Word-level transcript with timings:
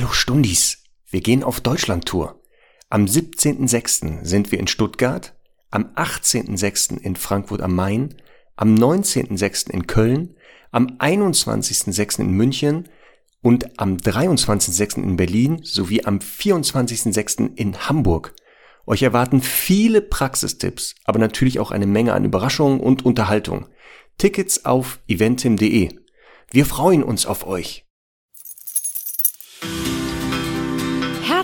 Hallo 0.00 0.12
Stundis, 0.12 0.78
wir 1.10 1.20
gehen 1.20 1.44
auf 1.44 1.60
Deutschlandtour. 1.60 2.40
Am 2.88 3.04
17.06. 3.04 4.24
sind 4.24 4.50
wir 4.50 4.58
in 4.58 4.66
Stuttgart, 4.66 5.34
am 5.70 5.92
18.06. 5.94 6.98
in 6.98 7.16
Frankfurt 7.16 7.60
am 7.60 7.74
Main, 7.74 8.14
am 8.56 8.74
19.06. 8.76 9.68
in 9.68 9.86
Köln, 9.86 10.36
am 10.72 10.86
21.06. 10.86 12.20
in 12.20 12.30
München 12.30 12.88
und 13.42 13.78
am 13.78 13.98
23.06. 13.98 15.02
in 15.02 15.16
Berlin 15.18 15.60
sowie 15.64 16.02
am 16.02 16.16
24.06. 16.16 17.54
in 17.56 17.76
Hamburg. 17.86 18.34
Euch 18.86 19.02
erwarten 19.02 19.42
viele 19.42 20.00
Praxistipps, 20.00 20.94
aber 21.04 21.18
natürlich 21.18 21.60
auch 21.60 21.72
eine 21.72 21.86
Menge 21.86 22.14
an 22.14 22.24
Überraschungen 22.24 22.80
und 22.80 23.04
Unterhaltung. 23.04 23.66
Tickets 24.16 24.64
auf 24.64 25.00
eventim.de. 25.08 25.90
Wir 26.50 26.64
freuen 26.64 27.02
uns 27.02 27.26
auf 27.26 27.46
euch. 27.46 27.84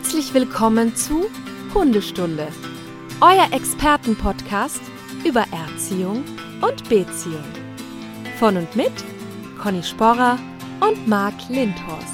Herzlich 0.06 0.34
willkommen 0.34 0.94
zu 0.94 1.26
Hundestunde, 1.74 2.46
euer 3.20 3.52
Expertenpodcast 3.52 4.80
über 5.24 5.44
Erziehung 5.50 6.22
und 6.62 6.88
Beziehung. 6.88 7.42
Von 8.38 8.56
und 8.56 8.76
mit 8.76 8.92
Conny 9.60 9.82
Sporrer 9.82 10.38
und 10.80 11.08
Marc 11.08 11.34
Lindhorst. 11.48 12.06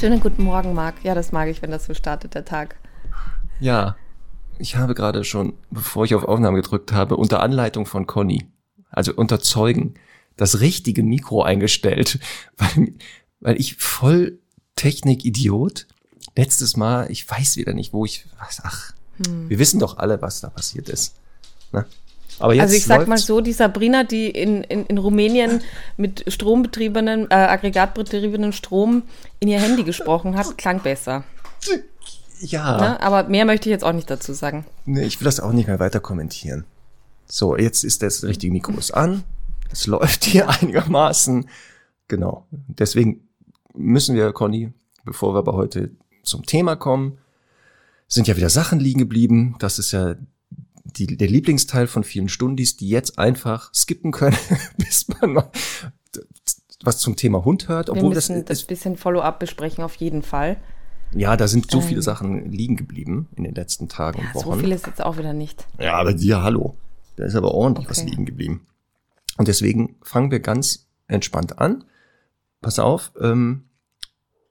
Schönen 0.00 0.18
guten 0.18 0.44
Morgen, 0.44 0.72
Marc. 0.72 0.94
Ja, 1.04 1.14
das 1.14 1.30
mag 1.30 1.48
ich, 1.48 1.60
wenn 1.60 1.70
das 1.70 1.84
so 1.84 1.92
startet, 1.92 2.34
der 2.34 2.46
Tag. 2.46 2.76
Ja, 3.62 3.96
ich 4.58 4.74
habe 4.74 4.94
gerade 4.94 5.22
schon, 5.22 5.54
bevor 5.70 6.04
ich 6.04 6.16
auf 6.16 6.24
Aufnahme 6.24 6.60
gedrückt 6.60 6.92
habe, 6.92 7.16
unter 7.16 7.40
Anleitung 7.40 7.86
von 7.86 8.08
Conny, 8.08 8.48
also 8.90 9.14
unter 9.14 9.38
Zeugen, 9.38 9.94
das 10.36 10.60
richtige 10.60 11.04
Mikro 11.04 11.42
eingestellt, 11.42 12.18
weil, 12.56 12.94
weil 13.38 13.60
ich 13.60 13.76
voll 13.76 14.40
Technik-Idiot 14.74 15.86
letztes 16.36 16.76
Mal, 16.76 17.08
ich 17.08 17.28
weiß 17.30 17.56
wieder 17.56 17.72
nicht, 17.72 17.92
wo 17.92 18.04
ich, 18.04 18.26
ach, 18.38 18.92
hm. 19.24 19.48
wir 19.48 19.60
wissen 19.60 19.78
doch 19.78 19.98
alle, 19.98 20.20
was 20.20 20.40
da 20.40 20.50
passiert 20.50 20.88
ist. 20.88 21.14
Ne? 21.70 21.86
Aber 22.40 22.54
jetzt 22.54 22.62
also 22.62 22.74
ich 22.74 22.84
sag 22.84 23.06
mal 23.06 23.18
so, 23.18 23.40
die 23.40 23.52
Sabrina, 23.52 24.02
die 24.02 24.28
in, 24.28 24.64
in, 24.64 24.86
in 24.86 24.98
Rumänien 24.98 25.60
mit 25.96 26.24
strombetriebenen, 26.26 27.30
äh, 27.30 27.34
aggregatbetriebenen 27.34 28.52
Strom 28.52 29.04
in 29.38 29.46
ihr 29.46 29.60
Handy 29.60 29.84
gesprochen 29.84 30.36
hat, 30.36 30.58
klang 30.58 30.80
besser. 30.80 31.22
Ja. 32.42 32.78
Ne? 32.78 33.00
Aber 33.00 33.28
mehr 33.28 33.44
möchte 33.44 33.68
ich 33.68 33.72
jetzt 33.72 33.84
auch 33.84 33.92
nicht 33.92 34.10
dazu 34.10 34.32
sagen. 34.32 34.64
Nee, 34.84 35.04
ich 35.04 35.20
will 35.20 35.24
das 35.24 35.40
auch 35.40 35.52
nicht 35.52 35.68
mehr 35.68 35.78
weiter 35.78 36.00
kommentieren. 36.00 36.64
So, 37.26 37.56
jetzt 37.56 37.84
ist 37.84 38.02
das 38.02 38.24
richtige 38.24 38.52
Mikro 38.52 38.72
ist 38.72 38.92
an. 38.92 39.24
Es 39.70 39.86
läuft 39.86 40.24
hier 40.24 40.48
einigermaßen. 40.60 41.48
Genau. 42.08 42.46
Deswegen 42.50 43.28
müssen 43.74 44.16
wir, 44.16 44.32
Conny, 44.32 44.72
bevor 45.04 45.34
wir 45.34 45.38
aber 45.38 45.54
heute 45.54 45.90
zum 46.22 46.44
Thema 46.44 46.76
kommen, 46.76 47.18
sind 48.08 48.28
ja 48.28 48.36
wieder 48.36 48.50
Sachen 48.50 48.80
liegen 48.80 48.98
geblieben. 48.98 49.56
Das 49.58 49.78
ist 49.78 49.92
ja 49.92 50.16
die, 50.84 51.16
der 51.16 51.28
Lieblingsteil 51.28 51.86
von 51.86 52.04
vielen 52.04 52.28
Stundis, 52.28 52.76
die 52.76 52.88
jetzt 52.88 53.18
einfach 53.18 53.72
skippen 53.72 54.12
können, 54.12 54.36
bis 54.76 55.08
man 55.08 55.32
mal 55.32 55.50
was 56.84 56.98
zum 56.98 57.16
Thema 57.16 57.44
Hund 57.44 57.68
hört. 57.68 57.88
Obwohl 57.88 58.10
wir 58.10 58.14
müssen 58.16 58.44
das, 58.44 58.58
das 58.58 58.64
bisschen 58.64 58.96
Follow-up 58.96 59.38
besprechen 59.38 59.84
auf 59.84 59.94
jeden 59.94 60.22
Fall. 60.22 60.56
Ja, 61.14 61.36
da 61.36 61.48
sind 61.48 61.70
so 61.70 61.80
ähm, 61.80 61.84
viele 61.84 62.02
Sachen 62.02 62.50
liegen 62.50 62.76
geblieben 62.76 63.28
in 63.36 63.44
den 63.44 63.54
letzten 63.54 63.88
Tagen 63.88 64.20
und 64.20 64.34
Wochen. 64.34 64.44
So 64.44 64.58
viel 64.58 64.72
ist 64.72 64.86
jetzt 64.86 65.02
auch 65.02 65.18
wieder 65.18 65.32
nicht. 65.32 65.66
Ja, 65.78 65.94
aber 65.94 66.14
ja, 66.16 66.42
hallo. 66.42 66.76
Da 67.16 67.24
ist 67.24 67.34
aber 67.34 67.52
ordentlich 67.52 67.86
okay. 67.86 67.96
was 67.96 68.04
liegen 68.04 68.24
geblieben. 68.24 68.66
Und 69.36 69.48
deswegen 69.48 69.96
fangen 70.02 70.30
wir 70.30 70.40
ganz 70.40 70.86
entspannt 71.08 71.58
an. 71.58 71.84
Pass 72.60 72.78
auf, 72.78 73.12
ähm, 73.20 73.64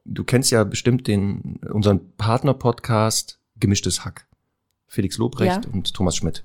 du 0.06 0.24
kennst 0.24 0.52
ja 0.52 0.64
bestimmt 0.64 1.08
den 1.08 1.60
unseren 1.72 2.12
Partner-Podcast 2.18 3.40
Gemischtes 3.60 4.06
Hack. 4.06 4.28
Felix 4.88 5.18
Lobrecht 5.18 5.66
ja. 5.66 5.72
und 5.72 5.94
Thomas 5.94 6.18
Schmidt. 6.18 6.44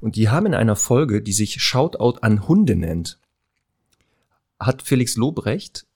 Und 0.00 0.16
die 0.16 0.28
haben 0.28 0.46
in 0.46 0.54
einer 0.54 0.76
Folge, 0.76 1.22
die 1.22 1.32
sich 1.32 1.62
Shoutout 1.62 2.18
an 2.20 2.46
Hunde 2.46 2.76
nennt, 2.76 3.18
hat 4.60 4.82
Felix 4.82 5.16
Lobrecht 5.16 5.86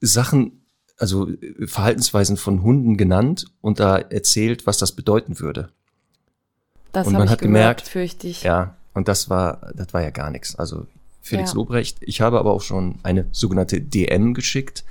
Sachen 0.00 0.63
also 0.98 1.28
äh, 1.28 1.66
Verhaltensweisen 1.66 2.36
von 2.36 2.62
Hunden 2.62 2.96
genannt 2.96 3.46
und 3.60 3.80
da 3.80 3.98
erzählt, 3.98 4.66
was 4.66 4.78
das 4.78 4.92
bedeuten 4.92 5.40
würde. 5.40 5.70
Das 6.92 7.06
und 7.06 7.14
man 7.14 7.28
hat 7.28 7.40
gemerkt, 7.40 7.88
fürchte 7.88 8.28
ich. 8.28 8.44
Ja, 8.44 8.76
und 8.92 9.08
das 9.08 9.28
war, 9.28 9.72
das 9.74 9.92
war 9.92 10.02
ja 10.02 10.10
gar 10.10 10.30
nichts. 10.30 10.54
Also 10.56 10.86
Felix 11.20 11.50
ja. 11.50 11.56
Lobrecht. 11.56 11.98
Ich 12.00 12.20
habe 12.20 12.38
aber 12.38 12.52
auch 12.52 12.62
schon 12.62 13.00
eine 13.02 13.26
sogenannte 13.32 13.80
DM 13.80 14.34
geschickt, 14.34 14.84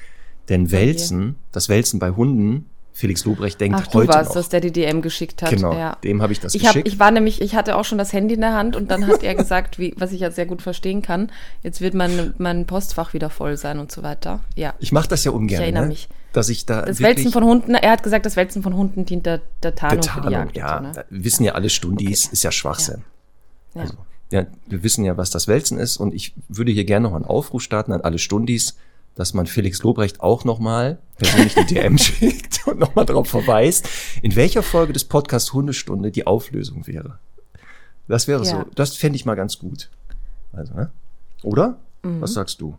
denn 0.50 0.72
Wälzen, 0.72 1.36
das 1.52 1.70
Wälzen 1.70 2.00
bei 2.00 2.12
Hunden 2.12 2.70
Felix 2.96 3.26
Lobrecht 3.26 3.60
denkt 3.60 3.80
Ach, 3.82 3.88
du 3.88 4.00
heute 4.00 4.14
warst, 4.14 4.30
noch. 4.30 4.36
dass 4.36 4.50
der 4.50 4.62
die 4.62 4.72
DM 4.72 5.02
geschickt 5.02 5.42
hat. 5.42 5.50
Genau, 5.50 5.74
ja. 5.74 5.98
dem 6.04 6.22
habe 6.22 6.32
ich 6.32 6.40
das 6.40 6.54
ich 6.54 6.62
geschickt. 6.62 6.86
Hab, 6.86 6.94
ich 6.94 7.00
war 7.00 7.10
nämlich, 7.10 7.42
ich 7.42 7.56
hatte 7.56 7.76
auch 7.76 7.86
schon 7.86 7.98
das 7.98 8.14
Handy 8.14 8.36
in 8.36 8.42
der 8.42 8.54
Hand 8.54 8.76
und 8.76 8.92
dann 8.92 9.08
hat 9.08 9.24
er 9.24 9.34
gesagt, 9.44 9.80
wie, 9.80 9.96
was 9.98 10.12
ich 10.12 10.20
ja 10.20 10.30
sehr 10.30 10.46
gut 10.46 10.62
verstehen 10.62 11.02
kann, 11.02 11.32
jetzt 11.64 11.82
wird 11.82 11.96
mein, 11.96 12.36
mein 12.38 12.68
Postfach 12.68 13.14
wieder 13.14 13.32
voll 13.32 13.58
sein 13.58 13.80
und 13.80 13.92
so 13.92 14.04
weiter. 14.04 14.42
Ja. 14.56 14.76
Ich 14.80 14.92
mache 14.92 15.10
das 15.10 15.24
ja 15.24 15.32
ungern. 15.32 15.60
Ich 15.60 15.64
erinnere 15.64 15.84
ne? 15.84 15.90
mich. 15.90 16.08
Dass 16.34 16.50
ich 16.50 16.68
da 16.68 16.84
das 16.84 17.02
Wälzen 17.02 17.32
von 17.32 17.44
Hunden, 17.44 17.74
er 17.74 17.92
hat 17.92 18.04
gesagt, 18.04 18.28
das 18.28 18.36
Wälzen 18.36 18.62
von 18.62 18.76
Hunden 18.76 19.06
dient 19.06 19.26
der, 19.26 19.42
der 19.64 19.74
Tarnung, 19.74 20.02
der 20.02 20.12
Tarnung 20.12 20.24
für 20.24 20.30
die 20.30 20.34
Jagd. 20.34 20.58
Ja, 20.58 20.78
so, 20.78 21.00
ne? 21.00 21.06
wissen 21.10 21.44
ja 21.44 21.54
alle 21.54 21.70
Stundis, 21.70 22.26
okay. 22.26 22.34
ist 22.34 22.44
ja 22.44 22.52
Schwachsinn. 22.52 23.04
Ja. 23.74 23.82
Also, 23.82 23.96
ja, 24.32 24.46
wir 24.68 24.84
wissen 24.84 25.04
ja, 25.04 25.18
was 25.18 25.32
das 25.32 25.48
Wälzen 25.48 25.80
ist 25.80 25.98
und 25.98 26.14
ich 26.14 26.34
würde 26.48 26.72
hier 26.72 26.86
gerne 26.86 27.08
noch 27.08 27.16
einen 27.16 27.26
Aufruf 27.26 27.62
starten 27.62 27.92
an 27.92 28.02
alle 28.02 28.20
Stundis 28.20 28.78
dass 29.16 29.34
man 29.34 29.46
Felix 29.46 29.84
Lobrecht 29.84 30.22
auch 30.22 30.44
nochmal 30.44 30.98
persönlich 31.18 31.56
die 31.56 31.66
DM 31.66 31.98
schickt 32.00 32.68
und 32.68 32.80
nochmal 32.80 33.06
darauf 33.06 33.28
verweist, 33.28 33.88
in 34.22 34.36
welcher 34.36 34.64
Folge 34.64 34.94
des 34.94 35.06
Podcasts 35.06 35.54
Hundestunde 35.54 36.12
die 36.12 36.26
Auflösung 36.26 36.88
wäre. 36.88 37.20
Das 38.08 38.28
wäre 38.28 38.44
ja. 38.44 38.50
so, 38.50 38.66
das 38.76 38.96
fände 38.96 39.16
ich 39.16 39.26
mal 39.26 39.36
ganz 39.36 39.60
gut. 39.60 39.90
Also, 40.52 40.74
ne? 40.74 40.92
Oder? 41.44 41.78
Mhm. 42.04 42.22
Was 42.22 42.34
sagst 42.34 42.60
du? 42.62 42.78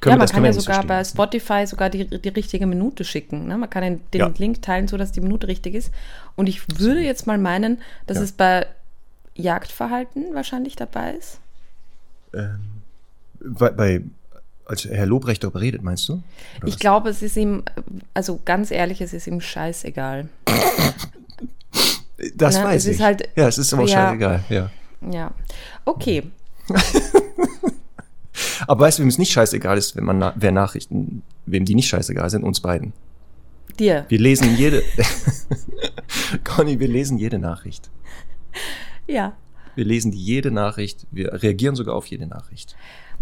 Können 0.00 0.14
ja, 0.14 0.18
man 0.18 0.28
kann 0.28 0.44
ja 0.44 0.52
sogar 0.54 0.84
bei 0.84 1.04
Spotify 1.04 1.66
sogar 1.66 1.90
die, 1.90 2.06
die 2.06 2.28
richtige 2.30 2.66
Minute 2.66 3.04
schicken. 3.04 3.46
Ne? 3.46 3.58
Man 3.58 3.68
kann 3.68 3.82
den, 3.82 4.00
den 4.12 4.20
ja. 4.20 4.32
Link 4.38 4.62
teilen, 4.62 4.88
so 4.88 4.96
dass 4.96 5.12
die 5.12 5.20
Minute 5.20 5.48
richtig 5.48 5.74
ist. 5.74 5.92
Und 6.34 6.48
ich 6.48 6.62
würde 6.80 7.00
jetzt 7.00 7.26
mal 7.26 7.36
meinen, 7.36 7.78
dass 8.06 8.16
ja. 8.16 8.24
es 8.24 8.32
bei 8.32 8.66
Jagdverhalten 9.34 10.34
wahrscheinlich 10.34 10.76
dabei 10.76 11.12
ist. 11.12 11.40
Ähm, 12.32 12.60
bei, 13.40 13.70
bei 13.70 14.02
als 14.66 14.84
Herr 14.84 15.06
Lobrecht 15.06 15.42
darüber 15.42 15.60
redet, 15.60 15.82
meinst 15.82 16.08
du? 16.08 16.22
Oder 16.58 16.68
ich 16.68 16.74
was? 16.74 16.80
glaube, 16.80 17.08
es 17.10 17.22
ist 17.22 17.36
ihm, 17.36 17.62
also 18.14 18.40
ganz 18.44 18.70
ehrlich, 18.70 19.00
es 19.00 19.12
ist 19.12 19.26
ihm 19.26 19.40
scheißegal. 19.40 20.28
das 22.34 22.56
Na, 22.56 22.64
weiß 22.64 22.86
ich. 22.86 23.00
Halt, 23.00 23.28
ja, 23.36 23.48
es 23.48 23.58
ist 23.58 23.72
aber 23.72 23.86
ja, 23.86 23.88
scheißegal, 23.88 24.44
ja. 24.48 24.70
Ja, 25.10 25.32
okay. 25.84 26.24
aber 28.66 28.84
weißt 28.84 28.98
du, 28.98 29.02
wem 29.02 29.08
es 29.08 29.18
nicht 29.18 29.32
scheißegal 29.32 29.78
ist, 29.78 29.96
wenn 29.96 30.04
man, 30.04 30.18
na 30.18 30.34
wer 30.36 30.52
Nachrichten, 30.52 31.22
wem 31.46 31.64
die 31.64 31.74
nicht 31.74 31.88
scheißegal 31.88 32.28
sind, 32.30 32.42
uns 32.42 32.60
beiden. 32.60 32.92
Dir. 33.78 34.06
Wir 34.08 34.18
lesen 34.18 34.56
jede, 34.56 34.82
Conny, 36.44 36.80
wir 36.80 36.88
lesen 36.88 37.18
jede 37.18 37.38
Nachricht. 37.38 37.90
Ja. 39.06 39.36
Wir 39.74 39.84
lesen 39.84 40.12
jede 40.12 40.50
Nachricht, 40.50 41.06
wir 41.10 41.42
reagieren 41.42 41.76
sogar 41.76 41.94
auf 41.94 42.06
jede 42.06 42.26
Nachricht. 42.26 42.74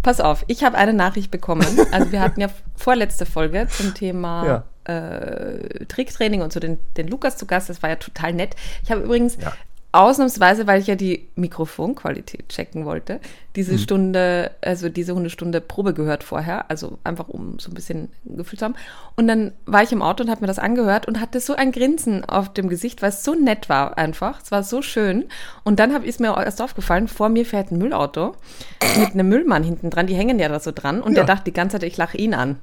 Pass 0.05 0.21
auf, 0.21 0.45
ich 0.49 0.63
habe 0.63 0.77
eine 0.77 0.93
Nachricht 0.93 1.33
bekommen. 1.33 1.67
Also 1.91 2.13
wir 2.13 2.21
hatten 2.21 2.41
ja 2.41 2.49
vorletzte 2.77 3.25
Folge 3.25 3.67
zum 3.69 3.95
Thema 3.95 4.65
ja. 4.87 4.93
äh, 4.93 5.87
Tricktraining 5.87 6.43
und 6.43 6.53
so 6.53 6.61
den, 6.61 6.79
den 6.97 7.09
Lukas 7.09 7.37
zu 7.37 7.47
Gast. 7.47 7.69
Das 7.69 7.83
war 7.83 7.91
ja 7.91 7.97
total 7.97 8.33
nett. 8.33 8.55
Ich 8.83 8.91
habe 8.91 9.01
übrigens 9.01 9.37
ja 9.41 9.53
ausnahmsweise, 9.95 10.67
weil 10.67 10.81
ich 10.81 10.89
ja 10.89 10.97
die 10.97 11.29
Mikrofonqualität 11.37 12.49
checken 12.49 12.85
wollte, 12.85 13.21
diese 13.55 13.75
mhm. 13.75 13.79
Stunde, 13.79 14.51
also 14.61 14.89
diese 14.89 15.15
Hundestunde 15.15 15.61
Probe 15.61 15.95
gehört 15.95 16.25
vorher, 16.25 16.69
also 16.71 16.99
einfach 17.05 17.29
um 17.29 17.59
so 17.61 17.71
ein 17.71 17.75
bisschen 17.75 18.09
Gefühl 18.25 18.59
zu 18.59 18.65
haben. 18.65 18.75
Und 19.15 19.29
dann 19.29 19.53
war 19.67 19.83
ich 19.85 19.93
im 19.93 20.03
Auto 20.03 20.25
und 20.25 20.31
habe 20.31 20.41
mir 20.41 20.49
das 20.49 20.59
angehört 20.59 21.07
und 21.07 21.21
hatte 21.21 21.39
so 21.39 21.55
ein 21.55 21.71
Grinsen 21.71 22.25
auf 22.25 22.53
dem 22.53 22.69
Gesicht, 22.69 23.03
weil 23.03 23.11
es 23.11 23.23
so 23.23 23.35
nett 23.35 23.69
war 23.69 23.97
einfach. 23.97 24.43
Es 24.43 24.51
war 24.51 24.65
so 24.65 24.83
schön. 24.83 25.27
Und 25.63 25.79
dann 25.79 26.03
ist 26.03 26.19
mir 26.19 26.37
erst 26.37 26.61
aufgefallen, 26.61 27.07
vor 27.07 27.29
mir 27.29 27.47
fährt 27.47 27.71
ein 27.71 27.79
Müllauto 27.79 28.35
mit 28.99 29.13
einem 29.13 29.29
Müllmann 29.29 29.63
hinten 29.63 29.91
dran, 29.91 30.09
die 30.09 30.17
hängen 30.17 30.41
ja 30.41 30.49
da 30.49 30.59
so 30.59 30.73
dran 30.73 31.01
und 31.01 31.13
ja. 31.13 31.25
der 31.25 31.35
dachte 31.35 31.45
die 31.45 31.53
ganze 31.53 31.79
Zeit, 31.79 31.85
ich 31.85 31.97
lache 31.97 32.19
ihn 32.19 32.35
an. 32.35 32.59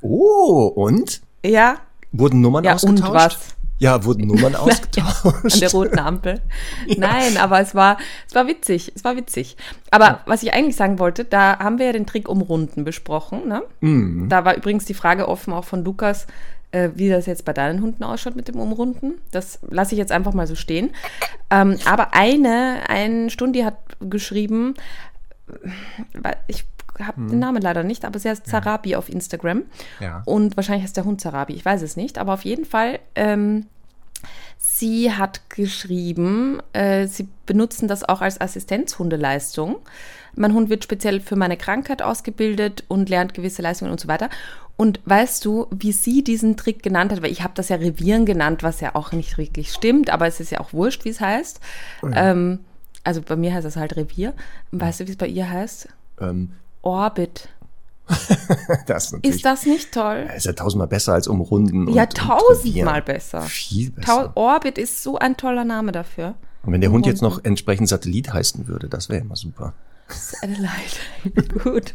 Oh, 0.00 0.72
und? 0.74 1.22
Ja. 1.44 1.76
Wurden 2.12 2.40
Nummern 2.40 2.64
ja, 2.64 2.74
ausgetauscht? 2.74 3.08
Und 3.08 3.14
was? 3.14 3.54
Ja, 3.78 4.04
wurden 4.04 4.26
Nummern 4.26 4.54
ausgetauscht. 4.54 5.52
An 5.54 5.60
der 5.60 5.70
roten 5.70 5.98
Ampel. 5.98 6.40
Ja. 6.86 6.96
Nein, 6.98 7.36
aber 7.38 7.60
es 7.60 7.74
war, 7.74 7.96
es 8.28 8.34
war 8.34 8.46
witzig. 8.46 8.92
Es 8.94 9.04
war 9.04 9.16
witzig. 9.16 9.56
Aber 9.90 10.04
ja. 10.04 10.20
was 10.26 10.42
ich 10.42 10.52
eigentlich 10.52 10.76
sagen 10.76 10.98
wollte, 10.98 11.24
da 11.24 11.58
haben 11.58 11.78
wir 11.78 11.86
ja 11.86 11.92
den 11.92 12.06
Trick 12.06 12.28
um 12.28 12.42
Runden 12.42 12.84
besprochen. 12.84 13.48
Ne? 13.48 13.62
Mhm. 13.80 14.28
Da 14.28 14.44
war 14.44 14.54
übrigens 14.54 14.84
die 14.84 14.94
Frage 14.94 15.28
offen 15.28 15.52
auch 15.52 15.64
von 15.64 15.82
Lukas, 15.82 16.26
äh, 16.72 16.90
wie 16.94 17.08
das 17.08 17.26
jetzt 17.26 17.44
bei 17.44 17.52
deinen 17.52 17.80
Hunden 17.80 18.04
ausschaut 18.04 18.36
mit 18.36 18.48
dem 18.48 18.56
Umrunden. 18.56 19.14
Das 19.30 19.60
lasse 19.70 19.94
ich 19.94 19.98
jetzt 19.98 20.12
einfach 20.12 20.34
mal 20.34 20.46
so 20.46 20.54
stehen. 20.54 20.90
Ähm, 21.50 21.78
aber 21.86 22.14
eine, 22.14 22.80
ein 22.88 23.30
Stundi 23.30 23.60
hat 23.60 23.78
geschrieben, 24.00 24.74
ich 26.48 26.64
habe 27.00 27.16
hm. 27.16 27.28
den 27.28 27.38
Namen 27.38 27.62
leider 27.62 27.82
nicht, 27.82 28.04
aber 28.04 28.18
sie 28.18 28.28
heißt 28.28 28.46
Zarabi 28.46 28.90
ja. 28.90 28.98
auf 28.98 29.08
Instagram. 29.08 29.62
Ja. 30.00 30.22
Und 30.24 30.56
wahrscheinlich 30.56 30.84
heißt 30.84 30.96
der 30.96 31.04
Hund 31.04 31.20
Zarabi, 31.20 31.54
ich 31.54 31.64
weiß 31.64 31.82
es 31.82 31.96
nicht. 31.96 32.18
Aber 32.18 32.34
auf 32.34 32.44
jeden 32.44 32.64
Fall, 32.64 33.00
ähm, 33.14 33.66
sie 34.58 35.12
hat 35.12 35.48
geschrieben, 35.50 36.60
äh, 36.72 37.06
sie 37.06 37.28
benutzen 37.46 37.88
das 37.88 38.08
auch 38.08 38.20
als 38.20 38.40
Assistenzhundeleistung. 38.40 39.76
Mein 40.36 40.54
Hund 40.54 40.68
wird 40.68 40.84
speziell 40.84 41.20
für 41.20 41.36
meine 41.36 41.56
Krankheit 41.56 42.02
ausgebildet 42.02 42.84
und 42.88 43.08
lernt 43.08 43.34
gewisse 43.34 43.62
Leistungen 43.62 43.92
und 43.92 44.00
so 44.00 44.08
weiter. 44.08 44.30
Und 44.76 45.00
weißt 45.04 45.44
du, 45.44 45.68
wie 45.70 45.92
sie 45.92 46.24
diesen 46.24 46.56
Trick 46.56 46.82
genannt 46.82 47.12
hat? 47.12 47.22
Weil 47.22 47.30
ich 47.30 47.42
habe 47.42 47.54
das 47.54 47.68
ja 47.68 47.76
Revieren 47.76 48.26
genannt, 48.26 48.64
was 48.64 48.80
ja 48.80 48.94
auch 48.94 49.12
nicht 49.12 49.38
wirklich 49.38 49.72
stimmt, 49.72 50.10
aber 50.10 50.26
es 50.26 50.40
ist 50.40 50.50
ja 50.50 50.60
auch 50.60 50.72
wurscht, 50.72 51.04
wie 51.04 51.10
es 51.10 51.20
heißt. 51.20 51.60
Oh 52.02 52.08
ja. 52.08 52.30
ähm, 52.30 52.60
also 53.04 53.22
bei 53.22 53.36
mir 53.36 53.54
heißt 53.54 53.66
es 53.66 53.76
halt 53.76 53.96
Revier. 53.96 54.34
Weißt 54.72 55.00
du, 55.00 55.06
wie 55.06 55.12
es 55.12 55.16
bei 55.16 55.28
ihr 55.28 55.48
heißt? 55.48 55.88
Ähm, 56.20 56.52
Orbit. 56.84 57.48
das 58.86 59.12
ist 59.22 59.44
das 59.44 59.64
nicht 59.64 59.92
toll? 59.92 60.28
ist 60.36 60.44
ja 60.44 60.52
tausendmal 60.52 60.88
besser 60.88 61.14
als 61.14 61.26
umrunden. 61.26 61.88
Ja, 61.92 62.02
und, 62.02 62.14
tausendmal 62.14 63.00
und 63.00 63.06
besser. 63.06 63.40
Viel 63.42 63.90
besser. 63.90 64.32
Orbit 64.34 64.76
ist 64.76 65.02
so 65.02 65.18
ein 65.18 65.36
toller 65.36 65.64
Name 65.64 65.90
dafür. 65.90 66.34
Und 66.62 66.72
wenn 66.72 66.80
der 66.80 66.90
umrunden. 66.90 67.06
Hund 67.06 67.12
jetzt 67.12 67.22
noch 67.22 67.42
entsprechend 67.44 67.88
Satellit 67.88 68.32
heißen 68.32 68.68
würde, 68.68 68.88
das 68.88 69.08
wäre 69.08 69.22
immer 69.22 69.36
super. 69.36 69.72
Satellite. 70.08 71.58
Gut. 71.62 71.94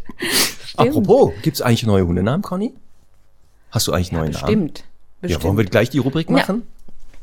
Stimmt. 0.65 0.89
Apropos, 0.89 1.31
gibt 1.43 1.57
es 1.57 1.61
eigentlich 1.61 1.85
neue 1.85 2.07
Hundenamen, 2.07 2.41
Conny? 2.41 2.73
Hast 3.69 3.87
du 3.87 3.93
eigentlich 3.93 4.11
ja, 4.11 4.19
neue 4.19 4.29
bestimmt. 4.29 4.49
Namen? 4.49 4.73
Bestimmt. 5.21 5.43
Ja, 5.43 5.47
wollen 5.47 5.57
wir 5.57 5.65
gleich 5.65 5.89
die 5.91 5.99
Rubrik 5.99 6.29
machen? 6.29 6.63
Ja. 6.65 6.78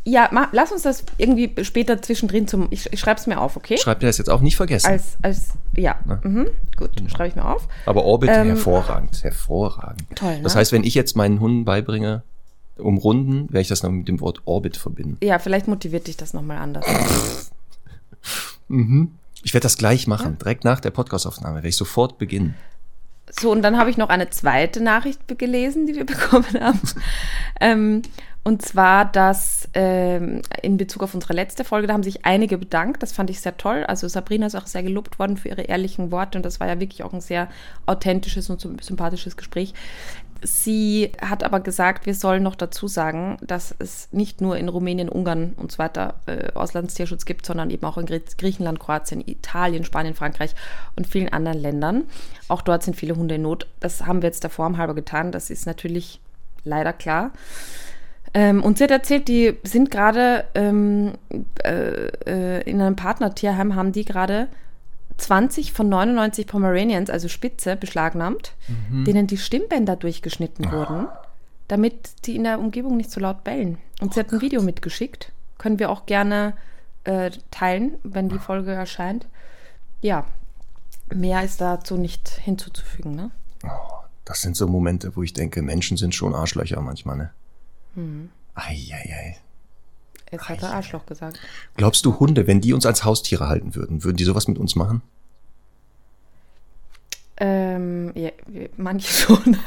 Ja, 0.09 0.29
ma, 0.31 0.49
lass 0.53 0.71
uns 0.71 0.83
das 0.83 1.03
irgendwie 1.19 1.53
später 1.65 2.01
zwischendrin 2.01 2.47
zum. 2.47 2.69
Ich, 2.71 2.93
ich 2.93 3.01
schreibe 3.01 3.19
es 3.19 3.27
mir 3.27 3.41
auf, 3.41 3.57
okay? 3.57 3.77
Schreib 3.77 3.99
dir 3.99 4.07
das 4.07 4.19
jetzt 4.19 4.31
auch 4.31 4.41
nicht 4.41 4.55
vergessen. 4.55 4.87
Als, 4.87 5.17
als 5.21 5.55
ja. 5.75 5.97
Mhm, 6.23 6.47
gut, 6.77 6.97
genau. 6.97 7.09
schreibe 7.09 7.29
ich 7.29 7.35
mir 7.35 7.45
auf. 7.45 7.67
Aber 7.87 8.05
Orbit 8.05 8.31
ähm, 8.33 8.47
hervorragend, 8.47 9.25
hervorragend. 9.25 10.07
Toll. 10.15 10.37
Ne? 10.37 10.43
Das 10.43 10.55
heißt, 10.55 10.71
wenn 10.71 10.85
ich 10.85 10.95
jetzt 10.95 11.17
meinen 11.17 11.41
Hunden 11.41 11.65
beibringe, 11.65 12.23
umrunden, 12.79 13.49
werde 13.49 13.63
ich 13.63 13.69
das 13.69 13.83
noch 13.83 13.91
mit 13.91 14.07
dem 14.07 14.21
Wort 14.21 14.43
Orbit 14.45 14.77
verbinden. 14.77 15.19
Ja, 15.25 15.41
vielleicht 15.41 15.67
motiviert 15.67 16.07
dich 16.07 16.17
das 16.17 16.35
nochmal 16.35 16.59
anders. 16.59 16.87
mhm. 18.69 19.11
Ich 19.43 19.55
werde 19.55 19.65
das 19.65 19.77
gleich 19.77 20.07
machen, 20.07 20.33
ja. 20.33 20.39
direkt 20.39 20.63
nach 20.63 20.79
der 20.79 20.93
Podcastaufnahme, 20.93 21.57
werde 21.57 21.69
ich 21.69 21.77
sofort 21.77 22.17
beginnen. 22.17 22.55
So, 23.29 23.51
und 23.51 23.63
dann 23.63 23.77
habe 23.77 23.91
ich 23.91 23.97
noch 23.97 24.09
eine 24.09 24.31
zweite 24.31 24.81
Nachricht 24.81 25.37
gelesen, 25.37 25.87
die 25.87 25.97
wir 25.97 26.07
bekommen 26.07 26.61
haben. 26.61 26.81
ähm, 27.61 28.03
und 28.47 28.63
zwar, 28.63 29.07
dass 29.07 29.69
ähm, 29.75 30.41
in 30.63 30.77
Bezug 30.77 31.03
auf 31.03 31.15
unsere 31.15 31.33
letzte 31.33 31.65
Folge, 31.65 31.89
da 31.89 31.95
haben 31.95 32.05
sich 32.05 32.25
einige 32.25 32.59
bedankt. 32.59 33.03
Das 33.03 33.11
fand 33.11 33.29
ich 33.29 33.41
sehr 33.41 33.57
toll. 33.57 33.83
Also 33.83 34.07
Sabrina 34.07 34.47
ist 34.47 34.55
auch 34.55 34.69
sehr 34.69 34.85
gelobt 34.85 35.19
worden 35.19 35.37
für 35.37 35.49
ihre 35.49 35.63
ehrlichen 35.63 36.13
Worte 36.13 36.39
und 36.39 36.47
das 36.47 36.61
war 36.61 36.69
ja 36.69 36.79
wirklich 36.79 37.03
auch 37.03 37.13
ein 37.13 37.21
sehr 37.21 37.49
authentisches 37.87 38.49
und 38.49 38.61
sympathisches 38.85 39.37
Gespräch. 39.37 39.75
Sie 40.43 41.11
hat 41.21 41.43
aber 41.43 41.59
gesagt, 41.59 42.07
wir 42.07 42.15
sollen 42.15 42.45
noch 42.45 42.55
dazu 42.55 42.87
sagen, 42.87 43.37
dass 43.41 43.75
es 43.81 44.13
nicht 44.13 44.41
nur 44.41 44.57
in 44.57 44.69
Rumänien, 44.69 45.09
Ungarn 45.09 45.55
und 45.57 45.73
so 45.73 45.79
weiter 45.79 46.21
äh, 46.27 46.53
Auslandstierschutz 46.53 47.25
gibt, 47.25 47.47
sondern 47.47 47.71
eben 47.71 47.85
auch 47.85 47.99
in 47.99 48.07
Griechenland, 48.07 48.79
Kroatien, 48.79 49.27
Italien, 49.27 49.83
Spanien, 49.83 50.15
Frankreich 50.15 50.55
und 50.95 51.09
vielen 51.09 51.33
anderen 51.33 51.59
Ländern. 51.59 52.05
Auch 52.47 52.63
dort 52.63 52.85
sind 52.85 52.95
viele 52.95 53.17
Hunde 53.17 53.35
in 53.35 53.43
Not. 53.43 53.67
Das 53.81 54.07
haben 54.07 54.23
wir 54.23 54.29
jetzt 54.29 54.45
der 54.45 54.51
Form 54.51 54.77
halber 54.77 54.95
getan. 54.95 55.33
Das 55.33 55.51
ist 55.51 55.67
natürlich 55.67 56.21
leider 56.63 56.93
klar. 56.93 57.33
Ähm, 58.35 58.63
und 58.63 58.79
sie 58.79 58.85
hat 58.85 58.91
erzählt, 58.91 59.29
die 59.29 59.57
sind 59.63 59.91
gerade 59.91 60.45
ähm, 60.55 61.13
äh, 61.65 62.07
äh, 62.27 62.63
in 62.69 62.81
einem 62.81 62.97
Partnertierheim, 62.97 63.75
haben 63.75 63.93
die 63.93 64.05
gerade 64.05 64.49
20 65.19 65.73
von 65.73 65.89
99 65.89 66.47
Pomeranians, 66.47 67.11
also 67.11 67.29
Spitze, 67.29 67.77
beschlagnahmt, 67.77 68.53
mhm. 68.91 69.05
denen 69.05 69.27
die 69.27 69.39
Stimmbänder 69.39 69.97
durchgeschnitten 69.97 70.67
oh. 70.67 70.73
wurden, 70.73 71.09
damit 71.69 72.27
die 72.27 72.37
in 72.37 72.45
der 72.45 72.59
Umgebung 72.59 72.97
nicht 72.97 73.11
so 73.11 73.21
laut 73.21 73.45
bellen. 73.45 73.79
Und 74.01 74.09
oh 74.09 74.13
sie 74.13 74.21
hat 74.21 74.33
ein 74.33 74.41
Video 74.41 74.63
mitgeschickt. 74.63 75.33
Können 75.59 75.79
wir 75.79 75.91
auch 75.91 76.05
gerne 76.07 76.53
äh, 77.05 77.31
teilen, 77.51 77.95
wenn 78.03 78.29
die 78.29 78.39
Folge 78.39 78.73
erscheint. 78.73 79.27
Ja, 80.03 80.27
mehr 81.15 81.43
ist 81.43 81.61
dazu 81.61 81.97
nicht 81.97 82.29
hinzuzufügen, 82.29 83.15
ne? 83.15 83.31
Oh, 83.65 83.69
das 84.25 84.43
sind 84.43 84.57
so 84.57 84.67
Momente, 84.67 85.17
wo 85.17 85.23
ich 85.23 85.33
denke, 85.33 85.63
Menschen 85.63 85.97
sind 85.97 86.15
schon 86.15 86.35
Arschlöcher 86.35 86.81
manchmal, 86.83 87.17
ne? 87.17 87.31
Hm. 87.97 88.31
Eieiei. 88.55 89.37
Jetzt 90.31 90.49
hat 90.49 90.63
er 90.63 90.75
Arschloch 90.75 91.07
gesagt. 91.07 91.41
Glaubst 91.77 92.05
du, 92.05 92.19
Hunde, 92.19 92.47
wenn 92.47 92.61
die 92.61 92.73
uns 92.73 92.87
als 92.87 93.05
Haustiere 93.05 93.49
halten 93.49 93.75
würden, 93.75 94.05
würden 94.05 94.17
die 94.17 94.25
sowas 94.25 94.49
mit 94.49 94.59
uns 94.59 94.77
machen? 94.77 95.03
Ähm, 97.39 98.13
ja, 98.15 98.31
manche 98.77 99.13
schon. 99.13 99.57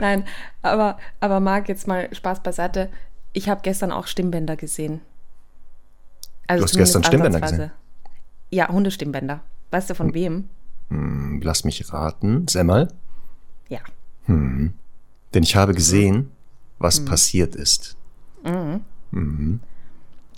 Nein, 0.00 0.24
aber, 0.62 0.98
aber 1.20 1.40
Marc, 1.40 1.68
jetzt 1.68 1.86
mal 1.86 2.14
Spaß 2.14 2.42
beiseite. 2.42 2.90
Ich 3.32 3.48
habe 3.48 3.60
gestern 3.62 3.92
auch 3.92 4.06
Stimmbänder 4.06 4.56
gesehen. 4.56 5.00
Also 6.46 6.62
du 6.62 6.68
hast 6.68 6.76
gestern 6.76 7.04
Stimmbänder 7.04 7.40
gesehen? 7.40 7.70
Ja, 8.50 8.68
Hundestimmbänder. 8.68 9.40
Weißt 9.70 9.90
du 9.90 9.94
von 9.94 10.08
hm. 10.08 10.14
wem? 10.14 10.48
Hm, 10.88 11.40
lass 11.42 11.64
mich 11.64 11.92
raten. 11.92 12.48
Semmel? 12.48 12.88
Ja. 13.68 13.80
Hm. 14.24 14.72
Denn 15.34 15.42
ich 15.42 15.56
habe 15.56 15.74
gesehen, 15.74 16.30
was 16.78 17.00
mhm. 17.00 17.04
passiert 17.06 17.54
ist. 17.54 17.96
Mhm. 18.44 18.80
Mhm. 19.10 19.60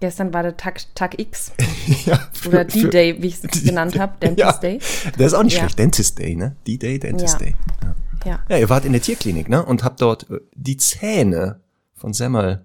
Gestern 0.01 0.33
war 0.33 0.43
der 0.43 0.57
Tag, 0.57 0.81
Tag 0.95 1.19
X. 1.19 1.53
ja, 2.07 2.19
für, 2.33 2.49
Oder 2.49 2.65
D-Day, 2.65 3.23
wie 3.23 3.27
ich 3.27 3.45
es 3.45 3.63
genannt 3.65 3.99
habe, 3.99 4.15
Dentist 4.21 4.39
ja, 4.39 4.53
Day. 4.53 4.81
Der 5.19 5.27
ist 5.27 5.35
auch 5.35 5.43
nicht 5.43 5.55
ja. 5.55 5.61
schlecht. 5.61 5.79
Dentist 5.79 6.19
Day, 6.19 6.35
ne? 6.37 6.57
D-Day, 6.67 6.99
Dentist 6.99 7.35
ja. 7.41 7.47
Day. 7.47 7.55
Ja. 7.83 7.97
ja. 8.25 8.39
Ja, 8.49 8.57
ihr 8.59 8.69
wart 8.71 8.87
in 8.87 8.93
der 8.93 9.03
Tierklinik, 9.03 9.51
ne? 9.51 9.63
Und 9.65 9.85
habt 9.85 10.01
dort 10.01 10.31
äh, 10.31 10.41
die 10.55 10.79
Zähne 10.79 11.61
von 11.95 12.15
Semmel 12.15 12.65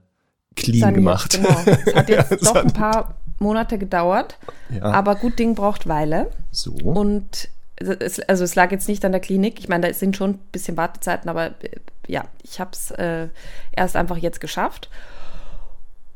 clean 0.56 0.80
Saniert, 0.80 0.96
gemacht. 0.96 1.32
Genau. 1.32 1.78
Es 1.86 1.96
hat 1.96 2.10
jetzt 2.10 2.46
doch 2.46 2.56
ein 2.56 2.72
paar 2.72 3.16
Monate 3.40 3.78
gedauert. 3.78 4.38
Ja. 4.70 4.84
Aber 4.84 5.16
gut 5.16 5.38
Ding 5.38 5.56
braucht 5.56 5.88
Weile. 5.88 6.32
So. 6.52 6.72
Und 6.72 7.50
es, 7.76 8.22
also 8.22 8.44
es 8.44 8.56
lag 8.56 8.72
jetzt 8.72 8.88
nicht 8.88 9.04
an 9.04 9.12
der 9.12 9.22
Klinik. 9.22 9.60
Ich 9.60 9.68
meine, 9.68 9.88
da 9.88 9.94
sind 9.94 10.16
schon 10.16 10.32
ein 10.32 10.40
bisschen 10.52 10.78
Wartezeiten, 10.78 11.30
aber 11.30 11.48
äh, 11.48 11.80
ja, 12.08 12.26
ich 12.44 12.60
habe 12.60 12.72
es 12.74 12.92
äh, 12.92 13.28
erst 13.72 13.96
einfach 13.96 14.18
jetzt 14.18 14.40
geschafft. 14.40 14.90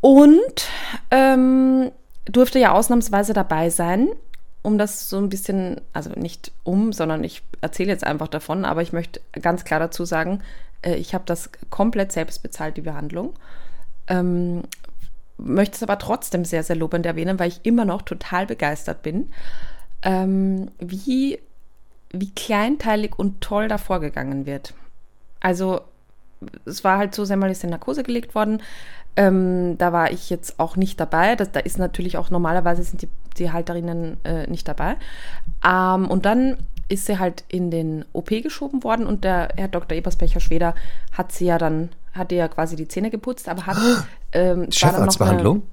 Und 0.01 0.67
ähm, 1.11 1.91
durfte 2.25 2.59
ja 2.59 2.71
ausnahmsweise 2.71 3.33
dabei 3.33 3.69
sein, 3.69 4.07
um 4.61 4.77
das 4.77 5.09
so 5.09 5.17
ein 5.17 5.29
bisschen, 5.29 5.81
also 5.93 6.11
nicht 6.11 6.51
um, 6.63 6.93
sondern 6.93 7.23
ich 7.23 7.43
erzähle 7.61 7.89
jetzt 7.89 8.05
einfach 8.05 8.27
davon, 8.27 8.65
aber 8.65 8.81
ich 8.81 8.93
möchte 8.93 9.21
ganz 9.41 9.63
klar 9.63 9.79
dazu 9.79 10.05
sagen, 10.05 10.41
äh, 10.81 10.95
ich 10.95 11.13
habe 11.13 11.23
das 11.25 11.49
komplett 11.69 12.11
selbst 12.11 12.43
bezahlt, 12.43 12.77
die 12.77 12.81
Behandlung. 12.81 13.33
Ähm, 14.07 14.63
möchte 15.37 15.75
es 15.75 15.83
aber 15.83 15.97
trotzdem 15.97 16.45
sehr, 16.45 16.63
sehr 16.63 16.75
lobend 16.75 17.05
erwähnen, 17.05 17.39
weil 17.39 17.49
ich 17.49 17.61
immer 17.63 17.85
noch 17.85 18.01
total 18.01 18.45
begeistert 18.45 19.01
bin, 19.03 19.31
ähm, 20.03 20.71
wie 20.79 21.39
wie 22.11 22.31
kleinteilig 22.31 23.17
und 23.17 23.41
toll 23.41 23.67
da 23.67 23.77
vorgegangen 23.77 24.45
wird. 24.45 24.73
Also 25.39 25.81
es 26.65 26.83
war 26.83 26.97
halt 26.97 27.15
so, 27.15 27.25
Semmel 27.25 27.51
ist 27.51 27.63
in 27.63 27.69
Narkose 27.69 28.03
gelegt 28.03 28.35
worden. 28.35 28.61
Ähm, 29.15 29.77
da 29.77 29.91
war 29.91 30.11
ich 30.11 30.29
jetzt 30.29 30.59
auch 30.59 30.75
nicht 30.75 30.99
dabei. 30.99 31.35
Das, 31.35 31.51
da 31.51 31.59
ist 31.59 31.77
natürlich 31.77 32.17
auch 32.17 32.29
normalerweise 32.29 32.83
sind 32.83 33.01
die, 33.01 33.09
die 33.37 33.51
Halterinnen 33.51 34.17
äh, 34.23 34.47
nicht 34.47 34.67
dabei. 34.67 34.95
Ähm, 35.65 36.09
und 36.09 36.25
dann 36.25 36.57
ist 36.87 37.05
sie 37.05 37.19
halt 37.19 37.43
in 37.47 37.69
den 37.69 38.05
OP 38.13 38.29
geschoben 38.29 38.83
worden 38.83 39.05
und 39.05 39.23
der 39.23 39.49
Herr 39.55 39.67
Dr. 39.67 39.97
Eberspecher-Schweder 39.97 40.73
hat 41.11 41.31
sie 41.31 41.45
ja 41.45 41.57
dann, 41.57 41.89
hat 42.13 42.31
ihr 42.31 42.39
ja 42.39 42.47
quasi 42.47 42.75
die 42.75 42.87
Zähne 42.87 43.11
geputzt, 43.11 43.47
aber 43.47 43.67
hat 43.67 43.77
ähm, 44.31 44.71
Chefarztbehandlung? 44.71 45.63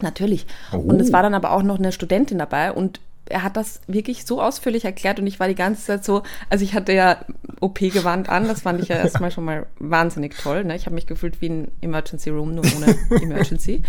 Natürlich. 0.00 0.46
Oh. 0.72 0.78
Und 0.78 1.00
es 1.00 1.12
war 1.12 1.22
dann 1.22 1.34
aber 1.34 1.52
auch 1.52 1.62
noch 1.62 1.78
eine 1.78 1.92
Studentin 1.92 2.38
dabei 2.38 2.72
und 2.72 3.00
er 3.26 3.42
hat 3.42 3.56
das 3.56 3.80
wirklich 3.86 4.26
so 4.26 4.42
ausführlich 4.42 4.84
erklärt 4.84 5.18
und 5.18 5.26
ich 5.26 5.40
war 5.40 5.48
die 5.48 5.54
ganze 5.54 5.84
Zeit 5.84 6.04
so, 6.04 6.22
also 6.50 6.64
ich 6.64 6.74
hatte 6.74 6.92
ja 6.92 7.24
OP-Gewand 7.60 8.28
an, 8.28 8.46
das 8.46 8.62
fand 8.62 8.82
ich 8.82 8.88
ja 8.88 8.96
erstmal 8.96 9.30
schon 9.30 9.44
mal 9.44 9.66
wahnsinnig 9.78 10.36
toll. 10.36 10.64
Ne? 10.64 10.76
Ich 10.76 10.86
habe 10.86 10.94
mich 10.94 11.06
gefühlt 11.06 11.40
wie 11.40 11.48
ein 11.48 11.68
Emergency 11.80 12.30
Room, 12.30 12.54
nur 12.54 12.64
ohne 12.76 12.96
Emergency. 13.22 13.82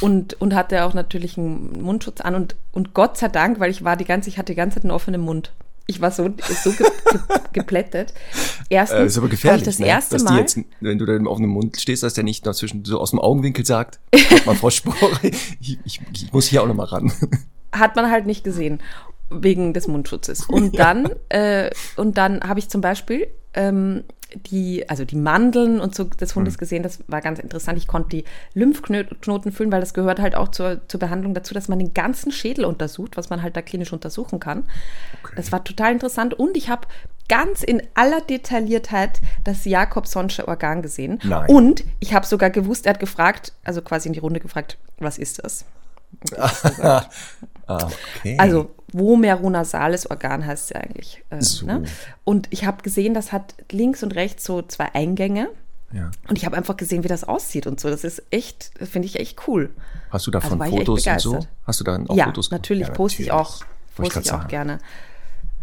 Und, 0.00 0.40
und 0.40 0.54
hatte 0.54 0.84
auch 0.84 0.94
natürlich 0.94 1.36
einen 1.36 1.82
Mundschutz 1.82 2.20
an 2.20 2.34
und, 2.34 2.56
und 2.72 2.94
Gott 2.94 3.16
sei 3.16 3.28
Dank, 3.28 3.58
weil 3.58 3.70
ich 3.70 3.82
war 3.84 3.96
die 3.96 4.04
ganze, 4.04 4.28
ich 4.28 4.38
hatte 4.38 4.52
die 4.52 4.56
ganze 4.56 4.76
Zeit 4.76 4.84
einen 4.84 4.92
offenen 4.92 5.20
Mund. 5.20 5.52
Ich 5.88 6.00
war 6.00 6.10
so, 6.10 6.30
so 6.64 6.70
ge, 6.72 6.86
ge, 7.10 7.20
geplättet. 7.52 8.12
Erstens, 8.68 9.00
äh, 9.00 9.06
ist 9.06 9.18
aber 9.18 9.28
gefährlich, 9.28 9.62
das 9.62 9.78
ne? 9.78 9.86
erste 9.86 10.16
dass 10.16 10.24
Mal, 10.24 10.34
die 10.34 10.40
jetzt, 10.40 10.58
wenn 10.80 10.98
du 10.98 11.06
da 11.06 11.16
auf 11.28 11.38
dem 11.38 11.48
Mund 11.48 11.80
stehst, 11.80 12.02
dass 12.02 12.14
der 12.14 12.24
nicht 12.24 12.44
dazwischen 12.44 12.84
so 12.84 13.00
aus 13.00 13.10
dem 13.10 13.20
Augenwinkel 13.20 13.64
sagt, 13.64 14.00
mal 14.46 14.56
Frau 14.56 14.70
Spore, 14.70 15.10
ich, 15.60 15.78
ich, 15.84 16.00
ich 16.12 16.32
muss 16.32 16.46
hier 16.46 16.62
auch 16.62 16.66
noch 16.66 16.74
mal 16.74 16.84
ran 16.84 17.12
hat 17.78 17.96
man 17.96 18.10
halt 18.10 18.26
nicht 18.26 18.44
gesehen. 18.44 18.80
wegen 19.28 19.72
des 19.72 19.88
Mundschutzes. 19.88 20.44
Und 20.48 20.78
dann, 20.78 21.10
äh, 21.30 21.70
und 21.96 22.16
dann 22.16 22.42
habe 22.44 22.60
ich 22.60 22.68
zum 22.68 22.80
Beispiel 22.80 23.26
ähm, 23.54 24.04
die, 24.34 24.88
also 24.88 25.04
die 25.04 25.16
Mandeln 25.16 25.80
und 25.80 25.94
so 25.94 26.04
des 26.04 26.34
Hundes 26.34 26.54
mhm. 26.54 26.58
gesehen, 26.58 26.82
das 26.82 26.98
war 27.06 27.20
ganz 27.20 27.38
interessant. 27.38 27.78
Ich 27.78 27.86
konnte 27.86 28.10
die 28.10 28.24
Lymphknoten 28.54 29.52
füllen, 29.52 29.72
weil 29.72 29.80
das 29.80 29.94
gehört 29.94 30.20
halt 30.20 30.34
auch 30.34 30.48
zur, 30.48 30.86
zur 30.88 31.00
Behandlung 31.00 31.32
dazu, 31.32 31.54
dass 31.54 31.68
man 31.68 31.78
den 31.78 31.94
ganzen 31.94 32.32
Schädel 32.32 32.64
untersucht, 32.64 33.16
was 33.16 33.30
man 33.30 33.42
halt 33.42 33.56
da 33.56 33.62
klinisch 33.62 33.92
untersuchen 33.92 34.40
kann. 34.40 34.64
Okay. 35.22 35.34
Das 35.36 35.52
war 35.52 35.64
total 35.64 35.92
interessant. 35.92 36.34
Und 36.34 36.56
ich 36.56 36.68
habe 36.68 36.86
ganz 37.28 37.62
in 37.62 37.82
aller 37.94 38.20
Detailliertheit 38.20 39.20
das 39.44 39.64
Jakobsonsche 39.64 40.48
Organ 40.48 40.82
gesehen. 40.82 41.20
Nein. 41.22 41.48
Und 41.48 41.84
ich 42.00 42.14
habe 42.14 42.26
sogar 42.26 42.50
gewusst, 42.50 42.86
er 42.86 42.94
hat 42.94 43.00
gefragt, 43.00 43.52
also 43.64 43.80
quasi 43.80 44.08
in 44.08 44.12
die 44.12 44.20
Runde 44.20 44.40
gefragt, 44.40 44.76
was 44.98 45.18
ist 45.18 45.42
das? 45.42 45.64
okay. 47.66 48.36
Also 48.38 48.70
vomerunasales 48.92 50.10
Organ 50.10 50.46
heißt 50.46 50.64
es 50.64 50.70
ja 50.70 50.80
eigentlich. 50.80 51.24
Äh, 51.30 51.42
so. 51.42 51.66
ne? 51.66 51.84
Und 52.24 52.48
ich 52.50 52.64
habe 52.64 52.82
gesehen, 52.82 53.14
das 53.14 53.32
hat 53.32 53.54
links 53.70 54.02
und 54.02 54.14
rechts 54.14 54.44
so 54.44 54.62
zwei 54.62 54.94
Eingänge. 54.94 55.48
Ja. 55.92 56.10
Und 56.28 56.36
ich 56.36 56.44
habe 56.46 56.56
einfach 56.56 56.76
gesehen, 56.76 57.04
wie 57.04 57.08
das 57.08 57.24
aussieht 57.24 57.66
und 57.66 57.78
so. 57.80 57.88
Das 57.88 58.04
ist 58.04 58.22
echt, 58.30 58.70
finde 58.90 59.06
ich 59.06 59.18
echt 59.20 59.46
cool. 59.46 59.70
Hast 60.10 60.26
du 60.26 60.30
davon 60.30 60.60
also 60.60 60.76
Fotos 60.76 61.06
und 61.06 61.20
so? 61.20 61.46
Hast 61.64 61.80
du 61.80 61.84
dann 61.84 62.08
auch 62.08 62.16
ja, 62.16 62.26
Fotos? 62.26 62.50
Natürlich, 62.50 62.88
ja, 62.88 62.94
poste 62.94 63.22
ich 63.22 63.32
auch, 63.32 63.62
poste 63.94 64.20
ich, 64.20 64.26
ich 64.26 64.32
auch 64.32 64.48
gerne. 64.48 64.78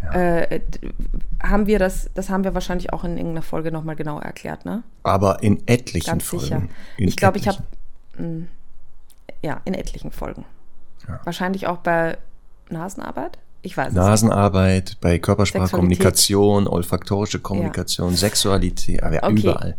Ja. 0.03 0.13
Äh, 0.13 0.61
haben 1.41 1.65
wir 1.67 1.79
das, 1.79 2.09
das 2.13 2.29
haben 2.29 2.43
wir 2.43 2.53
wahrscheinlich 2.53 2.91
auch 2.91 3.03
in 3.03 3.17
irgendeiner 3.17 3.41
Folge 3.41 3.71
nochmal 3.71 3.95
genau 3.95 4.19
erklärt, 4.19 4.65
ne? 4.65 4.83
Aber 5.03 5.41
in 5.43 5.65
etlichen 5.67 6.09
Ganz 6.09 6.25
Folgen. 6.25 6.45
Sicher. 6.45 6.61
In 6.97 7.07
ich 7.07 7.15
glaube, 7.15 7.37
ich 7.37 7.47
habe, 7.47 7.59
hm, 8.17 8.47
ja, 9.41 9.61
in 9.65 9.73
etlichen 9.73 10.11
Folgen. 10.11 10.45
Ja. 11.07 11.19
Wahrscheinlich 11.23 11.67
auch 11.67 11.77
bei 11.77 12.17
Nasenarbeit? 12.69 13.37
Ich 13.61 13.77
weiß 13.77 13.93
Nasenarbeit, 13.93 14.85
nicht. 14.85 15.01
bei 15.01 15.19
Körpersprachkommunikation, 15.19 16.67
olfaktorische 16.67 17.39
Kommunikation, 17.39 18.11
ja. 18.11 18.17
Sexualität, 18.17 19.01
aber 19.01 19.23
okay. 19.23 19.39
überall. 19.39 19.77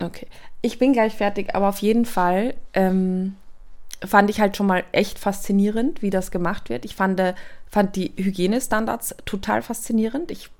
Okay. 0.00 0.26
Ich 0.62 0.78
bin 0.78 0.92
gleich 0.92 1.14
fertig, 1.14 1.54
aber 1.54 1.68
auf 1.68 1.78
jeden 1.78 2.04
Fall 2.04 2.54
ähm, 2.74 3.36
fand 4.04 4.30
ich 4.30 4.40
halt 4.40 4.56
schon 4.56 4.66
mal 4.66 4.84
echt 4.90 5.18
faszinierend, 5.18 6.02
wie 6.02 6.10
das 6.10 6.32
gemacht 6.32 6.70
wird. 6.70 6.84
Ich 6.84 6.96
fand, 6.96 7.22
fand 7.66 7.94
die 7.94 8.12
Hygienestandards 8.16 9.14
total 9.24 9.62
faszinierend. 9.62 10.32
Ich 10.32 10.50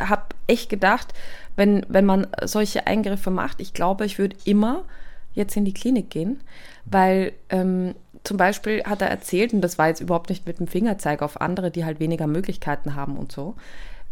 habe 0.00 0.22
echt 0.48 0.68
gedacht, 0.68 1.14
wenn, 1.54 1.86
wenn 1.88 2.04
man 2.04 2.26
solche 2.44 2.86
Eingriffe 2.86 3.30
macht, 3.30 3.60
ich 3.60 3.72
glaube, 3.72 4.04
ich 4.04 4.18
würde 4.18 4.36
immer 4.44 4.84
jetzt 5.32 5.56
in 5.56 5.64
die 5.64 5.74
Klinik 5.74 6.10
gehen, 6.10 6.40
weil 6.84 7.32
ähm, 7.50 7.94
zum 8.26 8.36
Beispiel 8.36 8.82
hat 8.84 9.02
er 9.02 9.08
erzählt, 9.08 9.52
und 9.52 9.60
das 9.60 9.78
war 9.78 9.86
jetzt 9.86 10.00
überhaupt 10.00 10.30
nicht 10.30 10.46
mit 10.46 10.58
dem 10.58 10.66
Fingerzeig 10.66 11.22
auf 11.22 11.40
andere, 11.40 11.70
die 11.70 11.84
halt 11.84 12.00
weniger 12.00 12.26
Möglichkeiten 12.26 12.96
haben 12.96 13.16
und 13.16 13.30
so. 13.30 13.54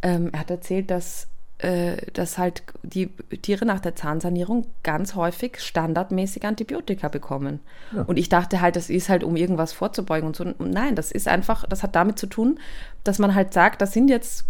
Ähm, 0.02 0.30
er 0.32 0.40
hat 0.40 0.50
erzählt, 0.50 0.88
dass, 0.90 1.26
äh, 1.58 1.96
dass 2.12 2.38
halt 2.38 2.62
die 2.84 3.08
Tiere 3.42 3.66
nach 3.66 3.80
der 3.80 3.96
Zahnsanierung 3.96 4.66
ganz 4.84 5.16
häufig 5.16 5.58
standardmäßig 5.58 6.44
Antibiotika 6.44 7.08
bekommen. 7.08 7.58
Ja. 7.92 8.02
Und 8.02 8.16
ich 8.16 8.28
dachte 8.28 8.60
halt, 8.60 8.76
das 8.76 8.88
ist 8.88 9.08
halt, 9.08 9.24
um 9.24 9.34
irgendwas 9.34 9.72
vorzubeugen 9.72 10.28
und 10.28 10.36
so. 10.36 10.44
Und 10.44 10.70
nein, 10.70 10.94
das 10.94 11.10
ist 11.10 11.26
einfach, 11.26 11.66
das 11.68 11.82
hat 11.82 11.96
damit 11.96 12.16
zu 12.16 12.26
tun, 12.26 12.60
dass 13.02 13.18
man 13.18 13.34
halt 13.34 13.52
sagt, 13.52 13.82
das 13.82 13.92
sind 13.92 14.08
jetzt 14.08 14.44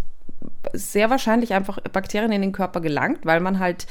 sehr 0.73 1.09
wahrscheinlich 1.09 1.53
einfach 1.53 1.79
Bakterien 1.91 2.31
in 2.31 2.41
den 2.41 2.51
Körper 2.51 2.81
gelangt, 2.81 3.25
weil 3.25 3.39
man 3.39 3.57
halt 3.57 3.87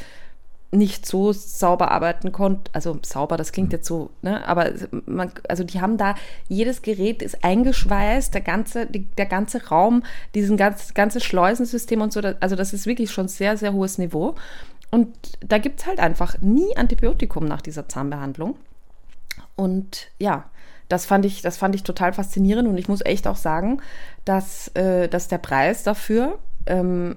nicht 0.74 1.06
so 1.06 1.32
sauber 1.32 1.90
arbeiten 1.90 2.32
konnte. 2.32 2.70
Also 2.74 2.98
sauber, 3.04 3.36
das 3.36 3.52
klingt 3.52 3.68
mhm. 3.68 3.76
jetzt 3.76 3.86
so, 3.86 4.10
ne? 4.22 4.46
aber 4.46 4.72
man, 5.06 5.30
also 5.48 5.64
die 5.64 5.80
haben 5.80 5.96
da, 5.96 6.14
jedes 6.48 6.82
Gerät 6.82 7.22
ist 7.22 7.44
eingeschweißt, 7.44 8.34
der 8.34 8.40
ganze, 8.40 8.86
die, 8.86 9.04
der 9.04 9.26
ganze 9.26 9.68
Raum, 9.68 10.02
diesen 10.34 10.56
ganz, 10.56 10.94
ganze 10.94 11.20
Schleusensystem 11.20 12.00
und 12.00 12.12
so, 12.12 12.20
also 12.40 12.56
das 12.56 12.72
ist 12.72 12.86
wirklich 12.86 13.10
schon 13.10 13.28
sehr, 13.28 13.56
sehr 13.56 13.72
hohes 13.72 13.98
Niveau. 13.98 14.34
Und 14.90 15.16
da 15.40 15.58
gibt 15.58 15.80
es 15.80 15.86
halt 15.86 15.98
einfach 15.98 16.40
nie 16.40 16.76
Antibiotikum 16.76 17.46
nach 17.46 17.62
dieser 17.62 17.88
Zahnbehandlung. 17.88 18.56
Und 19.56 20.08
ja, 20.18 20.44
das 20.88 21.06
fand 21.06 21.24
ich, 21.24 21.42
das 21.42 21.56
fand 21.56 21.74
ich 21.74 21.82
total 21.82 22.12
faszinierend 22.12 22.68
und 22.68 22.78
ich 22.78 22.88
muss 22.88 23.00
echt 23.04 23.26
auch 23.26 23.36
sagen, 23.36 23.80
dass, 24.24 24.68
äh, 24.74 25.08
dass 25.08 25.28
der 25.28 25.38
Preis 25.38 25.82
dafür 25.82 26.38
ähm, 26.66 27.16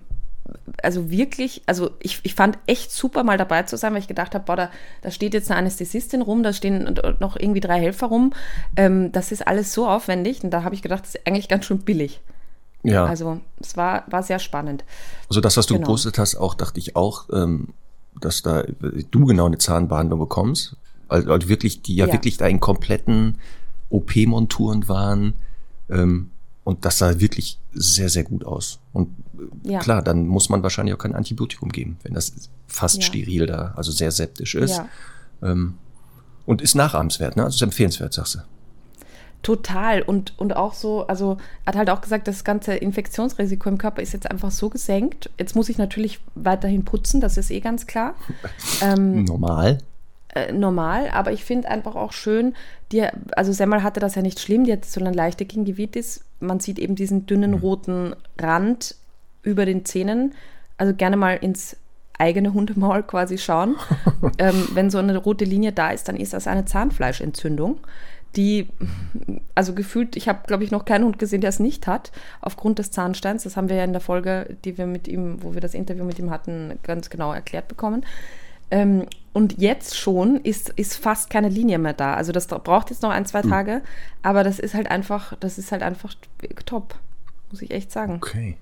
also 0.84 1.10
wirklich, 1.10 1.62
also 1.66 1.92
ich, 2.00 2.20
ich 2.24 2.36
fand 2.36 2.58
echt 2.68 2.92
super 2.92 3.24
mal 3.24 3.38
dabei 3.38 3.64
zu 3.64 3.78
sein, 3.78 3.94
weil 3.94 4.02
ich 4.02 4.08
gedacht 4.08 4.36
habe, 4.36 4.46
boah, 4.46 4.56
da, 4.56 4.72
da 5.02 5.12
steht 5.12 5.34
jetzt 5.34 5.50
eine 5.50 5.60
Anästhesistin 5.60 6.22
rum, 6.22 6.44
da 6.44 6.54
stehen 6.54 7.00
noch 7.20 7.36
irgendwie 7.36 7.60
drei 7.60 7.80
Helfer 7.80 8.08
rum. 8.08 8.34
Ähm, 8.76 9.12
das 9.12 9.32
ist 9.32 9.48
alles 9.48 9.74
so 9.74 9.88
aufwendig 9.88 10.44
und 10.44 10.52
da 10.52 10.64
habe 10.64 10.76
ich 10.76 10.82
gedacht, 10.82 11.04
das 11.04 11.16
ist 11.16 11.28
eigentlich 11.28 11.48
ganz 11.48 11.66
schön 11.66 11.80
billig. 11.80 12.22
Ja. 12.84 13.06
Also 13.06 13.40
es 13.60 13.76
war, 13.76 14.06
war 14.10 14.24
sehr 14.24 14.40
spannend. 14.40 14.86
Also 15.30 15.42
das, 15.42 15.58
was 15.58 15.66
du 15.66 15.74
genau. 15.74 15.88
gepostet 15.88 16.18
hast, 16.18 16.36
auch 16.36 16.54
dachte 16.54 16.80
ich 16.80 16.96
auch, 16.96 17.26
ähm, 17.34 17.70
dass 18.20 18.42
da 18.42 18.64
du 18.64 19.26
genau 19.26 19.46
eine 19.46 19.58
Zahnbehandlung 19.58 20.20
bekommst. 20.20 20.76
Also, 21.08 21.32
also 21.32 21.50
wirklich, 21.50 21.82
die 21.82 21.96
ja, 21.96 22.06
ja. 22.06 22.14
wirklich 22.14 22.38
da 22.38 22.48
in 22.48 22.60
kompletten 22.60 23.38
OP-Monturen 23.90 24.88
waren. 24.88 25.34
Ähm, 25.90 26.32
und 26.68 26.84
das 26.84 26.98
sah 26.98 27.22
wirklich 27.22 27.60
sehr, 27.74 28.10
sehr 28.10 28.26
gut 28.26 28.44
aus. 28.44 28.80
Und 28.92 29.08
äh, 29.64 29.72
ja. 29.72 29.80
klar, 29.80 30.02
dann 30.02 30.28
muss 30.28 30.50
man 30.50 30.64
wahrscheinlich 30.64 30.94
auch 30.94 31.00
kein 31.00 31.16
Antibiotikum 31.16 31.72
geben, 31.72 31.98
wenn 32.04 32.14
das 32.14 32.34
fast 32.68 32.98
ja. 32.98 33.04
steril 33.04 33.46
da, 33.46 33.74
also 33.78 33.94
sehr 33.94 34.12
septisch 34.12 34.54
ist. 34.54 34.76
Ja. 34.76 34.90
Ähm, 35.42 35.76
und 36.46 36.62
ist 36.62 36.76
nachahmenswert, 36.76 37.38
ne? 37.38 37.46
Also 37.46 37.56
ist 37.56 37.62
empfehlenswert, 37.62 38.14
sagst 38.14 38.36
du. 38.36 38.40
Total. 39.44 40.02
Und, 40.02 40.38
und 40.38 40.58
auch 40.58 40.74
so, 40.74 41.08
also 41.08 41.38
hat 41.66 41.78
halt 41.78 41.90
auch 41.90 42.02
gesagt, 42.02 42.28
das 42.28 42.44
ganze 42.44 42.76
Infektionsrisiko 42.76 43.70
im 43.70 43.78
Körper 43.78 44.02
ist 44.02 44.12
jetzt 44.12 44.30
einfach 44.30 44.52
so 44.52 44.70
gesenkt. 44.70 45.30
Jetzt 45.40 45.56
muss 45.56 45.70
ich 45.70 45.78
natürlich 45.78 46.20
weiterhin 46.36 46.84
putzen, 46.84 47.22
das 47.22 47.38
ist 47.38 47.50
eh 47.50 47.62
ganz 47.62 47.88
klar. 47.88 48.16
Ähm, 48.82 49.24
Normal. 49.24 49.78
Äh, 50.38 50.52
normal, 50.52 51.10
aber 51.12 51.32
ich 51.32 51.44
finde 51.44 51.68
einfach 51.68 51.96
auch 51.96 52.14
schön, 52.14 52.54
die, 52.92 53.04
also 53.36 53.52
Semmel 53.52 53.82
hatte 53.82 54.00
das 54.00 54.16
ja 54.16 54.22
nicht 54.22 54.40
schlimm, 54.40 54.66
die 54.66 54.74
hat 54.74 54.86
so 54.86 55.02
eine 55.02 55.12
leichte 55.12 55.46
Gingivitis. 55.46 56.24
Man 56.40 56.60
sieht 56.60 56.78
eben 56.78 56.96
diesen 56.96 57.26
dünnen 57.26 57.52
mhm. 57.52 57.58
roten 57.58 58.16
Rand 58.40 58.96
über 59.42 59.66
den 59.66 59.84
Zähnen. 59.86 60.34
Also 60.78 60.94
gerne 60.94 61.18
mal 61.18 61.38
ins 61.38 61.76
eigene 62.20 62.54
Hundemaul 62.54 63.02
quasi 63.04 63.40
schauen. 63.40 63.78
ähm, 64.38 64.68
wenn 64.74 64.92
so 64.92 65.00
eine 65.00 65.18
rote 65.18 65.46
Linie 65.46 65.72
da 65.72 65.90
ist, 65.90 66.08
dann 66.08 66.18
ist 66.18 66.34
das 66.34 66.46
eine 66.48 66.66
Zahnfleischentzündung, 66.66 67.80
die, 68.36 68.68
also 69.56 69.74
gefühlt, 69.74 70.16
ich 70.16 70.28
habe, 70.28 70.42
glaube 70.46 70.64
ich, 70.64 70.70
noch 70.70 70.86
keinen 70.86 71.06
Hund 71.06 71.18
gesehen, 71.18 71.42
der 71.42 71.50
es 71.50 71.60
nicht 71.60 71.88
hat, 71.88 72.12
aufgrund 72.42 72.78
des 72.78 72.92
Zahnsteins. 72.92 73.44
Das 73.44 73.58
haben 73.58 73.70
wir 73.70 73.78
ja 73.78 73.84
in 73.84 73.94
der 73.94 74.02
Folge, 74.02 74.56
die 74.66 74.78
wir 74.78 74.86
mit 74.86 75.08
ihm, 75.08 75.42
wo 75.42 75.56
wir 75.56 75.62
das 75.62 75.74
Interview 75.74 76.04
mit 76.04 76.20
ihm 76.20 76.30
hatten, 76.30 76.78
ganz 76.84 77.10
genau 77.10 77.34
erklärt 77.34 77.68
bekommen. 77.68 78.06
Ähm, 78.72 79.06
und 79.34 79.60
jetzt 79.60 79.96
schon 79.96 80.38
ist, 80.38 80.70
ist 80.70 80.96
fast 80.96 81.30
keine 81.30 81.50
Linie 81.50 81.78
mehr 81.78 81.94
da. 81.94 82.16
Also 82.16 82.32
das 82.32 82.48
braucht 82.48 82.90
jetzt 82.90 83.04
noch 83.04 83.12
ein, 83.12 83.26
zwei 83.26 83.44
hm. 83.44 83.50
Tage, 83.50 83.82
aber 84.24 84.44
das 84.44 84.60
ist 84.60 84.74
halt 84.74 84.90
einfach, 84.90 85.34
das 85.40 85.58
ist 85.58 85.72
halt 85.72 85.84
einfach 85.84 86.14
top, 86.66 86.96
muss 87.52 87.62
ich 87.62 87.72
echt 87.72 87.92
sagen. 87.92 88.16
Okay. 88.16 88.58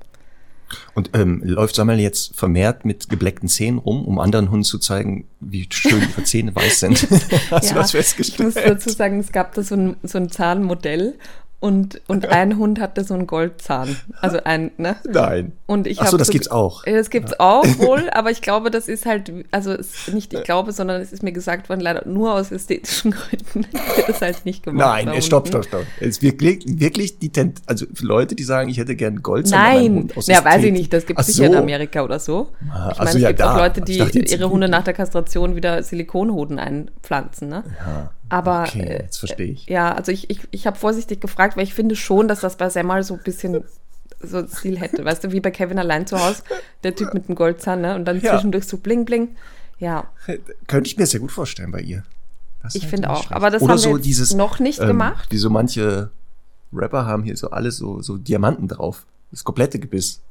Und 0.93 1.11
ähm, 1.13 1.41
läuft 1.43 1.75
Samuel 1.75 1.99
jetzt 1.99 2.35
vermehrt 2.35 2.85
mit 2.85 3.07
gebleckten 3.09 3.47
Zähnen 3.47 3.77
rum, 3.77 4.05
um 4.05 4.19
anderen 4.19 4.49
Hunden 4.49 4.63
zu 4.63 4.79
zeigen, 4.79 5.27
wie 5.39 5.67
schön 5.71 6.01
ihre 6.01 6.23
Zähne 6.23 6.55
weiß 6.55 6.79
sind? 6.79 7.07
Hast 7.51 7.67
ja, 7.67 7.73
du 7.73 7.79
das 7.79 7.91
festgestellt? 7.91 8.39
Ich 8.39 8.55
muss 8.55 8.63
dazu 8.63 8.89
sagen, 8.89 9.19
es 9.19 9.31
gab 9.31 9.53
da 9.53 9.63
so 9.63 9.75
ein, 9.75 9.95
so 10.03 10.17
ein 10.17 10.29
Zahnmodell 10.29 11.15
und, 11.59 12.01
und 12.07 12.25
ein 12.29 12.57
Hund 12.57 12.79
hatte 12.79 13.03
so 13.03 13.13
einen 13.13 13.27
Goldzahn. 13.27 13.95
Also 14.21 14.39
ein, 14.43 14.71
ne? 14.77 14.97
Nein. 15.07 15.53
Und 15.65 15.87
ich 15.87 15.99
Ach 16.01 16.07
so, 16.07 16.17
das 16.17 16.27
so, 16.27 16.33
gibt's 16.33 16.49
auch. 16.49 16.83
Das 16.83 17.09
gibt's 17.09 17.31
ja. 17.31 17.39
auch 17.39 17.65
wohl, 17.79 18.09
aber 18.13 18.31
ich 18.31 18.41
glaube, 18.41 18.69
das 18.69 18.87
ist 18.87 19.05
halt, 19.05 19.31
also 19.51 19.75
nicht 20.11 20.33
ich 20.33 20.43
glaube, 20.43 20.71
sondern 20.71 21.01
es 21.01 21.11
ist 21.11 21.23
mir 21.23 21.31
gesagt 21.31 21.69
worden, 21.69 21.79
leider 21.79 22.07
nur 22.07 22.33
aus 22.33 22.51
ästhetischen 22.51 23.11
Gründen 23.51 23.65
wird 23.71 24.09
das 24.09 24.21
halt 24.21 24.45
nicht 24.45 24.63
gemacht. 24.63 25.05
Nein, 25.05 25.21
stopp, 25.21 25.47
stopp, 25.47 25.65
stopp. 25.65 25.85
Es 25.99 26.21
wirklich, 26.21 26.63
wirklich 26.67 27.19
die 27.19 27.29
Tent, 27.29 27.61
also 27.65 27.85
Leute, 28.01 28.35
die 28.35 28.43
sagen, 28.43 28.69
ich 28.69 28.77
hätte 28.77 28.95
gern 28.95 29.23
Goldzahn. 29.23 29.59
Nein, 29.59 30.09
ja, 30.27 30.43
weiß 30.43 30.63
ich 30.63 30.71
nicht, 30.71 30.93
das 30.93 31.05
gibt 31.05 31.19
es 31.19 31.27
sicher 31.27 31.45
in 31.45 31.55
Amerika 31.55 32.03
oder 32.03 32.19
so. 32.19 32.49
Ah, 32.69 32.91
ich 32.91 32.97
meine, 32.97 32.99
also 32.99 33.17
es 33.17 33.23
ja, 33.23 33.29
gibt 33.29 33.39
da. 33.39 33.53
auch 33.53 33.57
Leute, 33.57 33.81
die 33.81 33.97
ihre 33.97 34.49
Hunde 34.49 34.67
nach 34.67 34.83
der 34.83 34.93
Kastration 34.93 35.55
wieder 35.55 35.81
Silikonhoden 35.81 36.59
einpflanzen, 36.59 37.49
ne? 37.49 37.63
Ja. 37.85 38.11
Aber 38.29 38.63
okay, 38.63 38.81
äh, 38.81 39.03
jetzt 39.03 39.17
verstehe 39.17 39.51
ich. 39.51 39.67
Ja, 39.67 39.93
also 39.93 40.11
ich, 40.11 40.29
ich, 40.29 40.41
ich 40.51 40.67
habe 40.67 40.77
vorsichtig 40.77 41.21
gefragt, 41.21 41.57
weil 41.57 41.63
ich 41.63 41.73
finde 41.73 41.95
schon, 41.95 42.27
dass 42.27 42.39
das 42.39 42.57
bei 42.57 42.69
Semmel 42.69 43.03
so 43.03 43.15
ein 43.15 43.23
bisschen 43.23 43.63
so 44.21 44.45
Stil 44.47 44.79
hätte. 44.79 45.05
Weißt 45.05 45.23
du, 45.23 45.31
wie 45.31 45.39
bei 45.39 45.51
Kevin 45.51 45.79
allein 45.79 46.07
zu 46.07 46.19
Hause, 46.19 46.43
der 46.83 46.95
Typ 46.95 47.13
mit 47.13 47.27
dem 47.27 47.35
Goldzahn, 47.35 47.81
ne? 47.81 47.95
Und 47.95 48.05
dann 48.05 48.19
ja. 48.21 48.31
zwischendurch 48.31 48.65
so 48.65 48.77
bling 48.77 49.05
bling. 49.05 49.35
Ja. 49.77 50.09
Könnte 50.67 50.89
ich 50.89 50.97
mir 50.97 51.05
sehr 51.05 51.19
gut 51.19 51.31
vorstellen 51.31 51.71
bei 51.71 51.81
ihr. 51.81 52.03
ich 52.73 52.83
halt 52.83 52.89
finde 52.89 53.09
auch. 53.09 53.17
Schlecht. 53.17 53.33
Aber 53.33 53.49
das 53.49 53.61
Oder 53.61 53.73
haben 53.73 53.79
so 53.79 53.95
wir 53.95 53.99
dieses, 53.99 54.33
noch 54.33 54.59
nicht 54.59 54.79
ähm, 54.79 54.87
gemacht. 54.87 55.27
Wie 55.29 55.37
so 55.37 55.49
manche 55.49 56.09
Rapper 56.73 57.05
haben 57.05 57.23
hier 57.23 57.37
so 57.37 57.49
alles 57.51 57.77
so, 57.77 58.01
so 58.01 58.17
Diamanten 58.17 58.67
drauf. 58.67 59.05
Das 59.31 59.43
komplette 59.43 59.79
Gebiss. 59.79 60.21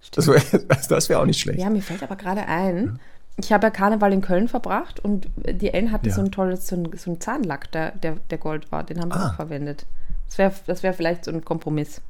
Stimmt. 0.00 0.28
Das 0.28 0.88
wäre 0.90 1.08
wär 1.08 1.20
auch 1.20 1.26
nicht 1.26 1.40
schlecht. 1.40 1.60
Ja, 1.60 1.70
mir 1.70 1.82
fällt 1.82 2.02
aber 2.02 2.16
gerade 2.16 2.46
ein, 2.46 2.98
ich 3.36 3.52
habe 3.52 3.66
ja 3.66 3.70
Karneval 3.70 4.12
in 4.12 4.20
Köln 4.20 4.48
verbracht 4.48 5.00
und 5.00 5.28
die 5.36 5.72
Ellen 5.72 5.90
hatte 5.90 6.08
ja. 6.08 6.14
so 6.14 6.20
ein 6.20 6.30
tolles, 6.30 6.68
so 6.68 6.76
ein, 6.76 6.90
so 6.96 7.10
ein 7.10 7.20
Zahnlack, 7.20 7.70
der, 7.72 7.92
der, 7.92 8.16
der 8.30 8.38
Gold 8.38 8.70
war. 8.70 8.84
Den 8.84 9.00
haben 9.00 9.10
sie 9.10 9.18
ah. 9.18 9.30
auch 9.30 9.34
verwendet. 9.34 9.86
Das 10.28 10.38
wäre 10.38 10.52
das 10.66 10.82
wär 10.82 10.94
vielleicht 10.94 11.24
so 11.24 11.32
ein 11.32 11.44
Kompromiss. 11.44 12.00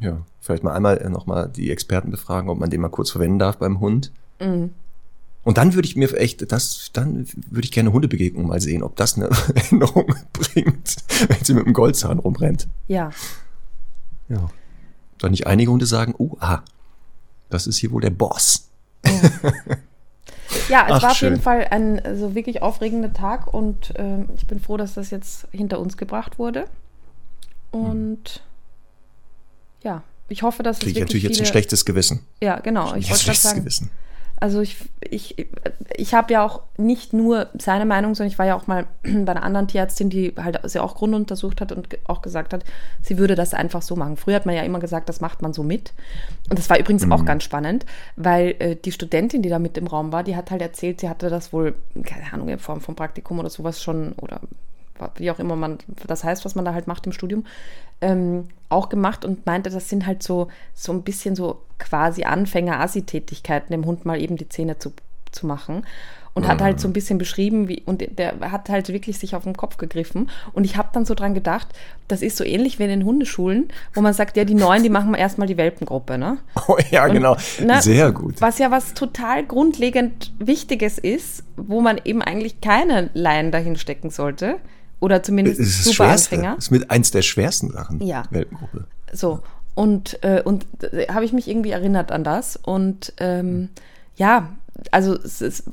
Ja, 0.00 0.22
vielleicht 0.40 0.64
mal 0.64 0.74
einmal 0.74 0.98
äh, 0.98 1.08
nochmal 1.08 1.48
die 1.48 1.70
Experten 1.70 2.10
befragen, 2.10 2.48
ob 2.48 2.58
man 2.58 2.70
den 2.70 2.80
mal 2.80 2.88
kurz 2.88 3.10
verwenden 3.10 3.38
darf 3.38 3.58
beim 3.58 3.80
Hund. 3.80 4.12
Mhm. 4.40 4.70
Und 5.44 5.58
dann 5.58 5.74
würde 5.74 5.86
ich 5.86 5.94
mir 5.94 6.12
echt, 6.14 6.50
das, 6.50 6.90
dann 6.94 7.26
würde 7.50 7.66
ich 7.66 7.72
gerne 7.72 7.92
Hundebegegnung 7.92 8.46
mal 8.46 8.62
sehen, 8.62 8.82
ob 8.82 8.96
das 8.96 9.16
eine 9.16 9.28
Änderung 9.70 10.06
bringt, 10.32 10.96
wenn 11.28 11.44
sie 11.44 11.52
mit 11.52 11.66
dem 11.66 11.74
Goldzahn 11.74 12.18
rumrennt. 12.18 12.66
Ja. 12.88 13.10
Ja. 14.28 14.48
Dann 15.18 15.32
nicht 15.32 15.46
einige 15.46 15.70
Hunde 15.70 15.84
sagen, 15.84 16.14
oh, 16.16 16.36
ah, 16.40 16.62
das 17.50 17.66
ist 17.66 17.76
hier 17.76 17.92
wohl 17.92 18.00
der 18.00 18.10
Boss. 18.10 18.70
Ja, 19.04 19.12
ja 20.68 20.86
es 20.86 20.92
Ach, 20.94 21.02
war 21.02 21.10
auf 21.12 21.20
jeden 21.20 21.40
Fall 21.40 21.66
ein 21.70 22.00
so 22.16 22.34
wirklich 22.34 22.62
aufregender 22.62 23.12
Tag 23.12 23.52
und 23.52 23.96
äh, 23.98 24.24
ich 24.36 24.46
bin 24.46 24.60
froh, 24.60 24.76
dass 24.76 24.94
das 24.94 25.10
jetzt 25.10 25.46
hinter 25.52 25.78
uns 25.80 25.96
gebracht 25.96 26.38
wurde. 26.38 26.66
Und 27.70 28.42
hm. 29.82 29.82
ja, 29.82 30.02
ich 30.28 30.42
hoffe, 30.42 30.62
dass 30.62 30.78
Kriege 30.78 30.90
es 30.90 30.96
wirklich 30.96 30.96
ich 30.96 31.00
natürlich 31.00 31.22
jetzt 31.24 31.40
ein 31.40 31.52
schlechtes 31.52 31.84
Gewissen. 31.84 32.20
Ja, 32.40 32.60
genau. 32.60 32.94
Ich, 32.94 33.04
ich 33.04 33.10
wollte 33.10 33.34
sagen, 33.34 33.60
Gewissen. 33.60 33.90
Also 34.44 34.60
ich, 34.60 34.76
ich, 35.00 35.46
ich 35.96 36.12
habe 36.12 36.30
ja 36.30 36.44
auch 36.44 36.60
nicht 36.76 37.14
nur 37.14 37.48
seine 37.58 37.86
Meinung, 37.86 38.14
sondern 38.14 38.30
ich 38.30 38.38
war 38.38 38.44
ja 38.44 38.54
auch 38.54 38.66
mal 38.66 38.84
bei 39.02 39.32
einer 39.32 39.42
anderen 39.42 39.68
Tierärztin, 39.68 40.10
die 40.10 40.34
halt 40.36 40.60
sie 40.64 40.82
auch 40.82 40.96
Grund 40.96 41.14
untersucht 41.14 41.62
hat 41.62 41.72
und 41.72 41.88
auch 42.04 42.20
gesagt 42.20 42.52
hat, 42.52 42.62
sie 43.00 43.16
würde 43.16 43.36
das 43.36 43.54
einfach 43.54 43.80
so 43.80 43.96
machen. 43.96 44.18
Früher 44.18 44.34
hat 44.34 44.44
man 44.44 44.54
ja 44.54 44.60
immer 44.60 44.80
gesagt, 44.80 45.08
das 45.08 45.22
macht 45.22 45.40
man 45.40 45.54
so 45.54 45.62
mit. 45.62 45.94
Und 46.50 46.58
das 46.58 46.68
war 46.68 46.78
übrigens 46.78 47.06
mhm. 47.06 47.12
auch 47.12 47.24
ganz 47.24 47.42
spannend, 47.42 47.86
weil 48.16 48.54
äh, 48.58 48.76
die 48.76 48.92
Studentin, 48.92 49.40
die 49.40 49.48
da 49.48 49.58
mit 49.58 49.78
im 49.78 49.86
Raum 49.86 50.12
war, 50.12 50.22
die 50.22 50.36
hat 50.36 50.50
halt 50.50 50.60
erzählt, 50.60 51.00
sie 51.00 51.08
hatte 51.08 51.30
das 51.30 51.54
wohl, 51.54 51.74
keine 52.02 52.30
Ahnung, 52.30 52.50
in 52.50 52.58
Form 52.58 52.82
von 52.82 52.94
Praktikum 52.94 53.38
oder 53.38 53.48
sowas 53.48 53.82
schon 53.82 54.12
oder 54.20 54.42
wie 55.16 55.30
auch 55.30 55.38
immer 55.38 55.56
man 55.56 55.78
das 56.06 56.24
heißt, 56.24 56.44
was 56.44 56.54
man 56.54 56.64
da 56.64 56.74
halt 56.74 56.86
macht 56.86 57.06
im 57.06 57.12
Studium, 57.12 57.44
ähm, 58.00 58.48
auch 58.68 58.88
gemacht 58.88 59.24
und 59.24 59.46
meinte, 59.46 59.70
das 59.70 59.88
sind 59.88 60.06
halt 60.06 60.22
so, 60.22 60.48
so 60.74 60.92
ein 60.92 61.02
bisschen 61.02 61.36
so 61.36 61.62
quasi 61.78 62.24
Anfänger-Assi-Tätigkeiten, 62.24 63.72
dem 63.72 63.86
Hund 63.86 64.04
mal 64.04 64.20
eben 64.20 64.36
die 64.36 64.48
Zähne 64.48 64.78
zu, 64.78 64.92
zu 65.32 65.46
machen. 65.46 65.84
Und 66.34 66.46
mhm. 66.46 66.48
hat 66.48 66.62
halt 66.62 66.80
so 66.80 66.88
ein 66.88 66.92
bisschen 66.92 67.16
beschrieben, 67.16 67.68
wie, 67.68 67.82
und 67.86 68.04
der 68.18 68.34
hat 68.50 68.68
halt 68.68 68.88
wirklich 68.88 69.20
sich 69.20 69.36
auf 69.36 69.44
den 69.44 69.56
Kopf 69.56 69.76
gegriffen. 69.76 70.30
Und 70.52 70.64
ich 70.64 70.76
habe 70.76 70.88
dann 70.92 71.04
so 71.04 71.14
dran 71.14 71.32
gedacht, 71.32 71.68
das 72.08 72.22
ist 72.22 72.36
so 72.36 72.42
ähnlich 72.42 72.80
wie 72.80 72.82
in 72.82 72.88
den 72.88 73.04
Hundeschulen, 73.04 73.68
wo 73.94 74.00
man 74.00 74.14
sagt, 74.14 74.36
ja, 74.36 74.44
die 74.44 74.54
Neuen, 74.54 74.82
die 74.82 74.88
machen 74.90 75.14
erstmal 75.14 75.46
die 75.46 75.56
Welpengruppe, 75.56 76.18
ne? 76.18 76.38
Oh 76.66 76.76
ja, 76.90 77.06
und, 77.06 77.12
genau. 77.12 77.36
Ne, 77.64 77.80
Sehr 77.80 78.10
gut. 78.10 78.40
Was 78.40 78.58
ja 78.58 78.72
was 78.72 78.94
total 78.94 79.46
grundlegend 79.46 80.32
Wichtiges 80.40 80.98
ist, 80.98 81.44
wo 81.56 81.80
man 81.80 82.00
eben 82.04 82.20
eigentlich 82.20 82.60
keine 82.60 83.10
Laien 83.14 83.52
dahin 83.52 83.76
stecken 83.76 84.10
sollte. 84.10 84.56
Oder 85.00 85.22
zumindest 85.22 85.60
das 85.60 85.66
ist 85.66 85.84
super. 85.84 86.10
Anfänger. 86.10 86.54
Das 86.56 86.66
ist 86.66 86.70
mit 86.70 86.90
eins 86.90 87.10
der 87.10 87.22
schwersten 87.22 87.70
Sachen. 87.70 88.00
Ja. 88.00 88.24
Welpengruppe. 88.30 88.86
So. 89.12 89.40
Und, 89.74 90.22
äh, 90.22 90.42
und 90.42 90.66
äh, 90.82 91.08
habe 91.08 91.24
ich 91.24 91.32
mich 91.32 91.48
irgendwie 91.48 91.70
erinnert 91.70 92.12
an 92.12 92.24
das. 92.24 92.56
Und 92.56 93.12
ähm, 93.18 93.70
ja, 94.16 94.54
also 94.90 95.14
es, 95.14 95.40
es, 95.40 95.64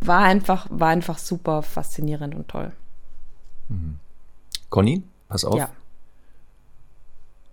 war 0.00 0.22
einfach, 0.22 0.66
war 0.70 0.88
einfach 0.88 1.18
super 1.18 1.62
faszinierend 1.62 2.34
und 2.34 2.48
toll. 2.48 2.72
Mhm. 3.68 3.96
Conny, 4.70 5.02
pass 5.28 5.44
auf. 5.44 5.56
Ja. 5.56 5.70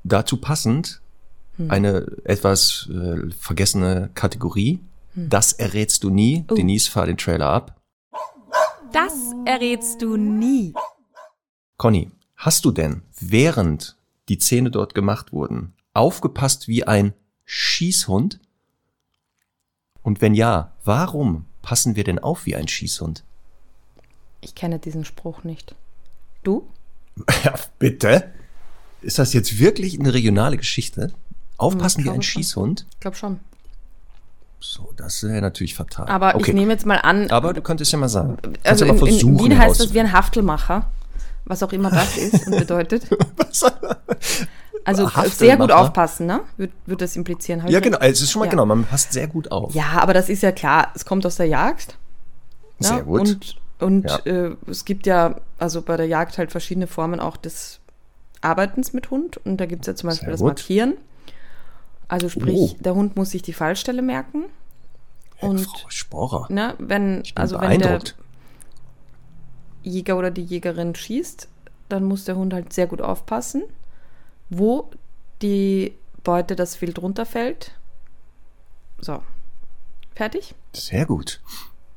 Dazu 0.04 0.38
passend 0.38 1.02
hm. 1.58 1.72
eine 1.72 2.06
etwas 2.24 2.90
äh, 2.92 3.32
vergessene 3.32 4.10
Kategorie. 4.14 4.80
Hm. 5.14 5.30
Das 5.30 5.54
errätst 5.54 6.04
du 6.04 6.10
nie. 6.10 6.46
Uh. 6.50 6.56
Denise, 6.56 6.90
fahr 6.90 7.06
den 7.06 7.18
Trailer 7.18 7.48
ab. 7.48 7.76
Das 8.92 9.14
errätst 9.46 10.02
du 10.02 10.16
nie. 10.16 10.74
Conny, 11.78 12.10
hast 12.38 12.66
du 12.66 12.72
denn, 12.72 13.02
während 13.20 13.98
die 14.30 14.38
Zähne 14.38 14.72
dort 14.72 14.96
gemacht 14.96 15.34
wurden, 15.34 15.74
aufgepasst 15.94 16.68
wie 16.68 16.86
ein 16.86 17.14
Schießhund? 17.44 18.40
Und 20.02 20.22
wenn 20.22 20.34
ja, 20.34 20.74
warum 20.84 21.46
passen 21.62 21.96
wir 21.96 22.04
denn 22.04 22.20
auf 22.20 22.46
wie 22.46 22.56
ein 22.56 22.68
Schießhund? 22.68 23.24
Ich 24.42 24.56
kenne 24.56 24.80
diesen 24.80 25.06
Spruch 25.06 25.44
nicht. 25.44 25.76
Du? 26.44 26.68
Ja, 27.44 27.56
bitte? 27.80 28.32
Ist 29.02 29.20
das 29.20 29.34
jetzt 29.34 29.58
wirklich 29.58 30.00
eine 30.00 30.14
regionale 30.14 30.58
Geschichte? 30.58 31.14
Aufpassen 31.58 32.04
wie 32.04 32.10
ein 32.10 32.22
Schießhund? 32.22 32.86
Ich 32.92 33.00
glaube 33.00 33.16
schon. 33.16 33.40
So, 34.60 34.92
das 34.98 35.24
wäre 35.24 35.42
natürlich 35.42 35.76
fatal. 35.76 36.08
Aber 36.08 36.36
okay. 36.36 36.52
ich 36.52 36.56
nehme 36.56 36.74
jetzt 36.74 36.86
mal 36.86 36.98
an. 36.98 37.30
Aber 37.32 37.54
du 37.54 37.62
könntest 37.62 37.92
ja 37.92 38.00
mal 38.00 38.10
sagen. 38.10 38.38
Also 38.64 38.86
ja 38.86 38.94
mal 38.94 39.08
in, 39.08 39.20
in 39.20 39.40
Wien 39.40 39.58
heißt 39.58 39.80
das 39.80 39.94
wie 39.94 40.00
ein 40.00 40.12
Haftelmacher 40.12 40.92
was 41.46 41.64
auch 41.64 41.72
immer 41.72 41.90
das 41.90 42.18
ist 42.18 42.48
und 42.48 42.58
bedeutet. 42.58 43.08
Also 44.88 45.10
sehr 45.30 45.58
gut 45.58 45.72
aufpassen, 45.72 46.28
ne? 46.28 46.42
Würde 46.58 46.74
würd 46.86 47.02
das 47.02 47.16
implizieren. 47.16 47.68
ja, 47.68 47.80
genau. 47.80 47.98
Es 48.02 48.22
ist 48.22 48.32
schon 48.32 48.42
mal 48.42 48.46
ja. 48.46 48.52
genau, 48.52 48.68
man 48.68 48.84
passt 48.84 49.14
sehr 49.14 49.28
gut 49.28 49.52
auf. 49.52 49.74
Ja, 49.74 49.94
aber 50.00 50.14
das 50.14 50.30
ist 50.30 50.44
ja 50.44 50.52
klar. 50.52 50.92
Es 50.94 51.06
kommt 51.06 51.26
aus 51.26 51.38
der 51.38 51.48
Jagd. 51.48 51.98
Ne? 52.78 52.88
Sehr 52.88 53.02
gut. 53.02 53.20
Und, 53.22 53.56
und 53.80 54.06
ja. 54.06 54.20
äh, 54.26 54.56
es 54.68 54.86
gibt 54.86 55.08
ja, 55.08 55.38
also 55.58 55.82
bei 55.82 55.98
der 55.98 56.06
Jagd 56.06 56.38
halt 56.38 56.52
verschiedene 56.52 56.86
Formen 56.86 57.20
auch 57.20 57.36
des 57.36 57.80
Arbeitens 58.42 58.94
mit 58.94 59.10
Hund. 59.10 59.38
Und 59.38 59.58
da 59.58 59.66
gibt 59.66 59.82
es 59.82 59.88
ja 59.88 59.96
zum 59.96 60.10
Beispiel 60.10 60.30
das. 60.30 60.42
Markieren. 60.42 60.94
Also 62.08 62.30
sprich, 62.30 62.56
oh. 62.56 62.76
der 62.80 62.94
Hund 62.94 63.16
muss 63.16 63.32
sich 63.32 63.42
die 63.42 63.54
Fallstelle 63.54 64.04
merken. 64.04 64.46
Und 65.42 65.62
Frau 65.62 65.90
Sporer. 65.90 66.46
Ne, 66.50 66.76
wenn, 66.78 67.24
also 67.34 67.60
wenn 67.60 67.80
der, 67.80 68.02
Jäger 69.90 70.18
oder 70.18 70.32
die 70.32 70.44
Jägerin 70.44 70.96
schießt, 70.96 71.48
dann 71.90 72.04
muss 72.04 72.26
der 72.26 72.36
Hund 72.36 72.54
halt 72.54 72.74
sehr 72.74 72.88
gut 72.88 73.02
aufpassen, 73.02 73.64
wo 74.50 74.90
die 75.42 75.94
Beute 76.24 76.56
das 76.56 76.82
Wild 76.82 77.02
runterfällt. 77.02 77.72
So. 79.00 79.22
Fertig? 80.16 80.56
Sehr 80.74 81.06
gut. 81.06 81.42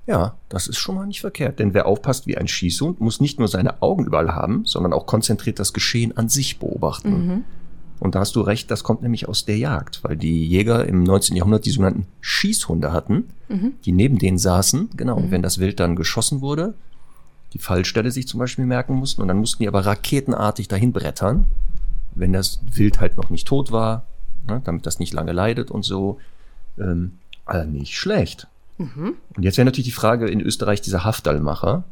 Ja, 0.07 0.37
das 0.49 0.69
ist 0.69 0.79
schon 0.79 0.95
mal 0.95 1.07
nicht 1.07 1.21
verkehrt. 1.21 1.59
Denn 1.59 1.75
wer 1.75 1.87
aufpasst 1.87 2.27
wie 2.27 2.37
ein 2.37 2.49
Schießhund, 2.49 3.01
muss 3.01 3.21
nicht 3.21 3.39
nur 3.39 3.49
seine 3.49 3.83
Augen 3.83 4.07
überall 4.07 4.35
haben, 4.35 4.65
sondern 4.65 4.93
auch 4.93 5.07
konzentriert 5.07 5.59
das 5.59 5.73
Geschehen 5.73 6.17
an 6.17 6.29
sich 6.29 6.59
beobachten. 6.59 7.11
Mhm. 7.11 7.45
Und 8.01 8.15
da 8.15 8.21
hast 8.21 8.37
du 8.37 8.41
recht, 8.41 8.71
das 8.71 8.85
kommt 8.85 9.03
nämlich 9.03 9.29
aus 9.29 9.45
der 9.45 9.59
Jagd, 9.59 10.05
weil 10.05 10.17
die 10.17 10.47
Jäger 10.47 10.87
im 10.87 11.03
19. 11.03 11.37
Jahrhundert 11.37 11.67
die 11.67 11.71
sogenannten 11.71 12.07
Schießhunde 12.21 12.93
hatten, 12.93 13.25
mhm. 13.49 13.75
die 13.85 13.93
neben 13.93 14.19
denen 14.19 14.39
saßen. 14.39 14.91
Genau, 14.97 15.17
mhm. 15.17 15.25
und 15.25 15.31
wenn 15.31 15.43
das 15.43 15.59
Wild 15.59 15.81
dann 15.81 15.97
geschossen 15.97 16.41
wurde, 16.41 16.75
die 17.53 17.59
Fallstelle 17.59 18.11
sich 18.11 18.29
zum 18.29 18.41
Beispiel 18.41 18.67
merken 18.67 18.95
mussten. 18.95 19.23
Und 19.23 19.29
dann 19.29 19.39
mussten 19.39 19.63
die 19.63 19.69
aber 19.69 19.87
raketenartig 19.87 20.69
dahin 20.69 20.93
brettern, 20.93 21.47
wenn 22.15 22.33
das 22.33 22.61
Wild 22.73 23.01
halt 23.01 23.17
noch 23.17 23.31
nicht 23.31 23.47
tot 23.47 23.73
war, 23.73 24.07
ne, 24.47 24.61
damit 24.65 24.87
das 24.87 24.99
nicht 24.99 25.13
lange 25.13 25.33
leidet 25.33 25.71
und 25.71 25.85
so. 25.85 26.19
Ähm, 26.79 27.19
also 27.45 27.69
nicht 27.69 27.97
schlecht. 27.97 28.47
Mhm. 28.77 29.15
Und 29.37 29.43
jetzt 29.43 29.57
wäre 29.57 29.65
natürlich 29.65 29.87
die 29.87 29.93
Frage 29.93 30.29
in 30.29 30.41
Österreich 30.41 30.81
dieser 30.81 31.05
Haftalmacher, 31.05 31.85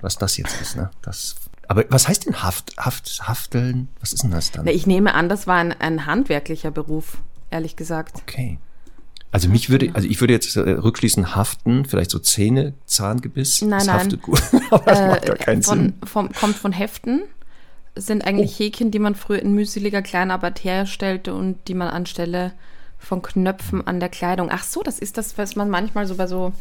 was 0.00 0.18
das 0.18 0.36
jetzt 0.36 0.60
ist. 0.60 0.76
Ne? 0.76 0.90
Das, 1.02 1.36
aber 1.68 1.84
was 1.90 2.08
heißt 2.08 2.26
denn 2.26 2.42
Haft, 2.42 2.76
Haft, 2.76 3.28
Hafteln? 3.28 3.88
Was 4.00 4.12
ist 4.12 4.22
denn 4.22 4.32
das 4.32 4.50
dann? 4.50 4.64
Na, 4.64 4.72
ich 4.72 4.86
nehme 4.86 5.14
an, 5.14 5.28
das 5.28 5.46
war 5.46 5.56
ein, 5.56 5.72
ein 5.72 6.06
handwerklicher 6.06 6.70
Beruf, 6.70 7.18
ehrlich 7.50 7.76
gesagt. 7.76 8.22
Okay. 8.22 8.58
Also 9.32 9.48
mich 9.48 9.70
würde, 9.70 9.90
also 9.92 10.08
ich 10.08 10.20
würde 10.20 10.32
jetzt 10.32 10.56
äh, 10.56 10.60
rückschließen 10.60 11.34
haften, 11.34 11.84
vielleicht 11.84 12.10
so 12.10 12.18
Zähne, 12.18 12.74
Zahngebiss. 12.86 13.62
Nein, 13.62 13.70
das 13.70 13.86
nein. 13.86 13.96
haftet 13.96 14.22
gut. 14.22 14.40
Aber 14.70 14.84
das 14.84 14.98
äh, 14.98 15.08
macht 15.08 15.26
gar 15.26 15.36
keinen 15.36 15.62
von, 15.62 15.78
Sinn. 15.78 15.94
Vom, 16.04 16.32
kommt 16.32 16.56
von 16.56 16.72
Heften. 16.72 17.22
Sind 17.94 18.26
eigentlich 18.26 18.52
oh. 18.56 18.58
Häkchen, 18.58 18.90
die 18.90 18.98
man 18.98 19.14
früher 19.14 19.40
in 19.40 19.54
mühseliger 19.54 20.02
Kleinarbeit 20.02 20.62
herstellte 20.64 21.34
und 21.34 21.56
die 21.68 21.74
man 21.74 21.88
anstelle 21.88 22.52
von 22.98 23.22
Knöpfen 23.22 23.86
an 23.86 24.00
der 24.00 24.08
Kleidung. 24.08 24.48
Ach 24.50 24.64
so, 24.64 24.82
das 24.82 24.98
ist 24.98 25.18
das, 25.18 25.38
was 25.38 25.56
man 25.56 25.70
manchmal 25.70 26.06
so 26.06 26.16
bei 26.16 26.26
so, 26.26 26.52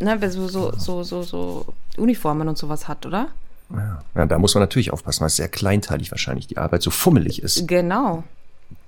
ne, 0.00 0.16
bei 0.18 0.30
so, 0.30 0.48
so, 0.48 0.72
so, 0.76 1.02
so, 1.02 1.22
so 1.22 1.66
Uniformen 1.96 2.48
und 2.48 2.58
sowas 2.58 2.88
hat, 2.88 3.06
oder? 3.06 3.28
Ja. 3.70 4.02
ja, 4.14 4.26
da 4.26 4.38
muss 4.38 4.54
man 4.54 4.62
natürlich 4.62 4.92
aufpassen, 4.92 5.20
weil 5.20 5.28
es 5.28 5.36
sehr 5.36 5.48
kleinteilig 5.48 6.10
wahrscheinlich 6.10 6.46
die 6.46 6.58
Arbeit 6.58 6.82
so 6.82 6.90
fummelig 6.90 7.42
ist. 7.42 7.66
Genau. 7.66 8.24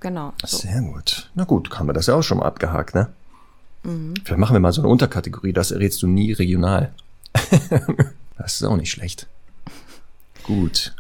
Genau. 0.01 0.33
So. 0.45 0.59
Sehr 0.59 0.81
gut. 0.81 1.31
Na 1.35 1.45
gut, 1.45 1.71
haben 1.79 1.89
wir 1.89 1.93
das 1.93 2.07
ja 2.07 2.15
auch 2.15 2.23
schon 2.23 2.39
mal 2.39 2.47
abgehakt, 2.47 2.95
ne? 2.95 3.09
Mhm. 3.83 4.15
Vielleicht 4.25 4.39
machen 4.39 4.55
wir 4.55 4.61
mal 4.61 4.73
so 4.73 4.83
eine 4.83 4.89
Unterkategorie, 4.89 5.53
das 5.53 5.71
errätst 5.71 6.03
du 6.03 6.07
nie 6.07 6.33
regional. 6.33 6.93
das 8.39 8.55
ist 8.55 8.65
auch 8.65 8.77
nicht 8.77 8.91
schlecht. 8.91 9.27
Gut. 10.43 10.95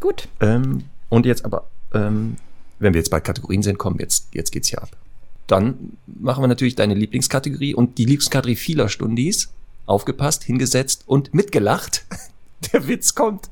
Gut. 0.00 0.28
Ähm, 0.40 0.84
und 1.08 1.26
jetzt 1.26 1.44
aber, 1.44 1.68
ähm, 1.92 2.36
wenn 2.78 2.94
wir 2.94 3.00
jetzt 3.00 3.10
bei 3.10 3.20
Kategorien 3.20 3.62
sind, 3.62 3.78
komm, 3.78 3.98
jetzt, 3.98 4.28
jetzt 4.32 4.52
geht's 4.52 4.68
hier 4.68 4.82
ab. 4.82 4.90
Dann 5.46 5.96
machen 6.06 6.42
wir 6.42 6.48
natürlich 6.48 6.74
deine 6.74 6.94
Lieblingskategorie 6.94 7.74
und 7.74 7.98
die 7.98 8.04
Lieblingskategorie 8.04 8.56
vieler 8.56 8.88
Stundis. 8.88 9.48
Aufgepasst, 9.86 10.44
hingesetzt 10.44 11.04
und 11.06 11.32
mitgelacht. 11.32 12.04
Der 12.72 12.86
Witz 12.86 13.14
kommt. 13.14 13.48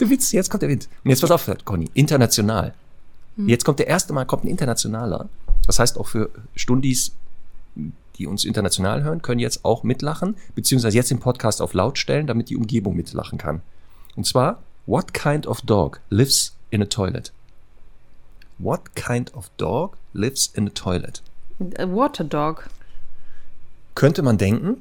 Der 0.00 0.08
Witz, 0.08 0.32
jetzt 0.32 0.50
kommt 0.50 0.62
der 0.62 0.68
Witz. 0.68 0.88
Und 1.02 1.10
jetzt 1.10 1.20
pass 1.20 1.30
auf, 1.32 1.50
Conny. 1.64 1.90
International. 1.94 2.74
Mhm. 3.36 3.48
Jetzt 3.48 3.64
kommt 3.64 3.78
der 3.78 3.86
erste 3.86 4.12
Mal 4.12 4.24
kommt 4.24 4.44
ein 4.44 4.48
internationaler. 4.48 5.28
Das 5.66 5.78
heißt 5.78 5.98
auch 5.98 6.06
für 6.06 6.30
Stundis, 6.54 7.12
die 8.18 8.26
uns 8.26 8.44
international 8.44 9.02
hören, 9.02 9.22
können 9.22 9.40
jetzt 9.40 9.64
auch 9.64 9.82
mitlachen, 9.82 10.36
beziehungsweise 10.54 10.96
jetzt 10.96 11.10
den 11.10 11.20
Podcast 11.20 11.60
auf 11.60 11.74
laut 11.74 11.98
stellen, 11.98 12.26
damit 12.26 12.48
die 12.48 12.56
Umgebung 12.56 12.96
mitlachen 12.96 13.38
kann. 13.38 13.60
Und 14.16 14.26
zwar, 14.26 14.62
what 14.86 15.12
kind 15.12 15.46
of 15.46 15.60
dog 15.60 16.00
lives 16.08 16.56
in 16.70 16.82
a 16.82 16.86
toilet? 16.86 17.32
What 18.58 18.94
kind 18.94 19.34
of 19.34 19.50
dog 19.58 19.98
lives 20.14 20.50
in 20.54 20.66
a 20.66 20.70
toilet? 20.70 21.22
A 21.78 21.86
water 21.86 22.24
dog. 22.24 22.68
Könnte 23.94 24.22
man 24.22 24.38
denken, 24.38 24.78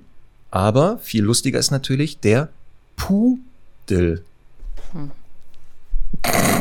aber 0.51 0.97
viel 0.99 1.23
lustiger 1.23 1.59
ist 1.59 1.71
natürlich 1.71 2.19
der 2.19 2.49
Pudel. 2.95 4.23
Hm. 4.93 5.11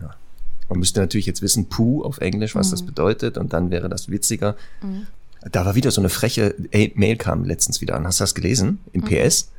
Ja. 0.00 0.10
Man 0.68 0.80
müsste 0.80 1.00
natürlich 1.00 1.26
jetzt 1.26 1.42
wissen, 1.42 1.68
Poo 1.68 2.02
auf 2.02 2.18
Englisch, 2.18 2.54
was 2.54 2.68
mhm. 2.68 2.70
das 2.72 2.82
bedeutet, 2.82 3.38
und 3.38 3.52
dann 3.52 3.70
wäre 3.70 3.88
das 3.88 4.10
witziger. 4.10 4.54
Mhm. 4.82 5.06
Da 5.50 5.64
war 5.64 5.74
wieder 5.74 5.90
so 5.90 6.00
eine 6.00 6.08
freche 6.08 6.54
Mail 6.94 7.16
kam 7.16 7.44
letztens 7.44 7.80
wieder 7.80 7.96
an. 7.96 8.06
Hast 8.06 8.20
du 8.20 8.24
das 8.24 8.34
gelesen? 8.34 8.80
Im 8.92 9.02
mhm. 9.02 9.06
PS? 9.06 9.50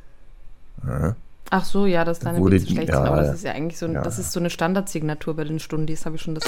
Ja. 0.86 1.16
Ach 1.50 1.64
so, 1.64 1.84
ja, 1.86 2.04
das 2.04 2.18
ist 2.18 2.26
deine 2.26 2.38
Wurde, 2.38 2.56
Witze 2.56 2.72
schlecht 2.72 2.90
ja, 2.90 3.02
aber 3.02 3.22
das 3.22 3.36
ist 3.36 3.44
ja 3.44 3.52
eigentlich 3.52 3.76
so, 3.76 3.86
ja. 3.86 4.02
das 4.02 4.20
ist 4.20 4.30
so 4.30 4.38
eine 4.38 4.50
Standardsignatur 4.50 5.34
bei 5.34 5.42
den 5.42 5.58
Stundis, 5.58 6.06
habe 6.06 6.14
ich 6.14 6.22
schon 6.22 6.36
das 6.36 6.44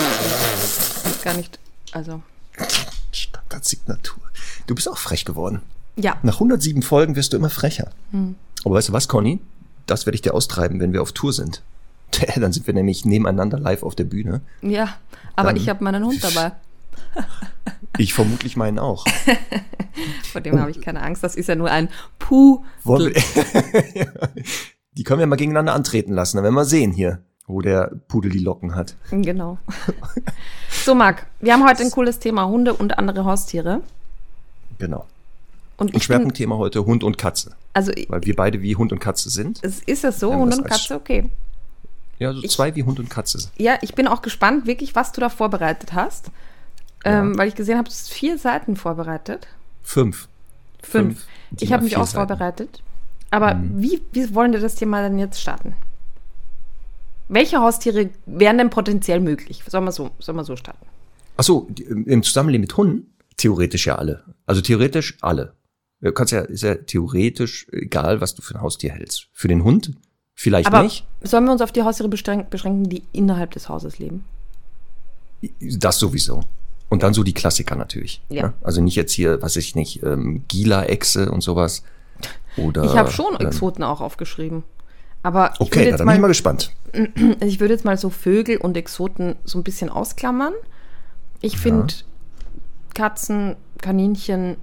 gar 1.24 1.34
nicht, 1.34 1.58
also. 1.90 2.22
Standardsignatur. 3.10 4.22
Du 4.68 4.76
bist 4.76 4.88
auch 4.88 4.98
frech 4.98 5.24
geworden. 5.24 5.60
Ja. 5.96 6.16
Nach 6.22 6.34
107 6.34 6.82
Folgen 6.82 7.16
wirst 7.16 7.32
du 7.32 7.36
immer 7.36 7.50
frecher. 7.50 7.90
Hm. 8.12 8.36
Aber 8.64 8.76
weißt 8.76 8.90
du 8.90 8.92
was, 8.92 9.08
Conny? 9.08 9.40
Das 9.86 10.06
werde 10.06 10.14
ich 10.14 10.22
dir 10.22 10.34
austreiben, 10.34 10.78
wenn 10.78 10.92
wir 10.92 11.02
auf 11.02 11.10
Tour 11.10 11.32
sind. 11.32 11.62
Dann 12.36 12.52
sind 12.52 12.66
wir 12.66 12.74
nämlich 12.74 13.04
nebeneinander 13.04 13.58
live 13.58 13.82
auf 13.82 13.94
der 13.94 14.04
Bühne. 14.04 14.40
Ja, 14.62 14.94
aber 15.36 15.48
Dann, 15.50 15.56
ich 15.56 15.68
habe 15.68 15.82
meinen 15.84 16.04
Hund 16.04 16.22
dabei. 16.22 16.52
Ich 17.98 18.14
vermutlich 18.14 18.56
meinen 18.56 18.78
auch. 18.78 19.04
Vor 20.32 20.40
dem 20.40 20.54
oh. 20.54 20.58
habe 20.58 20.70
ich 20.70 20.80
keine 20.80 21.02
Angst. 21.02 21.22
Das 21.22 21.36
ist 21.36 21.48
ja 21.48 21.54
nur 21.54 21.70
ein 21.70 21.88
Puh. 22.18 22.64
die 24.92 25.04
können 25.04 25.20
wir 25.20 25.26
mal 25.26 25.36
gegeneinander 25.36 25.74
antreten 25.74 26.14
lassen. 26.14 26.38
Dann 26.38 26.44
werden 26.44 26.54
wir 26.54 26.64
sehen 26.64 26.92
hier, 26.92 27.20
wo 27.46 27.60
der 27.60 27.92
Pudel 28.08 28.30
die 28.30 28.38
Locken 28.38 28.74
hat. 28.74 28.96
Genau. 29.10 29.58
So, 30.84 30.94
Marc, 30.94 31.26
wir 31.40 31.52
haben 31.52 31.68
heute 31.68 31.82
ein 31.82 31.90
cooles 31.90 32.18
Thema: 32.18 32.46
Hunde 32.46 32.72
und 32.72 32.98
andere 32.98 33.24
Haustiere. 33.24 33.82
Genau. 34.78 35.06
Und 35.76 35.94
ein 35.94 36.00
Schwerpunktthema 36.00 36.56
heute 36.56 36.86
Hund 36.86 37.04
und 37.04 37.18
Katze. 37.18 37.56
Also, 37.72 37.92
weil 38.08 38.24
wir 38.24 38.36
beide 38.36 38.62
wie 38.62 38.76
Hund 38.76 38.92
und 38.92 39.00
Katze 39.00 39.30
sind. 39.30 39.60
Ist 39.62 40.04
das 40.04 40.20
so? 40.20 40.34
Hund 40.34 40.56
und 40.56 40.64
Katze, 40.64 40.94
okay. 40.94 41.28
Ja, 42.22 42.32
so 42.32 42.42
ich, 42.42 42.50
zwei 42.50 42.74
wie 42.74 42.84
Hund 42.84 42.98
und 42.98 43.10
Katze. 43.10 43.50
Ja, 43.56 43.78
ich 43.82 43.94
bin 43.94 44.06
auch 44.08 44.22
gespannt, 44.22 44.66
wirklich, 44.66 44.94
was 44.94 45.12
du 45.12 45.20
da 45.20 45.28
vorbereitet 45.28 45.92
hast. 45.92 46.30
Ja. 47.04 47.20
Ähm, 47.20 47.36
weil 47.36 47.48
ich 47.48 47.54
gesehen 47.54 47.78
habe, 47.78 47.88
du 47.88 47.90
hast 47.90 48.12
vier 48.12 48.38
Seiten 48.38 48.76
vorbereitet. 48.76 49.48
Fünf. 49.82 50.28
Fünf. 50.82 51.18
Fünf 51.18 51.62
ich 51.62 51.72
habe 51.72 51.84
mich 51.84 51.96
auch 51.96 52.06
Seiten. 52.06 52.28
vorbereitet. 52.28 52.82
Aber 53.30 53.54
mhm. 53.54 53.82
wie, 53.82 54.00
wie 54.12 54.34
wollen 54.34 54.52
wir 54.52 54.60
das 54.60 54.76
Thema 54.76 55.02
denn 55.02 55.18
jetzt 55.18 55.40
starten? 55.40 55.74
Welche 57.28 57.58
Haustiere 57.58 58.10
wären 58.26 58.58
denn 58.58 58.70
potenziell 58.70 59.20
möglich? 59.20 59.62
Sollen 59.66 59.84
wir 59.84 59.92
so, 59.92 60.10
sollen 60.18 60.36
wir 60.36 60.44
so 60.44 60.54
starten? 60.56 60.86
Achso, 61.36 61.68
im 61.78 62.22
Zusammenleben 62.22 62.60
mit 62.60 62.76
Hunden? 62.76 63.14
Theoretisch 63.36 63.86
ja 63.86 63.96
alle. 63.96 64.22
Also 64.46 64.60
theoretisch 64.60 65.16
alle. 65.22 65.54
Du 66.00 66.12
kannst 66.12 66.32
ja, 66.32 66.40
ist 66.40 66.62
ja 66.62 66.74
theoretisch 66.74 67.66
egal, 67.72 68.20
was 68.20 68.34
du 68.34 68.42
für 68.42 68.54
ein 68.54 68.60
Haustier 68.60 68.92
hältst. 68.92 69.28
Für 69.32 69.48
den 69.48 69.64
Hund 69.64 69.92
vielleicht 70.34 70.66
Aber 70.66 70.82
nicht. 70.82 71.06
Sollen 71.22 71.44
wir 71.44 71.52
uns 71.52 71.62
auf 71.62 71.72
die 71.72 71.82
Haustiere 71.82 72.08
beschränken, 72.08 72.88
die 72.88 73.02
innerhalb 73.12 73.52
des 73.52 73.68
Hauses 73.68 73.98
leben? 73.98 74.24
Das 75.60 75.98
sowieso. 75.98 76.44
Und 76.88 77.02
dann 77.02 77.14
so 77.14 77.22
die 77.22 77.32
Klassiker 77.32 77.74
natürlich. 77.74 78.22
Ja. 78.28 78.48
Ne? 78.48 78.52
Also 78.62 78.80
nicht 78.80 78.96
jetzt 78.96 79.12
hier, 79.12 79.40
was 79.40 79.56
ich 79.56 79.74
nicht, 79.74 80.02
ähm, 80.02 80.44
Gila-Echse 80.48 81.30
und 81.30 81.40
sowas. 81.42 81.82
Oder, 82.56 82.84
ich 82.84 82.94
habe 82.94 83.10
schon 83.10 83.34
ähm, 83.40 83.46
Exoten 83.46 83.82
ähm, 83.82 83.88
auch 83.88 84.00
aufgeschrieben. 84.00 84.62
Aber 85.22 85.54
okay, 85.58 85.90
da 85.90 86.04
bin 86.04 86.14
ich 86.14 86.20
mal 86.20 86.28
gespannt. 86.28 86.72
Ich 87.40 87.58
würde 87.58 87.72
jetzt 87.72 87.86
mal 87.86 87.96
so 87.96 88.10
Vögel 88.10 88.58
und 88.58 88.76
Exoten 88.76 89.36
so 89.44 89.58
ein 89.58 89.64
bisschen 89.64 89.88
ausklammern. 89.88 90.52
Ich 91.40 91.56
finde 91.56 91.94
ja. 91.94 92.00
Katzen, 92.94 93.56
Kaninchen, 93.80 94.56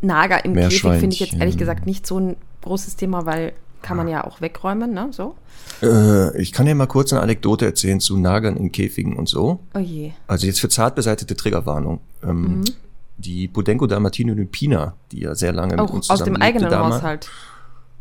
Nager 0.00 0.44
im 0.44 0.54
Käfig 0.54 0.80
finde 0.80 1.14
ich 1.14 1.20
jetzt 1.20 1.34
ehrlich 1.34 1.56
gesagt 1.56 1.86
nicht 1.86 2.06
so 2.06 2.18
ein 2.18 2.36
großes 2.62 2.96
Thema, 2.96 3.26
weil 3.26 3.52
kann 3.82 3.96
man 3.96 4.08
ja 4.08 4.24
auch 4.24 4.40
wegräumen, 4.40 4.92
ne? 4.92 5.08
So. 5.10 5.36
Äh, 5.82 6.40
ich 6.40 6.52
kann 6.52 6.66
dir 6.66 6.74
mal 6.74 6.86
kurz 6.86 7.12
eine 7.12 7.22
Anekdote 7.22 7.66
erzählen 7.66 8.00
zu 8.00 8.16
Nagern 8.16 8.56
in 8.56 8.72
Käfigen 8.72 9.16
und 9.16 9.28
so. 9.28 9.60
Oh 9.74 9.78
je. 9.78 10.12
Also 10.26 10.46
jetzt 10.46 10.60
für 10.60 10.68
zart 10.68 10.94
beseitete 10.94 11.36
Triggerwarnung. 11.36 12.00
Ähm, 12.22 12.58
mhm. 12.58 12.64
Die 13.18 13.48
Budenko 13.48 13.86
Dalmatino 13.86 14.34
Lupina, 14.34 14.94
die 15.10 15.20
ja 15.20 15.34
sehr 15.34 15.52
lange 15.52 15.78
auch 15.78 15.86
mit 15.86 15.94
uns 15.94 16.06
zusammen 16.06 16.20
Aus 16.20 16.24
dem 16.24 16.42
eigenen 16.42 16.70
damals. 16.70 16.96
Haushalt. 16.96 17.30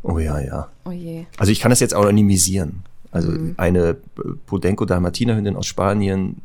Oh 0.04 0.20
ja, 0.20 0.40
ja. 0.40 0.68
Oh 0.86 0.92
je. 0.92 1.26
Also 1.38 1.52
ich 1.52 1.60
kann 1.60 1.70
das 1.70 1.80
jetzt 1.80 1.94
auch 1.94 2.02
anonymisieren. 2.02 2.84
Also 3.12 3.32
mhm. 3.32 3.56
eine 3.58 3.98
Budenko 4.48 4.86
Dalmatiner 4.86 5.36
Hündin 5.36 5.56
aus 5.56 5.68
Spanien, 5.68 6.38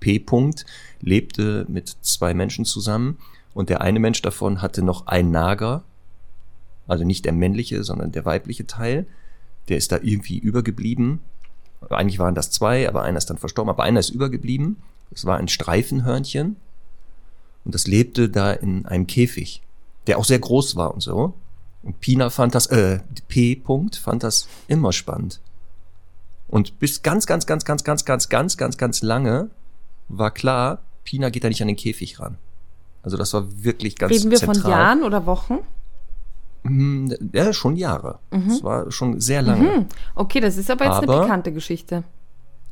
P. 0.00 0.18
-Punkt, 0.18 0.66
lebte 1.00 1.64
mit 1.68 1.96
zwei 2.02 2.34
Menschen 2.34 2.64
zusammen 2.64 3.18
und 3.54 3.68
der 3.68 3.80
eine 3.80 4.00
Mensch 4.00 4.22
davon 4.22 4.62
hatte 4.62 4.82
noch 4.82 5.06
ein 5.06 5.30
Nager, 5.30 5.82
also 6.86 7.04
nicht 7.04 7.24
der 7.24 7.32
männliche, 7.32 7.84
sondern 7.84 8.12
der 8.12 8.24
weibliche 8.24 8.66
Teil. 8.66 9.06
Der 9.68 9.76
ist 9.76 9.92
da 9.92 9.98
irgendwie 10.02 10.38
übergeblieben. 10.38 11.20
Eigentlich 11.90 12.18
waren 12.18 12.34
das 12.34 12.50
zwei, 12.50 12.88
aber 12.88 13.02
einer 13.02 13.18
ist 13.18 13.30
dann 13.30 13.38
verstorben, 13.38 13.70
aber 13.70 13.84
einer 13.84 14.00
ist 14.00 14.10
übergeblieben. 14.10 14.76
Das 15.10 15.24
war 15.24 15.38
ein 15.38 15.48
Streifenhörnchen. 15.48 16.56
Und 17.64 17.74
das 17.74 17.86
lebte 17.86 18.28
da 18.28 18.52
in 18.52 18.86
einem 18.86 19.06
Käfig, 19.06 19.62
der 20.06 20.18
auch 20.18 20.24
sehr 20.24 20.38
groß 20.38 20.76
war 20.76 20.92
und 20.92 21.00
so. 21.00 21.34
Und 21.82 22.00
Pina 22.00 22.30
fand 22.30 22.54
das, 22.54 22.66
äh, 22.66 23.00
P. 23.28 23.54
-Punkt 23.54 23.98
fand 23.98 24.22
das 24.22 24.48
immer 24.68 24.92
spannend. 24.92 25.40
Und 26.48 26.78
bis 26.78 27.02
ganz, 27.02 27.26
ganz, 27.26 27.46
ganz, 27.46 27.64
ganz, 27.64 27.84
ganz, 27.84 28.04
ganz, 28.04 28.28
ganz, 28.28 28.56
ganz, 28.56 28.76
ganz 28.76 29.02
lange 29.02 29.50
war 30.08 30.30
klar, 30.30 30.82
Pina 31.04 31.30
geht 31.30 31.44
da 31.44 31.48
nicht 31.48 31.62
an 31.62 31.68
den 31.68 31.76
Käfig 31.76 32.20
ran. 32.20 32.38
Also 33.02 33.16
das 33.16 33.32
war 33.32 33.64
wirklich 33.64 33.96
ganz 33.96 34.12
Reden 34.12 34.30
wir 34.30 34.38
zentral. 34.38 34.62
von 34.62 34.70
Jahren 34.70 35.02
oder 35.02 35.26
Wochen? 35.26 35.58
Hm, 36.64 37.14
ja, 37.32 37.52
schon 37.52 37.76
Jahre. 37.76 38.18
Mhm. 38.30 38.48
Das 38.48 38.62
war 38.62 38.90
schon 38.90 39.20
sehr 39.20 39.42
lange. 39.42 39.78
Mhm. 39.78 39.86
Okay, 40.14 40.40
das 40.40 40.56
ist 40.56 40.70
aber 40.70 40.84
jetzt 40.84 40.94
aber, 40.94 41.14
eine 41.14 41.22
pikante 41.22 41.52
Geschichte. 41.52 42.04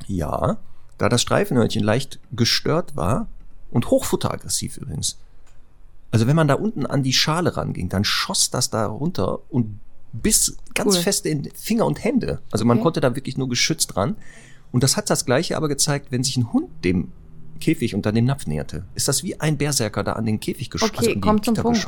Ja, 0.07 0.57
da 0.97 1.09
das 1.09 1.21
Streifenhörnchen 1.21 1.83
leicht 1.83 2.19
gestört 2.31 2.95
war 2.95 3.27
und 3.69 3.89
hochfutteraggressiv 3.89 4.77
übrigens. 4.77 5.17
Also 6.11 6.27
wenn 6.27 6.35
man 6.35 6.47
da 6.47 6.55
unten 6.55 6.85
an 6.85 7.03
die 7.03 7.13
Schale 7.13 7.55
ranging, 7.55 7.89
dann 7.89 8.03
schoss 8.03 8.49
das 8.49 8.69
da 8.69 8.85
runter 8.85 9.39
und 9.49 9.79
bis 10.13 10.57
ganz 10.73 10.95
cool. 10.95 11.01
fest 11.01 11.25
in 11.25 11.49
Finger 11.55 11.85
und 11.85 12.03
Hände. 12.03 12.41
Also 12.51 12.65
man 12.65 12.77
okay. 12.77 12.83
konnte 12.83 13.01
da 13.01 13.15
wirklich 13.15 13.37
nur 13.37 13.47
geschützt 13.47 13.95
dran. 13.95 14.15
Und 14.71 14.83
das 14.83 14.97
hat 14.97 15.09
das 15.09 15.25
gleiche 15.25 15.57
aber 15.57 15.67
gezeigt, 15.67 16.07
wenn 16.11 16.23
sich 16.23 16.37
ein 16.37 16.51
Hund 16.53 16.69
dem 16.83 17.11
Käfig 17.59 17.95
unter 17.95 18.11
dem 18.11 18.25
Napf 18.25 18.47
näherte. 18.47 18.85
Ist 18.95 19.07
das 19.07 19.23
wie 19.23 19.39
ein 19.39 19.57
Berserker 19.57 20.03
da 20.03 20.13
an 20.13 20.25
den 20.25 20.39
Käfig 20.39 20.69
geschossen, 20.69 20.95
okay, 20.97 21.07
also 21.09 21.19
kommt 21.19 21.45
zum 21.45 21.55
Punkt. 21.55 21.85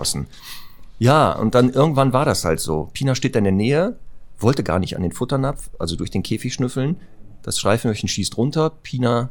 Ja, 0.99 1.33
und 1.33 1.55
dann 1.55 1.69
irgendwann 1.69 2.13
war 2.13 2.25
das 2.25 2.45
halt 2.45 2.59
so. 2.59 2.89
Pina 2.93 3.15
steht 3.15 3.35
da 3.35 3.39
in 3.39 3.45
der 3.45 3.53
Nähe, 3.53 3.97
wollte 4.37 4.63
gar 4.63 4.79
nicht 4.79 4.95
an 4.95 5.01
den 5.01 5.11
Futternapf, 5.11 5.69
also 5.79 5.95
durch 5.95 6.11
den 6.11 6.23
Käfig 6.23 6.53
schnüffeln. 6.53 6.97
Das 7.41 7.59
Streifenhörchen 7.59 8.07
schießt 8.09 8.37
runter. 8.37 8.69
Pina 8.69 9.29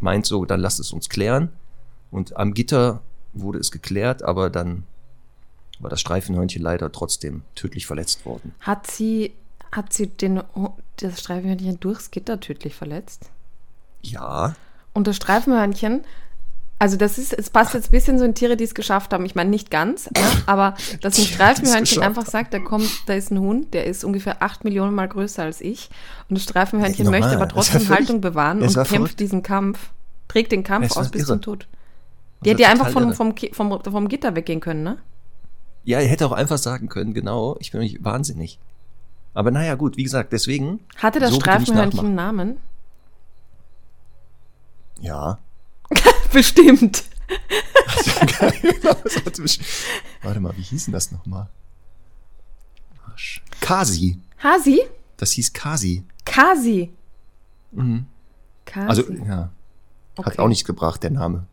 meint 0.00 0.26
so, 0.26 0.44
dann 0.44 0.60
lasst 0.60 0.80
es 0.80 0.92
uns 0.92 1.08
klären. 1.08 1.50
Und 2.10 2.36
am 2.36 2.54
Gitter 2.54 3.02
wurde 3.34 3.58
es 3.58 3.70
geklärt, 3.70 4.22
aber 4.22 4.50
dann 4.50 4.84
war 5.78 5.90
das 5.90 6.00
Streifenhörnchen 6.00 6.62
leider 6.62 6.90
trotzdem 6.90 7.42
tödlich 7.54 7.86
verletzt 7.86 8.24
worden. 8.24 8.54
Hat 8.60 8.86
sie, 8.86 9.32
hat 9.72 9.92
sie 9.92 10.06
den, 10.06 10.42
das 10.96 11.20
Streifenhörnchen 11.20 11.80
durchs 11.80 12.10
Gitter 12.10 12.40
tödlich 12.40 12.74
verletzt? 12.74 13.30
Ja. 14.02 14.54
Und 14.94 15.06
das 15.06 15.16
Streifenhörnchen 15.16 16.04
also 16.78 16.96
das 16.96 17.16
ist, 17.16 17.32
es 17.32 17.48
passt 17.48 17.72
jetzt 17.72 17.88
ein 17.88 17.90
bisschen 17.90 18.18
so 18.18 18.24
in 18.24 18.34
Tiere, 18.34 18.56
die 18.56 18.64
es 18.64 18.74
geschafft 18.74 19.12
haben. 19.12 19.24
Ich 19.24 19.34
meine 19.34 19.48
nicht 19.48 19.70
ganz, 19.70 20.10
ne? 20.10 20.20
aber 20.46 20.74
dass 21.00 21.18
ein 21.18 21.24
Streifenhörnchen 21.24 22.02
einfach 22.02 22.26
sagt, 22.26 22.52
da 22.52 22.58
kommt, 22.58 22.90
da 23.06 23.14
ist 23.14 23.30
ein 23.30 23.40
Hund, 23.40 23.72
der 23.72 23.86
ist 23.86 24.04
ungefähr 24.04 24.42
acht 24.42 24.64
Millionen 24.64 24.94
Mal 24.94 25.08
größer 25.08 25.42
als 25.42 25.62
ich. 25.62 25.88
Und 26.28 26.36
das 26.36 26.44
Streifenhörnchen 26.44 27.08
möchte 27.10 27.30
aber 27.30 27.48
trotzdem 27.48 27.88
Haltung 27.88 28.20
bewahren 28.20 28.60
und 28.60 28.74
kämpft 28.74 28.90
verrückt. 28.90 29.20
diesen 29.20 29.42
Kampf, 29.42 29.90
trägt 30.28 30.52
den 30.52 30.64
Kampf 30.64 30.96
aus 30.96 31.10
bis 31.10 31.22
irre. 31.22 31.28
zum 31.28 31.42
Tod. 31.42 31.66
Die 32.44 32.50
hätte 32.50 32.62
ja 32.62 32.68
einfach 32.68 32.90
vom, 32.90 33.14
vom, 33.14 33.34
vom, 33.52 33.80
vom 33.82 34.08
Gitter 34.08 34.36
weggehen 34.36 34.60
können, 34.60 34.82
ne? 34.82 34.98
Ja, 35.84 36.00
er 36.00 36.08
hätte 36.08 36.26
auch 36.26 36.32
einfach 36.32 36.58
sagen 36.58 36.88
können, 36.88 37.14
genau, 37.14 37.56
ich 37.60 37.72
bin 37.72 37.80
nicht 37.80 38.04
wahnsinnig. 38.04 38.58
Aber 39.32 39.50
naja, 39.50 39.76
gut, 39.76 39.96
wie 39.96 40.02
gesagt, 40.02 40.32
deswegen. 40.32 40.80
Hatte 40.96 41.20
das 41.20 41.30
so 41.30 41.40
Streifenhörnchen 41.40 42.06
einen 42.06 42.14
Namen? 42.14 42.56
Ja. 45.00 45.38
Bestimmt. 46.32 47.04
Warte 50.22 50.40
mal, 50.40 50.56
wie 50.56 50.62
hieß 50.62 50.86
denn 50.86 50.92
das 50.92 51.12
nochmal? 51.12 51.48
Kasi. 53.60 54.18
Hasi? 54.42 54.80
Das 55.16 55.32
hieß 55.32 55.52
Kasi. 55.52 56.04
Kasi. 56.24 56.92
Mhm. 57.72 58.06
Kasi. 58.64 58.88
Also, 58.88 59.12
ja. 59.12 59.50
Hat 60.18 60.26
okay. 60.26 60.38
auch 60.38 60.48
nichts 60.48 60.64
gebracht, 60.64 61.02
der 61.02 61.10
Name. 61.10 61.46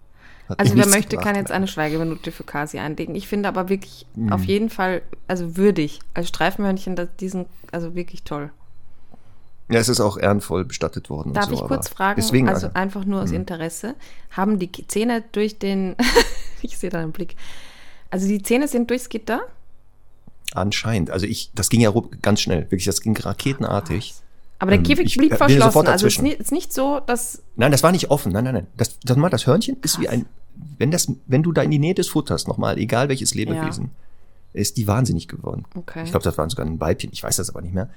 Hat 0.48 0.60
also 0.60 0.76
wer 0.76 0.88
möchte, 0.88 1.10
gebracht, 1.10 1.26
kann 1.26 1.36
jetzt 1.36 1.52
eine 1.52 1.68
Schweigeminute 1.68 2.32
für 2.32 2.44
Kasi 2.44 2.80
einlegen. 2.80 3.16
Ich 3.16 3.28
finde 3.28 3.50
aber 3.50 3.70
wirklich 3.70 4.06
mhm. 4.16 4.32
auf 4.32 4.44
jeden 4.44 4.70
Fall, 4.70 5.02
also 5.28 5.58
würdig, 5.58 6.00
als 6.14 6.30
Streifenhörnchen 6.30 6.96
diesen, 7.20 7.46
also 7.72 7.96
wirklich 7.96 8.24
toll. 8.24 8.52
Ja, 9.70 9.80
es 9.80 9.90
ist 9.90 10.02
auch 10.02 10.18
ehrenvoll 10.18 10.66
bestattet 10.66 11.10
worden. 11.10 11.34
Darf 11.34 11.46
so, 11.46 11.54
ich 11.54 11.62
kurz 11.62 11.88
fragen, 11.88 12.20
deswegen, 12.22 12.50
also, 12.50 12.70
einfach 12.74 13.06
nur 13.06 13.22
aus 13.22 13.32
mh. 13.32 13.38
Interesse, 13.38 13.96
haben 14.32 14.60
die 14.60 14.72
Zähne 14.88 15.24
durch 15.32 15.58
den, 15.58 15.96
ich 16.62 16.78
sehe 16.78 16.90
da 16.90 17.00
einen 17.00 17.12
Blick, 17.12 17.36
also 18.10 18.28
die 18.28 18.44
Zähne 18.44 18.68
sind 18.68 18.90
durchs 18.90 19.10
Gitter? 19.10 19.42
Anscheinend. 20.54 21.10
Also 21.10 21.26
ich, 21.26 21.52
das 21.56 21.70
ging 21.70 21.82
ja 21.82 21.92
ganz 22.22 22.42
schnell, 22.42 22.64
wirklich, 22.64 22.86
das 22.86 23.02
ging 23.02 23.18
raketenartig. 23.18 24.14
Aber 24.60 24.72
der 24.72 24.80
ähm, 24.80 24.86
Käfig 24.86 25.08
ich, 25.08 25.18
blieb 25.18 25.36
verschlossen. 25.36 25.88
Also 25.88 26.08
es 26.08 26.18
ist 26.20 26.52
nicht 26.52 26.72
so, 26.72 27.00
dass. 27.06 27.42
Nein, 27.56 27.72
das 27.72 27.84
war 27.84 27.92
nicht 27.92 28.12
offen. 28.12 28.32
Nein, 28.32 28.44
nein, 28.44 28.54
nein. 28.54 28.68
Das, 28.78 29.00
das, 29.00 29.18
mal, 29.18 29.30
das 29.30 29.48
Hörnchen 29.48 29.82
Krass. 29.82 29.94
ist 29.94 30.00
wie 30.00 30.10
ein, 30.10 30.26
wenn 30.78 30.92
das, 30.92 31.12
wenn 31.26 31.44
du 31.44 31.52
da 31.52 31.64
in 31.64 31.72
die 31.72 31.80
Nähe 31.80 31.96
des 31.96 32.08
Futters, 32.08 32.48
nochmal, 32.48 32.78
egal 32.78 33.10
welches 33.10 33.34
Lebewesen, 33.34 33.92
ja. 34.54 34.62
ist 34.62 34.78
die 34.78 34.88
wahnsinnig 34.88 35.28
geworden. 35.28 35.66
Okay. 35.76 36.04
Ich 36.04 36.12
glaube, 36.12 36.24
das 36.24 36.38
waren 36.38 36.50
sogar 36.50 36.66
ein 36.66 36.80
Weibchen, 36.80 37.10
ich 37.12 37.24
weiß 37.24 37.38
das 37.38 37.50
aber 37.50 37.62
nicht 37.62 37.74
mehr. 37.74 37.90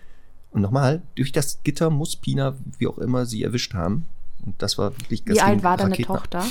Und 0.50 0.62
nochmal, 0.62 1.02
durch 1.14 1.32
das 1.32 1.62
Gitter 1.62 1.90
muss 1.90 2.16
Pina, 2.16 2.56
wie 2.78 2.86
auch 2.86 2.98
immer, 2.98 3.26
sie 3.26 3.42
erwischt 3.42 3.74
haben. 3.74 4.06
Und 4.44 4.60
das 4.62 4.78
war 4.78 4.96
wirklich 4.98 5.22
Wie 5.26 5.40
alt 5.40 5.62
war 5.62 5.76
deine 5.76 5.96
Tochter? 5.96 6.44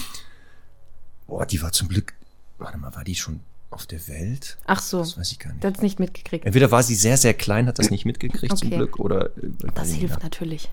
Boah, 1.28 1.46
die 1.46 1.62
war 1.62 1.72
zum 1.72 1.88
Glück, 1.88 2.14
warte 2.58 2.78
mal, 2.78 2.94
war 2.96 3.04
die 3.04 3.16
schon 3.16 3.40
auf 3.72 3.86
der 3.86 4.08
Welt? 4.08 4.58
Ach 4.66 4.80
so. 4.80 5.00
Das 5.00 5.18
weiß 5.18 5.32
ich 5.32 5.40
gar 5.40 5.52
nicht. 5.52 5.64
Das 5.64 5.82
nicht 5.82 6.00
mitgekriegt. 6.00 6.46
Entweder 6.46 6.72
war 6.72 6.84
sie 6.84 6.96
sehr, 6.96 7.18
sehr 7.18 7.34
klein, 7.34 7.68
hat 7.68 7.80
das 7.80 7.90
nicht 7.90 8.06
mitgekriegt 8.06 8.54
okay. 8.54 8.60
zum 8.60 8.70
Glück, 8.70 9.00
oder. 9.00 9.36
Äh, 9.38 9.52
das 9.74 9.92
hilft 9.92 10.24
natürlich. 10.24 10.70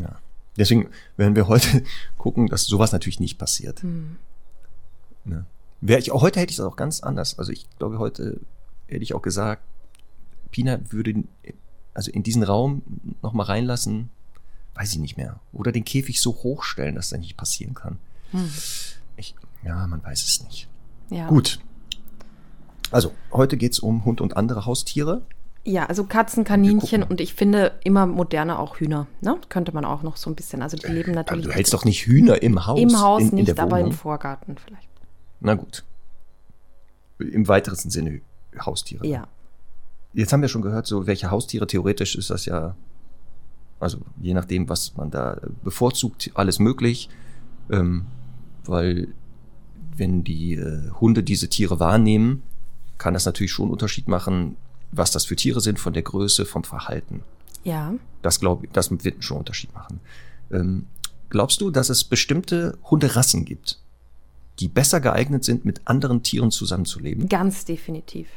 Ja. 0.00 0.18
Deswegen 0.56 0.88
werden 1.16 1.36
wir 1.36 1.48
heute 1.48 1.84
gucken, 2.18 2.48
dass 2.48 2.64
sowas 2.64 2.92
natürlich 2.92 3.20
nicht 3.20 3.38
passiert. 3.38 3.82
Hm. 3.82 4.16
Ne? 5.24 5.46
Wär 5.80 5.98
ich, 5.98 6.12
auch 6.12 6.22
heute 6.22 6.40
hätte 6.40 6.50
ich 6.50 6.58
es 6.58 6.64
auch 6.64 6.76
ganz 6.76 7.00
anders. 7.00 7.38
Also 7.38 7.52
ich 7.52 7.66
glaube, 7.78 7.98
heute 7.98 8.40
hätte 8.88 9.02
ich 9.02 9.14
auch 9.14 9.22
gesagt, 9.22 9.62
Pina 10.50 10.80
würde 10.90 11.24
also 11.94 12.10
in 12.10 12.22
diesen 12.22 12.42
Raum 12.42 12.82
nochmal 13.22 13.46
reinlassen, 13.46 14.10
weiß 14.74 14.92
ich 14.92 14.98
nicht 14.98 15.16
mehr. 15.16 15.40
Oder 15.52 15.72
den 15.72 15.84
Käfig 15.84 16.20
so 16.20 16.32
hochstellen, 16.32 16.94
dass 16.94 17.10
das 17.10 17.18
nicht 17.18 17.36
passieren 17.36 17.74
kann. 17.74 17.98
Hm. 18.30 18.50
Ich, 19.16 19.34
ja, 19.64 19.86
man 19.86 20.02
weiß 20.02 20.24
es 20.24 20.42
nicht. 20.44 20.68
Ja. 21.10 21.28
Gut. 21.28 21.60
Also, 22.90 23.12
heute 23.32 23.56
geht's 23.56 23.78
um 23.78 24.04
Hund 24.04 24.20
und 24.20 24.36
andere 24.36 24.66
Haustiere. 24.66 25.22
Ja, 25.62 25.86
also 25.86 26.04
Katzen, 26.04 26.44
Kaninchen 26.44 27.02
und 27.02 27.20
ich 27.20 27.34
finde 27.34 27.78
immer 27.84 28.06
moderner 28.06 28.58
auch 28.58 28.78
Hühner. 28.78 29.06
Ne? 29.20 29.36
Könnte 29.50 29.72
man 29.72 29.84
auch 29.84 30.02
noch 30.02 30.16
so 30.16 30.30
ein 30.30 30.34
bisschen. 30.34 30.62
Also 30.62 30.78
die 30.78 30.86
äh, 30.86 30.92
leben 30.92 31.12
natürlich. 31.12 31.44
Aber 31.44 31.52
du 31.52 31.54
hältst 31.54 31.74
doch 31.74 31.84
nicht 31.84 32.06
Hühner 32.06 32.42
im 32.42 32.66
Haus. 32.66 32.80
Im 32.80 32.98
Haus 32.98 33.22
in, 33.22 33.28
in 33.30 33.44
nicht, 33.44 33.60
aber 33.60 33.78
im 33.78 33.92
Vorgarten 33.92 34.56
vielleicht. 34.56 34.88
Na 35.40 35.54
gut. 35.54 35.84
Im 37.18 37.46
weitesten 37.46 37.90
Sinne 37.90 38.22
Haustiere. 38.58 39.06
Ja. 39.06 39.28
Jetzt 40.12 40.32
haben 40.32 40.42
wir 40.42 40.48
schon 40.48 40.62
gehört, 40.62 40.86
so 40.86 41.06
welche 41.06 41.30
Haustiere 41.30 41.66
theoretisch 41.66 42.16
ist 42.16 42.30
das 42.30 42.44
ja, 42.44 42.76
also 43.78 43.98
je 44.20 44.34
nachdem, 44.34 44.68
was 44.68 44.96
man 44.96 45.10
da 45.10 45.40
bevorzugt, 45.62 46.30
alles 46.34 46.58
möglich. 46.58 47.08
Ähm, 47.70 48.06
weil 48.64 49.08
wenn 49.96 50.24
die 50.24 50.54
äh, 50.54 50.90
Hunde 51.00 51.22
diese 51.22 51.48
Tiere 51.48 51.78
wahrnehmen, 51.80 52.42
kann 52.98 53.14
das 53.14 53.26
natürlich 53.26 53.52
schon 53.52 53.66
einen 53.66 53.72
Unterschied 53.72 54.08
machen, 54.08 54.56
was 54.92 55.10
das 55.10 55.24
für 55.24 55.36
Tiere 55.36 55.60
sind, 55.60 55.78
von 55.78 55.92
der 55.92 56.02
Größe, 56.02 56.44
vom 56.44 56.64
Verhalten. 56.64 57.22
Ja. 57.64 57.94
Das 58.22 58.40
glaube 58.40 58.66
ich, 58.66 58.72
das 58.72 58.90
wird 58.90 59.22
schon 59.22 59.36
einen 59.36 59.40
Unterschied 59.40 59.72
machen. 59.74 60.00
Ähm, 60.50 60.86
glaubst 61.28 61.60
du, 61.60 61.70
dass 61.70 61.90
es 61.90 62.04
bestimmte 62.04 62.78
Hunderassen 62.90 63.44
gibt, 63.44 63.80
die 64.58 64.68
besser 64.68 65.00
geeignet 65.00 65.44
sind, 65.44 65.64
mit 65.64 65.82
anderen 65.86 66.22
Tieren 66.22 66.50
zusammenzuleben? 66.50 67.28
Ganz 67.28 67.64
definitiv. 67.64 68.28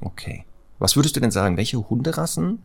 Okay. 0.00 0.44
Was 0.78 0.96
würdest 0.96 1.16
du 1.16 1.20
denn 1.20 1.30
sagen, 1.30 1.56
welche 1.56 1.88
Hunderassen 1.88 2.60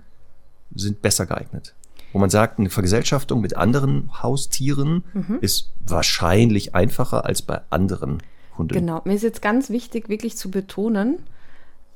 sind 0.74 1.02
besser 1.02 1.26
geeignet? 1.26 1.76
Wo 2.14 2.20
man 2.20 2.30
sagt, 2.30 2.60
eine 2.60 2.70
Vergesellschaftung 2.70 3.42
mit 3.42 3.58
anderen 3.58 4.10
Haustieren 4.24 5.04
mhm. 5.14 5.40
ist 5.42 5.74
wahrscheinlich 5.86 6.74
einfacher 6.74 7.26
als 7.26 7.42
bei 7.42 7.62
anderen 7.70 8.24
Hunden. 8.58 8.74
Genau. 8.74 9.02
Mir 9.04 9.16
ist 9.16 9.24
jetzt 9.24 9.42
ganz 9.42 9.70
wichtig, 9.70 10.08
wirklich 10.08 10.38
zu 10.38 10.50
betonen, 10.50 11.18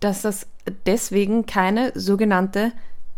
dass 0.01 0.21
das 0.21 0.47
deswegen 0.85 1.45
keine 1.45 1.93
sogenannte 1.95 2.73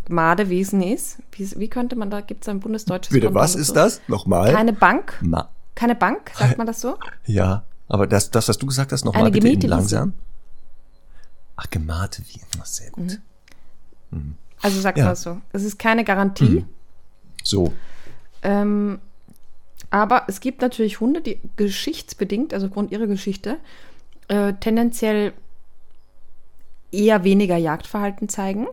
Madewesen 0.09 0.83
ist. 0.83 1.17
Wie, 1.31 1.49
wie 1.59 1.69
könnte 1.69 1.95
man 1.95 2.11
da, 2.11 2.21
gibt 2.21 2.43
es 2.43 2.49
ein 2.49 2.59
bundesdeutsches 2.59 3.13
Bitte, 3.13 3.33
was 3.33 3.55
ist 3.55 3.67
so? 3.67 3.73
das? 3.73 4.01
Nochmal. 4.07 4.53
Keine 4.53 4.73
Bank. 4.73 5.17
Ma 5.21 5.49
keine 5.81 5.95
Bank, 5.95 6.31
sagt 6.37 6.57
man 6.57 6.67
das 6.67 6.81
so? 6.81 6.97
Ja, 7.25 7.63
aber 7.87 8.05
das, 8.05 8.29
das 8.29 8.47
was 8.49 8.57
du 8.57 8.67
gesagt 8.67 8.91
hast, 8.91 9.05
nochmal 9.05 9.31
bitte 9.31 9.67
langsam. 9.67 10.13
Ach, 11.55 11.69
gemahte 11.69 12.23
wie. 12.27 12.41
Ach, 12.59 12.65
sehr 12.65 12.91
gut. 12.91 13.19
Mhm. 14.11 14.17
Mhm. 14.17 14.35
Also 14.61 14.79
sagt 14.79 14.97
ja. 14.97 15.05
man 15.05 15.11
das 15.13 15.21
so. 15.21 15.41
Es 15.51 15.63
ist 15.63 15.79
keine 15.79 16.03
Garantie. 16.03 16.61
Mhm. 16.61 16.65
So. 17.43 17.73
Ähm, 18.43 18.99
aber 19.89 20.23
es 20.27 20.39
gibt 20.39 20.61
natürlich 20.61 20.99
Hunde, 20.99 21.21
die 21.21 21.39
geschichtsbedingt, 21.57 22.53
also 22.53 22.67
aufgrund 22.67 22.91
ihrer 22.91 23.07
Geschichte, 23.07 23.57
äh, 24.27 24.53
tendenziell 24.53 25.33
eher 26.91 27.23
weniger 27.23 27.57
Jagdverhalten 27.57 28.29
zeigen. 28.29 28.67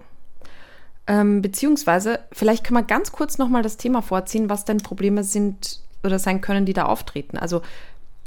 Ähm, 1.07 1.41
beziehungsweise, 1.41 2.21
vielleicht 2.33 2.65
kann 2.65 2.75
man 2.75 2.87
ganz 2.87 3.13
kurz 3.13 3.39
nochmal 3.39 3.63
das 3.63 3.77
Thema 3.79 4.03
vorziehen, 4.03 4.51
was 4.51 4.65
denn 4.65 4.79
Probleme 4.79 5.25
sind 5.25 5.81
oder 6.05 6.19
sein 6.19 6.41
können, 6.41 6.67
die 6.67 6.75
da 6.75 6.85
auftreten. 6.85 7.39
Also 7.39 7.63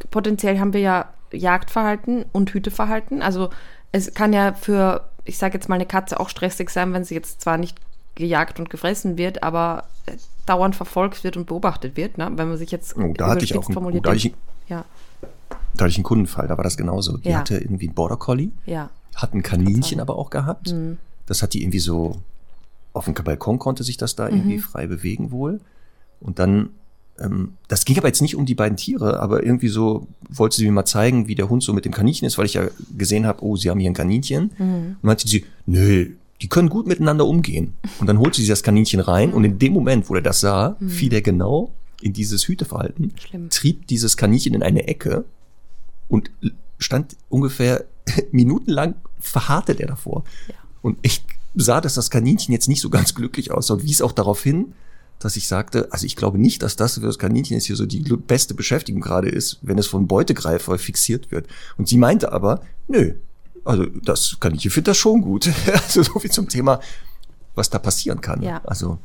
potenziell 0.10 0.60
haben 0.60 0.74
wir 0.74 0.82
ja 0.82 1.14
Jagdverhalten 1.32 2.26
und 2.32 2.52
Hüteverhalten. 2.54 3.22
Also 3.22 3.52
es 3.91 4.13
kann 4.13 4.34
ja 4.34 4.54
für, 4.54 5.10
ich 5.25 5.38
sage 5.38 5.56
jetzt 5.56 5.69
mal, 5.69 5.75
eine 5.75 5.86
Katze 5.86 6.19
auch 6.19 6.30
stressig 6.30 6.69
sein, 6.69 6.93
wenn 6.93 7.04
sie 7.04 7.15
jetzt 7.15 7.41
zwar 7.41 7.58
nicht 7.58 7.77
gejagt 8.15 8.60
und 8.60 8.69
gefressen 8.69 9.17
wird, 9.17 9.43
aber 9.43 9.86
äh, 10.06 10.13
dauernd 10.45 10.75
verfolgt 10.75 11.23
wird 11.23 11.38
und 11.38 11.47
beobachtet 11.47 11.95
wird. 11.97 12.17
Ne? 12.17 12.30
Wenn 12.36 12.49
man 12.49 12.58
sich 12.58 12.71
jetzt 12.71 12.95
oh, 12.97 13.13
da 13.15 13.27
hatte 13.27 13.43
ich 13.45 13.58
auch 13.58 13.67
einen, 13.67 13.77
oh, 13.77 13.99
da, 13.99 14.10
hatte 14.10 14.17
ich, 14.17 14.34
ja. 14.67 14.86
da 15.73 15.84
hatte 15.84 15.89
ich 15.89 15.97
einen 15.97 16.04
Kundenfall, 16.04 16.47
da 16.47 16.58
war 16.58 16.63
das 16.63 16.77
genauso. 16.77 17.17
Die 17.17 17.30
ja. 17.30 17.39
hatte 17.39 17.58
irgendwie 17.58 17.88
einen 17.88 17.95
Border 17.95 18.17
Collie, 18.17 18.51
ja. 18.65 18.89
hat 19.15 19.34
ein 19.34 19.43
Kaninchen 19.43 19.99
aber 19.99 20.17
auch 20.17 20.30
gehabt. 20.30 20.71
Mhm. 20.71 20.97
Das 21.25 21.41
hat 21.41 21.54
die 21.54 21.62
irgendwie 21.63 21.80
so, 21.80 22.17
auf 22.93 23.06
dem 23.06 23.13
Balkon 23.13 23.60
konnte 23.60 23.84
sich 23.84 23.97
das 23.97 24.15
da 24.15 24.27
irgendwie 24.27 24.58
mhm. 24.58 24.62
frei 24.62 24.88
bewegen 24.88 25.32
wohl. 25.32 25.62
Und 26.19 26.39
dann 26.39 26.69
das 27.68 27.86
ging 27.86 27.98
aber 27.98 28.08
jetzt 28.08 28.22
nicht 28.22 28.36
um 28.36 28.46
die 28.46 28.56
beiden 28.56 28.78
Tiere, 28.78 29.20
aber 29.20 29.44
irgendwie 29.44 29.68
so 29.68 30.08
wollte 30.30 30.56
sie 30.56 30.66
mir 30.66 30.72
mal 30.72 30.86
zeigen, 30.86 31.28
wie 31.28 31.36
der 31.36 31.50
Hund 31.50 31.64
so 31.64 31.74
mit 31.74 31.86
dem 31.86 31.94
Kaninchen 31.94 32.26
ist, 32.26 32.38
weil 32.38 32.46
ich 32.46 32.56
ja 32.56 32.68
gesehen 32.98 33.26
habe, 33.26 33.44
oh, 33.44 33.56
sie 33.56 33.70
haben 33.70 33.80
hier 33.80 33.90
ein 33.90 33.96
Kaninchen. 33.96 34.52
Mhm. 34.58 34.96
Und 35.02 35.04
meinte 35.04 35.28
sie, 35.28 35.46
nö, 35.66 36.12
die 36.42 36.48
können 36.48 36.70
gut 36.70 36.88
miteinander 36.88 37.26
umgehen. 37.26 37.74
Und 38.00 38.08
dann 38.08 38.20
holte 38.20 38.42
sie 38.42 38.48
das 38.48 38.64
Kaninchen 38.64 39.00
rein 39.00 39.34
und 39.34 39.44
in 39.44 39.60
dem 39.60 39.74
Moment, 39.74 40.10
wo 40.10 40.16
er 40.16 40.22
das 40.22 40.40
sah, 40.40 40.76
mhm. 40.80 40.90
fiel 40.90 41.14
er 41.14 41.22
genau 41.22 41.72
in 42.02 42.14
dieses 42.14 42.48
Hüteverhalten, 42.48 43.14
Schlimm. 43.20 43.50
trieb 43.50 43.88
dieses 43.88 44.18
Kaninchen 44.18 44.56
in 44.56 44.64
eine 44.64 44.88
Ecke 44.88 45.26
und 46.08 46.32
stand 46.80 47.16
ungefähr 47.30 47.86
minutenlang 48.32 48.96
verharrte 49.20 49.76
der 49.76 49.88
davor. 49.88 50.24
Ja. 50.48 50.56
Und 50.82 50.98
ich 51.04 51.24
sah, 51.54 51.80
dass 51.82 51.94
das 51.94 52.10
Kaninchen 52.10 52.54
jetzt 52.54 52.68
nicht 52.68 52.82
so 52.82 52.90
ganz 52.90 53.14
glücklich 53.14 53.52
aussah 53.52 53.76
und 53.76 53.84
wies 53.84 54.02
auch 54.02 54.14
darauf 54.14 54.42
hin, 54.42 54.74
dass 55.24 55.36
ich 55.36 55.48
sagte, 55.48 55.88
also 55.92 56.06
ich 56.06 56.16
glaube 56.16 56.38
nicht, 56.38 56.64
dass 56.64 56.76
das 56.76 56.96
für 56.96 57.02
das 57.02 57.20
Kaninchen 57.20 57.56
jetzt 57.56 57.66
hier 57.66 57.76
so 57.76 57.86
die 57.86 58.02
beste 58.02 58.54
Beschäftigung 58.54 59.02
gerade 59.02 59.30
ist, 59.30 59.60
wenn 59.62 59.78
es 59.78 59.88
von 59.88 60.08
Beutegreifer 60.08 60.78
fixiert 60.78 61.32
wird. 61.32 61.48
Und 61.78 61.88
sie 61.88 61.98
meinte 61.98 62.32
aber, 62.32 62.62
nö, 62.88 63.14
also 63.64 63.86
das 63.86 64.38
Kaninchen 64.40 64.72
findet 64.72 64.90
das 64.90 64.98
schon 64.98 65.22
gut. 65.22 65.50
also 65.74 66.04
so 66.04 66.20
viel 66.20 66.32
zum 66.32 66.50
Thema, 66.50 66.80
was 67.56 67.70
da 67.70 67.80
passieren 67.80 68.22
kann. 68.22 68.42
Ja. 68.42 68.62
Also 68.66 68.98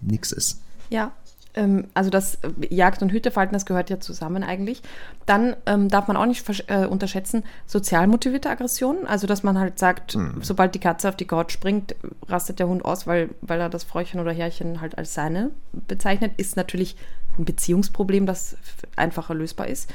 nix 0.00 0.32
ist. 0.32 0.60
Ja, 0.90 1.12
also 1.94 2.10
das 2.10 2.36
äh, 2.36 2.74
Jagd- 2.74 3.02
und 3.02 3.12
Hüteverhalten, 3.12 3.54
das 3.54 3.66
gehört 3.66 3.90
ja 3.90 4.00
zusammen 4.00 4.42
eigentlich. 4.42 4.82
Dann 5.26 5.56
ähm, 5.66 5.88
darf 5.88 6.08
man 6.08 6.16
auch 6.16 6.26
nicht 6.26 6.44
äh, 6.68 6.86
unterschätzen, 6.86 7.44
sozial 7.66 8.06
motivierte 8.06 8.50
Aggressionen. 8.50 9.06
Also 9.06 9.26
dass 9.26 9.42
man 9.42 9.58
halt 9.58 9.78
sagt, 9.78 10.16
mhm. 10.16 10.38
sobald 10.42 10.74
die 10.74 10.80
Katze 10.80 11.08
auf 11.08 11.16
die 11.16 11.26
Couch 11.26 11.52
springt, 11.52 11.94
rastet 12.28 12.58
der 12.58 12.68
Hund 12.68 12.84
aus, 12.84 13.06
weil, 13.06 13.30
weil 13.40 13.60
er 13.60 13.68
das 13.68 13.84
Fräuchen 13.84 14.20
oder 14.20 14.32
Herrchen 14.32 14.80
halt 14.80 14.98
als 14.98 15.14
seine 15.14 15.50
bezeichnet. 15.72 16.32
Ist 16.36 16.56
natürlich 16.56 16.96
ein 17.38 17.44
Beziehungsproblem, 17.44 18.26
das 18.26 18.56
einfacher 18.96 19.34
lösbar 19.34 19.68
ist. 19.68 19.90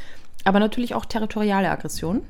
Aber 0.45 0.59
natürlich 0.59 0.95
auch 0.95 1.05
territoriale 1.05 1.69
Aggression. 1.69 2.21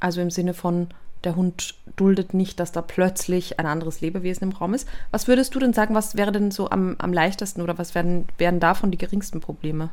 Also 0.00 0.20
im 0.20 0.30
Sinne 0.30 0.54
von, 0.54 0.88
der 1.24 1.36
Hund 1.36 1.74
duldet 1.96 2.34
nicht, 2.34 2.60
dass 2.60 2.72
da 2.72 2.82
plötzlich 2.82 3.58
ein 3.58 3.66
anderes 3.66 4.00
Lebewesen 4.00 4.44
im 4.44 4.56
Raum 4.56 4.74
ist. 4.74 4.88
Was 5.10 5.28
würdest 5.28 5.54
du 5.54 5.58
denn 5.58 5.72
sagen, 5.72 5.94
was 5.94 6.16
wäre 6.16 6.32
denn 6.32 6.50
so 6.50 6.70
am, 6.70 6.96
am 6.98 7.12
leichtesten 7.12 7.62
oder 7.62 7.78
was 7.78 7.94
werden, 7.94 8.26
wären 8.38 8.60
davon 8.60 8.90
die 8.90 8.98
geringsten 8.98 9.40
Probleme? 9.40 9.90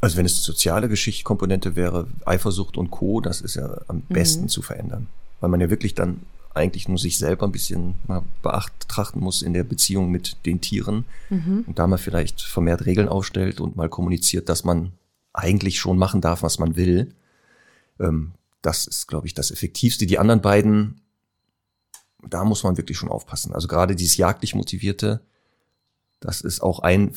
Also 0.00 0.16
wenn 0.16 0.26
es 0.26 0.42
soziale 0.42 0.88
Geschichtskomponente 0.88 1.76
wäre, 1.76 2.08
Eifersucht 2.24 2.76
und 2.76 2.90
Co., 2.90 3.20
das 3.20 3.40
ist 3.40 3.54
ja 3.54 3.80
am 3.86 3.96
mhm. 3.96 4.02
besten 4.08 4.48
zu 4.48 4.62
verändern. 4.62 5.06
Weil 5.40 5.50
man 5.50 5.60
ja 5.60 5.70
wirklich 5.70 5.94
dann 5.94 6.22
eigentlich 6.54 6.88
nur 6.88 6.98
sich 6.98 7.18
selber 7.18 7.46
ein 7.46 7.52
bisschen 7.52 7.94
mal 8.06 8.22
betrachten 8.42 9.20
muss 9.20 9.42
in 9.42 9.54
der 9.54 9.64
Beziehung 9.64 10.10
mit 10.10 10.44
den 10.44 10.60
Tieren 10.60 11.04
mhm. 11.30 11.64
und 11.66 11.78
da 11.78 11.86
mal 11.86 11.98
vielleicht 11.98 12.42
vermehrt 12.42 12.84
Regeln 12.84 13.08
aufstellt 13.08 13.60
und 13.60 13.76
mal 13.76 13.88
kommuniziert, 13.88 14.48
dass 14.48 14.64
man 14.64 14.92
eigentlich 15.32 15.78
schon 15.78 15.96
machen 15.96 16.20
darf, 16.20 16.42
was 16.42 16.58
man 16.58 16.76
will. 16.76 17.14
Ähm, 18.00 18.32
das 18.62 18.86
ist, 18.86 19.08
glaube 19.08 19.26
ich, 19.26 19.34
das 19.34 19.50
Effektivste. 19.50 20.06
Die 20.06 20.18
anderen 20.18 20.40
beiden 20.40 21.02
da 22.28 22.44
muss 22.44 22.62
man 22.62 22.76
wirklich 22.76 22.98
schon 22.98 23.08
aufpassen. 23.08 23.52
Also 23.52 23.68
gerade 23.68 23.96
dieses 23.96 24.16
jagdlich 24.16 24.54
motivierte, 24.54 25.20
das 26.20 26.40
ist 26.40 26.60
auch 26.60 26.80
ein 26.80 27.12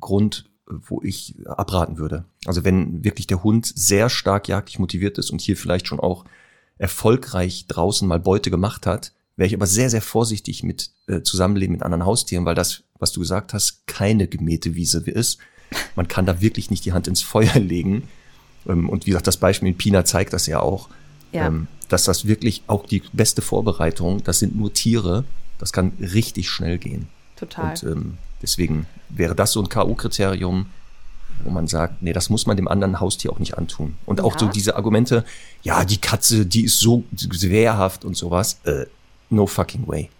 Grund, 0.00 0.48
wo 0.66 1.02
ich 1.02 1.36
abraten 1.44 1.98
würde. 1.98 2.24
Also 2.46 2.64
wenn 2.64 3.04
wirklich 3.04 3.26
der 3.26 3.44
Hund 3.44 3.70
sehr 3.74 4.08
stark 4.08 4.48
jagdlich 4.48 4.78
motiviert 4.78 5.18
ist 5.18 5.30
und 5.30 5.40
hier 5.40 5.56
vielleicht 5.56 5.86
schon 5.86 6.00
auch 6.00 6.24
erfolgreich 6.78 7.66
draußen 7.68 8.08
mal 8.08 8.18
Beute 8.18 8.50
gemacht 8.50 8.86
hat, 8.86 9.12
wäre 9.36 9.46
ich 9.46 9.54
aber 9.54 9.66
sehr, 9.66 9.90
sehr 9.90 10.02
vorsichtig 10.02 10.62
mit 10.62 10.90
äh, 11.06 11.22
Zusammenleben 11.22 11.74
mit 11.74 11.82
anderen 11.82 12.06
Haustieren, 12.06 12.46
weil 12.46 12.54
das, 12.54 12.84
was 12.98 13.12
du 13.12 13.20
gesagt 13.20 13.52
hast, 13.52 13.86
keine 13.86 14.26
gemähte 14.26 14.74
Wiese 14.74 14.98
ist. 15.00 15.38
Man 15.94 16.08
kann 16.08 16.26
da 16.26 16.40
wirklich 16.40 16.70
nicht 16.70 16.84
die 16.84 16.92
Hand 16.92 17.06
ins 17.06 17.22
Feuer 17.22 17.54
legen. 17.58 18.08
Ähm, 18.68 18.88
und 18.88 19.06
wie 19.06 19.10
gesagt, 19.10 19.26
das 19.26 19.36
Beispiel 19.36 19.68
mit 19.68 19.78
Pina 19.78 20.04
zeigt 20.04 20.32
das 20.32 20.46
ja 20.46 20.60
auch, 20.60 20.88
ja. 21.32 21.46
Ähm, 21.46 21.68
dass 21.88 22.04
das 22.04 22.26
wirklich 22.26 22.62
auch 22.66 22.86
die 22.86 23.02
beste 23.12 23.42
Vorbereitung, 23.42 24.24
das 24.24 24.38
sind 24.40 24.56
nur 24.56 24.72
Tiere, 24.72 25.24
das 25.58 25.72
kann 25.72 25.92
richtig 26.00 26.48
schnell 26.48 26.78
gehen. 26.78 27.08
Total. 27.36 27.70
Und 27.70 27.82
ähm, 27.84 28.18
deswegen 28.42 28.86
wäre 29.08 29.34
das 29.34 29.52
so 29.52 29.60
ein 29.60 29.68
K.O.-Kriterium, 29.68 30.66
wo 31.44 31.50
man 31.50 31.68
sagt, 31.68 32.02
nee, 32.02 32.12
das 32.12 32.30
muss 32.30 32.46
man 32.46 32.56
dem 32.56 32.66
anderen 32.66 32.98
Haustier 32.98 33.32
auch 33.32 33.38
nicht 33.38 33.56
antun. 33.56 33.96
Und 34.06 34.20
auch 34.20 34.32
ja. 34.34 34.38
so 34.40 34.46
diese 34.48 34.76
Argumente, 34.76 35.24
ja, 35.62 35.84
die 35.84 35.98
Katze, 35.98 36.46
die 36.46 36.64
ist 36.64 36.80
so 36.80 37.04
wehrhaft 37.12 38.04
und 38.04 38.16
sowas, 38.16 38.58
äh, 38.64 38.86
no 39.30 39.46
fucking 39.46 39.86
way. 39.86 40.10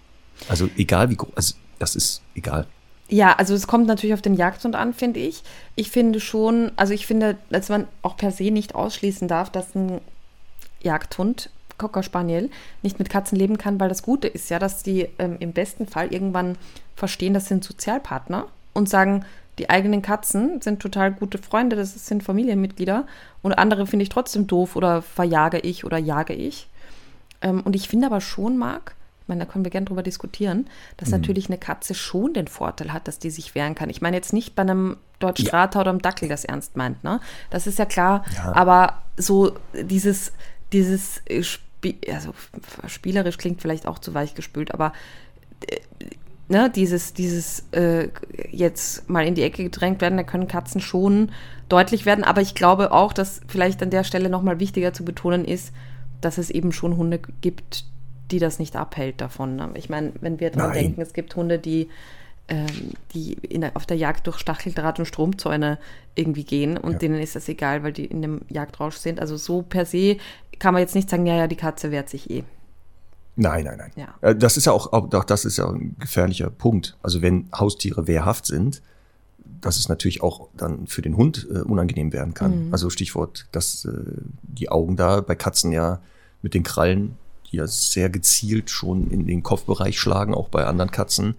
Also 0.49 0.69
egal 0.77 1.11
wie 1.11 1.17
groß, 1.17 1.33
also 1.35 1.55
das 1.79 1.97
ist 1.97 2.23
egal. 2.35 2.67
Ja, 3.09 3.35
also 3.35 3.55
es 3.55 3.69
kommt 3.69 3.87
natürlich 3.87 4.15
auf 4.15 4.23
den 4.23 4.35
Jagdhund 4.35 4.75
an, 4.75 4.93
finde 4.93 5.21
ich. 5.21 5.43
Ich 5.77 5.91
finde 5.91 6.19
schon, 6.19 6.73
also 6.77 6.93
ich 6.93 7.07
finde, 7.07 7.37
dass 7.51 7.69
man 7.69 7.87
auch 8.03 8.17
per 8.17 8.33
se 8.33 8.51
nicht 8.51 8.75
ausschließen 8.75 9.29
darf, 9.29 9.51
dass 9.51 9.75
ein 9.75 10.01
Jagdhund, 10.83 11.51
Cocker 11.79 12.03
Spaniel, 12.03 12.51
nicht 12.83 12.99
mit 12.99 13.09
Katzen 13.09 13.39
leben 13.39 13.59
kann, 13.59 13.79
weil 13.79 13.89
das 13.89 14.03
Gute 14.03 14.27
ist 14.27 14.51
ja, 14.51 14.59
dass 14.59 14.83
die 14.83 15.09
ähm, 15.19 15.37
im 15.39 15.53
besten 15.53 15.87
Fall 15.87 16.13
irgendwann 16.13 16.57
verstehen, 16.97 17.35
das 17.35 17.47
sind 17.47 17.63
Sozialpartner 17.63 18.49
und 18.73 18.89
sagen, 18.89 19.25
die 19.59 19.71
eigenen 19.71 20.03
Katzen 20.03 20.61
sind 20.61 20.81
total 20.81 21.13
gute 21.13 21.39
Freunde, 21.39 21.77
das 21.77 22.07
sind 22.07 22.23
Familienmitglieder 22.23 23.07
und 23.43 23.53
andere 23.53 23.87
finde 23.87 24.03
ich 24.03 24.09
trotzdem 24.09 24.47
doof 24.47 24.75
oder 24.75 25.01
verjage 25.01 25.59
ich 25.59 25.85
oder 25.85 25.99
jage 25.99 26.35
ich. 26.35 26.69
Ähm, 27.41 27.61
und 27.63 27.77
ich 27.77 27.89
finde 27.89 28.07
aber 28.07 28.21
schon, 28.21 28.59
Marc, 28.59 28.96
ich 29.27 29.29
meine, 29.29 29.45
da 29.45 29.51
können 29.51 29.65
wir 29.65 29.73
gerne 29.73 29.87
drüber 29.87 30.05
diskutieren, 30.05 30.69
dass 30.99 31.09
mhm. 31.09 31.17
natürlich 31.17 31.49
eine 31.49 31.59
Katze 31.59 31.95
schon 31.95 32.33
den 32.33 32.47
Vorteil 32.47 32.93
hat, 32.93 33.09
dass 33.09 33.19
die 33.19 33.31
sich 33.31 33.57
wehren 33.57 33.75
kann. 33.75 33.91
Ich 33.91 34.01
meine 34.01 34.17
jetzt 34.17 34.33
nicht 34.33 34.55
bei 34.55 34.63
einem 34.63 34.99
deutschen 35.19 35.49
ja. 35.49 35.69
oder 35.69 35.91
einem 35.91 36.01
Dackel 36.01 36.29
das 36.29 36.45
ernst 36.45 36.77
meint, 36.77 37.03
ne? 37.03 37.19
Das 37.51 37.67
ist 37.67 37.81
ja 37.81 37.87
klar. 37.87 38.25
Ja. 38.37 38.55
Aber 38.55 39.03
so 39.17 39.57
dieses, 39.75 40.33
dieses 40.73 41.23
Spie 41.41 41.99
also 42.09 42.35
spielerisch 42.87 43.37
klingt 43.37 43.61
vielleicht 43.61 43.89
auch 43.89 43.99
zu 43.99 44.15
weich 44.15 44.37
gespült, 44.37 44.73
aber 44.73 44.93
äh, 45.69 45.81
ne, 46.47 46.71
dieses, 46.71 47.13
dieses 47.13 47.65
äh, 47.73 48.11
jetzt 48.53 49.11
mal 49.11 49.27
in 49.27 49.35
die 49.35 49.43
Ecke 49.43 49.65
gedrängt 49.65 50.01
werden, 50.03 50.17
da 50.17 50.23
können 50.23 50.47
Katzen 50.47 50.81
schon 50.81 51.33
deutlich 51.69 52.07
werden. 52.07 52.23
Aber 52.23 52.43
ich 52.43 52.55
glaube 52.55 52.93
auch, 52.93 53.13
dass 53.13 53.41
vielleicht 53.49 53.83
an 53.83 53.91
der 53.91 54.05
Stelle 54.05 54.29
nochmal 54.29 54.61
wichtiger 54.61 54.93
zu 54.93 55.05
betonen 55.05 55.45
ist, 55.45 55.73
dass 56.21 56.39
es 56.39 56.49
eben 56.51 56.71
schon 56.71 56.97
Hunde 56.97 57.19
gibt, 57.41 57.87
die 58.31 58.39
das 58.39 58.59
nicht 58.59 58.77
abhält 58.77 59.21
davon. 59.21 59.71
Ich 59.75 59.89
meine, 59.89 60.13
wenn 60.21 60.41
wir 60.41 60.51
daran 60.51 60.73
denken, 60.73 61.01
es 61.01 61.13
gibt 61.13 61.35
Hunde, 61.37 61.59
die, 61.59 61.89
ähm, 62.49 62.93
die 63.13 63.35
in, 63.35 63.65
auf 63.75 63.87
der 63.87 63.97
Jagd 63.97 64.27
durch 64.27 64.39
Stacheldraht 64.39 64.99
und 64.99 65.07
Stromzäune 65.07 65.79
irgendwie 66.15 66.45
gehen 66.45 66.77
und 66.77 66.95
ja. 66.95 66.99
denen 66.99 67.21
ist 67.21 67.37
das 67.37 67.49
egal, 67.49 67.83
weil 67.83 67.93
die 67.93 68.07
in 68.07 68.23
dem 68.23 68.41
Jagdrausch 68.49 68.97
sind. 68.97 69.21
Also 69.21 69.37
so 69.37 69.63
per 69.63 69.87
se 69.87 70.17
kann 70.59 70.73
man 70.75 70.81
jetzt 70.81 70.95
nicht 70.95 71.11
sagen, 71.11 71.27
ja, 71.27 71.37
ja, 71.37 71.47
die 71.47 71.57
Katze 71.57 71.91
wehrt 71.91 72.09
sich 72.09 72.31
eh. 72.31 72.45
Nein, 73.37 73.65
nein, 73.65 73.79
nein. 73.79 73.91
Ja. 73.97 74.15
Äh, 74.23 74.35
das 74.35 74.57
ist 74.57 74.67
ja 74.67 74.73
auch, 74.73 74.93
auch, 74.93 75.25
das 75.25 75.45
ist 75.45 75.59
ja 75.59 75.69
ein 75.69 75.95
gefährlicher 75.99 76.51
Punkt. 76.51 76.97
Also 77.03 77.21
wenn 77.23 77.49
Haustiere 77.57 78.07
wehrhaft 78.07 78.47
sind, 78.47 78.83
dass 79.61 79.79
es 79.79 79.89
natürlich 79.89 80.23
auch 80.23 80.49
dann 80.57 80.87
für 80.87 81.03
den 81.03 81.17
Hund 81.17 81.47
äh, 81.51 81.59
unangenehm 81.59 82.13
werden 82.13 82.35
kann. 82.35 82.67
Mhm. 82.67 82.73
Also 82.73 82.91
Stichwort, 82.91 83.47
dass 83.53 83.85
äh, 83.85 83.91
die 84.43 84.71
Augen 84.71 84.97
da 84.97 85.21
bei 85.21 85.35
Katzen 85.35 85.73
ja 85.73 86.01
mit 86.43 86.55
den 86.55 86.63
Krallen, 86.63 87.17
die 87.51 87.57
ja 87.57 87.67
sehr 87.67 88.11
gezielt 88.11 88.71
schon 88.71 89.11
in 89.11 89.27
den 89.27 89.43
Kopfbereich 89.43 89.99
schlagen, 89.99 90.35
auch 90.35 90.49
bei 90.49 90.65
anderen 90.65 90.91
Katzen. 90.91 91.37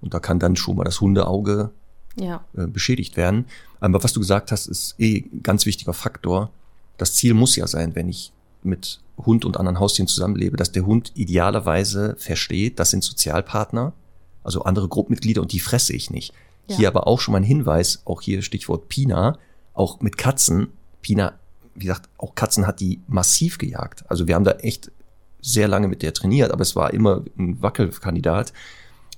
Und 0.00 0.14
da 0.14 0.20
kann 0.20 0.38
dann 0.38 0.56
schon 0.56 0.76
mal 0.76 0.84
das 0.84 1.00
Hundeauge 1.00 1.70
ja. 2.18 2.44
äh, 2.56 2.66
beschädigt 2.66 3.16
werden. 3.16 3.46
Aber 3.80 4.02
was 4.02 4.12
du 4.12 4.20
gesagt 4.20 4.52
hast, 4.52 4.66
ist 4.66 4.94
eh 4.98 5.24
ein 5.32 5.42
ganz 5.42 5.66
wichtiger 5.66 5.92
Faktor. 5.92 6.50
Das 6.98 7.14
Ziel 7.14 7.34
muss 7.34 7.56
ja 7.56 7.66
sein, 7.66 7.94
wenn 7.94 8.08
ich 8.08 8.32
mit 8.62 9.00
Hund 9.18 9.44
und 9.44 9.56
anderen 9.56 9.80
Haustieren 9.80 10.08
zusammenlebe, 10.08 10.56
dass 10.56 10.72
der 10.72 10.84
Hund 10.84 11.12
idealerweise 11.14 12.16
versteht, 12.18 12.78
das 12.78 12.90
sind 12.90 13.04
Sozialpartner, 13.04 13.92
also 14.44 14.62
andere 14.62 14.88
Gruppenmitglieder 14.88 15.40
und 15.40 15.52
die 15.52 15.60
fresse 15.60 15.94
ich 15.94 16.10
nicht. 16.10 16.32
Ja. 16.68 16.76
Hier 16.76 16.88
aber 16.88 17.06
auch 17.06 17.20
schon 17.20 17.32
mal 17.32 17.38
ein 17.38 17.44
Hinweis, 17.44 18.02
auch 18.04 18.20
hier 18.20 18.42
Stichwort 18.42 18.88
Pina, 18.88 19.38
auch 19.72 20.00
mit 20.00 20.18
Katzen. 20.18 20.68
Pina, 21.00 21.34
wie 21.74 21.86
gesagt, 21.86 22.08
auch 22.18 22.34
Katzen 22.34 22.66
hat 22.66 22.80
die 22.80 23.00
massiv 23.06 23.58
gejagt. 23.58 24.04
Also 24.08 24.26
wir 24.26 24.34
haben 24.34 24.44
da 24.44 24.52
echt 24.52 24.90
sehr 25.46 25.68
lange 25.68 25.88
mit 25.88 26.02
der 26.02 26.12
trainiert, 26.12 26.50
aber 26.50 26.62
es 26.62 26.76
war 26.76 26.92
immer 26.92 27.22
ein 27.38 27.60
Wackelkandidat. 27.62 28.52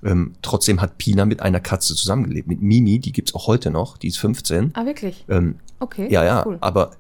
Ähm, 0.05 0.35
trotzdem 0.43 0.81
hat 0.81 0.99
Pina 0.99 1.25
mit 1.25 1.43
einer 1.43 1.61
Katze 1.61 1.95
zusammengelebt, 1.95 2.47
mit 2.47 2.63
Mimi, 2.63 3.01
die 3.01 3.13
gibt's 3.13 3.35
auch 3.35 3.47
heute 3.49 3.71
noch, 3.71 3.99
die 3.99 4.09
ist 4.09 4.19
15. 4.19 4.73
Ah, 4.75 4.87
wirklich? 4.87 5.25
Ähm, 5.29 5.57
okay. 5.81 6.07
Ja, 6.11 6.25
ja, 6.25 6.45
cool. 6.47 6.59
aber 6.61 6.93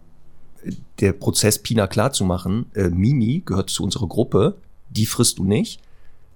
der 1.01 1.12
Prozess 1.12 1.61
Pina 1.61 1.87
klarzumachen, 1.87 2.67
äh, 2.75 2.88
Mimi 2.88 3.43
gehört 3.45 3.71
zu 3.71 3.85
unserer 3.85 4.09
Gruppe, 4.09 4.57
die 4.91 5.07
frisst 5.07 5.38
du 5.38 5.45
nicht 5.45 5.81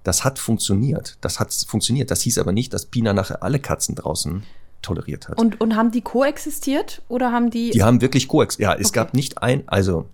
das 0.03 0.23
hat 0.23 0.37
funktioniert. 0.37 1.17
Das 1.21 1.39
hat 1.39 1.53
funktioniert. 1.53 2.11
Das 2.11 2.21
hieß 2.21 2.37
aber 2.37 2.51
nicht, 2.51 2.73
dass 2.73 2.85
Pina 2.85 3.13
nachher 3.13 3.41
alle 3.41 3.59
Katzen 3.59 3.95
draußen 3.95 4.43
toleriert 4.81 5.29
hat. 5.29 5.39
Und, 5.39 5.61
und 5.61 5.75
haben 5.75 5.91
die 5.91 6.01
koexistiert 6.01 7.01
oder 7.07 7.31
haben 7.31 7.49
die. 7.49 7.71
Die 7.71 7.83
haben 7.83 8.01
wirklich 8.01 8.27
koexistiert. 8.27 8.69
Ja, 8.69 8.75
es 8.75 8.89
okay. 8.89 8.95
gab 8.95 9.13
nicht 9.13 9.41
ein, 9.41 9.63
also 9.67 10.05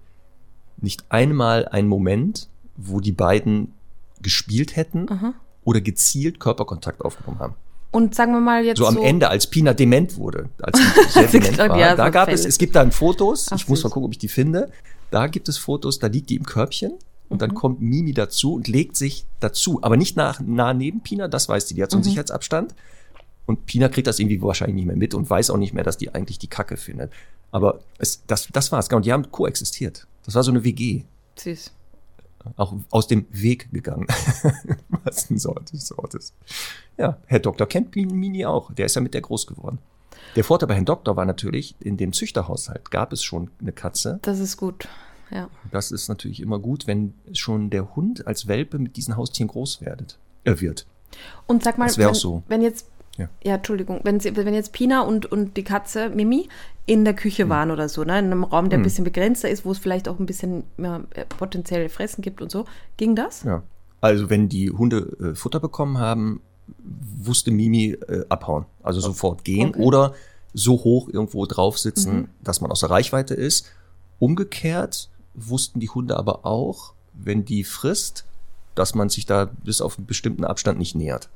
nicht 0.78 1.06
einmal 1.10 1.68
einen 1.68 1.88
Moment, 1.88 2.49
wo 2.80 3.00
die 3.00 3.12
beiden 3.12 3.74
gespielt 4.22 4.76
hätten 4.76 5.10
Aha. 5.10 5.34
oder 5.64 5.82
gezielt 5.82 6.40
Körperkontakt 6.40 7.04
aufgenommen 7.04 7.40
haben. 7.40 7.56
Und 7.92 8.14
sagen 8.14 8.34
wir 8.34 8.40
mal 8.40 8.64
jetzt. 8.64 8.78
So 8.78 8.86
am 8.86 8.96
so 8.96 9.02
Ende, 9.02 9.30
als 9.30 9.48
Pina 9.48 9.74
dement 9.74 10.16
wurde, 10.18 10.50
als 10.62 10.78
sie 10.78 10.86
sehr 11.10 11.28
dement 11.28 11.58
war, 11.58 11.78
ja, 11.78 11.96
da 11.96 12.10
gab 12.10 12.30
es, 12.30 12.46
es 12.46 12.58
gibt 12.58 12.76
dann 12.76 12.92
Fotos, 12.92 13.48
Ach, 13.50 13.58
ich 13.58 13.68
muss 13.68 13.84
mal 13.84 13.90
gucken, 13.90 14.06
ob 14.06 14.12
ich 14.12 14.20
die 14.20 14.28
finde. 14.28 14.72
Da 15.10 15.28
gibt 15.28 15.50
es 15.50 15.58
Fotos, 15.58 15.98
da 15.98 16.08
liegt 16.08 16.30
die 16.30 16.36
im 16.36 16.46
Körbchen 16.46 16.94
und 17.30 17.42
dann 17.42 17.52
mhm. 17.52 17.56
kommt 17.56 17.82
Mimi 17.82 18.14
dazu 18.14 18.54
und 18.54 18.68
legt 18.68 18.96
sich 18.96 19.26
dazu, 19.40 19.80
aber 19.82 19.98
nicht 19.98 20.16
nach, 20.16 20.40
nah 20.40 20.74
neben 20.74 21.02
Pina, 21.02 21.28
das 21.28 21.50
weiß 21.50 21.66
die, 21.66 21.74
die 21.74 21.84
hat 21.84 21.90
so 21.90 21.98
einen 21.98 22.04
mhm. 22.04 22.10
Sicherheitsabstand. 22.10 22.76
Und 23.48 23.66
Pina 23.66 23.90
kriegt 23.90 24.06
das 24.06 24.20
irgendwie 24.20 24.40
wahrscheinlich 24.44 24.76
nicht 24.76 24.86
mehr 24.86 24.96
mit 24.96 25.16
und 25.16 25.28
weiß 25.28 25.50
auch 25.50 25.58
nicht 25.58 25.74
mehr, 25.74 25.84
dass 25.84 25.98
die 25.98 26.14
eigentlich 26.14 26.38
die 26.38 26.48
Kacke 26.48 26.78
findet. 26.78 27.12
Aber 27.50 27.80
es, 27.98 28.24
das, 28.28 28.48
das 28.54 28.72
war's. 28.72 28.90
Und 28.90 29.06
die 29.06 29.12
haben 29.12 29.32
koexistiert. 29.32 30.06
Das 30.24 30.36
war 30.36 30.44
so 30.44 30.52
eine 30.52 30.64
WG. 30.64 31.04
Süß. 31.36 31.72
Auch 32.56 32.76
aus 32.90 33.08
dem 33.08 33.26
Weg 33.32 33.72
gegangen. 33.72 34.08
Was 35.04 35.30
ein 35.30 35.38
Sort 35.38 35.72
des 35.74 35.88
Sortes. 35.88 36.34
Ja, 36.98 37.18
Herr 37.26 37.40
Doktor 37.40 37.68
kennt 37.68 37.96
Mini 37.96 38.46
auch. 38.46 38.74
Der 38.74 38.86
ist 38.86 38.96
ja 38.96 39.02
mit 39.02 39.14
der 39.14 39.22
groß 39.22 39.48
geworden. 39.48 39.80
Der 40.36 40.44
Vorteil 40.44 40.68
bei 40.68 40.76
Herrn 40.76 40.86
Doktor 40.86 41.16
war 41.16 41.26
natürlich, 41.26 41.76
in 41.80 41.98
dem 41.98 42.14
Züchterhaushalt 42.14 42.92
gab 42.92 43.14
es 43.14 43.24
schon 43.24 43.50
eine 43.60 43.72
Katze. 43.72 44.20
Das 44.22 44.40
ist 44.40 44.58
gut 44.58 44.88
ja. 45.32 45.50
Das 45.72 45.92
ist 45.92 46.08
natürlich 46.08 46.42
immer 46.42 46.60
gut, 46.60 46.88
wenn 46.88 47.14
schon 47.34 47.70
der 47.70 47.96
Hund 47.96 48.28
als 48.28 48.48
Welpe 48.48 48.80
mit 48.80 48.98
diesen 48.98 49.18
Haustieren 49.18 49.50
groß 49.50 49.82
werdet, 49.82 50.18
äh, 50.44 50.60
wird. 50.60 50.86
Und 51.48 51.64
sag 51.64 51.78
mal, 51.78 51.88
das 51.88 51.98
wenn, 51.98 52.14
so. 52.14 52.44
wenn 52.48 52.62
jetzt, 52.62 52.89
ja. 53.20 53.30
ja, 53.44 53.56
Entschuldigung, 53.56 54.00
wenn, 54.04 54.24
wenn 54.24 54.54
jetzt 54.54 54.72
Pina 54.74 55.02
und, 55.02 55.26
und 55.26 55.58
die 55.58 55.64
Katze 55.64 56.10
Mimi 56.10 56.48
in 56.86 57.06
der 57.06 57.14
Küche 57.14 57.44
hm. 57.44 57.50
waren 57.50 57.72
oder 57.72 57.90
so, 57.90 58.04
ne, 58.04 58.20
in 58.20 58.26
einem 58.26 58.44
Raum, 58.44 58.70
der 58.70 58.78
hm. 58.78 58.82
ein 58.82 58.84
bisschen 58.84 59.04
begrenzter 59.04 59.50
ist, 59.50 59.66
wo 59.66 59.72
es 59.72 59.78
vielleicht 59.78 60.08
auch 60.08 60.20
ein 60.20 60.26
bisschen 60.26 60.64
ja, 60.78 61.02
äh, 61.12 61.26
potenzielle 61.26 61.90
Fressen 61.90 62.22
gibt 62.22 62.42
und 62.42 62.50
so, 62.50 62.66
ging 62.98 63.16
das? 63.16 63.44
Ja. 63.44 63.64
Also 64.02 64.30
wenn 64.30 64.48
die 64.48 64.72
Hunde 64.72 65.18
äh, 65.22 65.36
Futter 65.36 65.60
bekommen 65.60 65.98
haben, 65.98 66.42
wusste 66.78 67.52
Mimi 67.52 67.92
äh, 68.08 68.24
abhauen, 68.30 68.66
also 68.82 69.00
sofort 69.02 69.44
gehen 69.44 69.70
okay. 69.70 69.82
oder 69.82 70.14
so 70.54 70.84
hoch 70.84 71.10
irgendwo 71.10 71.46
drauf 71.46 71.78
sitzen, 71.78 72.16
mhm. 72.16 72.30
dass 72.42 72.62
man 72.62 72.72
aus 72.72 72.80
der 72.80 72.90
Reichweite 72.90 73.34
ist. 73.34 73.70
Umgekehrt 74.20 75.10
wussten 75.34 75.80
die 75.80 75.90
Hunde 75.90 76.18
aber 76.18 76.46
auch, 76.46 76.94
wenn 77.14 77.46
die 77.46 77.64
frisst, 77.64 78.26
dass 78.76 78.96
man 78.96 79.10
sich 79.10 79.26
da 79.26 79.46
bis 79.46 79.82
auf 79.82 79.98
einen 79.98 80.08
bestimmten 80.08 80.46
Abstand 80.46 80.80
nicht 80.80 80.96
nähert. 80.96 81.30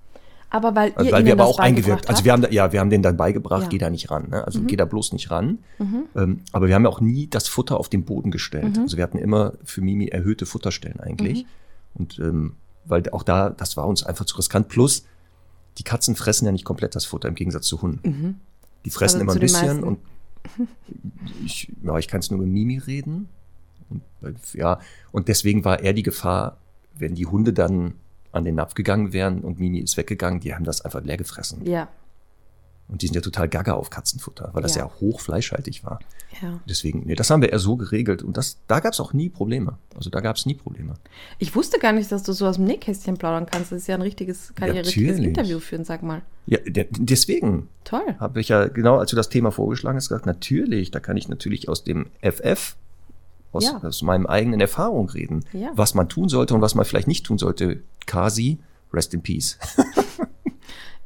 Aber 0.54 0.76
weil 0.76 0.94
also, 0.94 1.10
ihr 1.10 1.12
weil 1.12 1.26
wir 1.26 1.34
aber 1.34 1.46
auch 1.46 1.58
eingewirkt, 1.58 2.08
also 2.08 2.24
wir 2.24 2.32
haben 2.32 2.44
da, 2.44 2.50
ja, 2.50 2.72
wir 2.72 2.80
haben 2.80 2.92
denen 2.92 3.02
dann 3.02 3.18
beigebracht, 3.18 3.64
ja. 3.64 3.70
geh 3.70 3.80
da 3.80 3.90
nicht 3.90 4.12
ran, 4.12 4.30
ne? 4.30 4.46
also 4.46 4.60
mhm. 4.60 4.68
geh 4.68 4.76
da 4.76 4.86
bloß 4.86 5.12
nicht 5.14 5.32
ran. 5.32 5.58
Mhm. 5.80 6.04
Ähm, 6.16 6.42
aber 6.52 6.68
wir 6.68 6.76
haben 6.76 6.84
ja 6.84 6.92
auch 6.92 7.02
nie 7.02 7.26
das 7.28 7.48
Futter 7.48 7.80
auf 7.80 7.90
den 7.90 8.06
Boden 8.06 8.30
gestellt. 8.30 8.78
Mhm. 8.78 8.84
Also 8.84 8.98
wir 8.98 9.04
hatten 9.04 9.18
immer 9.18 9.54
für 9.64 9.82
Mimi 9.82 10.10
erhöhte 10.10 10.46
Futterstellen 10.46 11.00
eigentlich. 11.00 11.44
Mhm. 11.44 11.48
Und 11.96 12.20
ähm, 12.20 12.56
weil 12.86 13.10
auch 13.10 13.24
da, 13.24 13.50
das 13.50 13.78
war 13.78 13.88
uns 13.88 14.04
einfach 14.04 14.26
zu 14.26 14.38
riskant. 14.38 14.68
Plus, 14.68 15.06
die 15.80 15.84
Katzen 15.84 16.16
fressen 16.16 16.46
ja 16.46 16.52
nicht 16.52 16.66
komplett 16.66 16.94
das 16.96 17.06
Futter 17.06 17.30
im 17.30 17.36
Gegensatz 17.36 17.66
zu 17.66 17.82
Hunden. 17.82 18.08
Mhm. 18.08 18.36
Die 18.86 18.92
fressen 18.92 19.22
also 19.22 19.24
immer 19.24 19.34
ein 19.34 19.40
bisschen 19.40 19.84
und 19.84 19.98
ich, 21.44 21.72
ja, 21.82 21.98
ich 21.98 22.08
kann 22.08 22.20
es 22.20 22.30
nur 22.30 22.40
mit 22.40 22.50
Mimi 22.50 22.78
reden. 22.78 23.28
Und, 23.90 24.04
ja, 24.54 24.80
und 25.12 25.30
deswegen 25.30 25.66
war 25.66 25.80
eher 25.80 25.94
die 25.94 26.04
Gefahr, 26.04 26.58
wenn 26.94 27.16
die 27.16 27.26
Hunde 27.26 27.54
dann 27.54 27.96
an 28.34 28.44
den 28.44 28.56
Napf 28.56 28.74
gegangen 28.74 29.14
wären 29.14 29.42
und 29.42 29.60
Mini 29.60 29.80
ist 29.80 29.96
weggegangen, 29.96 30.40
die 30.40 30.54
haben 30.54 30.66
das 30.66 30.82
einfach 30.82 31.02
leer 31.04 31.18
gefressen. 31.18 31.66
Ja. 31.66 31.88
Und 32.90 33.02
die 33.02 33.08
sind 33.08 33.16
ja 33.16 33.22
total 33.22 33.48
gaga 33.48 33.74
auf 33.74 33.90
Katzenfutter, 33.90 34.50
weil 34.54 34.62
das 34.62 34.76
ja, 34.76 34.84
ja 34.84 34.92
hochfleischhaltig 35.00 35.86
war. 35.86 36.00
Ja. 36.42 36.60
Deswegen, 36.68 37.04
nee, 37.06 37.16
das 37.16 37.30
haben 37.30 37.42
wir 37.42 37.52
eher 37.52 37.60
so 37.60 37.78
geregelt. 37.78 38.22
Und 38.24 38.36
das, 38.36 38.58
da 38.68 38.82
gab 38.82 38.94
es 38.94 39.00
auch 39.00 39.14
nie 39.14 39.30
Probleme. 39.30 39.78
Also 39.96 40.10
da 40.10 40.20
gab 40.20 40.36
es 40.36 40.46
nie 40.46 40.54
Probleme. 40.54 40.96
Ich 41.40 41.56
wusste 41.56 41.80
gar 41.80 41.94
nicht, 41.94 42.12
dass 42.12 42.24
du 42.24 42.34
so 42.34 42.46
aus 42.46 42.58
dem 42.58 42.66
Nähkästchen 42.66 43.18
plaudern 43.18 43.46
kannst. 43.46 43.72
Das 43.72 43.82
ist 43.82 43.88
ja 43.88 43.96
ein 43.96 44.02
richtiges, 44.02 44.54
kann 44.56 44.68
ja, 44.68 44.76
ein 44.76 44.86
richtiges 44.86 45.18
Interview 45.20 45.60
führen, 45.60 45.86
sag 45.86 46.04
mal. 46.04 46.22
Ja, 46.46 46.60
deswegen. 46.66 47.70
Toll. 47.86 48.16
Habe 48.20 48.42
ich 48.42 48.50
ja, 48.50 48.68
genau, 48.68 48.98
als 48.98 49.12
du 49.12 49.16
das 49.16 49.30
Thema 49.30 49.52
vorgeschlagen 49.52 49.96
hast, 49.96 50.10
gesagt, 50.10 50.26
natürlich, 50.26 50.92
da 50.92 51.00
kann 51.00 51.16
ich 51.16 51.30
natürlich 51.30 51.70
aus 51.70 51.84
dem 51.84 52.08
FF, 52.22 52.76
aus, 53.54 53.66
ja. 53.66 53.78
aus 53.82 54.02
meinem 54.02 54.26
eigenen 54.26 54.60
Erfahrung 54.60 55.10
reden, 55.10 55.46
ja. 55.54 55.72
was 55.76 55.94
man 55.94 56.10
tun 56.10 56.28
sollte 56.28 56.54
und 56.54 56.62
was 56.62 56.76
man 56.76 56.86
vielleicht 56.86 57.08
nicht 57.08 57.26
tun 57.26 57.38
sollte. 57.38 57.82
Kasi, 58.06 58.60
rest 58.92 59.14
in 59.14 59.22
peace. 59.22 59.58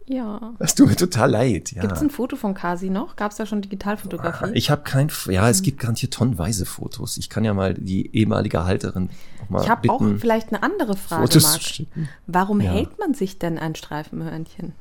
Ja. 0.09 0.53
Das 0.57 0.73
tut 0.73 0.87
mir 0.87 0.95
total 0.95 1.29
leid. 1.31 1.73
Ja. 1.73 1.81
Gibt 1.81 1.93
es 1.93 2.01
ein 2.01 2.09
Foto 2.09 2.37
von 2.37 2.53
Kasi 2.53 2.89
noch? 2.89 3.17
Gab 3.17 3.31
es 3.31 3.37
da 3.37 3.45
schon 3.45 3.61
Digitalfotografie? 3.61 4.51
Ich 4.53 4.69
habe 4.69 4.83
kein, 4.83 5.11
ja, 5.25 5.49
es 5.49 5.61
gibt 5.61 5.81
garantiert 5.81 6.13
tonnenweise 6.13 6.65
Fotos. 6.65 7.17
Ich 7.17 7.29
kann 7.29 7.43
ja 7.43 7.53
mal 7.53 7.73
die 7.73 8.15
ehemalige 8.15 8.63
Halterin 8.63 9.09
noch 9.41 9.49
mal 9.49 9.63
Ich 9.63 9.69
habe 9.69 9.89
auch 9.89 10.01
vielleicht 10.17 10.49
eine 10.53 10.63
andere 10.63 10.95
Frage, 10.95 11.23
Fotos 11.23 11.43
Marc. 11.43 12.07
Warum 12.25 12.61
ja. 12.61 12.71
hält 12.71 12.97
man 12.99 13.15
sich 13.15 13.37
denn 13.37 13.57
ein 13.57 13.75
Streifenhörnchen? 13.75 14.71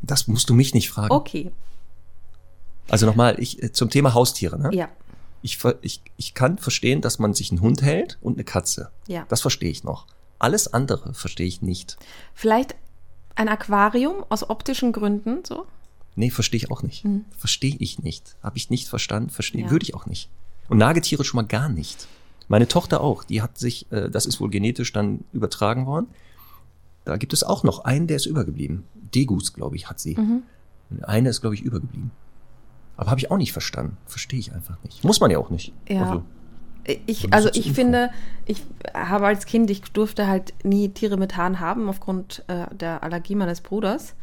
Das 0.00 0.28
musst 0.28 0.48
du 0.48 0.54
mich 0.54 0.74
nicht 0.74 0.90
fragen. 0.90 1.12
Okay. 1.12 1.50
Also 2.88 3.06
nochmal, 3.06 3.40
ich, 3.40 3.60
äh, 3.60 3.72
zum 3.72 3.90
Thema 3.90 4.14
Haustiere, 4.14 4.60
ne? 4.60 4.70
Ja. 4.72 4.88
Ich, 5.42 5.58
ich, 5.82 6.02
ich 6.16 6.34
kann 6.34 6.58
verstehen, 6.58 7.00
dass 7.00 7.18
man 7.18 7.34
sich 7.34 7.50
einen 7.50 7.60
Hund 7.60 7.82
hält 7.82 8.18
und 8.20 8.34
eine 8.34 8.44
Katze. 8.44 8.90
Ja. 9.06 9.26
Das 9.28 9.40
verstehe 9.40 9.70
ich 9.70 9.84
noch. 9.84 10.06
Alles 10.38 10.72
andere 10.72 11.14
verstehe 11.14 11.46
ich 11.46 11.62
nicht. 11.62 11.96
Vielleicht 12.34 12.74
ein 13.34 13.48
Aquarium 13.48 14.24
aus 14.28 14.48
optischen 14.48 14.92
Gründen, 14.92 15.44
so? 15.44 15.66
Nee, 16.14 16.30
verstehe 16.30 16.58
ich 16.58 16.70
auch 16.70 16.82
nicht. 16.82 17.04
Mhm. 17.04 17.26
Verstehe 17.36 17.76
ich 17.78 17.98
nicht. 17.98 18.36
Habe 18.42 18.56
ich 18.56 18.70
nicht 18.70 18.88
verstanden, 18.88 19.30
verstehe, 19.30 19.62
ja. 19.62 19.70
würde 19.70 19.84
ich 19.84 19.94
auch 19.94 20.06
nicht. 20.06 20.30
Und 20.68 20.78
Nagetiere 20.78 21.24
schon 21.24 21.36
mal 21.38 21.46
gar 21.46 21.68
nicht. 21.68 22.08
Meine 22.48 22.68
Tochter 22.68 23.00
auch, 23.00 23.24
die 23.24 23.42
hat 23.42 23.58
sich, 23.58 23.90
äh, 23.92 24.08
das 24.08 24.26
ist 24.26 24.40
wohl 24.40 24.50
genetisch 24.50 24.92
dann 24.92 25.24
übertragen 25.32 25.86
worden. 25.86 26.08
Da 27.04 27.16
gibt 27.16 27.32
es 27.32 27.44
auch 27.44 27.62
noch 27.62 27.84
einen, 27.84 28.06
der 28.06 28.16
ist 28.16 28.26
übergeblieben. 28.26 28.84
Degus, 29.14 29.52
glaube 29.52 29.76
ich, 29.76 29.88
hat 29.88 30.00
sie. 30.00 30.16
Mhm. 30.16 30.42
Eine 31.02 31.28
ist, 31.28 31.40
glaube 31.40 31.54
ich, 31.54 31.62
übergeblieben. 31.62 32.10
Aber 32.96 33.10
habe 33.10 33.20
ich 33.20 33.30
auch 33.30 33.36
nicht 33.36 33.52
verstanden. 33.52 33.96
Verstehe 34.06 34.38
ich 34.38 34.52
einfach 34.52 34.82
nicht. 34.82 35.04
Muss 35.04 35.20
man 35.20 35.30
ja 35.30 35.38
auch 35.38 35.50
nicht. 35.50 35.72
Ja. 35.88 36.02
Also, 36.02 36.22
ich, 37.06 37.32
also 37.32 37.48
ich 37.52 37.72
finde, 37.72 38.10
ich 38.44 38.62
habe 38.94 39.26
als 39.26 39.46
Kind, 39.46 39.70
ich 39.70 39.82
durfte 39.82 40.28
halt 40.28 40.54
nie 40.64 40.88
Tiere 40.90 41.16
mit 41.16 41.36
Haaren 41.36 41.58
haben 41.58 41.88
aufgrund 41.88 42.44
äh, 42.46 42.72
der 42.74 43.02
Allergie 43.02 43.34
meines 43.34 43.60
Bruders. 43.60 44.14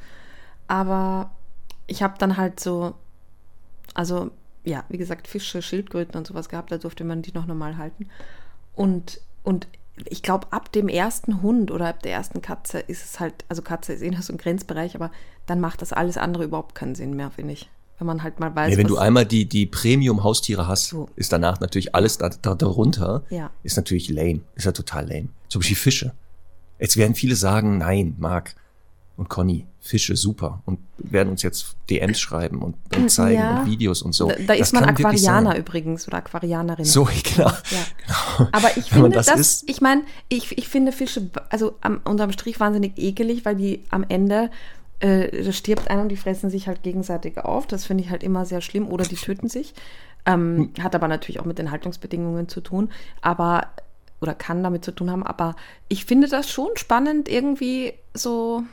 Aber 0.67 1.31
ich 1.87 2.01
habe 2.01 2.15
dann 2.17 2.37
halt 2.37 2.59
so, 2.59 2.93
also 3.93 4.31
ja, 4.63 4.85
wie 4.87 4.97
gesagt, 4.97 5.27
Fische, 5.27 5.61
Schildkröten 5.61 6.15
und 6.15 6.25
sowas 6.25 6.47
gehabt, 6.47 6.71
da 6.71 6.77
durfte 6.77 7.03
man 7.03 7.21
die 7.21 7.33
noch 7.33 7.45
normal 7.45 7.77
halten. 7.77 8.07
Und, 8.73 9.19
und 9.43 9.67
ich 10.05 10.23
glaube, 10.23 10.47
ab 10.51 10.71
dem 10.71 10.87
ersten 10.87 11.41
Hund 11.41 11.69
oder 11.69 11.89
ab 11.89 12.01
der 12.01 12.13
ersten 12.13 12.41
Katze 12.41 12.79
ist 12.79 13.03
es 13.03 13.19
halt, 13.19 13.43
also 13.49 13.61
Katze 13.61 13.91
ist 13.91 14.01
eh 14.01 14.09
noch 14.09 14.21
so 14.21 14.33
ein 14.33 14.37
Grenzbereich, 14.37 14.95
aber 14.95 15.11
dann 15.45 15.59
macht 15.59 15.81
das 15.81 15.91
alles 15.91 16.17
andere 16.17 16.45
überhaupt 16.45 16.75
keinen 16.75 16.95
Sinn 16.95 17.13
mehr, 17.13 17.29
finde 17.29 17.53
ich 17.53 17.69
wenn 17.99 18.07
man 18.07 18.23
halt 18.23 18.39
mal 18.39 18.55
weiß. 18.55 18.71
Ja, 18.71 18.77
wenn 18.77 18.87
du 18.87 18.97
einmal 18.97 19.25
die, 19.25 19.45
die 19.45 19.65
Premium-Haustiere 19.65 20.67
hast, 20.67 20.87
so. 20.87 21.07
ist 21.15 21.31
danach 21.31 21.59
natürlich 21.59 21.95
alles 21.95 22.17
da, 22.17 22.29
da, 22.29 22.55
darunter. 22.55 23.23
Ja. 23.29 23.51
Ist 23.63 23.77
natürlich 23.77 24.09
lame. 24.09 24.41
Ist 24.55 24.65
ja 24.65 24.71
total 24.71 25.07
lame. 25.07 25.29
Zum 25.47 25.61
Beispiel 25.61 25.77
Fische. 25.77 26.13
Jetzt 26.79 26.97
werden 26.97 27.15
viele 27.15 27.35
sagen, 27.35 27.77
nein, 27.77 28.15
Marc 28.17 28.55
und 29.15 29.29
Conny, 29.29 29.67
Fische 29.79 30.15
super 30.15 30.63
und 30.65 30.79
werden 30.97 31.29
uns 31.29 31.43
jetzt 31.43 31.75
DMs 31.89 32.19
schreiben 32.19 32.63
und, 32.63 32.75
und 32.95 33.09
zeigen 33.09 33.39
ja. 33.39 33.59
und 33.59 33.67
Videos 33.69 34.01
und 34.01 34.13
so. 34.13 34.27
Da, 34.27 34.35
da 34.47 34.53
ist 34.53 34.73
man 34.73 34.85
Aquarianer 34.85 35.57
übrigens 35.57 36.07
oder 36.07 36.17
Aquarianerin. 36.17 36.85
So, 36.85 37.03
genau. 37.23 37.49
Ja. 37.49 37.85
genau. 38.05 38.49
Aber 38.51 38.75
ich 38.75 38.89
finde 38.89 39.09
das, 39.11 39.27
das 39.27 39.63
ich 39.67 39.81
meine, 39.81 40.01
ich, 40.29 40.57
ich 40.57 40.67
finde 40.67 40.91
Fische, 40.91 41.29
also 41.49 41.75
am, 41.81 42.01
unterm 42.05 42.31
Strich 42.31 42.59
wahnsinnig 42.59 42.97
ekelig, 42.97 43.45
weil 43.45 43.55
die 43.55 43.83
am 43.91 44.03
Ende 44.07 44.49
äh, 45.03 45.43
da 45.43 45.51
stirbt 45.51 45.89
einer 45.89 46.03
und 46.03 46.09
die 46.09 46.17
fressen 46.17 46.49
sich 46.49 46.67
halt 46.67 46.81
gegenseitig 46.81 47.37
auf. 47.37 47.67
Das 47.67 47.83
finde 47.83 48.05
ich 48.05 48.09
halt 48.09 48.23
immer 48.23 48.45
sehr 48.45 48.61
schlimm. 48.61 48.87
Oder 48.87 49.03
die 49.03 49.15
töten 49.15 49.49
sich. 49.49 49.73
Ähm, 50.25 50.71
hm. 50.75 50.83
hat 50.83 50.95
aber 50.95 51.09
natürlich 51.09 51.41
auch 51.41 51.45
mit 51.45 51.59
den 51.59 51.71
Haltungsbedingungen 51.71 52.47
zu 52.47 52.61
tun. 52.61 52.89
Aber, 53.21 53.67
oder 54.21 54.33
kann 54.33 54.63
damit 54.63 54.85
zu 54.85 54.91
tun 54.91 55.11
haben. 55.11 55.23
Aber 55.23 55.57
ich 55.89 56.05
finde 56.05 56.29
das 56.29 56.49
schon 56.49 56.69
spannend, 56.75 57.27
irgendwie 57.27 57.93
so, 58.13 58.63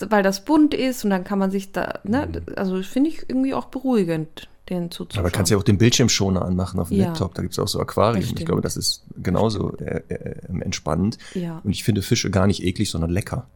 weil 0.00 0.24
das 0.24 0.44
bunt 0.44 0.74
ist 0.74 1.04
und 1.04 1.10
dann 1.10 1.22
kann 1.22 1.38
man 1.38 1.52
sich 1.52 1.70
da, 1.70 2.00
ne, 2.02 2.22
hm. 2.24 2.42
also 2.56 2.82
finde 2.82 3.10
ich 3.10 3.28
irgendwie 3.28 3.54
auch 3.54 3.66
beruhigend. 3.66 4.48
Den 4.68 4.90
zuzuschauen. 4.92 5.24
Aber 5.24 5.32
kannst 5.32 5.50
ja 5.50 5.58
auch 5.58 5.64
den 5.64 5.78
Bildschirmschoner 5.78 6.44
anmachen 6.44 6.78
auf 6.78 6.90
dem 6.90 6.98
ja. 6.98 7.06
Laptop. 7.06 7.34
Da 7.34 7.42
gibt 7.42 7.54
es 7.54 7.58
auch 7.58 7.66
so 7.66 7.80
Aquarien. 7.80 8.22
Ich 8.22 8.44
glaube, 8.44 8.60
das 8.60 8.76
ist 8.76 9.02
genauso 9.20 9.76
äh, 9.78 10.02
äh, 10.08 10.36
entspannend. 10.60 11.18
Ja. 11.34 11.60
Und 11.64 11.72
ich 11.72 11.82
finde 11.82 12.02
Fische 12.02 12.30
gar 12.30 12.46
nicht 12.46 12.62
eklig, 12.62 12.88
sondern 12.88 13.10
lecker. 13.10 13.48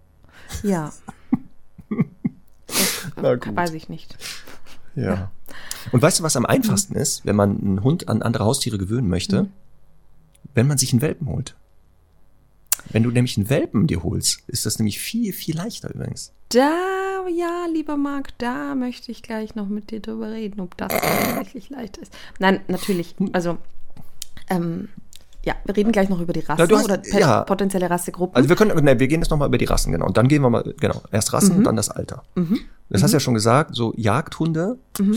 Ja. 0.65 0.93
Das 3.17 3.57
weiß 3.57 3.73
ich 3.75 3.89
nicht. 3.89 4.17
Ja. 4.97 5.31
Und 5.93 6.03
weißt 6.03 6.21
du, 6.21 6.23
was 6.23 6.37
am 6.37 6.47
einfachsten 6.47 6.95
ist, 6.95 7.25
wenn 7.27 7.37
man 7.37 7.61
einen 7.61 7.83
Hund 7.83 8.09
an 8.09 8.23
andere 8.23 8.45
Haustiere 8.45 8.79
gewöhnen 8.79 9.09
möchte? 9.09 9.45
Mhm. 9.45 9.49
Wenn 10.55 10.67
man 10.67 10.79
sich 10.79 10.93
einen 10.93 11.03
Welpen 11.03 11.29
holt. 11.29 11.57
Wenn 12.91 13.03
du 13.03 13.11
nämlich 13.11 13.37
einen 13.37 13.51
Welpen 13.51 13.87
dir 13.87 14.03
holst, 14.03 14.43
ist 14.47 14.67
das 14.67 14.79
nämlich 14.79 14.99
viel, 15.01 15.33
viel 15.33 15.57
leichter 15.57 15.93
übrigens. 15.95 16.33
Da, 16.51 17.27
ja, 17.35 17.67
lieber 17.73 17.97
Marc, 17.97 18.37
da 18.39 18.75
möchte 18.75 19.11
ich 19.11 19.23
gleich 19.23 19.55
noch 19.55 19.69
mit 19.69 19.91
dir 19.91 20.01
drüber 20.01 20.31
reden, 20.31 20.61
ob 20.61 20.77
das 20.77 20.93
tatsächlich 20.93 21.71
leicht 21.71 21.97
ist. 21.97 22.13
Nein, 22.39 22.61
natürlich. 22.69 23.15
Also, 23.33 23.59
ähm, 24.51 24.89
ja, 25.45 25.55
wir 25.65 25.77
reden 25.77 25.93
gleich 25.93 26.09
noch 26.09 26.21
über 26.21 26.33
die 26.33 26.41
Rassen 26.41 26.69
ja, 26.69 26.77
hast, 26.77 26.85
oder 26.85 27.19
ja. 27.19 27.43
potenzielle 27.45 27.91
Rassegruppen. 27.91 28.35
Also 28.35 28.49
wir 28.49 28.57
können, 28.57 28.83
ne, 28.83 28.99
wir 28.99 29.09
gehen 29.09 29.21
jetzt 29.21 29.31
nochmal 29.31 29.49
über 29.49 29.59
die 29.59 29.67
Rassen, 29.67 29.93
genau. 29.93 30.07
Und 30.07 30.17
dann 30.17 30.29
gehen 30.29 30.43
wir 30.43 30.51
mal, 30.51 30.75
genau, 30.81 31.03
erst 31.13 31.33
Rassen 31.33 31.53
mhm. 31.53 31.59
und 31.59 31.65
dann 31.65 31.77
das 31.77 31.91
Alter. 31.91 32.25
Mhm. 32.35 32.61
Das 32.89 33.01
mhm. 33.01 33.05
hast 33.05 33.11
du 33.11 33.17
ja 33.17 33.21
schon 33.21 33.35
gesagt, 33.35 33.75
so 33.75 33.93
Jagdhunde, 33.97 34.79
mhm. 34.99 35.17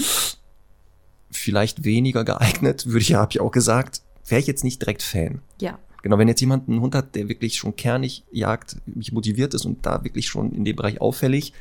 vielleicht 1.32 1.86
weniger 1.86 2.26
geeignet, 2.26 2.88
würde 2.88 3.00
ich 3.00 3.10
ja, 3.10 3.20
habe 3.20 3.32
ich 3.32 3.40
auch 3.40 3.52
gesagt, 3.52 4.02
wäre 4.28 4.42
ich 4.42 4.48
jetzt 4.48 4.64
nicht 4.64 4.82
direkt 4.82 5.02
Fan. 5.02 5.42
Ja. 5.62 5.80
Genau, 6.04 6.18
wenn 6.18 6.28
jetzt 6.28 6.42
jemand 6.42 6.68
einen 6.68 6.82
Hund 6.82 6.94
hat, 6.94 7.16
der 7.16 7.30
wirklich 7.30 7.56
schon 7.56 7.76
kernig 7.76 8.24
jagt, 8.32 8.78
mich 8.86 9.12
motiviert 9.12 9.54
ist 9.54 9.66
und 9.66 9.86
da 9.86 10.04
wirklich 10.04 10.28
schon 10.28 10.52
in 10.52 10.66
dem 10.66 10.76
Bereich 10.76 11.02
auffällig, 11.02 11.54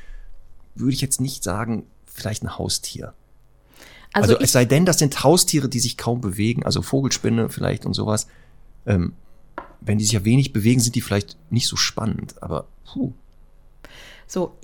würde 0.75 0.93
ich 0.93 1.01
jetzt 1.01 1.21
nicht 1.21 1.43
sagen, 1.43 1.85
vielleicht 2.07 2.43
ein 2.43 2.59
Haustier. 2.59 3.15
Also, 4.13 4.35
also 4.35 4.45
es 4.45 4.53
sei 4.53 4.65
denn, 4.65 4.87
das 4.87 4.99
sind 4.99 5.23
Haustiere, 5.23 5.69
die 5.69 5.81
sich 5.81 5.97
kaum 5.97 6.21
bewegen, 6.21 6.65
also 6.65 6.83
Vogelspinne 6.83 7.49
vielleicht 7.49 7.87
und 7.87 7.95
sowas 7.95 8.27
ähm, 8.87 9.15
wenn 9.81 9.99
die 9.99 10.05
sich 10.05 10.15
ja 10.15 10.25
wenig 10.25 10.53
bewegen, 10.53 10.81
sind 10.81 10.95
die 10.95 11.01
vielleicht 11.01 11.37
nicht 11.51 11.69
so 11.69 11.77
spannend, 11.77 12.43
aber 12.43 12.67
puh. 12.85 13.13
So, 14.27 14.57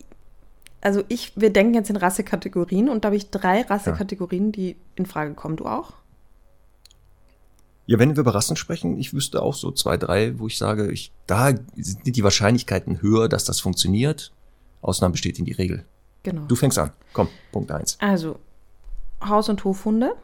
also 0.80 1.04
ich, 1.08 1.32
wir 1.36 1.52
denken 1.52 1.74
jetzt 1.74 1.90
in 1.90 1.96
Rassekategorien 1.96 2.88
und 2.88 3.04
da 3.04 3.06
habe 3.06 3.16
ich 3.16 3.30
drei 3.30 3.62
Rassekategorien, 3.62 4.46
ja. 4.46 4.52
die 4.52 4.76
in 4.96 5.06
Frage 5.06 5.34
kommen. 5.34 5.56
Du 5.56 5.66
auch? 5.66 5.92
Ja, 7.86 7.98
wenn 7.98 8.16
wir 8.16 8.20
über 8.20 8.34
Rassen 8.34 8.56
sprechen, 8.56 8.98
ich 8.98 9.12
wüsste 9.12 9.42
auch 9.42 9.54
so 9.54 9.70
zwei, 9.70 9.96
drei, 9.96 10.38
wo 10.38 10.46
ich 10.46 10.58
sage, 10.58 10.90
ich, 10.90 11.12
da 11.26 11.52
sind 11.76 12.16
die 12.16 12.24
Wahrscheinlichkeiten 12.24 13.00
höher, 13.00 13.28
dass 13.28 13.44
das 13.44 13.60
funktioniert. 13.60 14.32
Ausnahmen 14.80 15.12
bestätigen 15.12 15.44
die 15.44 15.52
Regel. 15.52 15.84
Genau. 16.22 16.42
Du 16.46 16.56
fängst 16.56 16.78
an. 16.78 16.92
Komm, 17.12 17.28
Punkt 17.52 17.70
eins. 17.70 17.96
Also, 18.00 18.38
Haus- 19.24 19.48
und 19.48 19.62
Hofhunde. 19.64 20.14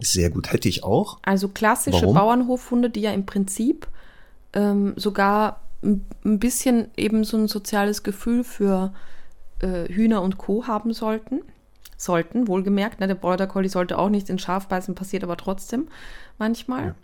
Sehr 0.00 0.30
gut, 0.30 0.52
hätte 0.52 0.68
ich 0.68 0.84
auch. 0.84 1.18
Also 1.22 1.48
klassische 1.48 2.02
Warum? 2.02 2.14
Bauernhofhunde, 2.14 2.90
die 2.90 3.00
ja 3.00 3.12
im 3.12 3.26
Prinzip 3.26 3.86
ähm, 4.52 4.94
sogar 4.96 5.60
ein 5.82 6.38
bisschen 6.38 6.88
eben 6.96 7.24
so 7.24 7.36
ein 7.36 7.48
soziales 7.48 8.02
Gefühl 8.02 8.42
für 8.42 8.92
äh, 9.60 9.92
Hühner 9.92 10.22
und 10.22 10.38
Co. 10.38 10.66
haben 10.66 10.92
sollten. 10.92 11.42
Sollten, 11.96 12.48
wohlgemerkt. 12.48 13.00
Ne? 13.00 13.06
Der 13.06 13.14
Border 13.14 13.46
Collie 13.46 13.68
sollte 13.68 13.98
auch 13.98 14.08
nicht 14.08 14.28
in 14.28 14.38
Schaf 14.38 14.66
beißen, 14.66 14.94
passiert 14.94 15.22
aber 15.22 15.36
trotzdem 15.36 15.88
manchmal. 16.38 16.86
Ja. 16.86 16.94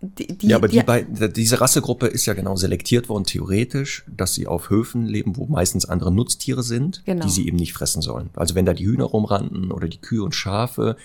Die, 0.00 0.26
die, 0.26 0.48
ja, 0.48 0.56
aber 0.56 0.68
die, 0.68 0.82
die, 0.84 1.32
diese 1.32 1.62
Rassegruppe 1.62 2.06
ist 2.06 2.26
ja 2.26 2.34
genau 2.34 2.56
selektiert 2.56 3.08
worden, 3.08 3.24
theoretisch, 3.24 4.04
dass 4.06 4.34
sie 4.34 4.46
auf 4.46 4.68
Höfen 4.68 5.06
leben, 5.06 5.38
wo 5.38 5.46
meistens 5.46 5.86
andere 5.86 6.12
Nutztiere 6.12 6.62
sind, 6.62 7.02
genau. 7.06 7.24
die 7.24 7.32
sie 7.32 7.46
eben 7.46 7.56
nicht 7.56 7.72
fressen 7.72 8.02
sollen. 8.02 8.28
Also 8.34 8.54
wenn 8.54 8.66
da 8.66 8.74
die 8.74 8.84
Hühner 8.84 9.04
rumrannten 9.04 9.72
oder 9.72 9.88
die 9.88 10.00
Kühe 10.00 10.22
und 10.22 10.34
Schafe, 10.34 10.96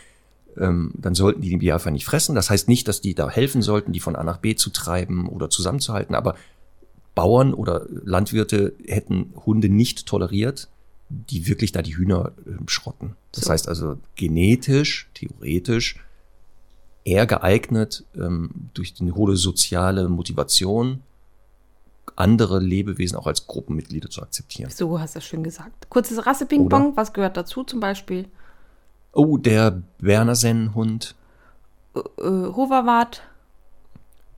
ähm, 0.58 0.92
dann 0.96 1.16
sollten 1.16 1.42
die 1.42 1.58
die 1.58 1.72
einfach 1.72 1.92
nicht 1.92 2.06
fressen. 2.06 2.36
Das 2.36 2.50
heißt 2.50 2.68
nicht, 2.68 2.88
dass 2.88 3.02
die 3.02 3.16
da 3.16 3.30
helfen 3.30 3.62
sollten, 3.62 3.92
die 3.92 4.00
von 4.00 4.16
A 4.16 4.24
nach 4.24 4.38
B 4.38 4.56
zu 4.56 4.70
treiben 4.70 5.28
oder 5.28 5.50
zusammenzuhalten, 5.50 6.16
aber 6.16 6.36
Bauern 7.16 7.54
oder 7.54 7.86
Landwirte 7.90 8.74
hätten 8.86 9.34
Hunde 9.46 9.70
nicht 9.70 10.06
toleriert, 10.06 10.70
die 11.10 11.48
wirklich 11.48 11.72
da 11.72 11.82
die 11.82 11.98
Hühner 11.98 12.32
äh, 12.46 12.52
schrotten. 12.68 13.16
Das 13.32 13.46
so. 13.46 13.52
heißt 13.52 13.68
also 13.68 13.98
genetisch, 14.16 15.10
theoretisch 15.14 16.00
eher 17.04 17.26
geeignet, 17.26 18.06
ähm, 18.16 18.52
durch 18.74 18.94
eine 19.00 19.16
hohe 19.16 19.36
soziale 19.36 20.08
Motivation 20.08 21.02
andere 22.16 22.60
Lebewesen 22.60 23.18
auch 23.18 23.28
als 23.28 23.48
Gruppenmitglieder 23.48 24.10
zu 24.10 24.22
akzeptieren. 24.22 24.70
So 24.70 25.00
hast 25.00 25.16
du 25.16 25.20
das 25.20 25.26
schön 25.26 25.44
gesagt. 25.44 25.90
Kurzes 25.90 26.26
Rasse-Ping-Pong, 26.26 26.98
was 26.98 27.14
gehört 27.14 27.38
dazu 27.38 27.64
zum 27.64 27.80
Beispiel? 27.80 28.28
Oh, 29.14 29.38
der 29.38 29.82
Berner 30.00 30.36
Sennenhund. 30.36 31.16
Äh, 31.96 32.00
äh, 32.00 32.54
Hoverwart. 32.54 33.24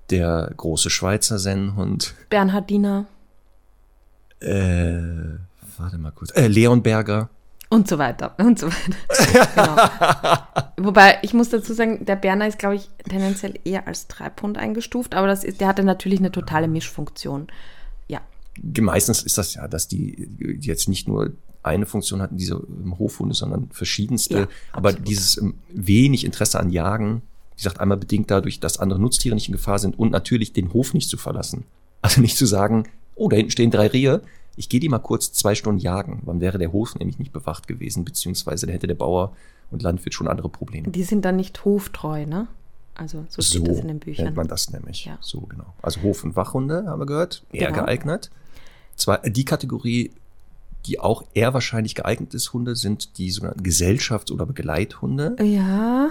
Der 0.09 0.51
große 0.55 0.89
Schweizer 0.89 1.39
Sennenhund. 1.39 2.15
Bernhardiner. 2.29 3.05
Äh, 4.39 5.37
warte 5.77 5.97
mal 5.97 6.11
kurz. 6.11 6.31
Äh, 6.35 6.47
Leonberger. 6.47 7.29
Und 7.69 7.87
so 7.87 7.97
weiter 7.97 8.35
und 8.37 8.59
so 8.59 8.67
weiter. 8.67 9.47
genau. 10.75 10.87
Wobei, 10.87 11.19
ich 11.21 11.33
muss 11.33 11.49
dazu 11.49 11.73
sagen, 11.73 12.05
der 12.05 12.17
Berner 12.17 12.47
ist, 12.47 12.59
glaube 12.59 12.75
ich, 12.75 12.89
tendenziell 13.07 13.57
eher 13.63 13.87
als 13.87 14.07
Treibhund 14.09 14.57
eingestuft, 14.57 15.15
aber 15.15 15.27
das 15.27 15.45
ist, 15.45 15.61
der 15.61 15.69
hatte 15.69 15.83
natürlich 15.83 16.19
eine 16.19 16.33
totale 16.33 16.67
Mischfunktion. 16.67 17.47
Ja. 18.09 18.19
Meistens 18.61 19.23
ist 19.23 19.37
das 19.37 19.53
ja, 19.53 19.69
dass 19.69 19.87
die 19.87 20.57
jetzt 20.59 20.89
nicht 20.89 21.07
nur 21.07 21.31
eine 21.63 21.85
Funktion 21.85 22.21
hatten, 22.21 22.37
diese 22.37 22.61
Hofhunde, 22.97 23.35
sondern 23.35 23.69
verschiedenste. 23.71 24.39
Ja, 24.39 24.47
aber 24.71 24.93
dieses 24.93 25.37
ähm, 25.37 25.55
wenig 25.69 26.25
Interesse 26.25 26.59
an 26.59 26.71
Jagen, 26.71 27.21
wie 27.51 27.57
gesagt, 27.57 27.79
einmal 27.79 27.97
bedingt 27.97 28.31
dadurch, 28.31 28.59
dass 28.59 28.79
andere 28.79 28.99
Nutztiere 28.99 29.35
nicht 29.35 29.47
in 29.47 29.53
Gefahr 29.53 29.79
sind 29.79 29.97
und 29.97 30.11
natürlich 30.11 30.53
den 30.53 30.73
Hof 30.73 30.93
nicht 30.93 31.09
zu 31.09 31.17
verlassen. 31.17 31.65
Also 32.01 32.19
nicht 32.19 32.35
zu 32.35 32.47
sagen, 32.47 32.85
oh, 33.13 33.29
da 33.29 33.37
hinten 33.37 33.51
stehen 33.51 33.69
drei 33.69 33.85
Rehe, 33.87 34.21
ich 34.55 34.69
gehe 34.69 34.79
die 34.79 34.89
mal 34.89 34.99
kurz 34.99 35.31
zwei 35.31 35.55
Stunden 35.55 35.79
jagen. 35.79 36.21
Wann 36.25 36.41
wäre 36.41 36.57
der 36.57 36.73
Hof 36.73 36.95
nämlich 36.95 37.19
nicht 37.19 37.31
bewacht 37.31 37.67
gewesen, 37.67 38.03
beziehungsweise 38.03 38.67
da 38.67 38.73
hätte 38.73 38.87
der 38.87 38.95
Bauer 38.95 39.35
und 39.69 39.81
Landwirt 39.81 40.13
schon 40.13 40.27
andere 40.27 40.49
Probleme. 40.49 40.89
Die 40.89 41.03
sind 41.03 41.23
dann 41.23 41.37
nicht 41.37 41.63
hoftreu, 41.63 42.25
ne? 42.25 42.47
Also 42.95 43.25
so 43.29 43.41
steht 43.41 43.61
so 43.61 43.67
das 43.67 43.79
in 43.79 43.87
den 43.87 43.99
Büchern. 43.99 44.25
nennt 44.25 44.37
man 44.37 44.47
das 44.47 44.69
nämlich. 44.69 45.05
Ja. 45.05 45.17
So 45.21 45.41
genau. 45.41 45.73
Also 45.81 46.01
Hof- 46.01 46.23
und 46.23 46.35
Wachhunde 46.35 46.85
haben 46.87 46.99
wir 46.99 47.05
gehört, 47.05 47.43
eher 47.51 47.71
genau. 47.71 47.85
geeignet. 47.85 48.29
Zwar 48.95 49.19
die 49.19 49.45
Kategorie, 49.45 50.11
die 50.85 50.99
auch 50.99 51.23
eher 51.33 51.53
wahrscheinlich 51.53 51.95
geeignet 51.95 52.33
ist, 52.33 52.53
Hunde, 52.53 52.75
sind 52.75 53.17
die 53.17 53.31
sogenannten 53.31 53.63
Gesellschafts- 53.63 54.31
oder 54.31 54.45
Begleithunde. 54.45 55.35
Ja. 55.41 56.09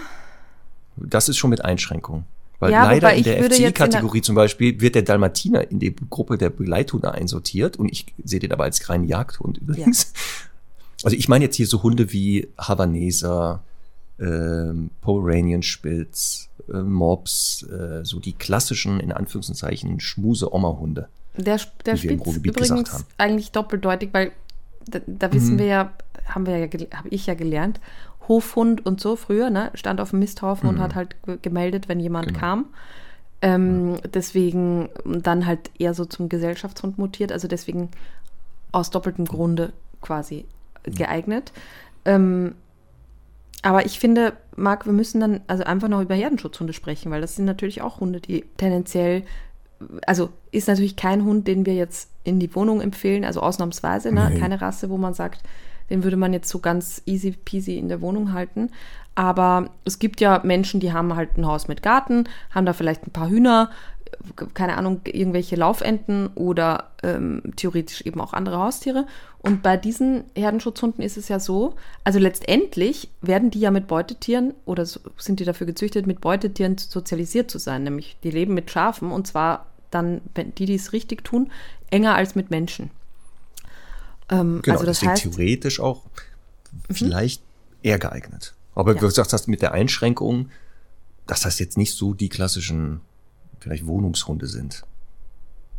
Das 0.96 1.28
ist 1.28 1.38
schon 1.38 1.50
mit 1.50 1.64
Einschränkung. 1.64 2.24
Weil 2.60 2.72
ja, 2.72 2.84
leider 2.84 3.14
in 3.14 3.24
der 3.24 3.42
FCI-Kategorie 3.50 4.20
zum 4.20 4.34
Beispiel 4.34 4.80
wird 4.82 4.94
der 4.94 5.02
Dalmatiner 5.02 5.70
in 5.70 5.78
die 5.78 5.96
Gruppe 6.10 6.36
der 6.36 6.50
Begleithunde 6.50 7.12
einsortiert 7.12 7.78
und 7.78 7.90
ich 7.90 8.06
sehe 8.22 8.38
den 8.38 8.52
aber 8.52 8.64
als 8.64 8.86
reinen 8.88 9.04
Jagdhund 9.04 9.58
übrigens. 9.58 10.12
Ja. 10.14 10.20
Also 11.04 11.16
ich 11.16 11.28
meine 11.28 11.46
jetzt 11.46 11.56
hier 11.56 11.66
so 11.66 11.82
Hunde 11.82 12.12
wie 12.12 12.48
Havaneser, 12.58 13.62
ähm, 14.20 14.90
Pomeranian 15.00 15.62
Spitz, 15.62 16.50
äh, 16.70 16.82
Mops, 16.82 17.62
äh, 17.62 18.04
so 18.04 18.20
die 18.20 18.34
klassischen, 18.34 19.00
in 19.00 19.12
Anführungszeichen, 19.12 19.98
Schmuse-Oma-Hunde. 19.98 21.08
Der, 21.36 21.58
der 21.86 21.96
Spitz 21.96 22.36
übrigens 22.36 23.04
eigentlich 23.16 23.52
doppeldeutig, 23.52 24.10
weil 24.12 24.32
da, 24.86 25.00
da 25.06 25.32
wissen 25.32 25.54
mhm. 25.54 25.58
wir 25.58 25.66
ja, 25.66 25.92
haben 26.26 26.46
wir 26.46 26.58
ja, 26.58 26.68
habe 26.96 27.08
ich 27.08 27.26
ja 27.26 27.34
gelernt, 27.34 27.80
Hofhund 28.28 28.86
und 28.86 29.00
so 29.00 29.16
früher, 29.16 29.50
ne? 29.50 29.70
Stand 29.74 30.00
auf 30.00 30.10
dem 30.10 30.20
Misthaufen 30.20 30.68
mhm. 30.68 30.76
und 30.76 30.82
hat 30.82 30.94
halt 30.94 31.16
gemeldet, 31.42 31.88
wenn 31.88 32.00
jemand 32.00 32.28
genau. 32.28 32.38
kam. 32.38 32.64
Ähm, 33.42 33.94
ja. 33.94 34.00
Deswegen 34.14 34.88
dann 35.04 35.46
halt 35.46 35.70
eher 35.78 35.94
so 35.94 36.04
zum 36.04 36.28
Gesellschaftshund 36.28 36.98
mutiert, 36.98 37.32
also 37.32 37.48
deswegen 37.48 37.88
aus 38.72 38.90
doppeltem 38.90 39.24
Grunde 39.24 39.72
quasi 40.00 40.44
mhm. 40.86 40.94
geeignet. 40.94 41.52
Ähm, 42.04 42.54
aber 43.62 43.84
ich 43.84 43.98
finde, 43.98 44.34
Marc, 44.56 44.86
wir 44.86 44.92
müssen 44.92 45.20
dann 45.20 45.40
also 45.46 45.64
einfach 45.64 45.88
noch 45.88 46.00
über 46.00 46.14
Herdenschutzhunde 46.14 46.72
sprechen, 46.72 47.10
weil 47.10 47.20
das 47.20 47.36
sind 47.36 47.44
natürlich 47.44 47.82
auch 47.82 48.00
Hunde, 48.00 48.20
die 48.20 48.44
tendenziell, 48.56 49.24
also 50.06 50.30
ist 50.50 50.68
natürlich 50.68 50.96
kein 50.96 51.24
Hund, 51.24 51.46
den 51.48 51.66
wir 51.66 51.74
jetzt 51.74 52.10
in 52.24 52.38
die 52.38 52.54
Wohnung 52.54 52.80
empfehlen, 52.80 53.24
also 53.24 53.40
ausnahmsweise, 53.40 54.12
ne? 54.12 54.34
keine 54.38 54.60
Rasse, 54.60 54.90
wo 54.90 54.96
man 54.96 55.14
sagt, 55.14 55.42
den 55.88 56.04
würde 56.04 56.16
man 56.16 56.32
jetzt 56.32 56.48
so 56.48 56.60
ganz 56.60 57.02
easy 57.06 57.32
peasy 57.32 57.76
in 57.76 57.88
der 57.88 58.00
Wohnung 58.00 58.32
halten. 58.32 58.70
Aber 59.14 59.70
es 59.84 59.98
gibt 59.98 60.20
ja 60.20 60.40
Menschen, 60.44 60.80
die 60.80 60.92
haben 60.92 61.16
halt 61.16 61.36
ein 61.36 61.46
Haus 61.46 61.68
mit 61.68 61.82
Garten, 61.82 62.24
haben 62.50 62.64
da 62.64 62.72
vielleicht 62.72 63.06
ein 63.06 63.10
paar 63.10 63.28
Hühner, 63.28 63.70
keine 64.54 64.76
Ahnung, 64.76 65.00
irgendwelche 65.04 65.56
Laufenten 65.56 66.28
oder 66.34 66.90
ähm, 67.02 67.42
theoretisch 67.56 68.02
eben 68.02 68.20
auch 68.20 68.32
andere 68.32 68.58
Haustiere. 68.58 69.06
Und 69.38 69.62
bei 69.62 69.76
diesen 69.76 70.24
Herdenschutzhunden 70.36 71.02
ist 71.02 71.16
es 71.16 71.28
ja 71.28 71.40
so, 71.40 71.74
also 72.04 72.18
letztendlich 72.18 73.08
werden 73.20 73.50
die 73.50 73.60
ja 73.60 73.70
mit 73.70 73.86
Beutetieren 73.86 74.54
oder 74.64 74.84
sind 74.84 75.40
die 75.40 75.44
dafür 75.44 75.66
gezüchtet, 75.66 76.06
mit 76.06 76.20
Beutetieren 76.20 76.76
sozialisiert 76.78 77.50
zu 77.50 77.58
sein. 77.58 77.84
Nämlich 77.84 78.18
die 78.22 78.30
leben 78.30 78.54
mit 78.54 78.70
Schafen 78.70 79.10
und 79.12 79.26
zwar 79.26 79.66
dann, 79.90 80.20
wenn 80.34 80.54
die 80.54 80.66
dies 80.66 80.92
richtig 80.92 81.24
tun, 81.24 81.50
enger 81.90 82.14
als 82.14 82.34
mit 82.34 82.50
Menschen. 82.50 82.90
Ähm, 84.30 84.60
genau, 84.62 84.76
also 84.76 84.86
das 84.86 85.02
heißt, 85.02 85.22
theoretisch 85.22 85.80
auch 85.80 86.04
mhm. 86.04 86.94
vielleicht 86.94 87.42
eher 87.82 87.98
geeignet. 87.98 88.54
Aber 88.74 88.94
ja. 88.94 89.00
du 89.00 89.10
sagst 89.10 89.32
hast 89.32 89.48
mit 89.48 89.62
der 89.62 89.72
Einschränkung, 89.72 90.50
dass 91.26 91.40
das 91.40 91.58
jetzt 91.58 91.76
nicht 91.76 91.94
so 91.94 92.14
die 92.14 92.28
klassischen 92.28 93.00
vielleicht 93.58 93.86
Wohnungshunde 93.86 94.46
sind. 94.46 94.84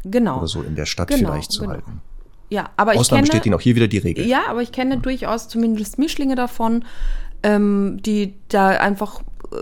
Genau. 0.04 0.38
Oder 0.38 0.48
so 0.48 0.62
in 0.62 0.76
der 0.76 0.86
Stadt 0.86 1.08
genau, 1.08 1.32
vielleicht 1.32 1.52
zu 1.52 1.62
genau. 1.62 1.74
halten. 1.74 2.02
Ja, 2.50 2.70
aber 2.76 2.92
Ausnahmen 2.92 3.00
ich 3.02 3.10
kenne, 3.10 3.22
bestätigen 3.22 3.56
auch 3.56 3.62
hier 3.62 3.76
wieder 3.76 3.88
die 3.88 3.98
Regel. 4.00 4.26
Ja, 4.26 4.44
aber 4.50 4.62
ich 4.62 4.72
kenne 4.72 4.98
durchaus 4.98 5.48
zumindest 5.48 5.98
Mischlinge 5.98 6.36
davon, 6.36 6.84
ähm, 7.44 8.00
die 8.04 8.36
da 8.50 8.70
einfach 8.70 9.22
äh, 9.52 9.62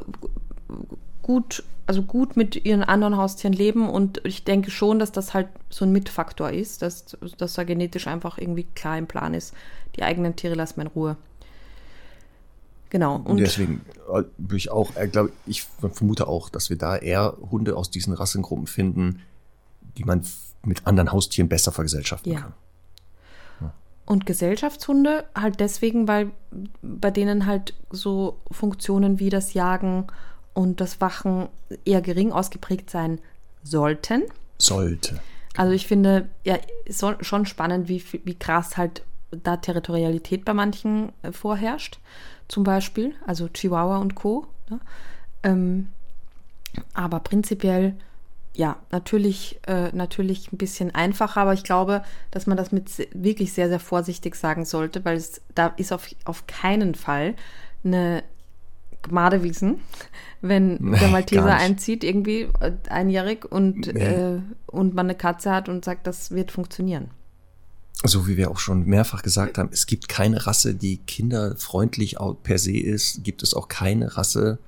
gut 1.22 1.64
also 1.90 2.04
gut 2.04 2.38
mit 2.38 2.68
ihren 2.68 2.84
anderen 2.84 3.18
Haustieren 3.18 3.52
leben 3.52 3.90
und 3.90 4.22
ich 4.24 4.44
denke 4.44 4.70
schon, 4.70 5.00
dass 5.00 5.12
das 5.12 5.34
halt 5.34 5.48
so 5.72 5.86
ein 5.86 5.92
Mitfaktor 5.92 6.52
ist, 6.52 6.84
dass, 6.84 7.18
dass 7.40 7.56
da 7.56 7.64
genetisch 7.64 8.06
einfach 8.06 8.38
irgendwie 8.38 8.68
klar 8.76 8.96
im 9.00 9.08
Plan 9.08 9.34
ist, 9.34 9.56
die 9.96 10.04
eigenen 10.04 10.36
Tiere 10.36 10.54
lassen 10.54 10.76
wir 10.78 10.84
in 10.84 10.92
Ruhe. 10.92 11.18
Genau. 12.92 13.16
Und, 13.16 13.26
und 13.26 13.38
deswegen 13.38 13.82
äh, 14.08 14.22
würde 14.38 14.56
ich 14.56 14.70
auch, 14.70 14.96
äh, 14.98 15.08
glaube 15.08 15.32
ich, 15.48 15.64
vermute 15.64 16.28
auch, 16.28 16.50
dass 16.50 16.70
wir 16.70 16.78
da 16.78 16.96
eher 16.96 17.36
Hunde 17.50 17.76
aus 17.76 17.90
diesen 17.90 18.14
Rassengruppen 18.14 18.68
finden, 18.68 19.24
die 19.98 20.04
man 20.04 20.24
mit 20.64 20.86
anderen 20.86 21.12
Haustieren 21.12 21.50
besser 21.50 21.72
vergesellschaften 21.72 22.34
ja. 22.34 22.42
kann. 22.42 22.54
Ja. 23.62 23.74
Und 24.06 24.28
Gesellschaftshunde 24.28 25.26
halt 25.34 25.60
deswegen, 25.60 26.08
weil 26.08 26.30
bei 26.84 27.10
denen 27.10 27.48
halt 27.48 27.74
so 27.90 28.42
Funktionen 28.52 29.18
wie 29.18 29.32
das 29.32 29.56
Jagen 29.56 30.06
und 30.54 30.82
das 30.82 31.02
Wachen 31.02 31.48
eher 31.86 32.02
gering 32.02 32.32
ausgeprägt 32.32 32.90
sein 32.90 33.20
sollten. 33.64 34.24
Sollte. 34.58 35.20
Also 35.56 35.74
ich 35.74 35.88
finde 35.88 36.30
ja 36.44 36.58
so, 36.88 37.14
schon 37.22 37.46
spannend, 37.46 37.88
wie, 37.88 38.04
wie 38.24 38.38
krass 38.38 38.78
halt 38.78 39.04
da 39.32 39.58
Territorialität 39.58 40.46
bei 40.46 40.54
manchen 40.54 41.12
äh, 41.22 41.32
vorherrscht. 41.32 42.00
Zum 42.48 42.64
Beispiel, 42.64 43.14
also 43.26 43.48
Chihuahua 43.48 43.98
und 43.98 44.16
Co. 44.16 44.48
Ne? 44.70 44.80
Ähm, 45.44 45.90
aber 46.94 47.20
prinzipiell, 47.20 47.96
ja, 48.56 48.78
natürlich, 48.92 49.60
äh, 49.68 49.90
natürlich 49.92 50.52
ein 50.52 50.58
bisschen 50.58 50.94
einfacher, 50.94 51.42
aber 51.42 51.54
ich 51.54 51.64
glaube, 51.64 52.04
dass 52.32 52.48
man 52.48 52.58
das 52.58 52.72
mit 52.72 52.90
wirklich 53.14 53.54
sehr, 53.54 53.70
sehr 53.70 53.80
vorsichtig 53.80 54.36
sagen 54.36 54.66
sollte, 54.66 55.06
weil 55.06 55.18
es 55.18 55.42
da 55.56 55.68
ist 55.78 55.94
auf, 55.94 56.08
auf 56.26 56.48
keinen 56.48 56.96
Fall 56.96 57.36
eine 57.84 58.24
Gmadewiesen, 59.04 59.80
wenn 60.42 60.92
der 60.92 61.10
Malteser 61.10 61.56
einzieht, 61.56 62.04
irgendwie 62.04 62.48
äh, 62.60 62.72
einjährig 62.90 63.46
und, 63.46 63.94
nee. 63.94 64.00
äh, 64.00 64.42
und 64.68 64.94
man 64.94 65.08
eine 65.08 65.16
Katze 65.16 65.52
hat 65.52 65.70
und 65.70 65.86
sagt, 65.86 66.08
das 66.08 66.32
wird 66.32 66.52
funktionieren. 66.52 67.10
So 68.04 68.28
wie 68.28 68.38
wir 68.38 68.50
auch 68.50 68.60
schon 68.60 68.86
mehrfach 68.86 69.24
gesagt 69.24 69.58
haben, 69.58 69.70
es 69.74 69.86
gibt 69.86 70.08
keine 70.08 70.48
Rasse, 70.48 70.74
die 70.74 70.98
kinderfreundlich 70.98 72.16
per 72.44 72.58
se 72.58 72.78
ist, 72.78 73.24
gibt 73.26 73.44
es 73.44 73.54
auch 73.54 73.68
keine 73.68 74.16
Rasse, 74.16 74.60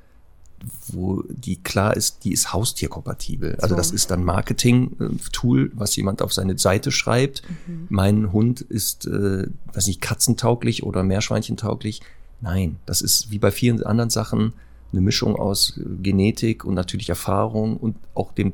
wo 0.87 1.23
die 1.29 1.55
klar 1.55 1.95
ist, 1.95 2.23
die 2.23 2.33
ist 2.33 2.53
haustierkompatibel. 2.53 3.55
Also 3.55 3.69
so. 3.69 3.75
das 3.75 3.91
ist 3.91 4.11
dann 4.11 4.23
Marketing-Tool, 4.23 5.71
was 5.73 5.95
jemand 5.95 6.21
auf 6.21 6.33
seine 6.33 6.57
Seite 6.57 6.91
schreibt. 6.91 7.41
Mhm. 7.67 7.87
Mein 7.89 8.31
Hund 8.31 8.61
ist, 8.61 9.05
äh, 9.07 9.47
weiß 9.73 9.87
nicht, 9.87 10.01
katzentauglich 10.01 10.83
oder 10.83 11.03
meerschweinchentauglich. 11.03 12.01
Nein, 12.41 12.77
das 12.85 13.01
ist 13.01 13.31
wie 13.31 13.39
bei 13.39 13.51
vielen 13.51 13.83
anderen 13.83 14.09
Sachen 14.09 14.53
eine 14.91 15.01
Mischung 15.01 15.35
aus 15.35 15.77
äh, 15.77 15.83
Genetik 16.01 16.65
und 16.65 16.73
natürlich 16.73 17.09
Erfahrung 17.09 17.77
und 17.77 17.95
auch 18.13 18.33
dem 18.33 18.53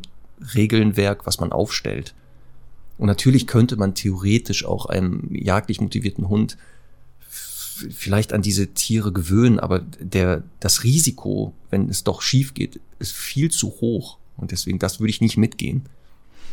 Regelnwerk, 0.54 1.26
was 1.26 1.40
man 1.40 1.52
aufstellt. 1.52 2.14
Und 2.98 3.08
natürlich 3.08 3.48
könnte 3.48 3.76
man 3.76 3.96
theoretisch 3.96 4.66
auch 4.66 4.88
einem 4.88 5.30
jagdlich 5.32 5.82
motivierten 5.82 6.30
Hund 6.30 6.58
vielleicht 7.30 8.34
an 8.34 8.42
diese 8.42 8.74
Tiere 8.74 9.12
gewöhnen, 9.12 9.60
aber 9.60 9.80
der, 9.80 10.44
das 10.60 10.84
Risiko, 10.84 11.54
wenn 11.70 11.90
es 11.90 12.04
doch 12.04 12.22
schief 12.22 12.56
geht, 12.56 12.80
ist 12.98 13.14
viel 13.14 13.52
zu 13.52 13.70
hoch. 13.82 14.18
Und 14.36 14.52
deswegen, 14.52 14.80
das 14.80 15.00
würde 15.00 15.12
ich 15.12 15.22
nicht 15.22 15.38
mitgehen. 15.38 15.84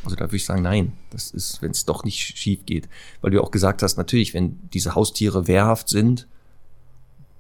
Also 0.05 0.17
da 0.17 0.25
würde 0.27 0.37
ich 0.37 0.45
sagen, 0.45 0.63
nein, 0.63 0.93
das 1.11 1.31
ist, 1.31 1.63
wenn 1.63 1.71
es 1.71 1.87
doch 1.87 2.05
nicht 2.05 2.19
schief 2.37 2.67
geht. 2.67 2.89
Weil 3.23 3.31
du 3.31 3.43
auch 3.43 3.51
gesagt 3.51 3.83
hast, 3.83 3.97
natürlich, 3.97 4.35
wenn 4.35 4.59
diese 4.75 4.95
Haustiere 4.95 5.47
wehrhaft 5.49 5.89
sind, 5.89 6.27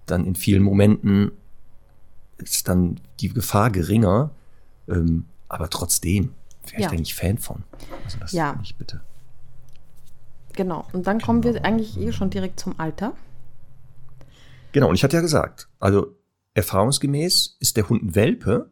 dann 0.06 0.26
in 0.26 0.34
vielen 0.34 0.62
Momenten 0.62 1.32
ist 2.38 2.68
dann 2.68 3.00
die 3.20 3.28
Gefahr 3.28 3.70
geringer. 3.70 4.30
Ähm, 4.88 5.26
aber 5.48 5.70
trotzdem, 5.70 6.34
wäre 6.64 6.82
ich 6.82 6.90
ja. 6.90 6.92
nicht 6.92 7.14
Fan 7.14 7.38
von. 7.38 7.62
Also 8.04 8.18
das 8.18 8.32
ja. 8.32 8.54
nicht 8.54 8.76
bitte. 8.78 9.00
Genau. 10.54 10.86
Und 10.92 11.06
dann 11.06 11.20
kommen 11.20 11.40
genau. 11.40 11.54
wir 11.54 11.64
eigentlich 11.64 11.98
eh 11.98 12.12
schon 12.12 12.30
direkt 12.30 12.60
zum 12.60 12.78
Alter. 12.78 13.14
Genau, 14.72 14.88
und 14.88 14.94
ich 14.94 15.04
hatte 15.04 15.16
ja 15.16 15.22
gesagt, 15.22 15.68
also 15.78 16.16
erfahrungsgemäß 16.54 17.56
ist 17.60 17.76
der 17.76 17.88
Hund 17.88 18.02
ein 18.02 18.14
Welpe, 18.14 18.70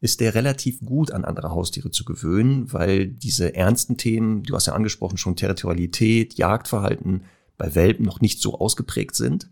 ist 0.00 0.20
der 0.20 0.34
relativ 0.34 0.80
gut 0.80 1.10
an 1.10 1.24
andere 1.24 1.50
Haustiere 1.50 1.90
zu 1.90 2.04
gewöhnen, 2.04 2.72
weil 2.72 3.08
diese 3.08 3.54
ernsten 3.54 3.96
Themen, 3.96 4.42
du 4.42 4.54
hast 4.54 4.66
ja 4.66 4.74
angesprochen, 4.74 5.16
schon 5.16 5.34
Territorialität, 5.34 6.34
Jagdverhalten 6.34 7.24
bei 7.56 7.74
Welpen 7.74 8.04
noch 8.04 8.20
nicht 8.20 8.40
so 8.40 8.58
ausgeprägt 8.58 9.14
sind, 9.14 9.48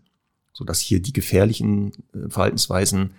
so 0.53 0.63
dass 0.63 0.79
hier 0.79 1.01
die 1.01 1.13
gefährlichen 1.13 1.91
äh, 2.13 2.29
Verhaltensweisen 2.29 3.15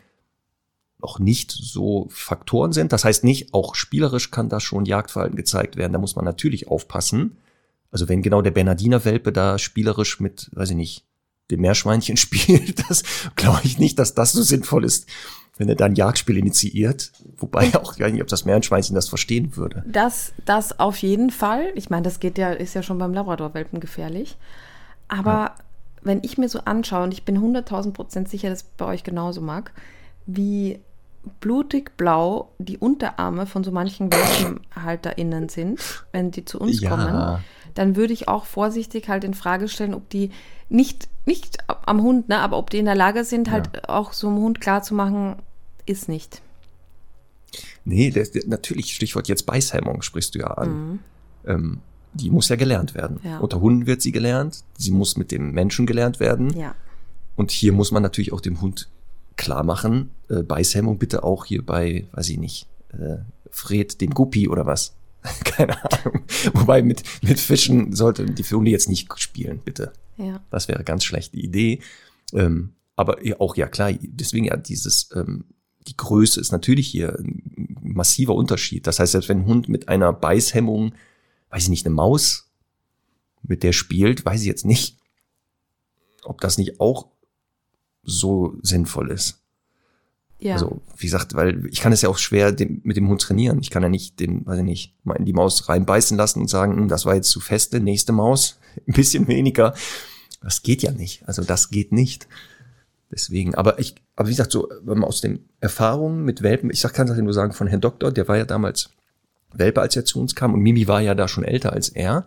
noch 1.00 1.18
nicht 1.18 1.50
so 1.50 2.08
Faktoren 2.10 2.72
sind. 2.72 2.92
Das 2.92 3.04
heißt 3.04 3.24
nicht, 3.24 3.52
auch 3.52 3.74
spielerisch 3.74 4.30
kann 4.30 4.48
da 4.48 4.58
schon 4.58 4.86
Jagdverhalten 4.86 5.36
gezeigt 5.36 5.76
werden. 5.76 5.92
Da 5.92 5.98
muss 5.98 6.16
man 6.16 6.24
natürlich 6.24 6.68
aufpassen. 6.68 7.36
Also 7.90 8.08
wenn 8.08 8.22
genau 8.22 8.40
der 8.40 8.52
Bernardiner 8.52 9.04
Welpe 9.04 9.30
da 9.30 9.58
spielerisch 9.58 10.18
mit, 10.18 10.50
weiß 10.54 10.70
ich 10.70 10.76
nicht, 10.76 11.04
dem 11.50 11.60
Meerschweinchen 11.60 12.16
spielt, 12.16 12.88
das 12.88 13.02
glaube 13.36 13.60
ich 13.64 13.78
nicht, 13.78 13.98
dass 13.98 14.14
das 14.14 14.32
so 14.32 14.42
sinnvoll 14.42 14.84
ist, 14.84 15.06
wenn 15.58 15.68
er 15.68 15.74
dann 15.74 15.94
Jagdspiel 15.94 16.38
initiiert. 16.38 17.12
Wobei 17.36 17.74
auch, 17.76 17.98
weiß 17.98 18.12
nicht, 18.12 18.22
ob 18.22 18.28
das 18.28 18.46
Meerschweinchen 18.46 18.94
das 18.94 19.08
verstehen 19.08 19.56
würde. 19.56 19.84
Das, 19.86 20.32
das 20.46 20.80
auf 20.80 20.96
jeden 20.96 21.30
Fall. 21.30 21.66
Ich 21.74 21.90
meine, 21.90 22.02
das 22.02 22.18
geht 22.18 22.38
ja, 22.38 22.52
ist 22.52 22.74
ja 22.74 22.82
schon 22.82 22.98
beim 22.98 23.12
Labrador-Welpen 23.12 23.78
gefährlich. 23.78 24.36
Aber 25.08 25.30
ja. 25.30 25.54
Wenn 26.04 26.20
ich 26.22 26.38
mir 26.38 26.48
so 26.48 26.60
anschaue, 26.60 27.04
und 27.04 27.12
ich 27.12 27.24
bin 27.24 27.38
100.000 27.38 27.92
Prozent 27.92 28.28
sicher, 28.28 28.50
dass 28.50 28.62
bei 28.62 28.86
euch 28.86 29.02
genauso 29.02 29.40
mag, 29.40 29.72
wie 30.26 30.78
blutig 31.40 31.96
blau 31.96 32.52
die 32.58 32.78
Unterarme 32.78 33.46
von 33.46 33.64
so 33.64 33.70
manchen 33.70 34.12
WelpenhalterInnen 34.12 35.48
sind, 35.48 35.80
wenn 36.12 36.30
die 36.30 36.44
zu 36.44 36.60
uns 36.60 36.80
ja. 36.80 36.90
kommen, 36.90 37.44
dann 37.74 37.96
würde 37.96 38.12
ich 38.12 38.28
auch 38.28 38.44
vorsichtig 38.44 39.08
halt 39.08 39.24
in 39.24 39.34
Frage 39.34 39.68
stellen, 39.68 39.94
ob 39.94 40.08
die 40.10 40.30
nicht, 40.68 41.08
nicht 41.24 41.58
am 41.66 42.02
Hund, 42.02 42.28
ne, 42.28 42.38
aber 42.38 42.58
ob 42.58 42.70
die 42.70 42.78
in 42.78 42.84
der 42.84 42.94
Lage 42.94 43.24
sind, 43.24 43.50
halt 43.50 43.70
ja. 43.74 43.88
auch 43.88 44.12
so 44.12 44.28
einem 44.28 44.38
Hund 44.38 44.60
klarzumachen, 44.60 45.36
ist 45.86 46.08
nicht. 46.08 46.42
Nee, 47.84 48.10
der, 48.10 48.26
natürlich, 48.46 48.94
Stichwort 48.94 49.28
jetzt 49.28 49.46
Beißhemmung 49.46 50.02
sprichst 50.02 50.34
du 50.34 50.40
ja 50.40 50.48
an. 50.48 50.68
Mhm. 50.68 50.98
Ähm, 51.46 51.80
die 52.14 52.30
muss 52.30 52.48
ja 52.48 52.56
gelernt 52.56 52.94
werden. 52.94 53.20
Ja. 53.22 53.38
Unter 53.38 53.60
Hunden 53.60 53.86
wird 53.86 54.02
sie 54.02 54.12
gelernt, 54.12 54.64
sie 54.78 54.90
muss 54.90 55.16
mit 55.16 55.30
dem 55.30 55.52
Menschen 55.52 55.86
gelernt 55.86 56.20
werden. 56.20 56.56
Ja. 56.56 56.74
Und 57.36 57.50
hier 57.50 57.72
muss 57.72 57.90
man 57.90 58.02
natürlich 58.02 58.32
auch 58.32 58.40
dem 58.40 58.60
Hund 58.60 58.88
klar 59.36 59.64
machen, 59.64 60.10
äh, 60.28 60.42
Beißhemmung 60.42 60.98
bitte 60.98 61.24
auch 61.24 61.44
hier 61.44 61.64
bei, 61.64 62.06
weiß 62.12 62.28
ich 62.30 62.38
nicht, 62.38 62.68
äh, 62.92 63.16
Fred, 63.50 64.00
dem 64.00 64.10
Guppi 64.10 64.48
oder 64.48 64.66
was. 64.66 64.94
Keine 65.44 65.82
Ahnung. 65.84 66.22
Wobei 66.52 66.82
mit, 66.82 67.02
mit 67.22 67.40
Fischen 67.40 67.92
sollte 67.94 68.26
die 68.26 68.42
Hunde 68.44 68.70
jetzt 68.70 68.88
nicht 68.88 69.08
spielen, 69.18 69.60
bitte. 69.64 69.92
Ja. 70.16 70.40
Das 70.50 70.68
wäre 70.68 70.84
ganz 70.84 71.04
schlechte 71.04 71.36
Idee. 71.36 71.80
Ähm, 72.32 72.74
aber 72.96 73.18
auch 73.38 73.56
ja 73.56 73.66
klar, 73.66 73.92
deswegen 74.00 74.44
ja 74.44 74.56
dieses, 74.56 75.08
ähm, 75.14 75.46
die 75.88 75.96
Größe 75.96 76.40
ist 76.40 76.52
natürlich 76.52 76.86
hier 76.86 77.18
ein 77.18 77.76
massiver 77.82 78.34
Unterschied. 78.34 78.86
Das 78.86 78.98
heißt, 78.98 79.12
selbst 79.12 79.28
wenn 79.28 79.40
ein 79.40 79.46
Hund 79.46 79.68
mit 79.68 79.88
einer 79.88 80.12
Beißhemmung, 80.12 80.94
weiß 81.54 81.64
ich 81.64 81.68
nicht, 81.68 81.86
eine 81.86 81.94
Maus, 81.94 82.50
mit 83.44 83.62
der 83.62 83.72
spielt, 83.72 84.24
weiß 84.24 84.40
ich 84.40 84.46
jetzt 84.46 84.64
nicht, 84.64 84.98
ob 86.24 86.40
das 86.40 86.58
nicht 86.58 86.80
auch 86.80 87.06
so 88.02 88.56
sinnvoll 88.60 89.12
ist. 89.12 89.40
Ja. 90.40 90.54
Also, 90.54 90.82
wie 90.96 91.06
gesagt, 91.06 91.34
weil 91.34 91.66
ich 91.66 91.80
kann 91.80 91.92
es 91.92 92.02
ja 92.02 92.08
auch 92.08 92.18
schwer 92.18 92.50
dem, 92.50 92.80
mit 92.82 92.96
dem 92.96 93.08
Hund 93.08 93.22
trainieren. 93.22 93.60
Ich 93.60 93.70
kann 93.70 93.84
ja 93.84 93.88
nicht 93.88 94.18
den, 94.18 94.44
weiß 94.44 94.58
ich 94.58 94.64
nicht, 94.64 94.94
mal 95.04 95.14
in 95.14 95.24
die 95.24 95.32
Maus 95.32 95.68
reinbeißen 95.68 96.16
lassen 96.16 96.40
und 96.40 96.48
sagen, 96.48 96.76
hm, 96.76 96.88
das 96.88 97.06
war 97.06 97.14
jetzt 97.14 97.30
zu 97.30 97.38
feste, 97.38 97.78
nächste 97.78 98.12
Maus, 98.12 98.58
ein 98.88 98.92
bisschen 98.92 99.28
weniger. 99.28 99.74
Das 100.42 100.62
geht 100.62 100.82
ja 100.82 100.90
nicht. 100.90 101.22
Also 101.28 101.44
das 101.44 101.70
geht 101.70 101.92
nicht. 101.92 102.26
Deswegen, 103.12 103.54
aber 103.54 103.78
ich, 103.78 103.94
aber 104.16 104.26
wie 104.26 104.32
gesagt, 104.32 104.50
so, 104.50 104.68
wenn 104.82 104.98
man 104.98 105.08
aus 105.08 105.20
den 105.20 105.48
Erfahrungen 105.60 106.24
mit 106.24 106.42
Welpen, 106.42 106.70
ich 106.70 106.80
sag, 106.80 106.94
kann 106.94 107.06
das 107.06 107.16
nur 107.16 107.32
sagen 107.32 107.52
von 107.52 107.68
Herrn 107.68 107.80
Doktor, 107.80 108.10
der 108.10 108.26
war 108.26 108.36
ja 108.36 108.44
damals 108.44 108.90
Welpe, 109.58 109.80
als 109.80 109.96
er 109.96 110.04
zu 110.04 110.20
uns 110.20 110.34
kam 110.34 110.54
und 110.54 110.60
Mimi 110.60 110.88
war 110.88 111.00
ja 111.00 111.14
da 111.14 111.28
schon 111.28 111.44
älter 111.44 111.72
als 111.72 111.88
er. 111.88 112.26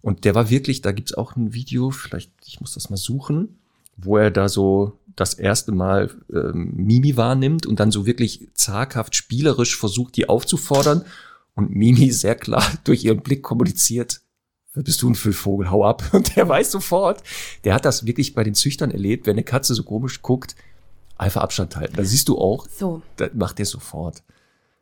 Und 0.00 0.24
der 0.24 0.34
war 0.34 0.50
wirklich, 0.50 0.82
da 0.82 0.92
gibt's 0.92 1.14
auch 1.14 1.36
ein 1.36 1.54
Video, 1.54 1.90
vielleicht, 1.90 2.32
ich 2.44 2.60
muss 2.60 2.74
das 2.74 2.90
mal 2.90 2.96
suchen, 2.96 3.60
wo 3.96 4.16
er 4.16 4.30
da 4.30 4.48
so 4.48 4.98
das 5.14 5.34
erste 5.34 5.72
Mal 5.72 6.10
ähm, 6.32 6.72
Mimi 6.74 7.16
wahrnimmt 7.16 7.66
und 7.66 7.78
dann 7.78 7.90
so 7.90 8.06
wirklich 8.06 8.48
zaghaft 8.54 9.14
spielerisch 9.14 9.76
versucht, 9.76 10.16
die 10.16 10.28
aufzufordern 10.28 11.04
und 11.54 11.70
Mimi 11.70 12.10
sehr 12.10 12.34
klar 12.34 12.64
durch 12.84 13.04
ihren 13.04 13.20
Blick 13.20 13.42
kommuniziert, 13.42 14.20
bist 14.74 15.02
du 15.02 15.10
ein 15.10 15.14
Füllvogel, 15.14 15.70
hau 15.70 15.84
ab. 15.84 16.02
Und 16.12 16.34
der 16.34 16.48
weiß 16.48 16.70
sofort, 16.70 17.22
der 17.64 17.74
hat 17.74 17.84
das 17.84 18.06
wirklich 18.06 18.34
bei 18.34 18.42
den 18.42 18.54
Züchtern 18.54 18.90
erlebt, 18.90 19.26
wenn 19.26 19.34
eine 19.34 19.44
Katze 19.44 19.74
so 19.74 19.82
komisch 19.82 20.22
guckt, 20.22 20.56
einfach 21.16 21.42
Abstand 21.42 21.76
halten. 21.76 21.94
Da 21.96 22.04
siehst 22.04 22.28
du 22.28 22.38
auch, 22.38 22.66
so. 22.68 23.02
das 23.16 23.30
macht 23.34 23.58
der 23.58 23.66
sofort. 23.66 24.22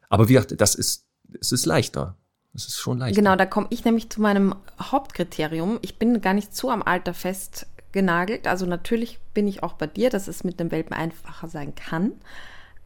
Aber 0.09 0.28
wie 0.28 0.35
gesagt, 0.35 0.61
das 0.61 0.74
ist, 0.74 1.07
es 1.41 1.53
ist 1.53 1.66
leichter. 1.66 2.16
Es 2.55 2.66
ist 2.66 2.78
schon 2.78 2.99
leichter. 2.99 3.16
Genau, 3.16 3.37
da 3.37 3.47
komme 3.47 3.68
ich 3.70 3.85
nämlich 3.85 4.11
zu 4.11 4.20
meinem 4.20 4.55
Hauptkriterium. 4.81 5.78
Ich 5.83 5.99
bin 5.99 6.20
gar 6.20 6.35
nicht 6.35 6.55
zu 6.55 6.70
am 6.70 6.83
Alter 6.83 7.14
fest 7.14 7.66
genagelt. 7.93 8.47
Also 8.47 8.66
natürlich 8.66 9.18
bin 9.35 9.47
ich 9.47 9.62
auch 9.62 9.74
bei 9.74 9.87
dir, 9.87 10.11
dass 10.11 10.28
es 10.28 10.45
mit 10.45 10.61
dem 10.61 10.70
Welpen 10.70 10.93
einfacher 10.93 11.49
sein 11.49 11.74
kann. 11.74 12.12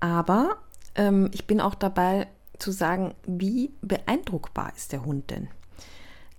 Aber 0.01 0.57
ähm, 0.95 1.31
ich 1.33 1.47
bin 1.47 1.61
auch 1.61 1.75
dabei 1.75 2.27
zu 2.59 2.71
sagen, 2.71 3.15
wie 3.27 3.73
beeindruckbar 3.83 4.73
ist 4.77 4.93
der 4.93 5.05
Hund 5.05 5.31
denn? 5.31 5.49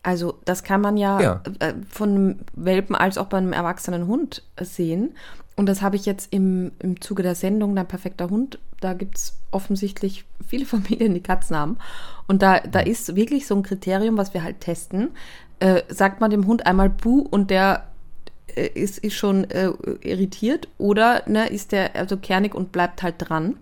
Also 0.04 0.40
das 0.46 0.64
kann 0.64 0.82
man 0.82 0.98
ja, 0.98 1.20
ja. 1.20 1.42
Äh, 1.60 1.74
von 1.90 2.10
einem 2.10 2.40
Welpen 2.54 2.96
als 2.96 3.18
auch 3.18 3.26
bei 3.26 3.38
einem 3.38 3.54
erwachsenen 3.54 4.06
Hund 4.06 4.44
sehen. 4.62 5.16
Und 5.56 5.68
das 5.68 5.82
habe 5.82 5.96
ich 5.96 6.06
jetzt 6.06 6.34
im, 6.34 6.72
im 6.80 7.00
Zuge 7.00 7.24
der 7.24 7.36
Sendung 7.36 7.76
Dein 7.76 7.88
perfekter 7.88 8.30
Hund, 8.30 8.60
da 8.82 8.94
gibt 8.94 9.18
es 9.18 9.38
offensichtlich 9.52 10.26
viele 10.46 10.66
Familien, 10.66 11.14
die 11.14 11.22
Katzen 11.22 11.56
haben. 11.56 11.78
Und 12.28 12.42
da, 12.42 12.60
da 12.60 12.80
ist 12.80 13.16
wirklich 13.16 13.48
so 13.48 13.56
ein 13.56 13.64
Kriterium, 13.64 14.18
was 14.18 14.34
wir 14.34 14.44
halt 14.44 14.62
testen. 14.62 15.12
Äh, 15.60 15.84
sagt 15.88 16.20
man 16.20 16.32
dem 16.32 16.48
Hund 16.48 16.66
einmal 16.66 16.90
Buh 16.90 17.20
und 17.20 17.50
der 17.50 17.88
äh, 18.56 18.68
ist, 18.68 18.98
ist 18.98 19.16
schon 19.16 19.50
äh, 19.50 19.70
irritiert 20.02 20.68
oder 20.78 21.24
ne, 21.28 21.48
ist 21.48 21.72
der 21.72 21.96
also 21.96 22.18
kernig 22.18 22.54
und 22.54 22.72
bleibt 22.72 23.04
halt 23.04 23.16
dran. 23.20 23.58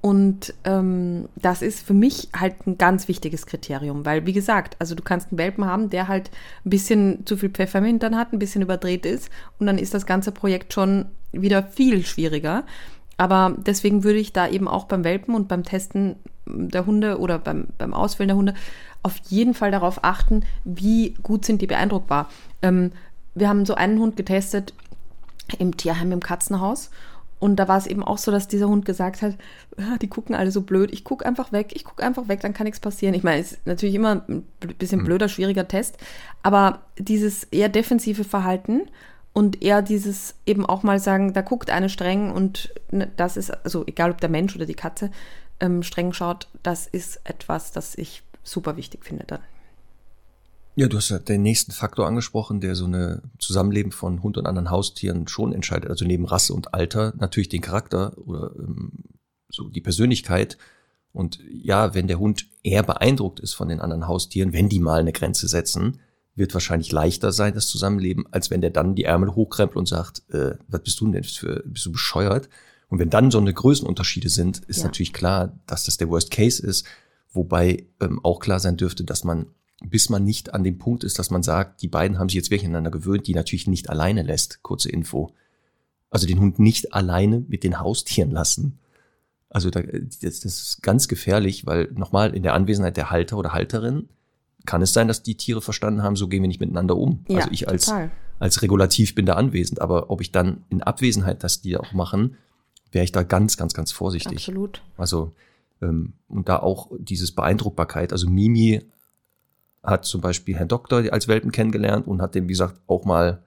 Und 0.00 0.54
ähm, 0.64 1.28
das 1.36 1.60
ist 1.60 1.86
für 1.86 1.92
mich 1.92 2.28
halt 2.34 2.66
ein 2.66 2.78
ganz 2.78 3.06
wichtiges 3.06 3.44
Kriterium, 3.44 4.06
weil 4.06 4.24
wie 4.24 4.32
gesagt, 4.32 4.76
also 4.78 4.94
du 4.94 5.02
kannst 5.02 5.30
einen 5.30 5.38
Welpen 5.38 5.66
haben, 5.66 5.90
der 5.90 6.08
halt 6.08 6.30
ein 6.64 6.70
bisschen 6.70 7.26
zu 7.26 7.36
viel 7.36 7.50
Pfeffer 7.50 7.80
im 7.80 7.84
Hintern 7.84 8.16
hat, 8.16 8.32
ein 8.32 8.38
bisschen 8.38 8.62
überdreht 8.62 9.04
ist 9.04 9.28
und 9.58 9.66
dann 9.66 9.76
ist 9.76 9.92
das 9.92 10.06
ganze 10.06 10.32
Projekt 10.32 10.72
schon 10.72 11.06
wieder 11.32 11.62
viel 11.62 12.04
schwieriger. 12.06 12.64
Aber 13.18 13.54
deswegen 13.58 14.02
würde 14.02 14.18
ich 14.18 14.32
da 14.32 14.48
eben 14.48 14.66
auch 14.66 14.84
beim 14.84 15.04
Welpen 15.04 15.34
und 15.34 15.48
beim 15.48 15.64
Testen 15.64 16.16
der 16.46 16.86
Hunde 16.86 17.18
oder 17.18 17.38
beim, 17.38 17.66
beim 17.76 17.92
Auswählen 17.92 18.28
der 18.28 18.36
Hunde 18.38 18.54
auf 19.02 19.16
jeden 19.28 19.52
Fall 19.52 19.70
darauf 19.70 20.02
achten, 20.02 20.44
wie 20.64 21.14
gut 21.22 21.44
sind 21.44 21.60
die 21.60 21.66
beeindruckbar. 21.66 22.30
Ähm, 22.62 22.92
wir 23.34 23.50
haben 23.50 23.66
so 23.66 23.74
einen 23.74 23.98
Hund 23.98 24.16
getestet 24.16 24.72
im 25.58 25.76
Tierheim 25.76 26.12
im 26.12 26.20
Katzenhaus. 26.20 26.90
Und 27.40 27.56
da 27.56 27.66
war 27.66 27.78
es 27.78 27.86
eben 27.86 28.04
auch 28.04 28.18
so, 28.18 28.30
dass 28.30 28.48
dieser 28.48 28.68
Hund 28.68 28.84
gesagt 28.84 29.22
hat, 29.22 29.36
ah, 29.78 29.96
die 30.00 30.08
gucken 30.08 30.34
alle 30.34 30.52
so 30.52 30.60
blöd, 30.60 30.92
ich 30.92 31.04
gucke 31.04 31.24
einfach 31.24 31.52
weg, 31.52 31.72
ich 31.74 31.84
gucke 31.84 32.04
einfach 32.04 32.28
weg, 32.28 32.40
dann 32.40 32.52
kann 32.52 32.66
nichts 32.66 32.80
passieren. 32.80 33.14
Ich 33.14 33.24
meine, 33.24 33.40
es 33.40 33.52
ist 33.52 33.66
natürlich 33.66 33.94
immer 33.94 34.22
ein 34.28 34.44
bisschen 34.78 35.00
hm. 35.00 35.06
blöder, 35.06 35.28
schwieriger 35.28 35.66
Test, 35.66 35.96
aber 36.42 36.82
dieses 36.98 37.44
eher 37.44 37.70
defensive 37.70 38.24
Verhalten 38.24 38.82
und 39.32 39.62
eher 39.62 39.80
dieses 39.80 40.34
eben 40.44 40.66
auch 40.66 40.82
mal 40.82 40.98
sagen, 40.98 41.32
da 41.32 41.40
guckt 41.40 41.70
eine 41.70 41.88
streng 41.88 42.30
und 42.30 42.74
ne, 42.90 43.10
das 43.16 43.36
ist, 43.38 43.50
also 43.64 43.84
egal 43.86 44.10
ob 44.10 44.20
der 44.20 44.28
Mensch 44.28 44.54
oder 44.54 44.66
die 44.66 44.74
Katze 44.74 45.10
ähm, 45.60 45.82
streng 45.82 46.12
schaut, 46.12 46.46
das 46.62 46.86
ist 46.86 47.20
etwas, 47.24 47.72
das 47.72 47.96
ich 47.96 48.22
super 48.42 48.76
wichtig 48.76 49.04
finde 49.04 49.24
dann. 49.26 49.40
Ja, 50.80 50.88
du 50.88 50.96
hast 50.96 51.10
ja 51.10 51.18
den 51.18 51.42
nächsten 51.42 51.72
Faktor 51.72 52.06
angesprochen, 52.06 52.62
der 52.62 52.74
so 52.74 52.86
eine 52.86 53.20
Zusammenleben 53.38 53.92
von 53.92 54.22
Hund 54.22 54.38
und 54.38 54.46
anderen 54.46 54.70
Haustieren 54.70 55.28
schon 55.28 55.52
entscheidet. 55.52 55.90
Also 55.90 56.06
neben 56.06 56.24
Rasse 56.24 56.54
und 56.54 56.72
Alter 56.72 57.12
natürlich 57.18 57.50
den 57.50 57.60
Charakter 57.60 58.16
oder 58.16 58.52
ähm, 58.58 58.92
so 59.50 59.68
die 59.68 59.82
Persönlichkeit. 59.82 60.56
Und 61.12 61.38
ja, 61.52 61.92
wenn 61.94 62.06
der 62.06 62.18
Hund 62.18 62.46
eher 62.62 62.82
beeindruckt 62.82 63.40
ist 63.40 63.52
von 63.52 63.68
den 63.68 63.78
anderen 63.78 64.08
Haustieren, 64.08 64.54
wenn 64.54 64.70
die 64.70 64.80
mal 64.80 65.00
eine 65.00 65.12
Grenze 65.12 65.48
setzen, 65.48 66.00
wird 66.34 66.54
wahrscheinlich 66.54 66.90
leichter 66.92 67.30
sein, 67.30 67.52
das 67.52 67.66
Zusammenleben, 67.66 68.24
als 68.30 68.50
wenn 68.50 68.62
der 68.62 68.70
dann 68.70 68.94
die 68.94 69.04
Ärmel 69.04 69.34
hochkrempelt 69.34 69.76
und 69.76 69.86
sagt, 69.86 70.22
äh, 70.30 70.54
was 70.66 70.82
bist 70.82 70.98
du 70.98 71.10
denn 71.12 71.24
für, 71.24 71.62
bist 71.66 71.84
du 71.84 71.92
bescheuert? 71.92 72.48
Und 72.88 73.00
wenn 73.00 73.10
dann 73.10 73.30
so 73.30 73.36
eine 73.36 73.52
Größenunterschiede 73.52 74.30
sind, 74.30 74.60
ist 74.60 74.78
ja. 74.78 74.84
natürlich 74.84 75.12
klar, 75.12 75.52
dass 75.66 75.84
das 75.84 75.98
der 75.98 76.08
Worst 76.08 76.30
Case 76.30 76.66
ist, 76.66 76.86
wobei 77.34 77.84
ähm, 78.00 78.18
auch 78.24 78.40
klar 78.40 78.60
sein 78.60 78.78
dürfte, 78.78 79.04
dass 79.04 79.24
man 79.24 79.44
bis 79.84 80.08
man 80.10 80.24
nicht 80.24 80.54
an 80.54 80.64
dem 80.64 80.78
Punkt 80.78 81.04
ist, 81.04 81.18
dass 81.18 81.30
man 81.30 81.42
sagt, 81.42 81.82
die 81.82 81.88
beiden 81.88 82.18
haben 82.18 82.28
sich 82.28 82.36
jetzt 82.36 82.50
wirklich 82.50 82.66
aneinander 82.66 82.90
gewöhnt, 82.90 83.26
die 83.26 83.34
natürlich 83.34 83.66
nicht 83.66 83.88
alleine 83.88 84.22
lässt. 84.22 84.62
Kurze 84.62 84.90
Info. 84.90 85.32
Also 86.10 86.26
den 86.26 86.40
Hund 86.40 86.58
nicht 86.58 86.92
alleine 86.92 87.44
mit 87.48 87.64
den 87.64 87.80
Haustieren 87.80 88.30
lassen. 88.30 88.78
Also 89.48 89.70
da, 89.70 89.80
das, 89.82 90.20
das 90.20 90.44
ist 90.44 90.82
ganz 90.82 91.08
gefährlich, 91.08 91.66
weil 91.66 91.90
nochmal 91.94 92.34
in 92.34 92.42
der 92.42 92.54
Anwesenheit 92.54 92.96
der 92.96 93.10
Halter 93.10 93.36
oder 93.36 93.52
Halterin 93.52 94.08
kann 94.66 94.82
es 94.82 94.92
sein, 94.92 95.08
dass 95.08 95.22
die 95.22 95.36
Tiere 95.36 95.62
verstanden 95.62 96.02
haben, 96.02 96.16
so 96.16 96.28
gehen 96.28 96.42
wir 96.42 96.48
nicht 96.48 96.60
miteinander 96.60 96.96
um. 96.96 97.24
Ja, 97.28 97.38
also 97.38 97.50
ich 97.50 97.68
als, 97.68 97.92
als 98.38 98.62
Regulativ 98.62 99.14
bin 99.14 99.24
da 99.24 99.34
anwesend, 99.34 99.80
aber 99.80 100.10
ob 100.10 100.20
ich 100.20 100.30
dann 100.30 100.64
in 100.68 100.82
Abwesenheit, 100.82 101.42
dass 101.42 101.62
die 101.62 101.76
auch 101.76 101.92
machen, 101.92 102.36
wäre 102.92 103.04
ich 103.04 103.12
da 103.12 103.22
ganz, 103.22 103.56
ganz, 103.56 103.72
ganz 103.72 103.92
vorsichtig. 103.92 104.38
Absolut. 104.38 104.82
Also 104.96 105.32
ähm, 105.80 106.12
und 106.28 106.48
da 106.48 106.58
auch 106.58 106.90
dieses 106.98 107.32
Beeindruckbarkeit. 107.32 108.12
Also 108.12 108.28
Mimi 108.28 108.82
hat 109.82 110.04
zum 110.04 110.20
Beispiel 110.20 110.56
Herrn 110.56 110.68
Doktor 110.68 111.04
als 111.12 111.28
Welpen 111.28 111.52
kennengelernt 111.52 112.06
und 112.06 112.20
hat 112.20 112.34
dem, 112.34 112.44
wie 112.44 112.52
gesagt, 112.52 112.80
auch 112.86 113.04
mal 113.04 113.42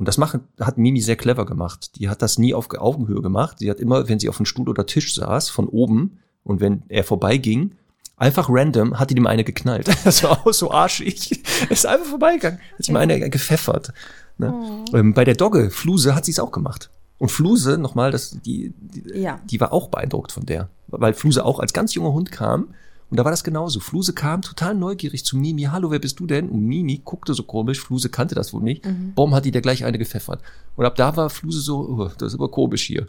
und 0.00 0.06
das 0.06 0.16
machen, 0.16 0.48
hat 0.58 0.78
Mimi 0.78 1.02
sehr 1.02 1.16
clever 1.16 1.44
gemacht. 1.44 1.96
Die 1.96 2.08
hat 2.08 2.22
das 2.22 2.38
nie 2.38 2.54
auf 2.54 2.68
Augenhöhe 2.74 3.20
gemacht. 3.20 3.58
Sie 3.58 3.70
hat 3.70 3.80
immer, 3.80 4.08
wenn 4.08 4.18
sie 4.18 4.30
auf 4.30 4.38
einem 4.38 4.46
Stuhl 4.46 4.66
oder 4.70 4.86
Tisch 4.86 5.14
saß, 5.14 5.50
von 5.50 5.68
oben 5.68 6.20
und 6.42 6.58
wenn 6.60 6.84
er 6.88 7.04
vorbeiging, 7.04 7.72
einfach 8.16 8.48
random 8.48 8.98
hat 8.98 9.10
die 9.10 9.14
dem 9.14 9.26
eine 9.26 9.44
geknallt. 9.44 9.90
Das 10.04 10.22
war 10.22 10.46
auch 10.46 10.54
so 10.54 10.70
arschig. 10.70 11.42
ist 11.68 11.84
einfach 11.84 12.06
vorbeigegangen. 12.06 12.60
Hat 12.78 12.84
sie 12.84 12.92
mal 12.92 13.00
eine 13.00 13.28
gepfeffert. 13.28 13.92
Ne? 14.38 14.54
Oh. 14.54 14.96
Ähm, 14.96 15.12
bei 15.12 15.24
der 15.24 15.34
Dogge, 15.34 15.70
Fluse, 15.70 16.14
hat 16.14 16.24
sie 16.24 16.32
es 16.32 16.40
auch 16.40 16.50
gemacht. 16.50 16.88
Und 17.18 17.30
Fluse, 17.30 17.76
nochmal, 17.76 18.10
das, 18.10 18.30
die, 18.40 18.72
die, 18.78 19.20
ja. 19.20 19.38
die 19.44 19.60
war 19.60 19.70
auch 19.70 19.88
beeindruckt 19.88 20.32
von 20.32 20.46
der. 20.46 20.70
Weil 20.86 21.12
Fluse 21.12 21.44
auch 21.44 21.60
als 21.60 21.74
ganz 21.74 21.92
junger 21.92 22.14
Hund 22.14 22.32
kam 22.32 22.68
und 23.10 23.16
da 23.16 23.24
war 23.24 23.32
das 23.32 23.42
genauso. 23.42 23.80
Fluse 23.80 24.12
kam 24.12 24.40
total 24.40 24.74
neugierig 24.74 25.24
zu 25.24 25.36
Mimi. 25.36 25.62
Hallo, 25.62 25.90
wer 25.90 25.98
bist 25.98 26.20
du 26.20 26.26
denn? 26.26 26.48
Und 26.48 26.62
Mimi 26.62 27.02
guckte 27.04 27.34
so 27.34 27.42
komisch. 27.42 27.80
Fluse 27.80 28.08
kannte 28.08 28.36
das 28.36 28.52
wohl 28.52 28.62
nicht. 28.62 28.86
Mhm. 28.86 29.14
Baum 29.14 29.34
hat 29.34 29.44
die 29.44 29.50
der 29.50 29.62
gleich 29.62 29.84
eine 29.84 29.98
gepfeffert. 29.98 30.42
Und 30.76 30.84
ab 30.86 30.94
da 30.94 31.16
war 31.16 31.28
Fluse 31.28 31.60
so, 31.60 31.80
oh, 31.80 32.10
das 32.18 32.28
ist 32.28 32.34
aber 32.34 32.50
komisch 32.50 32.84
hier. 32.84 33.08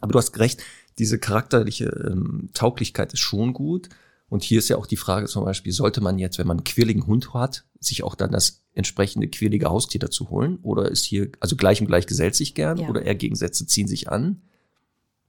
Aber 0.00 0.12
du 0.12 0.18
hast 0.18 0.38
recht, 0.38 0.62
diese 0.98 1.18
charakterliche 1.18 1.86
ähm, 2.10 2.48
Tauglichkeit 2.54 3.12
ist 3.12 3.20
schon 3.20 3.52
gut. 3.52 3.90
Und 4.30 4.42
hier 4.42 4.58
ist 4.58 4.68
ja 4.68 4.76
auch 4.76 4.86
die 4.86 4.96
Frage 4.96 5.26
zum 5.26 5.44
Beispiel, 5.44 5.72
sollte 5.72 6.00
man 6.00 6.18
jetzt, 6.18 6.38
wenn 6.38 6.46
man 6.46 6.58
einen 6.58 6.64
quirligen 6.64 7.06
Hund 7.06 7.34
hat, 7.34 7.64
sich 7.80 8.04
auch 8.04 8.14
dann 8.14 8.32
das 8.32 8.62
entsprechende 8.74 9.28
quirlige 9.28 9.68
Haustier 9.68 10.00
dazu 10.00 10.30
holen? 10.30 10.58
Oder 10.62 10.90
ist 10.90 11.04
hier, 11.04 11.30
also 11.40 11.54
gleich 11.54 11.80
und 11.82 11.86
gleich 11.86 12.06
gesellt 12.06 12.34
sich 12.34 12.54
gern? 12.54 12.78
Ja. 12.78 12.88
Oder 12.88 13.02
eher 13.02 13.14
Gegensätze 13.14 13.66
ziehen 13.66 13.88
sich 13.88 14.08
an? 14.08 14.42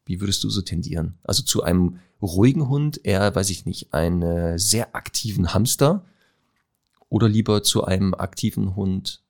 Wie 0.06 0.22
würdest 0.22 0.44
du 0.44 0.50
so 0.50 0.62
tendieren? 0.62 1.18
Also 1.24 1.44
zu 1.44 1.64
einem 1.64 2.00
ruhigen 2.22 2.70
Hund, 2.70 3.02
eher, 3.04 3.34
weiß 3.34 3.50
ich 3.50 3.66
nicht, 3.66 3.94
einen 3.94 4.58
sehr 4.58 4.96
aktiven 4.96 5.54
Hamster 5.54 6.04
oder 7.10 7.28
lieber 7.28 7.64
zu 7.64 7.84
einem 7.84 8.14
aktiven 8.14 8.76
Hund 8.76 9.24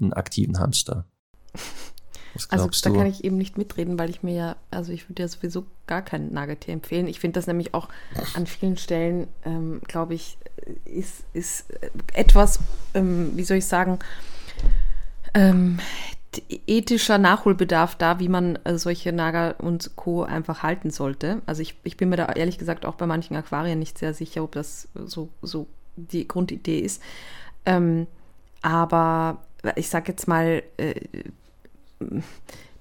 einen 0.00 0.12
aktiven 0.12 0.58
Hamster? 0.58 1.06
also 2.48 2.68
da 2.68 2.90
du? 2.90 2.96
kann 2.96 3.06
ich 3.06 3.24
eben 3.24 3.38
nicht 3.38 3.56
mitreden, 3.58 3.98
weil 3.98 4.10
ich 4.10 4.22
mir 4.22 4.34
ja, 4.34 4.56
also 4.70 4.92
ich 4.92 5.08
würde 5.08 5.22
ja 5.22 5.28
sowieso 5.28 5.66
gar 5.86 6.02
kein 6.02 6.32
Nagetier 6.32 6.74
empfehlen. 6.74 7.06
Ich 7.06 7.20
finde 7.20 7.38
das 7.38 7.46
nämlich 7.46 7.74
auch 7.74 7.88
an 8.34 8.46
vielen 8.46 8.76
Stellen, 8.76 9.28
ähm, 9.44 9.80
glaube 9.86 10.14
ich, 10.14 10.36
ist, 10.84 11.24
ist 11.32 11.66
etwas, 12.12 12.58
ähm, 12.94 13.32
wie 13.36 13.44
soll 13.44 13.58
ich 13.58 13.66
sagen, 13.66 13.98
ähm, 15.34 15.78
ethischer 16.66 17.18
Nachholbedarf 17.18 17.96
da, 17.96 18.18
wie 18.18 18.28
man 18.28 18.56
äh, 18.64 18.78
solche 18.78 19.12
Nager 19.12 19.56
und 19.58 19.96
Co. 19.96 20.22
einfach 20.22 20.62
halten 20.62 20.90
sollte. 20.90 21.42
Also 21.46 21.62
ich, 21.62 21.76
ich 21.84 21.96
bin 21.96 22.08
mir 22.08 22.16
da 22.16 22.32
ehrlich 22.32 22.58
gesagt 22.58 22.86
auch 22.86 22.94
bei 22.94 23.06
manchen 23.06 23.36
Aquarien 23.36 23.78
nicht 23.78 23.98
sehr 23.98 24.14
sicher, 24.14 24.42
ob 24.44 24.52
das 24.52 24.88
so, 24.94 25.28
so 25.42 25.66
die 25.96 26.26
Grundidee 26.26 26.80
ist. 26.80 27.02
Ähm, 27.66 28.06
aber 28.62 29.42
ich 29.76 29.88
sage 29.88 30.12
jetzt 30.12 30.28
mal, 30.28 30.62
äh, 30.76 30.94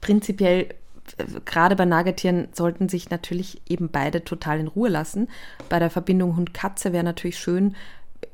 prinzipiell, 0.01 0.69
äh, 1.17 1.25
gerade 1.45 1.75
bei 1.75 1.85
Nagetieren 1.85 2.47
sollten 2.53 2.89
sich 2.89 3.09
natürlich 3.09 3.61
eben 3.67 3.89
beide 3.89 4.23
total 4.23 4.59
in 4.59 4.67
Ruhe 4.67 4.89
lassen. 4.89 5.29
Bei 5.69 5.79
der 5.79 5.89
Verbindung 5.89 6.35
Hund-Katze 6.35 6.93
wäre 6.93 7.03
natürlich 7.03 7.37
schön, 7.37 7.75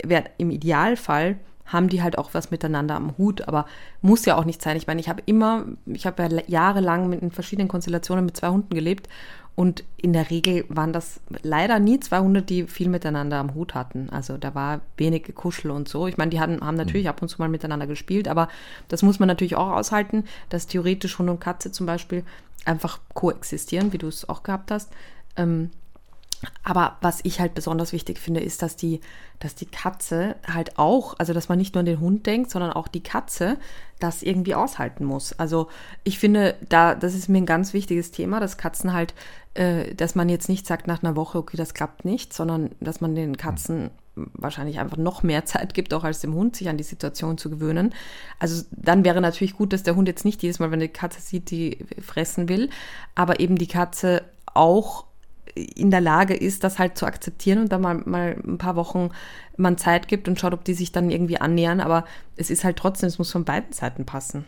wäre 0.03 0.25
im 0.37 0.51
Idealfall 0.51 1.37
haben 1.69 1.87
die 1.87 2.01
halt 2.01 2.17
auch 2.17 2.33
was 2.33 2.51
miteinander 2.51 2.95
am 2.95 3.17
Hut, 3.17 3.47
aber 3.47 3.65
muss 4.01 4.25
ja 4.25 4.35
auch 4.35 4.45
nicht 4.45 4.61
sein. 4.61 4.77
Ich 4.77 4.87
meine, 4.87 4.99
ich 4.99 5.09
habe 5.09 5.23
immer, 5.25 5.65
ich 5.85 6.05
habe 6.05 6.23
ja 6.23 6.41
jahrelang 6.47 7.09
mit 7.09 7.21
in 7.21 7.31
verschiedenen 7.31 7.67
Konstellationen 7.67 8.25
mit 8.25 8.35
zwei 8.35 8.49
Hunden 8.49 8.73
gelebt 8.73 9.07
und 9.55 9.83
in 9.97 10.13
der 10.13 10.29
Regel 10.29 10.63
waren 10.69 10.93
das 10.93 11.19
leider 11.43 11.79
nie 11.79 11.99
zwei 11.99 12.19
Hunde, 12.19 12.41
die 12.41 12.63
viel 12.67 12.87
miteinander 12.87 13.37
am 13.37 13.55
Hut 13.55 13.75
hatten. 13.75 14.09
Also 14.09 14.37
da 14.37 14.55
war 14.55 14.79
wenig 14.95 15.35
Kuschel 15.35 15.71
und 15.71 15.89
so. 15.89 16.07
Ich 16.07 16.17
meine, 16.17 16.31
die 16.31 16.39
hatten, 16.39 16.61
haben 16.61 16.75
natürlich 16.75 17.03
mhm. 17.03 17.09
ab 17.09 17.21
und 17.21 17.27
zu 17.27 17.39
mal 17.39 17.49
miteinander 17.49 17.85
gespielt, 17.85 18.27
aber 18.29 18.47
das 18.87 19.03
muss 19.03 19.19
man 19.19 19.27
natürlich 19.27 19.55
auch 19.55 19.71
aushalten, 19.71 20.23
dass 20.47 20.67
theoretisch 20.67 21.19
Hund 21.19 21.29
und 21.29 21.41
Katze 21.41 21.73
zum 21.73 21.85
Beispiel 21.85 22.23
einfach 22.65 22.99
koexistieren, 23.13 23.91
wie 23.91 23.97
du 23.97 24.07
es 24.07 24.27
auch 24.29 24.43
gehabt 24.43 24.71
hast. 24.71 24.91
Ähm, 25.35 25.71
aber 26.63 26.97
was 27.01 27.19
ich 27.23 27.39
halt 27.39 27.53
besonders 27.53 27.91
wichtig 27.91 28.17
finde, 28.19 28.39
ist, 28.39 28.61
dass 28.61 28.75
die, 28.75 29.01
dass 29.39 29.55
die 29.55 29.65
Katze 29.65 30.35
halt 30.47 30.77
auch, 30.79 31.15
also 31.17 31.33
dass 31.33 31.49
man 31.49 31.57
nicht 31.57 31.75
nur 31.75 31.79
an 31.79 31.85
den 31.85 31.99
Hund 31.99 32.25
denkt, 32.25 32.49
sondern 32.49 32.71
auch 32.71 32.87
die 32.87 33.03
Katze 33.03 33.57
das 33.99 34.23
irgendwie 34.23 34.55
aushalten 34.55 35.03
muss. 35.03 35.33
Also 35.37 35.67
ich 36.03 36.19
finde, 36.19 36.55
da, 36.69 36.95
das 36.95 37.15
ist 37.15 37.27
mir 37.27 37.39
ein 37.39 37.45
ganz 37.45 37.73
wichtiges 37.73 38.11
Thema, 38.11 38.39
dass 38.39 38.57
Katzen 38.57 38.93
halt, 38.93 39.13
äh, 39.53 39.93
dass 39.95 40.15
man 40.15 40.29
jetzt 40.29 40.47
nicht 40.47 40.65
sagt 40.65 40.87
nach 40.87 41.03
einer 41.03 41.17
Woche, 41.17 41.37
okay, 41.37 41.57
das 41.57 41.73
klappt 41.73 42.05
nicht, 42.05 42.33
sondern 42.33 42.71
dass 42.79 43.01
man 43.01 43.15
den 43.15 43.35
Katzen 43.35 43.91
wahrscheinlich 44.15 44.79
einfach 44.79 44.97
noch 44.97 45.23
mehr 45.23 45.43
Zeit 45.45 45.73
gibt, 45.73 45.93
auch 45.93 46.05
als 46.05 46.21
dem 46.21 46.33
Hund, 46.33 46.55
sich 46.55 46.69
an 46.69 46.77
die 46.77 46.83
Situation 46.83 47.37
zu 47.37 47.49
gewöhnen. 47.49 47.93
Also 48.39 48.63
dann 48.71 49.03
wäre 49.03 49.19
natürlich 49.19 49.55
gut, 49.55 49.73
dass 49.73 49.83
der 49.83 49.95
Hund 49.95 50.07
jetzt 50.07 50.23
nicht 50.23 50.41
jedes 50.41 50.59
Mal, 50.59 50.71
wenn 50.71 50.79
die 50.79 50.87
Katze 50.87 51.19
sieht, 51.19 51.51
die 51.51 51.85
fressen 52.01 52.47
will, 52.47 52.69
aber 53.15 53.41
eben 53.41 53.57
die 53.57 53.67
Katze 53.67 54.23
auch 54.53 55.08
in 55.55 55.91
der 55.91 56.01
Lage 56.01 56.35
ist, 56.35 56.63
das 56.63 56.79
halt 56.79 56.97
zu 56.97 57.05
akzeptieren 57.05 57.59
und 57.59 57.71
da 57.71 57.79
mal, 57.79 57.95
mal 58.05 58.37
ein 58.45 58.57
paar 58.57 58.75
Wochen 58.75 59.09
man 59.57 59.77
Zeit 59.77 60.07
gibt 60.07 60.27
und 60.27 60.39
schaut, 60.39 60.53
ob 60.53 60.63
die 60.63 60.73
sich 60.73 60.91
dann 60.91 61.09
irgendwie 61.09 61.37
annähern. 61.37 61.79
Aber 61.81 62.05
es 62.35 62.49
ist 62.49 62.63
halt 62.63 62.77
trotzdem, 62.77 63.07
es 63.07 63.17
muss 63.17 63.31
von 63.31 63.45
beiden 63.45 63.73
Seiten 63.73 64.05
passen. 64.05 64.45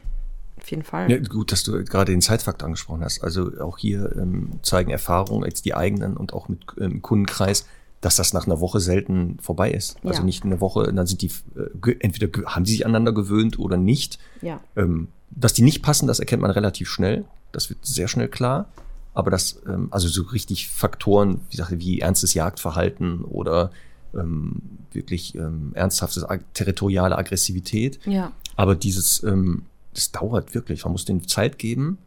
Auf 0.61 0.69
jeden 0.69 0.83
Fall. 0.83 1.09
Ja, 1.09 1.17
gut, 1.17 1.51
dass 1.51 1.63
du 1.63 1.83
gerade 1.83 2.11
den 2.11 2.21
Zeitfaktor 2.21 2.67
angesprochen 2.67 3.03
hast. 3.03 3.23
Also 3.23 3.51
auch 3.59 3.77
hier 3.77 4.15
ähm, 4.15 4.59
zeigen 4.61 4.91
Erfahrungen, 4.91 5.43
jetzt 5.45 5.65
die 5.65 5.73
eigenen 5.73 6.15
und 6.15 6.33
auch 6.33 6.49
mit 6.49 6.59
ähm, 6.79 7.01
Kundenkreis, 7.01 7.65
dass 7.99 8.15
das 8.15 8.33
nach 8.33 8.45
einer 8.45 8.59
Woche 8.59 8.79
selten 8.79 9.37
vorbei 9.41 9.71
ist. 9.71 9.95
Also 9.97 10.05
ja. 10.05 10.11
Also 10.11 10.23
nicht 10.23 10.43
eine 10.43 10.61
Woche, 10.61 10.93
dann 10.93 11.07
sind 11.07 11.21
die 11.23 11.31
äh, 11.55 11.95
entweder 11.99 12.45
haben 12.45 12.65
sie 12.65 12.73
sich 12.73 12.85
aneinander 12.85 13.11
gewöhnt 13.11 13.57
oder 13.57 13.77
nicht. 13.77 14.19
Ja. 14.41 14.59
Ähm, 14.75 15.07
dass 15.31 15.53
die 15.53 15.63
nicht 15.63 15.81
passen, 15.81 16.07
das 16.07 16.19
erkennt 16.19 16.41
man 16.41 16.51
relativ 16.51 16.89
schnell. 16.89 17.25
Das 17.51 17.69
wird 17.69 17.79
sehr 17.83 18.07
schnell 18.07 18.27
klar. 18.27 18.67
Aber 19.13 19.31
das, 19.31 19.61
ähm, 19.67 19.87
also 19.91 20.07
so 20.07 20.23
richtig 20.23 20.69
Faktoren, 20.69 21.41
wie 21.49 21.57
gesagt, 21.57 21.71
wie 21.77 21.99
ernstes 21.99 22.33
Jagdverhalten 22.33 23.23
oder 23.23 23.71
ähm, 24.13 24.61
wirklich 24.91 25.35
ähm, 25.35 25.71
ernsthafte 25.73 26.25
territoriale 26.53 27.17
Aggressivität. 27.17 27.99
Ja. 28.05 28.31
Aber 28.55 28.75
dieses, 28.75 29.23
ähm, 29.23 29.63
das 29.93 30.11
dauert 30.11 30.53
wirklich. 30.53 30.83
Man 30.83 30.93
muss 30.93 31.05
den 31.05 31.27
Zeit 31.27 31.57
geben. 31.57 31.97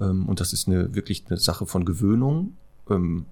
Ähm, 0.00 0.26
und 0.26 0.40
das 0.40 0.52
ist 0.52 0.68
eine 0.68 0.94
wirklich 0.94 1.24
eine 1.28 1.38
Sache 1.38 1.66
von 1.66 1.84
Gewöhnung. 1.84 2.56
Ähm, 2.88 3.26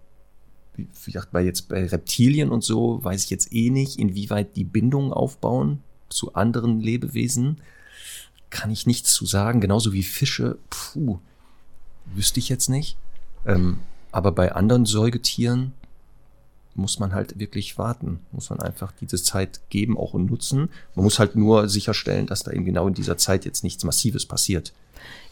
wie 0.76 0.86
gesagt, 1.06 1.32
bei 1.32 1.42
jetzt 1.42 1.68
bei 1.68 1.86
Reptilien 1.86 2.50
und 2.50 2.62
so 2.62 3.02
weiß 3.02 3.24
ich 3.24 3.30
jetzt 3.30 3.52
eh 3.52 3.70
nicht, 3.70 3.98
inwieweit 3.98 4.56
die 4.56 4.64
Bindungen 4.64 5.12
aufbauen 5.12 5.82
zu 6.10 6.34
anderen 6.34 6.80
Lebewesen. 6.80 7.62
Kann 8.50 8.70
ich 8.70 8.86
nichts 8.86 9.12
zu 9.14 9.26
sagen. 9.26 9.60
Genauso 9.60 9.92
wie 9.92 10.02
Fische. 10.02 10.58
Puh, 10.70 11.18
wüsste 12.14 12.40
ich 12.40 12.48
jetzt 12.48 12.68
nicht. 12.68 12.96
Ähm, 13.46 13.78
aber 14.12 14.32
bei 14.32 14.52
anderen 14.52 14.86
Säugetieren 14.86 15.72
muss 16.74 16.98
man 16.98 17.14
halt 17.14 17.38
wirklich 17.38 17.78
warten, 17.78 18.20
muss 18.32 18.50
man 18.50 18.60
einfach 18.60 18.92
diese 19.00 19.22
Zeit 19.22 19.60
geben 19.70 19.96
auch 19.96 20.14
und 20.14 20.30
nutzen. 20.30 20.68
Man 20.94 21.04
muss 21.04 21.18
halt 21.18 21.34
nur 21.34 21.68
sicherstellen, 21.68 22.26
dass 22.26 22.42
da 22.42 22.52
eben 22.52 22.64
genau 22.64 22.86
in 22.86 22.94
dieser 22.94 23.16
Zeit 23.16 23.44
jetzt 23.44 23.64
nichts 23.64 23.82
Massives 23.84 24.26
passiert. 24.26 24.72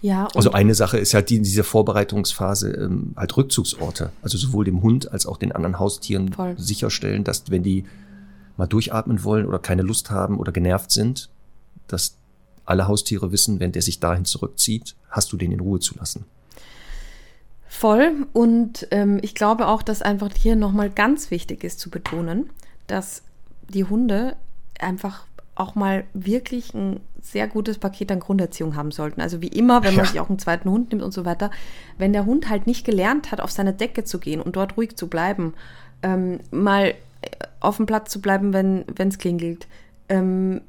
Ja. 0.00 0.28
Also 0.34 0.52
eine 0.52 0.74
Sache 0.74 0.98
ist 0.98 1.14
halt 1.14 1.30
die, 1.30 1.36
in 1.36 1.42
dieser 1.42 1.64
Vorbereitungsphase 1.64 2.70
ähm, 2.72 3.12
halt 3.16 3.36
Rückzugsorte, 3.36 4.12
also 4.22 4.38
sowohl 4.38 4.64
dem 4.64 4.82
Hund 4.82 5.10
als 5.12 5.26
auch 5.26 5.36
den 5.36 5.52
anderen 5.52 5.78
Haustieren 5.78 6.32
Voll. 6.32 6.54
sicherstellen, 6.58 7.24
dass 7.24 7.50
wenn 7.50 7.62
die 7.62 7.84
mal 8.56 8.66
durchatmen 8.66 9.24
wollen 9.24 9.46
oder 9.46 9.58
keine 9.58 9.82
Lust 9.82 10.10
haben 10.10 10.38
oder 10.38 10.52
genervt 10.52 10.90
sind, 10.90 11.28
dass 11.88 12.16
alle 12.64 12.86
Haustiere 12.86 13.32
wissen, 13.32 13.60
wenn 13.60 13.72
der 13.72 13.82
sich 13.82 14.00
dahin 14.00 14.24
zurückzieht, 14.24 14.94
hast 15.10 15.32
du 15.32 15.36
den 15.36 15.52
in 15.52 15.60
Ruhe 15.60 15.80
zu 15.80 15.96
lassen. 15.96 16.24
Voll. 17.76 18.28
Und 18.32 18.86
ähm, 18.92 19.18
ich 19.22 19.34
glaube 19.34 19.66
auch, 19.66 19.82
dass 19.82 20.00
einfach 20.00 20.30
hier 20.32 20.54
nochmal 20.54 20.90
ganz 20.90 21.32
wichtig 21.32 21.64
ist 21.64 21.80
zu 21.80 21.90
betonen, 21.90 22.48
dass 22.86 23.24
die 23.68 23.82
Hunde 23.82 24.36
einfach 24.78 25.26
auch 25.56 25.74
mal 25.74 26.04
wirklich 26.14 26.72
ein 26.72 27.00
sehr 27.20 27.48
gutes 27.48 27.78
Paket 27.78 28.12
an 28.12 28.20
Grunderziehung 28.20 28.76
haben 28.76 28.92
sollten. 28.92 29.20
Also 29.20 29.42
wie 29.42 29.48
immer, 29.48 29.82
wenn 29.82 29.96
man 29.96 30.04
ja. 30.04 30.10
sich 30.12 30.20
auch 30.20 30.28
einen 30.28 30.38
zweiten 30.38 30.70
Hund 30.70 30.92
nimmt 30.92 31.02
und 31.02 31.12
so 31.12 31.24
weiter, 31.24 31.50
wenn 31.98 32.12
der 32.12 32.26
Hund 32.26 32.48
halt 32.48 32.68
nicht 32.68 32.86
gelernt 32.86 33.32
hat, 33.32 33.40
auf 33.40 33.50
seine 33.50 33.72
Decke 33.72 34.04
zu 34.04 34.20
gehen 34.20 34.40
und 34.40 34.54
dort 34.54 34.76
ruhig 34.76 34.96
zu 34.96 35.08
bleiben, 35.08 35.52
ähm, 36.04 36.38
mal 36.52 36.94
auf 37.58 37.78
dem 37.78 37.86
Platz 37.86 38.12
zu 38.12 38.20
bleiben, 38.20 38.52
wenn 38.52 39.08
es 39.08 39.18
klingelt, 39.18 39.66
ähm, 40.08 40.60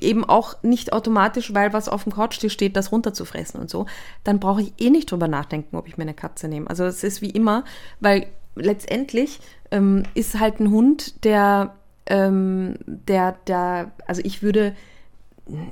eben 0.00 0.24
auch 0.24 0.62
nicht 0.62 0.92
automatisch, 0.92 1.52
weil 1.54 1.72
was 1.72 1.88
auf 1.88 2.04
dem 2.04 2.12
Couchtisch 2.12 2.52
steht, 2.52 2.76
das 2.76 2.92
runterzufressen 2.92 3.60
und 3.60 3.68
so, 3.68 3.86
dann 4.24 4.40
brauche 4.40 4.62
ich 4.62 4.72
eh 4.78 4.90
nicht 4.90 5.10
drüber 5.10 5.28
nachdenken, 5.28 5.76
ob 5.76 5.86
ich 5.88 5.98
mir 5.98 6.04
eine 6.04 6.14
Katze 6.14 6.48
nehme. 6.48 6.68
Also 6.68 6.84
es 6.84 7.04
ist 7.04 7.20
wie 7.20 7.30
immer, 7.30 7.64
weil 8.00 8.26
letztendlich 8.54 9.40
ähm, 9.70 10.04
ist 10.14 10.38
halt 10.38 10.60
ein 10.60 10.70
Hund, 10.70 11.24
der, 11.24 11.74
ähm, 12.06 12.76
der, 12.86 13.36
der, 13.46 13.92
also 14.06 14.22
ich 14.24 14.42
würde, 14.42 14.74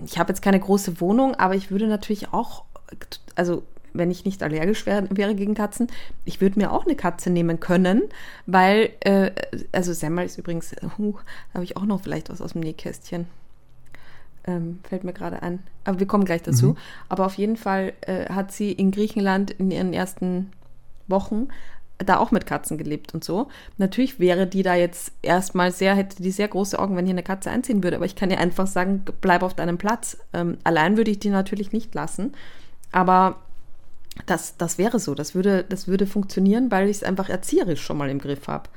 ich 0.04 0.18
habe 0.18 0.30
jetzt 0.30 0.42
keine 0.42 0.60
große 0.60 1.00
Wohnung, 1.00 1.34
aber 1.34 1.54
ich 1.54 1.70
würde 1.70 1.86
natürlich 1.86 2.32
auch, 2.32 2.64
also 3.34 3.62
wenn 3.92 4.10
ich 4.10 4.24
nicht 4.24 4.42
allergisch 4.42 4.86
wär, 4.86 5.06
wäre 5.10 5.34
gegen 5.34 5.54
Katzen, 5.54 5.88
ich 6.24 6.40
würde 6.40 6.58
mir 6.58 6.72
auch 6.72 6.84
eine 6.86 6.96
Katze 6.96 7.30
nehmen 7.30 7.60
können, 7.60 8.02
weil, 8.46 8.90
äh, 9.00 9.30
also 9.72 9.92
Semmel 9.92 10.26
ist 10.26 10.38
übrigens, 10.38 10.74
uh, 10.98 11.12
da 11.52 11.54
habe 11.54 11.64
ich 11.64 11.76
auch 11.76 11.84
noch 11.84 12.02
vielleicht 12.02 12.30
was 12.30 12.40
aus 12.40 12.52
dem 12.52 12.62
Nähkästchen. 12.62 13.26
Ähm, 14.46 14.78
fällt 14.88 15.04
mir 15.04 15.12
gerade 15.12 15.42
ein. 15.42 15.58
Aber 15.84 16.00
wir 16.00 16.06
kommen 16.06 16.24
gleich 16.24 16.42
dazu. 16.42 16.68
Mhm. 16.68 16.76
Aber 17.08 17.26
auf 17.26 17.34
jeden 17.34 17.56
Fall 17.56 17.92
äh, 18.02 18.30
hat 18.30 18.50
sie 18.50 18.72
in 18.72 18.90
Griechenland 18.90 19.50
in 19.50 19.70
ihren 19.70 19.92
ersten 19.92 20.50
Wochen 21.06 21.48
da 21.98 22.18
auch 22.18 22.30
mit 22.30 22.46
Katzen 22.46 22.78
gelebt 22.78 23.12
und 23.14 23.24
so. 23.24 23.48
Natürlich 23.76 24.20
wäre 24.20 24.46
die 24.46 24.62
da 24.62 24.74
jetzt 24.74 25.12
erstmal 25.22 25.72
sehr, 25.72 25.94
hätte 25.94 26.22
die 26.22 26.30
sehr 26.30 26.48
große 26.48 26.78
Augen, 26.78 26.96
wenn 26.96 27.06
hier 27.06 27.14
eine 27.14 27.22
Katze 27.22 27.50
einziehen 27.50 27.82
würde. 27.82 27.96
Aber 27.96 28.06
ich 28.06 28.16
kann 28.16 28.30
ihr 28.30 28.38
einfach 28.38 28.66
sagen, 28.66 29.04
bleib 29.20 29.42
auf 29.42 29.54
deinem 29.54 29.78
Platz. 29.78 30.18
Ähm, 30.32 30.58
allein 30.64 30.96
würde 30.96 31.10
ich 31.10 31.18
die 31.18 31.30
natürlich 31.30 31.72
nicht 31.72 31.94
lassen. 31.94 32.32
Aber 32.92 33.36
das, 34.26 34.56
das 34.56 34.78
wäre 34.78 34.98
so, 34.98 35.14
das 35.14 35.34
würde, 35.34 35.64
das 35.68 35.88
würde 35.88 36.06
funktionieren, 36.06 36.70
weil 36.70 36.88
ich 36.88 36.98
es 36.98 37.02
einfach 37.02 37.28
erzieherisch 37.28 37.80
schon 37.80 37.98
mal 37.98 38.10
im 38.10 38.18
Griff 38.18 38.48
habe. 38.48 38.68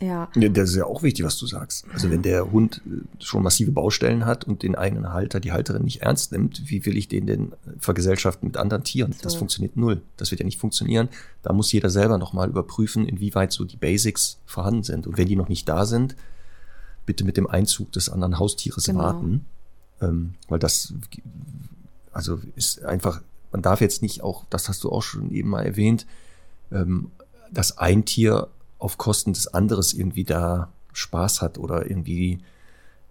Ja. 0.00 0.28
ja. 0.34 0.48
Das 0.48 0.70
ist 0.70 0.76
ja 0.76 0.86
auch 0.86 1.02
wichtig, 1.02 1.24
was 1.24 1.38
du 1.38 1.46
sagst. 1.46 1.86
Also 1.92 2.10
wenn 2.10 2.22
der 2.22 2.50
Hund 2.50 2.82
äh, 2.86 3.22
schon 3.22 3.42
massive 3.42 3.70
Baustellen 3.70 4.26
hat 4.26 4.44
und 4.44 4.62
den 4.62 4.74
eigenen 4.74 5.12
Halter, 5.12 5.38
die 5.40 5.52
Halterin 5.52 5.84
nicht 5.84 6.02
ernst 6.02 6.32
nimmt, 6.32 6.68
wie 6.68 6.84
will 6.84 6.96
ich 6.96 7.08
den 7.08 7.26
denn 7.26 7.52
vergesellschaften 7.78 8.48
mit 8.48 8.56
anderen 8.56 8.82
Tieren? 8.82 9.12
So. 9.12 9.22
Das 9.22 9.36
funktioniert 9.36 9.76
null. 9.76 10.02
Das 10.16 10.30
wird 10.30 10.40
ja 10.40 10.44
nicht 10.44 10.58
funktionieren. 10.58 11.08
Da 11.42 11.52
muss 11.52 11.70
jeder 11.70 11.90
selber 11.90 12.18
nochmal 12.18 12.48
überprüfen, 12.48 13.06
inwieweit 13.06 13.52
so 13.52 13.64
die 13.64 13.76
Basics 13.76 14.40
vorhanden 14.46 14.82
sind. 14.82 15.06
Und 15.06 15.16
wenn 15.16 15.28
die 15.28 15.36
noch 15.36 15.48
nicht 15.48 15.68
da 15.68 15.86
sind, 15.86 16.16
bitte 17.06 17.24
mit 17.24 17.36
dem 17.36 17.46
Einzug 17.46 17.92
des 17.92 18.08
anderen 18.08 18.38
Haustieres 18.38 18.84
genau. 18.84 19.00
warten. 19.00 19.46
Ähm, 20.00 20.34
weil 20.48 20.58
das 20.58 20.92
also 22.12 22.40
ist 22.56 22.84
einfach 22.84 23.22
man 23.54 23.62
darf 23.62 23.80
jetzt 23.80 24.02
nicht 24.02 24.24
auch, 24.24 24.44
das 24.50 24.68
hast 24.68 24.82
du 24.82 24.90
auch 24.90 25.02
schon 25.02 25.30
eben 25.30 25.48
mal 25.48 25.64
erwähnt, 25.64 26.06
ähm, 26.72 27.12
dass 27.52 27.78
ein 27.78 28.04
Tier 28.04 28.48
auf 28.78 28.98
Kosten 28.98 29.32
des 29.32 29.46
anderes 29.46 29.92
irgendwie 29.92 30.24
da 30.24 30.72
Spaß 30.92 31.40
hat 31.40 31.56
oder 31.56 31.88
irgendwie 31.88 32.40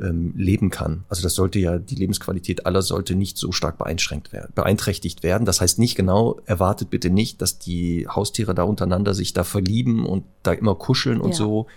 ähm, 0.02 0.34
leben 0.36 0.70
kann. 0.70 1.06
Also 1.08 1.24
das 1.24 1.36
sollte 1.36 1.60
ja, 1.60 1.78
die 1.78 1.96
Lebensqualität 1.96 2.66
aller 2.66 2.82
sollte 2.82 3.16
nicht 3.16 3.38
so 3.38 3.54
stark 3.54 3.78
beeinschränkt 3.78 4.34
werden, 4.34 4.52
beeinträchtigt 4.54 5.24
werden. 5.24 5.46
Das 5.46 5.62
heißt 5.62 5.80
nicht 5.80 5.96
genau, 5.96 6.41
erwartet 6.46 6.89
bitte 6.89 7.10
nicht, 7.10 7.41
dass 7.41 7.58
die 7.58 8.06
Haustiere 8.10 8.54
da 8.54 8.64
untereinander 8.64 9.14
sich 9.14 9.32
da 9.32 9.46
verlieben 9.46 10.06
und 10.06 10.26
da 10.44 10.52
immer 10.52 10.76
kuscheln 10.76 11.22
und 11.22 11.30
ja. 11.30 11.36
so. 11.38 11.68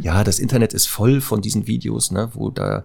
Ja, 0.00 0.24
das 0.24 0.40
Internet 0.40 0.74
ist 0.74 0.88
voll 0.88 1.20
von 1.20 1.40
diesen 1.40 1.68
Videos, 1.68 2.10
ne, 2.10 2.30
wo 2.34 2.50
da 2.50 2.84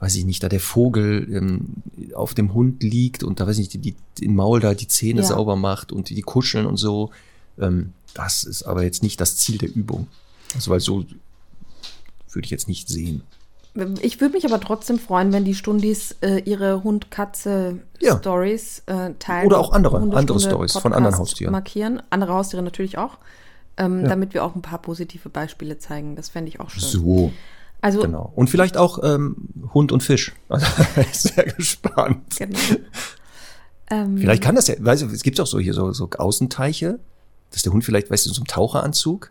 weiß 0.00 0.16
ich 0.16 0.24
nicht, 0.24 0.42
da 0.42 0.48
der 0.48 0.60
Vogel 0.60 1.26
ähm, 1.32 2.14
auf 2.14 2.34
dem 2.34 2.52
Hund 2.52 2.82
liegt 2.82 3.22
und 3.22 3.40
da 3.40 3.46
weiß 3.46 3.58
ich 3.58 3.74
nicht, 3.74 3.84
die, 3.84 3.94
die 4.18 4.24
im 4.24 4.34
Maul 4.34 4.60
da 4.60 4.74
die 4.74 4.88
Zähne 4.88 5.22
ja. 5.22 5.26
sauber 5.26 5.56
macht 5.56 5.92
und 5.92 6.10
die, 6.10 6.14
die 6.14 6.22
kuscheln 6.22 6.66
und 6.66 6.76
so. 6.76 7.10
Ähm, 7.58 7.92
das 8.12 8.44
ist 8.44 8.64
aber 8.64 8.82
jetzt 8.82 9.02
nicht 9.02 9.20
das 9.20 9.36
Ziel 9.36 9.58
der 9.58 9.74
Übung. 9.74 10.08
Also 10.54 10.70
weil 10.70 10.80
so 10.80 11.04
würde 12.30 12.44
ich 12.44 12.50
jetzt 12.50 12.68
nicht 12.68 12.88
sehen. 12.88 13.22
Ich 14.02 14.20
würde 14.20 14.34
mich 14.34 14.46
aber 14.46 14.60
trotzdem 14.60 15.00
freuen, 15.00 15.32
wenn 15.32 15.44
die 15.44 15.54
Stundis 15.54 16.14
äh, 16.20 16.38
ihre 16.44 16.84
Hund-Katze-Stories 16.84 18.82
ja. 18.88 19.06
äh, 19.06 19.14
teilen. 19.18 19.46
Oder 19.48 19.58
auch 19.58 19.72
andere, 19.72 19.98
andere 19.98 20.38
Stories 20.38 20.74
von 20.74 20.92
anderen 20.92 21.18
Haustieren. 21.18 21.50
Markieren. 21.50 22.00
Andere 22.10 22.34
Haustiere 22.34 22.62
natürlich 22.62 22.98
auch. 22.98 23.18
Ähm, 23.76 24.02
ja. 24.02 24.08
Damit 24.10 24.32
wir 24.32 24.44
auch 24.44 24.54
ein 24.54 24.62
paar 24.62 24.78
positive 24.80 25.28
Beispiele 25.28 25.78
zeigen. 25.78 26.14
Das 26.14 26.28
fände 26.28 26.50
ich 26.50 26.60
auch 26.60 26.70
schön. 26.70 26.84
So. 26.84 27.32
Also, 27.84 28.00
genau. 28.00 28.32
Und 28.34 28.48
vielleicht 28.48 28.78
auch 28.78 28.98
ähm, 29.02 29.36
Hund 29.74 29.92
und 29.92 30.02
Fisch. 30.02 30.32
Also 30.48 30.66
sehr 31.12 31.44
gespannt. 31.44 32.34
Genau. 32.38 32.58
Ähm, 33.90 34.16
vielleicht 34.16 34.42
kann 34.42 34.54
das 34.54 34.68
ja, 34.68 34.76
weißt 34.78 35.02
du, 35.02 35.06
es 35.08 35.22
gibt 35.22 35.38
auch 35.38 35.46
so 35.46 35.58
hier 35.58 35.74
so, 35.74 35.92
so 35.92 36.08
Außenteiche, 36.08 36.98
dass 37.50 37.60
der 37.60 37.74
Hund 37.74 37.84
vielleicht, 37.84 38.10
weißt 38.10 38.24
du, 38.24 38.30
so 38.30 38.40
einem 38.40 38.46
Taucheranzug 38.46 39.30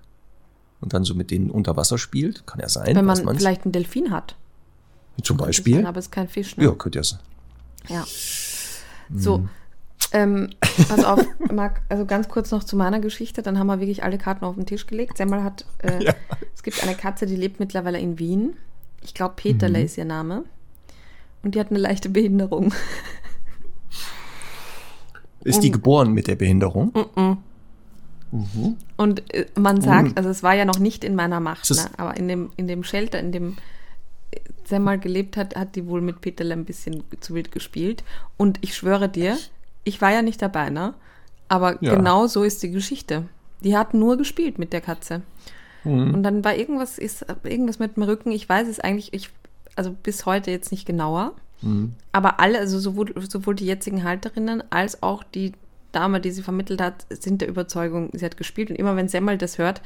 und 0.81 0.93
dann 0.93 1.03
so 1.03 1.15
mit 1.15 1.31
denen 1.31 1.49
unter 1.49 1.75
Wasser 1.77 1.97
spielt. 1.97 2.45
Kann 2.45 2.59
ja 2.59 2.69
sein. 2.69 2.95
Wenn 2.95 3.05
man 3.05 3.17
vielleicht 3.35 3.63
einen 3.65 3.71
Delfin 3.71 4.11
hat. 4.11 4.35
Zum 5.23 5.37
Beispiel. 5.37 5.77
Sein, 5.77 5.87
aber 5.87 5.97
es 5.97 6.05
ist 6.05 6.11
kein 6.11 6.27
Fisch. 6.27 6.55
Ne? 6.55 6.65
Ja, 6.65 6.71
könnte 6.73 6.99
ja 6.99 7.03
sein. 7.03 7.19
Ja. 7.89 8.05
So, 9.15 9.37
hm. 9.37 9.49
Ähm, 10.11 10.49
pass 10.89 11.03
auf, 11.03 11.25
Marc, 11.51 11.81
also 11.89 12.05
ganz 12.05 12.29
kurz 12.29 12.51
noch 12.51 12.63
zu 12.63 12.75
meiner 12.75 12.99
Geschichte, 12.99 13.41
dann 13.41 13.57
haben 13.57 13.67
wir 13.67 13.79
wirklich 13.79 14.03
alle 14.03 14.17
Karten 14.17 14.45
auf 14.45 14.55
den 14.55 14.65
Tisch 14.65 14.87
gelegt. 14.87 15.17
Semmel 15.17 15.43
hat, 15.43 15.65
äh, 15.79 16.03
ja. 16.03 16.13
es 16.53 16.63
gibt 16.63 16.83
eine 16.83 16.95
Katze, 16.95 17.25
die 17.25 17.35
lebt 17.35 17.59
mittlerweile 17.59 17.99
in 17.99 18.19
Wien. 18.19 18.55
Ich 19.01 19.13
glaube, 19.13 19.33
Peterle 19.35 19.79
mhm. 19.79 19.85
ist 19.85 19.97
ihr 19.97 20.05
Name. 20.05 20.43
Und 21.43 21.55
die 21.55 21.59
hat 21.59 21.71
eine 21.71 21.79
leichte 21.79 22.09
Behinderung. 22.09 22.73
Ist 25.43 25.61
die 25.61 25.71
geboren 25.71 26.13
mit 26.13 26.27
der 26.27 26.35
Behinderung? 26.35 26.93
Mhm. 27.15 27.37
Mhm. 28.31 28.77
Und 28.97 29.33
äh, 29.33 29.45
man 29.59 29.81
sagt, 29.81 30.09
mhm. 30.09 30.13
also 30.15 30.29
es 30.29 30.41
war 30.41 30.53
ja 30.53 30.65
noch 30.65 30.79
nicht 30.79 31.03
in 31.03 31.15
meiner 31.15 31.39
Macht, 31.39 31.69
ne? 31.69 31.89
aber 31.97 32.17
in 32.17 32.27
dem, 32.27 32.49
in 32.55 32.67
dem 32.67 32.83
Shelter, 32.83 33.19
in 33.19 33.31
dem 33.31 33.57
Semmel 34.65 34.97
gelebt 34.97 35.37
hat, 35.37 35.55
hat 35.55 35.75
die 35.75 35.85
wohl 35.85 36.01
mit 36.01 36.21
Peterle 36.21 36.53
ein 36.53 36.65
bisschen 36.65 37.03
zu 37.19 37.35
wild 37.35 37.51
gespielt. 37.51 38.03
Und 38.37 38.57
ich 38.61 38.75
schwöre 38.75 39.09
dir, 39.09 39.37
ich 39.83 40.01
war 40.01 40.11
ja 40.11 40.21
nicht 40.21 40.41
dabei, 40.41 40.69
ne? 40.69 40.93
Aber 41.47 41.77
ja. 41.83 41.95
genau 41.95 42.27
so 42.27 42.43
ist 42.43 42.63
die 42.63 42.71
Geschichte. 42.71 43.25
Die 43.63 43.77
hat 43.77 43.93
nur 43.93 44.17
gespielt 44.17 44.59
mit 44.59 44.73
der 44.73 44.81
Katze. 44.81 45.21
Mhm. 45.83 46.13
Und 46.13 46.23
dann 46.23 46.43
war 46.43 46.55
irgendwas, 46.55 46.97
ist 46.97 47.25
irgendwas 47.43 47.79
mit 47.79 47.95
dem 47.95 48.03
Rücken. 48.03 48.31
Ich 48.31 48.47
weiß 48.47 48.67
es 48.67 48.79
eigentlich, 48.79 49.13
ich, 49.13 49.29
also 49.75 49.91
bis 49.91 50.25
heute 50.25 50.51
jetzt 50.51 50.71
nicht 50.71 50.85
genauer. 50.85 51.33
Mhm. 51.61 51.93
Aber 52.11 52.39
alle, 52.39 52.59
also 52.59 52.79
sowohl, 52.79 53.13
sowohl 53.29 53.55
die 53.55 53.65
jetzigen 53.65 54.03
Halterinnen 54.03 54.63
als 54.71 55.03
auch 55.03 55.23
die 55.23 55.53
Dame, 55.91 56.19
die 56.19 56.31
sie 56.31 56.41
vermittelt 56.41 56.81
hat, 56.81 57.05
sind 57.09 57.41
der 57.41 57.47
Überzeugung, 57.47 58.09
sie 58.13 58.25
hat 58.25 58.37
gespielt. 58.37 58.69
Und 58.69 58.77
immer 58.77 58.95
wenn 58.95 59.07
Semmel 59.07 59.37
das 59.37 59.57
hört, 59.57 59.81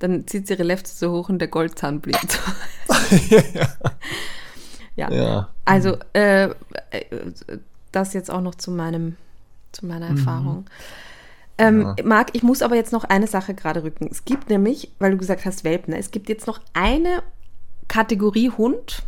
dann 0.00 0.26
zieht 0.26 0.46
sie 0.46 0.54
ihre 0.54 0.64
Lefte 0.64 0.90
so 0.90 1.12
hoch 1.12 1.28
und 1.28 1.38
der 1.38 1.48
Goldzahn 1.48 2.00
blinkt. 2.00 2.40
ja. 4.96 5.10
ja. 5.10 5.48
Also, 5.64 5.96
äh, 6.14 6.46
äh, 6.46 6.50
das 7.92 8.12
jetzt 8.12 8.30
auch 8.30 8.40
noch 8.40 8.56
zu 8.56 8.70
meinem 8.70 9.16
zu 9.72 9.86
meiner 9.86 10.10
mhm. 10.10 10.16
Erfahrung. 10.18 10.66
Ähm, 11.58 11.82
ja. 11.82 12.04
Marc, 12.04 12.30
ich 12.32 12.42
muss 12.42 12.62
aber 12.62 12.76
jetzt 12.76 12.92
noch 12.92 13.04
eine 13.04 13.26
Sache 13.26 13.54
gerade 13.54 13.84
rücken. 13.84 14.08
Es 14.10 14.24
gibt 14.24 14.48
nämlich, 14.48 14.90
weil 14.98 15.12
du 15.12 15.18
gesagt 15.18 15.44
hast, 15.44 15.64
Welpen, 15.64 15.94
es 15.94 16.10
gibt 16.10 16.28
jetzt 16.28 16.46
noch 16.46 16.60
eine 16.72 17.22
Kategorie 17.88 18.50
Hund. 18.50 19.02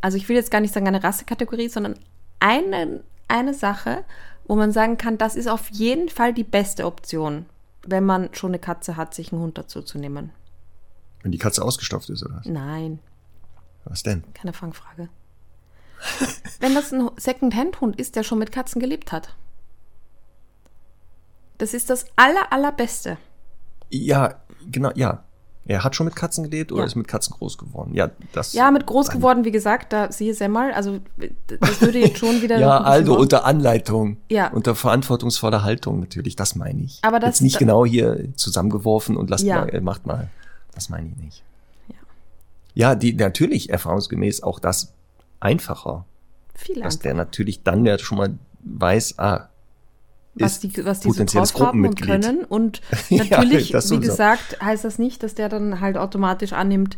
Also 0.00 0.16
ich 0.16 0.28
will 0.28 0.36
jetzt 0.36 0.50
gar 0.50 0.60
nicht 0.60 0.72
sagen 0.72 0.88
eine 0.88 1.02
Rassekategorie, 1.02 1.68
sondern 1.68 1.94
eine, 2.40 3.02
eine 3.26 3.54
Sache, 3.54 4.04
wo 4.46 4.56
man 4.56 4.72
sagen 4.72 4.96
kann, 4.96 5.18
das 5.18 5.36
ist 5.36 5.48
auf 5.48 5.68
jeden 5.70 6.08
Fall 6.08 6.32
die 6.32 6.44
beste 6.44 6.86
Option, 6.86 7.46
wenn 7.86 8.04
man 8.04 8.30
schon 8.32 8.50
eine 8.50 8.58
Katze 8.58 8.96
hat, 8.96 9.14
sich 9.14 9.32
einen 9.32 9.42
Hund 9.42 9.58
dazu 9.58 9.82
zu 9.82 9.98
nehmen. 9.98 10.30
Wenn 11.22 11.32
die 11.32 11.38
Katze 11.38 11.62
ausgestopft 11.62 12.08
ist, 12.10 12.24
oder 12.24 12.36
was? 12.36 12.46
Nein. 12.46 13.00
Was 13.84 14.02
denn? 14.02 14.24
Keine 14.34 14.52
Fangfrage. 14.52 15.08
wenn 16.60 16.74
das 16.74 16.92
ein 16.92 17.10
Second-Hand-Hund 17.16 17.98
ist, 17.98 18.16
der 18.16 18.22
schon 18.22 18.38
mit 18.38 18.52
Katzen 18.52 18.80
gelebt 18.80 19.12
hat. 19.12 19.34
Das 21.58 21.74
ist 21.74 21.90
das 21.90 22.06
aller, 22.16 22.52
allerbeste. 22.52 23.18
Ja, 23.90 24.34
genau, 24.70 24.90
ja. 24.94 25.24
Er 25.68 25.84
hat 25.84 25.94
schon 25.94 26.06
mit 26.06 26.16
Katzen 26.16 26.44
gelebt 26.44 26.72
oder 26.72 26.80
ja. 26.80 26.86
ist 26.86 26.94
mit 26.94 27.08
Katzen 27.08 27.36
groß 27.36 27.58
geworden? 27.58 27.92
Ja, 27.92 28.10
das. 28.32 28.54
Ja, 28.54 28.70
mit 28.70 28.86
groß 28.86 29.10
geworden, 29.10 29.44
wie 29.44 29.50
gesagt, 29.50 29.92
da 29.92 30.10
siehe 30.10 30.32
Semmel, 30.32 30.72
also 30.72 31.00
das 31.46 31.82
würde 31.82 31.98
jetzt 31.98 32.16
schon 32.16 32.40
wieder. 32.40 32.58
ja, 32.58 32.80
also 32.80 33.12
machen. 33.12 33.20
unter 33.20 33.44
Anleitung. 33.44 34.16
Ja. 34.30 34.48
Unter 34.48 34.74
verantwortungsvoller 34.74 35.64
Haltung 35.64 36.00
natürlich, 36.00 36.36
das 36.36 36.54
meine 36.54 36.80
ich. 36.84 37.00
Aber 37.02 37.20
das 37.20 37.28
jetzt 37.28 37.40
nicht 37.42 37.58
genau 37.58 37.84
hier 37.84 38.34
zusammengeworfen 38.34 39.14
und 39.14 39.28
lasst 39.28 39.44
ja. 39.44 39.66
mal, 39.66 39.80
macht 39.82 40.06
mal. 40.06 40.30
Das 40.74 40.88
meine 40.88 41.08
ich 41.08 41.16
nicht. 41.22 41.42
Ja. 41.88 41.94
Ja, 42.72 42.94
die 42.94 43.12
natürlich 43.12 43.68
erfahrungsgemäß 43.68 44.42
auch 44.42 44.60
das 44.60 44.94
einfacher. 45.38 46.06
Viel 46.54 46.76
einfacher. 46.76 46.84
Dass 46.84 46.98
der 47.00 47.12
natürlich 47.12 47.62
dann 47.62 47.84
ja 47.84 47.98
schon 47.98 48.16
mal 48.16 48.38
weiß, 48.60 49.18
ah, 49.18 49.48
was 50.40 50.60
die, 50.60 50.84
was 50.84 51.00
die 51.00 51.10
so 51.10 51.24
drauf 51.24 51.54
haben 51.60 51.86
und 51.86 52.00
können. 52.00 52.44
Und 52.44 52.80
natürlich, 53.10 53.70
ja, 53.70 53.90
wie 53.90 54.00
gesagt, 54.00 54.60
heißt 54.62 54.84
das 54.84 54.98
nicht, 54.98 55.22
dass 55.22 55.34
der 55.34 55.48
dann 55.48 55.80
halt 55.80 55.96
automatisch 55.96 56.52
annimmt, 56.52 56.96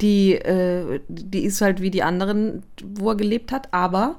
die, 0.00 0.34
äh, 0.34 1.00
die 1.08 1.44
ist 1.44 1.60
halt 1.60 1.80
wie 1.80 1.90
die 1.90 2.02
anderen, 2.02 2.62
wo 2.82 3.10
er 3.10 3.16
gelebt 3.16 3.52
hat, 3.52 3.72
aber 3.72 4.16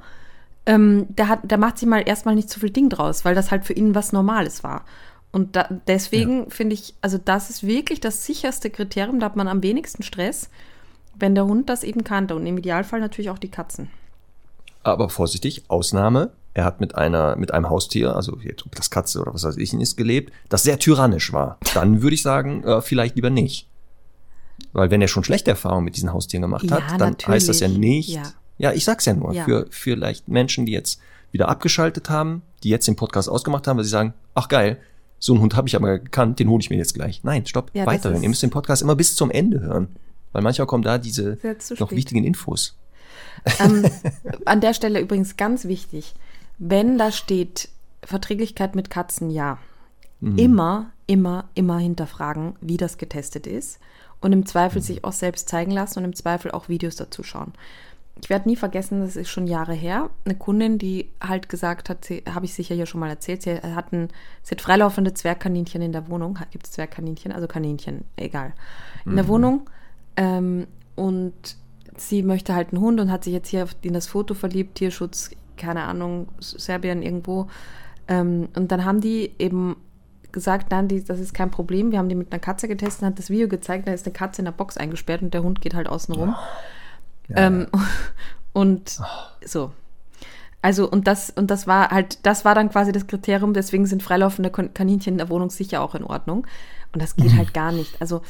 ähm, 0.65 1.07
der, 1.09 1.29
hat, 1.29 1.39
der 1.43 1.57
macht 1.57 1.77
sich 1.77 1.87
mal 1.87 2.03
erstmal 2.05 2.35
nicht 2.35 2.49
so 2.49 2.59
viel 2.59 2.69
Ding 2.69 2.89
draus, 2.89 3.23
weil 3.25 3.35
das 3.35 3.51
halt 3.51 3.65
für 3.65 3.73
ihn 3.73 3.95
was 3.95 4.11
Normales 4.11 4.63
war. 4.63 4.85
Und 5.31 5.55
da, 5.55 5.67
deswegen 5.87 6.43
ja. 6.43 6.49
finde 6.49 6.73
ich, 6.73 6.95
also 7.01 7.17
das 7.17 7.49
ist 7.49 7.65
wirklich 7.65 7.99
das 7.99 8.25
sicherste 8.25 8.69
Kriterium, 8.69 9.19
da 9.19 9.27
hat 9.27 9.35
man 9.35 9.47
am 9.47 9.63
wenigsten 9.63 10.03
Stress, 10.03 10.49
Wenn 11.15 11.35
der 11.35 11.45
Hund 11.45 11.69
das 11.69 11.83
eben 11.83 12.03
kannte 12.03 12.35
und 12.35 12.45
im 12.45 12.57
Idealfall 12.57 12.99
natürlich 12.99 13.29
auch 13.29 13.39
die 13.39 13.51
Katzen. 13.51 13.89
Aber 14.83 15.09
vorsichtig, 15.09 15.63
Ausnahme. 15.67 16.31
Er 16.53 16.65
hat 16.65 16.81
mit 16.81 16.95
einer, 16.95 17.35
mit 17.35 17.53
einem 17.53 17.69
Haustier, 17.69 18.15
also 18.15 18.37
jetzt, 18.41 18.65
ob 18.65 18.75
das 18.75 18.89
Katze 18.89 19.21
oder 19.21 19.33
was 19.33 19.43
weiß 19.43 19.57
ich, 19.57 19.73
ist 19.73 19.97
gelebt, 19.97 20.33
das 20.49 20.63
sehr 20.63 20.79
tyrannisch 20.79 21.31
war. 21.31 21.57
Dann 21.73 22.01
würde 22.01 22.15
ich 22.15 22.21
sagen, 22.21 22.63
äh, 22.63 22.81
vielleicht 22.81 23.15
lieber 23.15 23.29
nicht. 23.29 23.67
Weil 24.73 24.91
wenn 24.91 25.01
er 25.01 25.07
schon 25.07 25.23
schlechte 25.23 25.51
Erfahrungen 25.51 25.85
mit 25.85 25.95
diesen 25.95 26.11
Haustieren 26.11 26.41
gemacht 26.41 26.65
ja, 26.65 26.81
hat, 26.81 26.99
dann 26.99 27.11
natürlich. 27.11 27.35
heißt 27.35 27.49
das 27.49 27.59
ja 27.59 27.67
nicht. 27.67 28.09
Ja. 28.09 28.23
ja, 28.57 28.73
ich 28.73 28.83
sag's 28.83 29.05
ja 29.05 29.13
nur, 29.13 29.33
ja. 29.33 29.45
für 29.45 29.67
vielleicht 29.69 30.27
Menschen, 30.27 30.65
die 30.65 30.71
jetzt 30.71 30.99
wieder 31.31 31.47
abgeschaltet 31.49 32.09
haben, 32.09 32.41
die 32.63 32.69
jetzt 32.69 32.87
den 32.87 32.95
Podcast 32.95 33.29
ausgemacht 33.29 33.67
haben, 33.67 33.77
weil 33.77 33.83
sie 33.83 33.91
sagen, 33.91 34.13
ach 34.33 34.47
geil, 34.47 34.79
so 35.19 35.33
einen 35.33 35.41
Hund 35.41 35.55
habe 35.55 35.67
ich 35.67 35.75
aber 35.75 35.99
gekannt, 35.99 36.39
den 36.39 36.49
hole 36.49 36.61
ich 36.61 36.69
mir 36.69 36.77
jetzt 36.77 36.93
gleich. 36.93 37.23
Nein, 37.23 37.45
stopp, 37.45 37.71
ja, 37.73 37.85
weiterhin. 37.85 38.23
Ihr 38.23 38.29
müsst 38.29 38.43
den 38.43 38.49
Podcast 38.49 38.81
immer 38.81 38.95
bis 38.95 39.15
zum 39.15 39.29
Ende 39.31 39.59
hören. 39.59 39.89
Weil 40.31 40.43
manchmal 40.43 40.67
kommen 40.67 40.83
da 40.83 40.97
diese 40.97 41.37
noch 41.79 41.91
wichtigen 41.91 42.23
Infos. 42.23 42.77
Ähm, 43.59 43.89
an 44.45 44.61
der 44.61 44.73
Stelle 44.73 44.99
übrigens 44.99 45.37
ganz 45.37 45.65
wichtig, 45.65 46.13
wenn 46.59 46.97
da 46.97 47.11
steht 47.11 47.69
Verträglichkeit 48.03 48.75
mit 48.75 48.89
Katzen, 48.89 49.29
ja. 49.29 49.57
Mhm. 50.19 50.37
Immer, 50.37 50.91
immer, 51.07 51.45
immer 51.55 51.79
hinterfragen, 51.79 52.55
wie 52.61 52.77
das 52.77 52.97
getestet 52.97 53.47
ist. 53.47 53.79
Und 54.21 54.33
im 54.33 54.45
Zweifel 54.45 54.79
mhm. 54.79 54.85
sich 54.85 55.03
auch 55.05 55.13
selbst 55.13 55.47
zeigen 55.47 55.71
lassen 55.71 55.99
und 55.99 56.05
im 56.05 56.15
Zweifel 56.15 56.51
auch 56.51 56.67
Videos 56.67 56.97
dazu 56.97 57.23
schauen. 57.23 57.53
Ich 58.21 58.29
werde 58.29 58.49
nie 58.49 58.57
vergessen, 58.57 58.99
das 58.99 59.15
ist 59.15 59.29
schon 59.29 59.47
Jahre 59.47 59.73
her, 59.73 60.09
eine 60.25 60.35
Kundin, 60.35 60.77
die 60.77 61.09
halt 61.21 61.47
gesagt 61.47 61.89
hat, 61.89 62.09
habe 62.29 62.45
ich 62.45 62.53
sicher 62.53 62.75
hier 62.75 62.85
schon 62.85 62.99
mal 62.99 63.09
erzählt, 63.09 63.43
sie 63.43 63.55
hat, 63.55 63.93
ein, 63.93 64.09
sie 64.43 64.55
hat 64.55 64.61
freilaufende 64.61 65.13
Zwergkaninchen 65.13 65.81
in 65.81 65.93
der 65.93 66.09
Wohnung. 66.09 66.37
Gibt 66.51 66.65
es 66.65 66.73
Zwergkaninchen? 66.73 67.31
Also 67.31 67.47
Kaninchen, 67.47 68.03
egal. 68.17 68.51
In 69.05 69.13
mhm. 69.13 69.15
der 69.15 69.27
Wohnung. 69.29 69.69
Ähm, 70.17 70.67
und 70.95 71.33
sie 71.95 72.23
möchte 72.23 72.53
halt 72.53 72.73
einen 72.73 72.81
Hund 72.81 72.99
und 72.99 73.09
hat 73.09 73.23
sich 73.23 73.31
jetzt 73.31 73.47
hier 73.47 73.65
in 73.83 73.93
das 73.93 74.07
Foto 74.07 74.33
verliebt, 74.33 74.75
Tierschutz, 74.75 75.31
keine 75.59 75.83
Ahnung, 75.83 76.29
Serbien 76.39 77.03
irgendwo. 77.03 77.47
Ähm, 78.07 78.49
und 78.55 78.71
dann 78.71 78.85
haben 78.85 79.01
die 79.01 79.33
eben 79.37 79.75
gesagt, 80.31 80.71
nein, 80.71 80.87
die, 80.87 81.03
das 81.03 81.19
ist 81.19 81.33
kein 81.33 81.51
Problem. 81.51 81.91
Wir 81.91 81.99
haben 81.99 82.09
die 82.09 82.15
mit 82.15 82.31
einer 82.31 82.39
Katze 82.39 82.67
getestet, 82.67 83.05
hat 83.05 83.19
das 83.19 83.29
Video 83.29 83.47
gezeigt, 83.47 83.87
da 83.87 83.93
ist 83.93 84.05
eine 84.05 84.13
Katze 84.13 84.41
in 84.41 84.45
der 84.45 84.51
Box 84.51 84.77
eingesperrt 84.77 85.21
und 85.21 85.33
der 85.33 85.43
Hund 85.43 85.61
geht 85.61 85.73
halt 85.73 85.87
außen 85.87 86.13
rum. 86.15 86.35
Ja, 87.27 87.37
ähm. 87.47 87.67
Und 88.51 88.97
oh. 88.99 89.05
so. 89.45 89.71
Also, 90.61 90.89
und 90.89 91.07
das, 91.07 91.29
und 91.29 91.51
das 91.51 91.67
war 91.67 91.89
halt, 91.89 92.25
das 92.25 92.43
war 92.43 92.53
dann 92.53 92.69
quasi 92.69 92.91
das 92.91 93.07
Kriterium, 93.07 93.53
deswegen 93.53 93.85
sind 93.85 94.03
freilaufende 94.03 94.49
Kaninchen 94.49 95.13
in 95.13 95.17
der 95.17 95.29
Wohnung 95.29 95.51
sicher 95.51 95.81
auch 95.81 95.95
in 95.95 96.03
Ordnung. 96.03 96.45
Und 96.91 97.01
das 97.01 97.15
geht 97.15 97.33
halt 97.37 97.53
gar 97.53 97.71
nicht. 97.71 98.01
Also, 98.01 98.21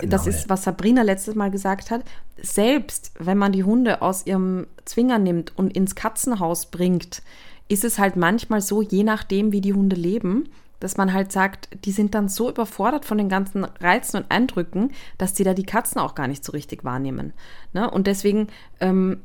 genau, 0.00 0.10
das 0.10 0.26
ist, 0.26 0.48
was 0.48 0.64
Sabrina 0.64 1.02
letztes 1.02 1.34
Mal 1.34 1.50
gesagt 1.50 1.90
hat. 1.90 2.02
Selbst 2.40 3.12
wenn 3.18 3.38
man 3.38 3.52
die 3.52 3.64
Hunde 3.64 4.02
aus 4.02 4.26
ihrem 4.26 4.66
Zwinger 4.84 5.18
nimmt 5.18 5.56
und 5.56 5.76
ins 5.76 5.94
Katzenhaus 5.94 6.66
bringt, 6.66 7.22
ist 7.68 7.84
es 7.84 7.98
halt 7.98 8.16
manchmal 8.16 8.60
so, 8.60 8.82
je 8.82 9.02
nachdem, 9.02 9.52
wie 9.52 9.60
die 9.60 9.74
Hunde 9.74 9.96
leben, 9.96 10.48
dass 10.80 10.96
man 10.96 11.12
halt 11.12 11.32
sagt, 11.32 11.68
die 11.84 11.92
sind 11.92 12.14
dann 12.14 12.28
so 12.28 12.48
überfordert 12.48 13.04
von 13.04 13.18
den 13.18 13.28
ganzen 13.28 13.64
Reizen 13.64 14.18
und 14.18 14.30
Eindrücken, 14.30 14.92
dass 15.18 15.34
die 15.34 15.44
da 15.44 15.54
die 15.54 15.64
Katzen 15.64 16.00
auch 16.00 16.14
gar 16.14 16.28
nicht 16.28 16.44
so 16.44 16.52
richtig 16.52 16.84
wahrnehmen. 16.84 17.32
Ne? 17.72 17.90
Und 17.90 18.06
deswegen 18.06 18.48
ähm, 18.80 19.22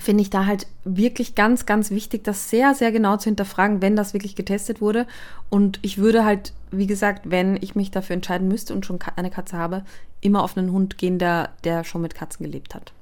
finde 0.00 0.22
ich 0.22 0.30
da 0.30 0.46
halt 0.46 0.66
wirklich 0.84 1.34
ganz, 1.34 1.66
ganz 1.66 1.90
wichtig, 1.90 2.24
das 2.24 2.50
sehr, 2.50 2.74
sehr 2.74 2.92
genau 2.92 3.16
zu 3.16 3.24
hinterfragen, 3.24 3.82
wenn 3.82 3.96
das 3.96 4.14
wirklich 4.14 4.36
getestet 4.36 4.80
wurde. 4.80 5.06
Und 5.50 5.80
ich 5.82 5.98
würde 5.98 6.24
halt, 6.24 6.52
wie 6.70 6.86
gesagt, 6.86 7.30
wenn 7.30 7.56
ich 7.60 7.74
mich 7.74 7.90
dafür 7.90 8.14
entscheiden 8.14 8.48
müsste 8.48 8.74
und 8.74 8.86
schon 8.86 9.00
eine 9.16 9.30
Katze 9.30 9.56
habe, 9.56 9.84
immer 10.20 10.42
auf 10.42 10.56
einen 10.56 10.72
Hund 10.72 10.98
gehen, 10.98 11.18
der, 11.18 11.52
der 11.64 11.84
schon 11.84 12.02
mit 12.02 12.14
Katzen 12.14 12.44
gelebt 12.44 12.74
hat. 12.74 12.92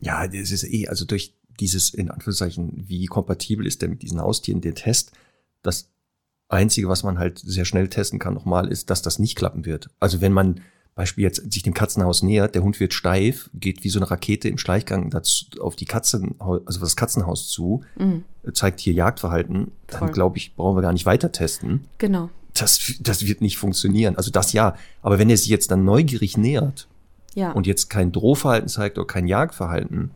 Ja, 0.00 0.26
das 0.26 0.50
ist 0.50 0.64
eh, 0.64 0.88
also 0.88 1.04
durch 1.04 1.34
dieses, 1.60 1.94
in 1.94 2.10
Anführungszeichen, 2.10 2.84
wie 2.88 3.06
kompatibel 3.06 3.66
ist 3.66 3.80
der 3.80 3.88
mit 3.88 4.02
diesen 4.02 4.20
Haustieren, 4.20 4.60
der 4.60 4.74
Test, 4.74 5.12
das 5.62 5.90
Einzige, 6.48 6.88
was 6.88 7.02
man 7.02 7.18
halt 7.18 7.38
sehr 7.38 7.64
schnell 7.64 7.88
testen 7.88 8.18
kann 8.18 8.34
nochmal, 8.34 8.68
ist, 8.68 8.90
dass 8.90 9.02
das 9.02 9.18
nicht 9.18 9.36
klappen 9.36 9.64
wird. 9.64 9.88
Also 9.98 10.20
wenn 10.20 10.32
man 10.32 10.60
Beispiel 10.94 11.24
jetzt 11.24 11.52
sich 11.52 11.62
dem 11.64 11.74
Katzenhaus 11.74 12.22
nähert, 12.22 12.54
der 12.54 12.62
Hund 12.62 12.78
wird 12.78 12.94
steif, 12.94 13.50
geht 13.54 13.82
wie 13.82 13.88
so 13.88 13.98
eine 13.98 14.10
Rakete 14.10 14.48
im 14.48 14.58
Schleichgang 14.58 15.10
dazu, 15.10 15.46
auf 15.60 15.74
die 15.74 15.86
Katzen, 15.86 16.36
also 16.38 16.78
das 16.78 16.94
Katzenhaus 16.94 17.48
zu, 17.48 17.82
mhm. 17.96 18.24
zeigt 18.52 18.78
hier 18.80 18.92
Jagdverhalten, 18.92 19.72
dann 19.88 20.12
glaube 20.12 20.38
ich, 20.38 20.54
brauchen 20.54 20.76
wir 20.76 20.82
gar 20.82 20.92
nicht 20.92 21.06
weiter 21.06 21.32
testen. 21.32 21.86
Genau. 21.98 22.30
Das, 22.54 22.94
das 23.00 23.26
wird 23.26 23.40
nicht 23.40 23.58
funktionieren. 23.58 24.16
Also 24.16 24.30
das 24.30 24.52
ja. 24.52 24.76
Aber 25.02 25.18
wenn 25.18 25.28
er 25.28 25.36
sich 25.36 25.48
jetzt 25.48 25.72
dann 25.72 25.84
neugierig 25.84 26.36
nähert 26.36 26.86
ja. 27.34 27.50
und 27.50 27.66
jetzt 27.66 27.90
kein 27.90 28.12
Drohverhalten 28.12 28.68
zeigt 28.68 28.96
oder 28.96 29.08
kein 29.08 29.26
Jagdverhalten, 29.26 30.12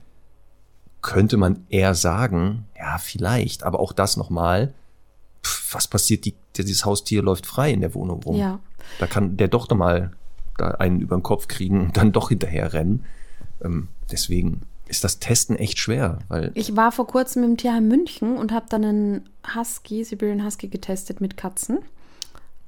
könnte 1.02 1.36
man 1.36 1.64
eher 1.68 1.94
sagen, 1.94 2.66
ja, 2.76 2.98
vielleicht, 2.98 3.64
aber 3.64 3.80
auch 3.80 3.92
das 3.92 4.16
nochmal, 4.16 4.74
was 5.72 5.88
passiert, 5.88 6.24
die, 6.24 6.34
dieses 6.56 6.84
Haustier 6.84 7.22
läuft 7.22 7.46
frei 7.46 7.72
in 7.72 7.80
der 7.80 7.94
Wohnung 7.94 8.22
rum. 8.22 8.36
Ja. 8.36 8.60
Da 9.00 9.08
kann 9.08 9.36
der 9.36 9.48
doch 9.48 9.68
nochmal 9.68 10.12
da 10.58 10.72
einen 10.72 11.00
über 11.00 11.16
den 11.16 11.22
Kopf 11.22 11.48
kriegen 11.48 11.80
und 11.80 11.96
dann 11.96 12.12
doch 12.12 12.28
hinterher 12.28 12.72
rennen. 12.72 13.04
Ähm, 13.62 13.88
deswegen 14.10 14.62
ist 14.86 15.04
das 15.04 15.18
Testen 15.18 15.56
echt 15.56 15.78
schwer. 15.78 16.18
Weil 16.28 16.50
ich 16.54 16.76
war 16.76 16.92
vor 16.92 17.06
kurzem 17.06 17.44
im 17.44 17.56
Tierheim 17.56 17.88
München 17.88 18.36
und 18.36 18.52
habe 18.52 18.66
dann 18.68 18.84
einen 18.84 19.28
Husky, 19.54 20.04
Siberian 20.04 20.44
Husky 20.44 20.68
getestet 20.68 21.20
mit 21.20 21.36
Katzen. 21.36 21.76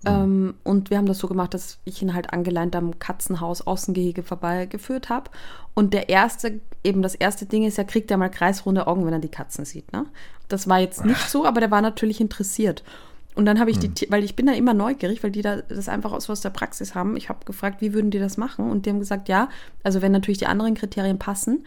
Mhm. 0.03 0.07
Ähm, 0.07 0.55
und 0.63 0.91
wir 0.91 0.99
haben 0.99 1.07
das 1.07 1.19
so 1.19 1.29
gemacht, 1.29 1.55
dass 1.55 1.79
ich 1.85 2.01
ihn 2.03 2.15
halt 2.15 2.33
angeleint 2.33 2.77
am 2.77 2.99
Katzenhaus 2.99 3.67
Außengehege 3.67 4.23
vorbeigeführt 4.23 5.09
habe. 5.09 5.31
Und 5.75 5.95
der 5.95 6.09
erste, 6.09 6.61
eben 6.85 7.03
das 7.03 7.15
erste 7.15 7.47
Ding 7.47 7.65
ist, 7.65 7.79
er 7.79 7.85
kriegt 7.85 8.11
ja 8.11 8.17
mal 8.17 8.29
kreisrunde 8.29 8.87
Augen, 8.87 9.05
wenn 9.07 9.13
er 9.13 9.19
die 9.19 9.29
Katzen 9.29 9.65
sieht. 9.65 9.93
Ne? 9.93 10.07
Das 10.49 10.69
war 10.69 10.81
jetzt 10.81 11.05
nicht 11.05 11.29
so, 11.29 11.47
aber 11.47 11.61
der 11.61 11.71
war 11.71 11.83
natürlich 11.83 12.21
interessiert. 12.21 12.83
Und 13.35 13.47
dann 13.47 13.61
habe 13.61 13.71
ich 13.71 13.81
hm. 13.81 13.95
die, 13.95 14.11
weil 14.11 14.25
ich 14.25 14.37
bin 14.37 14.47
da 14.47 14.53
immer 14.53 14.75
neugierig, 14.75 15.23
weil 15.23 15.31
die 15.31 15.43
da 15.43 15.63
das 15.63 15.89
einfach 15.89 16.13
aus, 16.13 16.29
aus 16.29 16.41
der 16.41 16.51
Praxis 16.51 16.95
haben. 16.95 17.17
Ich 17.17 17.29
habe 17.29 17.45
gefragt, 17.45 17.81
wie 17.81 17.95
würden 17.95 18.11
die 18.11 18.19
das 18.19 18.37
machen? 18.37 18.71
Und 18.71 18.87
die 18.87 18.91
haben 18.91 18.99
gesagt, 18.99 19.29
ja, 19.29 19.49
also 19.83 20.03
wenn 20.03 20.13
natürlich 20.13 20.39
die 20.39 20.47
anderen 20.47 20.75
Kriterien 20.75 21.19
passen, 21.19 21.65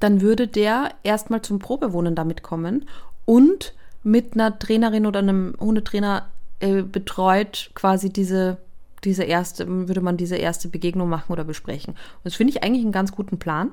dann 0.00 0.20
würde 0.20 0.46
der 0.46 0.90
erstmal 1.02 1.42
zum 1.42 1.58
Probewohnen 1.58 2.14
damit 2.14 2.42
kommen 2.42 2.86
und 3.24 3.74
mit 4.02 4.34
einer 4.34 4.58
Trainerin 4.58 5.06
oder 5.06 5.20
einem 5.20 5.54
Hundetrainer 5.60 6.28
äh, 6.60 6.82
betreut 6.82 7.70
quasi 7.74 8.10
diese, 8.10 8.58
diese 9.04 9.24
erste, 9.24 9.88
würde 9.88 10.00
man 10.00 10.16
diese 10.16 10.36
erste 10.36 10.68
Begegnung 10.68 11.08
machen 11.08 11.32
oder 11.32 11.44
besprechen. 11.44 11.94
Und 11.94 12.24
das 12.24 12.34
finde 12.34 12.52
ich 12.52 12.62
eigentlich 12.62 12.84
einen 12.84 12.92
ganz 12.92 13.12
guten 13.12 13.38
Plan. 13.38 13.72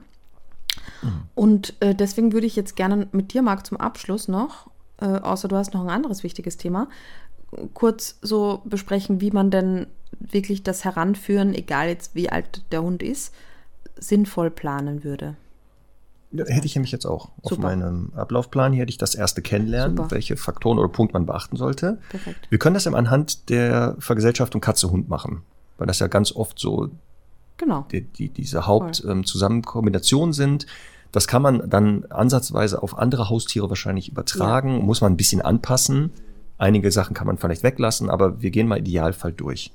Mhm. 1.02 1.22
Und 1.36 1.74
äh, 1.80 1.96
deswegen 1.96 2.34
würde 2.34 2.48
ich 2.48 2.56
jetzt 2.56 2.76
gerne 2.76 3.08
mit 3.12 3.34
dir, 3.34 3.42
Marc, 3.42 3.66
zum 3.66 3.78
Abschluss 3.78 4.28
noch 4.28 4.70
äh, 5.02 5.06
außer 5.06 5.48
du 5.48 5.56
hast 5.56 5.74
noch 5.74 5.82
ein 5.82 5.90
anderes 5.90 6.24
wichtiges 6.24 6.58
Thema, 6.58 6.88
kurz 7.74 8.18
so 8.22 8.62
besprechen, 8.66 9.22
wie 9.22 9.32
man 9.32 9.52
denn 9.52 9.88
wirklich 10.20 10.64
das 10.64 10.86
Heranführen, 10.86 11.54
egal 11.54 11.88
jetzt 11.88 12.16
wie 12.16 12.30
alt 12.30 12.64
der 12.72 12.84
Hund 12.84 13.04
ist, 13.04 13.34
sinnvoll 13.98 14.50
planen 14.50 15.04
würde. 15.04 15.36
Ja, 16.32 16.46
hätte 16.46 16.68
ich 16.68 16.76
nämlich 16.76 16.92
jetzt 16.92 17.06
auch 17.06 17.30
Super. 17.42 17.56
auf 17.56 17.58
meinem 17.58 18.12
Ablaufplan. 18.16 18.72
Hier 18.72 18.84
hätte 18.84 18.92
ich 18.92 19.00
das 19.00 19.16
erste 19.16 19.42
kennenlernen, 19.42 19.98
Super. 19.98 20.12
welche 20.12 20.38
Faktoren 20.38 20.78
oder 20.78 20.90
Punkte 20.90 21.14
man 21.14 21.26
beachten 21.26 21.58
sollte. 21.58 21.98
Perfekt. 22.10 22.48
Wir 22.50 22.60
können 22.60 22.76
das 22.76 22.86
ja 22.86 22.94
anhand 22.94 23.50
der 23.50 23.96
Vergesellschaftung 23.98 24.62
Katze-Hund 24.62 25.10
machen, 25.10 25.42
weil 25.78 25.88
das 25.88 26.00
ja 26.00 26.08
ganz 26.08 26.32
oft 26.32 26.60
so 26.60 26.90
genau. 27.58 27.86
die, 27.92 28.02
die, 28.02 28.30
diese 28.30 28.68
Hauptzusammenkombinationen 28.68 30.30
ähm, 30.30 30.34
sind. 30.34 30.68
Das 31.12 31.28
kann 31.28 31.42
man 31.42 31.70
dann 31.70 32.06
ansatzweise 32.10 32.82
auf 32.84 32.98
andere 32.98 33.30
Haustiere 33.30 33.70
wahrscheinlich 33.70 34.10
übertragen, 34.10 34.78
ja. 34.78 34.84
muss 34.84 35.02
man 35.02 35.14
ein 35.14 35.18
bisschen 35.18 35.42
anpassen. 35.42 36.12
Einige 36.58 36.92
Sachen 36.92 37.14
kann 37.14 37.26
man 37.26 37.38
vielleicht 37.38 37.64
weglassen, 37.64 38.10
aber 38.10 38.42
wir 38.42 38.52
gehen 38.52 38.68
mal 38.68 38.80
Idealfall 38.80 39.32
durch. 39.32 39.72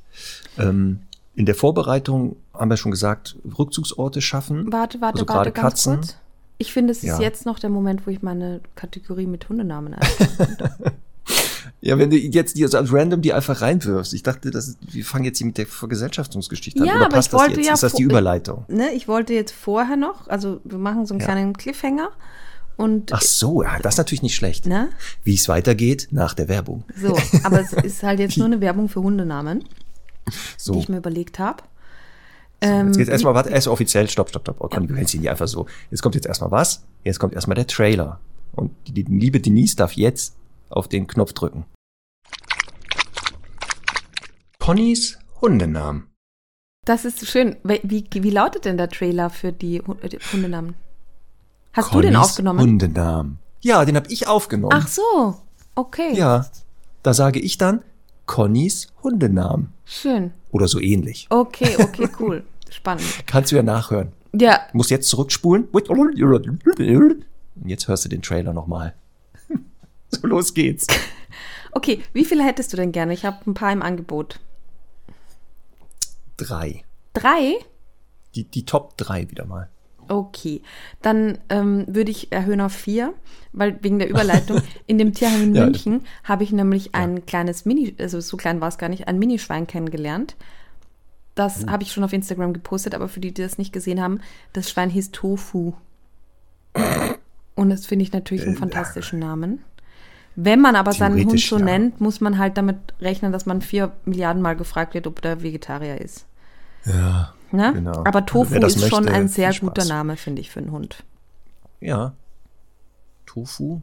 Ähm, 0.58 1.00
in 1.34 1.46
der 1.46 1.54
Vorbereitung 1.54 2.36
haben 2.52 2.70
wir 2.70 2.76
schon 2.76 2.92
gesagt, 2.92 3.36
Rückzugsorte 3.58 4.20
schaffen. 4.20 4.72
Warte, 4.72 5.00
warte, 5.00 5.20
also 5.20 5.34
warte, 5.34 5.50
ganz 5.50 5.64
Katzen. 5.64 5.94
kurz. 5.96 6.16
Ich 6.58 6.72
finde, 6.72 6.92
es 6.92 6.98
ist 6.98 7.18
ja. 7.18 7.20
jetzt 7.20 7.46
noch 7.46 7.58
der 7.58 7.70
Moment, 7.70 8.06
wo 8.06 8.10
ich 8.10 8.22
meine 8.22 8.60
Kategorie 8.76 9.26
mit 9.26 9.48
Hundenamen 9.48 9.94
einstelle. 9.94 10.92
Ja, 11.84 11.98
wenn 11.98 12.08
du 12.08 12.16
jetzt 12.16 12.56
die, 12.56 12.64
also 12.64 12.78
random 12.96 13.20
die 13.20 13.34
einfach 13.34 13.60
reinwirfst. 13.60 14.14
Ich 14.14 14.22
dachte, 14.22 14.50
das, 14.50 14.78
wir 14.90 15.04
fangen 15.04 15.26
jetzt 15.26 15.36
hier 15.36 15.46
mit 15.46 15.58
der 15.58 15.66
Vergesellschaftungsgeschichte 15.66 16.80
an. 16.80 16.86
Ja, 16.86 16.94
Oder 16.94 17.04
aber 17.04 17.16
passt 17.16 17.28
ich 17.28 17.34
wollte 17.34 17.50
das 17.50 17.58
jetzt? 17.58 17.66
ja. 17.66 17.74
Ist 17.74 17.82
das 17.82 17.92
die 17.92 18.02
Überleitung? 18.04 18.64
Ne, 18.68 18.92
ich 18.92 19.06
wollte 19.06 19.34
jetzt 19.34 19.52
vorher 19.52 19.96
noch, 19.96 20.26
also 20.28 20.62
wir 20.64 20.78
machen 20.78 21.04
so 21.04 21.12
einen 21.12 21.20
ja. 21.20 21.26
kleinen 21.26 21.52
Cliffhanger. 21.52 22.08
Und 22.76 23.12
Ach 23.12 23.20
so, 23.20 23.62
ja, 23.62 23.78
das 23.80 23.94
ist 23.94 23.98
natürlich 23.98 24.22
nicht 24.22 24.34
schlecht. 24.34 24.66
Ne? 24.66 24.88
Wie 25.24 25.34
es 25.34 25.46
weitergeht 25.46 26.08
nach 26.10 26.32
der 26.32 26.48
Werbung. 26.48 26.84
So, 26.98 27.18
aber 27.44 27.60
es 27.60 27.74
ist 27.74 28.02
halt 28.02 28.18
jetzt 28.18 28.38
nur 28.38 28.46
eine 28.46 28.62
Werbung 28.62 28.88
für 28.88 29.02
Hundenamen, 29.02 29.62
so. 30.56 30.72
die 30.72 30.78
ich 30.78 30.88
mir 30.88 30.96
überlegt 30.96 31.38
habe. 31.38 31.64
So, 32.62 32.70
jetzt 32.70 32.80
ähm, 32.80 32.92
geht's 32.92 33.10
erstmal, 33.10 33.34
warte, 33.34 33.50
erst 33.50 33.68
offiziell, 33.68 34.08
stopp, 34.08 34.30
stopp, 34.30 34.42
stopp. 34.44 34.56
Oh, 34.58 34.68
ja. 34.72 34.80
du 34.80 34.94
kennst 34.94 35.12
ihn 35.12 35.20
nicht 35.20 35.30
einfach 35.30 35.48
so. 35.48 35.66
Jetzt 35.90 36.00
kommt 36.00 36.14
jetzt 36.14 36.26
erstmal 36.26 36.50
was? 36.50 36.82
Jetzt 37.04 37.18
kommt 37.20 37.34
erstmal 37.34 37.56
der 37.56 37.66
Trailer. 37.66 38.20
Und 38.52 38.70
die, 38.86 39.04
die 39.04 39.04
liebe 39.04 39.38
Denise 39.38 39.76
darf 39.76 39.92
jetzt 39.92 40.34
auf 40.70 40.88
den 40.88 41.06
Knopf 41.06 41.34
drücken. 41.34 41.66
Ponys 44.64 45.18
Hundenamen 45.42 46.08
Das 46.86 47.04
ist 47.04 47.26
schön. 47.26 47.56
Wie, 47.64 48.06
wie 48.10 48.30
lautet 48.30 48.64
denn 48.64 48.78
der 48.78 48.88
Trailer 48.88 49.28
für 49.28 49.52
die, 49.52 49.82
die 50.10 50.18
Hundenamen? 50.32 50.74
Hast 51.74 51.90
Connys 51.90 52.06
du 52.06 52.08
den 52.08 52.16
aufgenommen? 52.16 52.60
Hundenamen. 52.60 53.38
Ja, 53.60 53.84
den 53.84 53.94
habe 53.94 54.10
ich 54.10 54.26
aufgenommen. 54.26 54.72
Ach 54.74 54.88
so, 54.88 55.36
okay. 55.74 56.14
Ja, 56.14 56.46
da 57.02 57.12
sage 57.12 57.40
ich 57.40 57.58
dann 57.58 57.82
Connys 58.24 58.86
Hundenamen. 59.02 59.74
Schön. 59.84 60.32
Oder 60.50 60.66
so 60.66 60.80
ähnlich. 60.80 61.26
Okay, 61.28 61.76
okay, 61.78 62.08
cool. 62.18 62.42
Spannend. 62.70 63.04
Kannst 63.26 63.52
du 63.52 63.56
ja 63.56 63.62
nachhören. 63.62 64.12
Ja. 64.32 64.60
Muss 64.72 64.88
jetzt 64.88 65.10
zurückspulen. 65.10 65.64
Und 65.64 66.54
jetzt 67.66 67.86
hörst 67.86 68.06
du 68.06 68.08
den 68.08 68.22
Trailer 68.22 68.54
nochmal. 68.54 68.94
So, 70.08 70.26
los 70.26 70.54
geht's. 70.54 70.86
Okay, 71.76 72.04
wie 72.12 72.24
viele 72.24 72.44
hättest 72.44 72.72
du 72.72 72.76
denn 72.76 72.92
gerne? 72.92 73.12
Ich 73.14 73.24
habe 73.24 73.38
ein 73.50 73.54
paar 73.54 73.72
im 73.72 73.82
Angebot. 73.82 74.38
Drei. 76.44 76.84
Drei? 77.14 77.54
Die, 78.34 78.44
die 78.44 78.66
Top 78.66 78.98
drei 78.98 79.30
wieder 79.30 79.46
mal. 79.46 79.70
Okay, 80.08 80.60
dann 81.00 81.38
ähm, 81.48 81.86
würde 81.88 82.10
ich 82.10 82.30
erhöhen 82.30 82.60
auf 82.60 82.74
vier, 82.74 83.14
weil 83.52 83.78
wegen 83.82 83.98
der 83.98 84.10
Überleitung 84.10 84.60
in 84.86 84.98
dem 84.98 85.12
Tierheim 85.14 85.42
in 85.42 85.54
Ja. 85.54 85.64
München 85.64 86.02
habe 86.22 86.44
ich 86.44 86.52
nämlich 86.52 86.94
ein 86.94 87.24
kleines 87.24 87.64
Mini, 87.64 87.94
also 87.98 88.20
so 88.20 88.36
klein 88.36 88.60
war 88.60 88.68
es 88.68 88.76
gar 88.76 88.90
nicht, 88.90 89.08
ein 89.08 89.18
Minischwein 89.18 89.66
kennengelernt. 89.66 90.36
Das 91.34 91.66
habe 91.66 91.82
ich 91.82 91.92
schon 91.92 92.04
auf 92.04 92.12
Instagram 92.12 92.52
gepostet, 92.52 92.94
aber 92.94 93.08
für 93.08 93.20
die, 93.20 93.32
die 93.32 93.42
das 93.42 93.56
nicht 93.56 93.72
gesehen 93.72 94.00
haben, 94.00 94.20
das 94.52 94.70
Schwein 94.70 94.90
hieß 94.90 95.10
Tofu. 95.12 95.72
Und 97.54 97.70
das 97.70 97.86
finde 97.86 98.02
ich 98.02 98.12
natürlich 98.12 98.46
einen 98.46 98.56
fantastischen 98.56 99.18
Namen. 99.18 99.64
Wenn 100.36 100.60
man 100.60 100.76
aber 100.76 100.92
seinen 100.92 101.24
Hund 101.24 101.40
so 101.40 101.58
ja. 101.58 101.64
nennt, 101.64 102.00
muss 102.00 102.20
man 102.20 102.38
halt 102.38 102.58
damit 102.58 102.76
rechnen, 103.00 103.32
dass 103.32 103.46
man 103.46 103.62
vier 103.62 103.92
Milliarden 104.04 104.42
Mal 104.42 104.56
gefragt 104.56 104.94
wird, 104.94 105.06
ob 105.06 105.22
der 105.22 105.42
Vegetarier 105.42 106.00
ist. 106.00 106.26
Ja. 106.84 107.32
Ne? 107.52 107.72
Genau. 107.74 108.00
Aber 108.04 108.16
Also 108.16 108.26
Tofu 108.26 108.58
das 108.58 108.76
ist 108.76 108.88
schon 108.88 109.04
möchte, 109.04 109.16
ein 109.18 109.28
sehr 109.28 109.52
guter. 109.54 109.84
Name, 109.84 110.16
finde 110.16 110.40
ich, 110.40 110.50
für 110.50 110.60
einen 110.60 110.72
Hund. 110.72 111.04
Ja. 111.80 112.14
Tofu. 113.26 113.80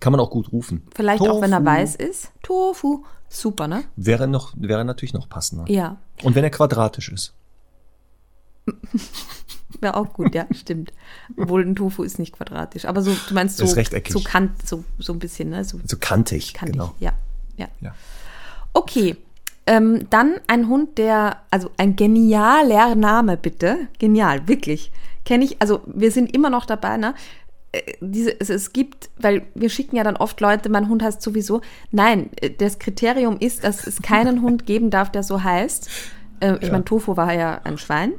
Kann 0.00 0.12
man 0.12 0.20
auch 0.20 0.30
gut 0.30 0.52
rufen. 0.52 0.86
Vielleicht 0.94 1.22
auch, 1.22 1.40
wenn 1.40 1.52
er 1.52 1.58
Tofu. 1.60 1.70
weiß 1.70 1.96
ist. 1.96 2.30
Tofu. 2.42 3.04
Super, 3.28 3.66
ne? 3.68 3.84
Wäre 3.96 4.28
noch, 4.28 4.52
wäre 4.56 4.84
natürlich 4.84 5.14
noch 5.14 5.28
passender. 5.28 5.64
Ja. 5.68 5.96
Und 6.22 6.34
wenn 6.34 6.44
er 6.44 6.50
quadratisch 6.50 7.08
ist. 7.10 7.34
Wäre 9.80 9.96
auch 9.96 10.12
gut, 10.12 10.34
ja, 10.34 10.46
stimmt. 10.52 10.92
Obwohl 11.36 11.62
ein 11.64 11.74
Tofu 11.76 12.02
ist 12.02 12.18
nicht 12.18 12.32
quadratisch. 12.32 12.84
Aber 12.86 13.02
so, 13.02 13.12
du 13.28 13.34
meinst 13.34 13.58
so, 13.58 13.64
Ist 13.64 13.76
rechteckig. 13.76 14.12
so 14.12 14.20
kant, 14.20 14.66
so, 14.66 14.84
so 14.98 15.12
ein 15.12 15.18
bisschen, 15.18 15.50
ne? 15.50 15.64
So 15.64 15.78
So 15.84 15.96
kantig. 15.98 16.54
kantig. 16.54 16.72
genau. 16.74 16.94
Ja, 16.98 17.12
ja. 17.56 17.68
Ja. 17.80 17.94
Okay. 18.72 19.16
Ähm, 19.66 20.08
dann 20.10 20.34
ein 20.46 20.68
Hund, 20.68 20.96
der, 20.98 21.38
also 21.50 21.70
ein 21.76 21.96
genialer 21.96 22.94
Name, 22.94 23.36
bitte. 23.36 23.88
Genial, 23.98 24.46
wirklich. 24.46 24.92
Kenne 25.24 25.44
ich, 25.44 25.60
also 25.60 25.80
wir 25.86 26.12
sind 26.12 26.32
immer 26.34 26.50
noch 26.50 26.66
dabei, 26.66 26.96
ne? 26.98 27.14
Äh, 27.72 27.80
Diese, 28.00 28.38
es, 28.40 28.48
es 28.48 28.72
gibt, 28.72 29.10
weil 29.18 29.42
wir 29.56 29.68
schicken 29.68 29.96
ja 29.96 30.04
dann 30.04 30.16
oft 30.16 30.40
Leute, 30.40 30.68
mein 30.68 30.88
Hund 30.88 31.02
heißt 31.02 31.20
sowieso. 31.20 31.62
Nein, 31.90 32.30
äh, 32.40 32.50
das 32.50 32.78
Kriterium 32.78 33.38
ist, 33.40 33.64
dass 33.64 33.86
es 33.88 34.00
keinen 34.02 34.40
Hund 34.42 34.66
geben 34.66 34.90
darf, 34.90 35.10
der 35.10 35.24
so 35.24 35.42
heißt. 35.42 35.90
Äh, 36.40 36.56
ich 36.60 36.66
Ja. 36.66 36.72
meine, 36.72 36.84
Tofu 36.84 37.16
war 37.16 37.32
ja 37.34 37.60
ein 37.64 37.76
Schwein. 37.78 38.12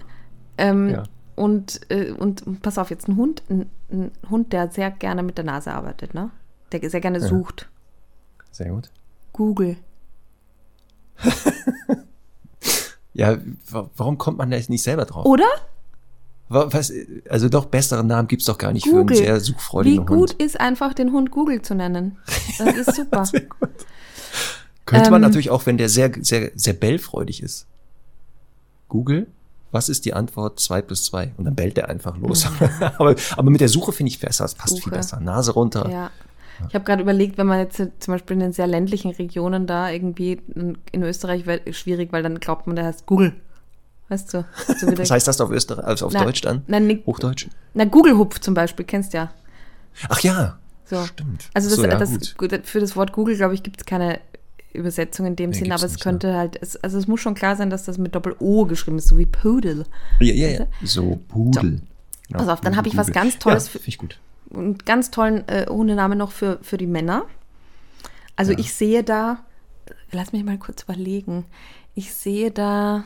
Ähm, 0.57 0.89
Ja. 0.89 1.03
und, 1.37 1.79
äh, 1.89 2.11
und 2.11 2.61
pass 2.61 2.77
auf, 2.77 2.89
jetzt 2.89 3.07
ein 3.07 3.15
Hund, 3.15 3.41
ein, 3.49 3.69
ein 3.89 4.11
Hund, 4.29 4.51
der 4.51 4.69
sehr 4.69 4.91
gerne 4.91 5.23
mit 5.23 5.37
der 5.37 5.45
Nase 5.45 5.71
arbeitet, 5.71 6.13
ne? 6.13 6.29
Der 6.73 6.89
sehr 6.89 6.99
gerne 6.99 7.21
sucht. 7.21 7.69
Sehr 8.51 8.69
gut. 8.71 8.89
Google. 9.31 9.77
Ja, 13.13 13.37
wa- 13.71 13.89
warum 13.95 14.17
kommt 14.17 14.37
man 14.37 14.51
da 14.51 14.57
jetzt 14.57 14.69
nicht 14.69 14.83
selber 14.83 15.05
drauf? 15.05 15.25
Oder? 15.25 15.45
Wa- 16.49 16.67
Was, 16.71 16.91
also 17.29 17.49
doch 17.49 17.65
besseren 17.65 18.07
Namen 18.07 18.27
gibt's 18.27 18.45
doch 18.45 18.57
gar 18.57 18.71
nicht 18.73 18.85
Google. 18.85 19.15
für 19.17 19.23
einen 19.23 19.25
sehr 19.25 19.35
Wie 19.35 19.39
suchfreudigen 19.39 20.05
gut 20.05 20.31
Hund. 20.31 20.33
ist 20.33 20.59
einfach, 20.59 20.93
den 20.93 21.11
Hund 21.11 21.31
Google 21.31 21.61
zu 21.61 21.73
nennen? 21.75 22.17
Das 22.59 22.75
ist 22.75 22.95
super. 22.95 23.25
Sehr 23.25 23.41
gut. 23.41 23.69
Könnte 24.85 25.09
man 25.11 25.21
Ähm, 25.23 25.27
natürlich 25.29 25.49
auch, 25.49 25.65
wenn 25.65 25.77
der 25.77 25.89
sehr, 25.89 26.11
sehr, 26.21 26.51
sehr 26.55 26.73
bellfreudig 26.73 27.41
ist. 27.43 27.65
Google, 28.87 29.27
was 29.71 29.89
ist 29.89 30.05
die 30.05 30.13
Antwort 30.13 30.59
2 30.59 30.81
plus 30.83 31.03
2? 31.05 31.33
Und 31.37 31.43
dann 31.45 31.55
bellt 31.55 31.75
der 31.75 31.89
einfach 31.89 32.15
los. 32.17 32.45
aber, 32.97 33.15
aber 33.35 33.49
mit 33.51 33.59
der 33.59 33.67
Suche 33.67 33.91
finde 33.91 34.11
ich 34.11 34.19
besser, 34.19 34.45
es 34.45 34.53
passt 34.55 34.75
viel 34.75 34.77
Mhm. 34.77 34.83
Suche. 34.83 34.95
besser. 34.95 35.19
Nase 35.19 35.51
runter. 35.51 35.89
ja. 35.89 36.11
Ich 36.69 36.73
habe 36.75 36.85
gerade 36.85 37.01
überlegt, 37.01 37.37
wenn 37.37 37.47
man 37.47 37.59
jetzt 37.59 37.77
zum 37.77 38.13
Beispiel 38.13 38.33
in 38.35 38.39
den 38.39 38.53
sehr 38.53 38.67
ländlichen 38.67 39.11
Regionen 39.11 39.67
da 39.67 39.89
irgendwie 39.91 40.41
in 40.91 41.03
Österreich 41.03 41.45
wäre 41.45 41.61
schwierig, 41.73 42.11
weil 42.11 42.23
dann 42.23 42.39
glaubt 42.39 42.67
man, 42.67 42.75
der 42.75 42.85
heißt 42.85 43.05
Google. 43.05 43.33
Weißt 44.09 44.33
du? 44.33 44.45
So 44.79 44.87
wie 44.87 44.97
Was 44.97 45.11
heißt 45.11 45.27
das 45.27 45.41
auf 45.41 45.51
Österreich, 45.51 45.85
also 45.85 46.05
auf 46.07 46.13
Na, 46.13 46.23
Deutsch 46.23 46.41
dann? 46.41 46.63
Nein, 46.67 46.87
ni- 46.87 47.03
Hochdeutsch? 47.05 47.47
na, 47.73 47.83
Google 47.85 48.17
Hupf 48.17 48.39
zum 48.39 48.53
Beispiel, 48.53 48.85
kennst 48.85 49.13
ja. 49.13 49.31
Ach 50.09 50.19
ja. 50.21 50.57
So. 50.85 51.03
Stimmt. 51.05 51.49
Also 51.53 51.69
das, 51.69 51.77
so, 51.77 51.83
ja, 51.85 51.97
das, 51.97 52.09
gut. 52.11 52.35
gut, 52.37 52.61
für 52.65 52.79
das 52.79 52.95
Wort 52.95 53.11
Google, 53.11 53.35
glaube 53.35 53.53
ich, 53.53 53.63
gibt 53.63 53.81
es 53.81 53.85
keine 53.85 54.21
Übersetzung 54.73 55.25
in 55.25 55.35
dem 55.35 55.49
Nee, 55.49 55.57
Sinn, 55.57 55.71
aber 55.73 55.83
es 55.83 55.93
nicht, 55.93 56.01
könnte 56.03 56.35
halt, 56.35 56.57
es, 56.61 56.77
also 56.77 56.97
es 56.97 57.07
muss 57.07 57.19
schon 57.19 57.33
klar 57.35 57.55
sein, 57.57 57.69
dass 57.69 57.83
das 57.83 57.97
mit 57.97 58.15
Doppel-O 58.15 58.65
geschrieben 58.65 58.97
ist, 58.97 59.07
so 59.09 59.17
wie 59.17 59.25
Pudel. 59.25 59.83
Ja, 60.21 60.33
ja, 60.33 60.47
ja. 60.59 60.67
So, 60.83 61.19
Pudel. 61.27 61.81
Ja, 62.29 62.37
Pass 62.37 62.47
auf, 62.47 62.61
dann 62.61 62.77
habe 62.77 62.87
ich 62.87 62.95
was 62.95 63.11
ganz 63.11 63.37
Tolles 63.39 63.65
Ja, 63.65 63.71
für- 63.71 63.79
finde 63.79 63.89
ich 63.89 63.97
gut. 63.97 64.19
Einen 64.53 64.77
ganz 64.79 65.11
tollen 65.11 65.47
äh, 65.47 65.65
Hundenamen 65.69 66.17
noch 66.17 66.31
für, 66.31 66.59
für 66.61 66.77
die 66.77 66.87
Männer. 66.87 67.25
Also 68.35 68.51
Ja. 68.51 68.59
ich 68.59 68.73
sehe 68.73 69.03
da, 69.03 69.39
lass 70.11 70.31
mich 70.33 70.43
mal 70.43 70.57
kurz 70.57 70.83
überlegen. 70.83 71.45
Ich 71.95 72.13
sehe 72.13 72.51
da 72.51 73.03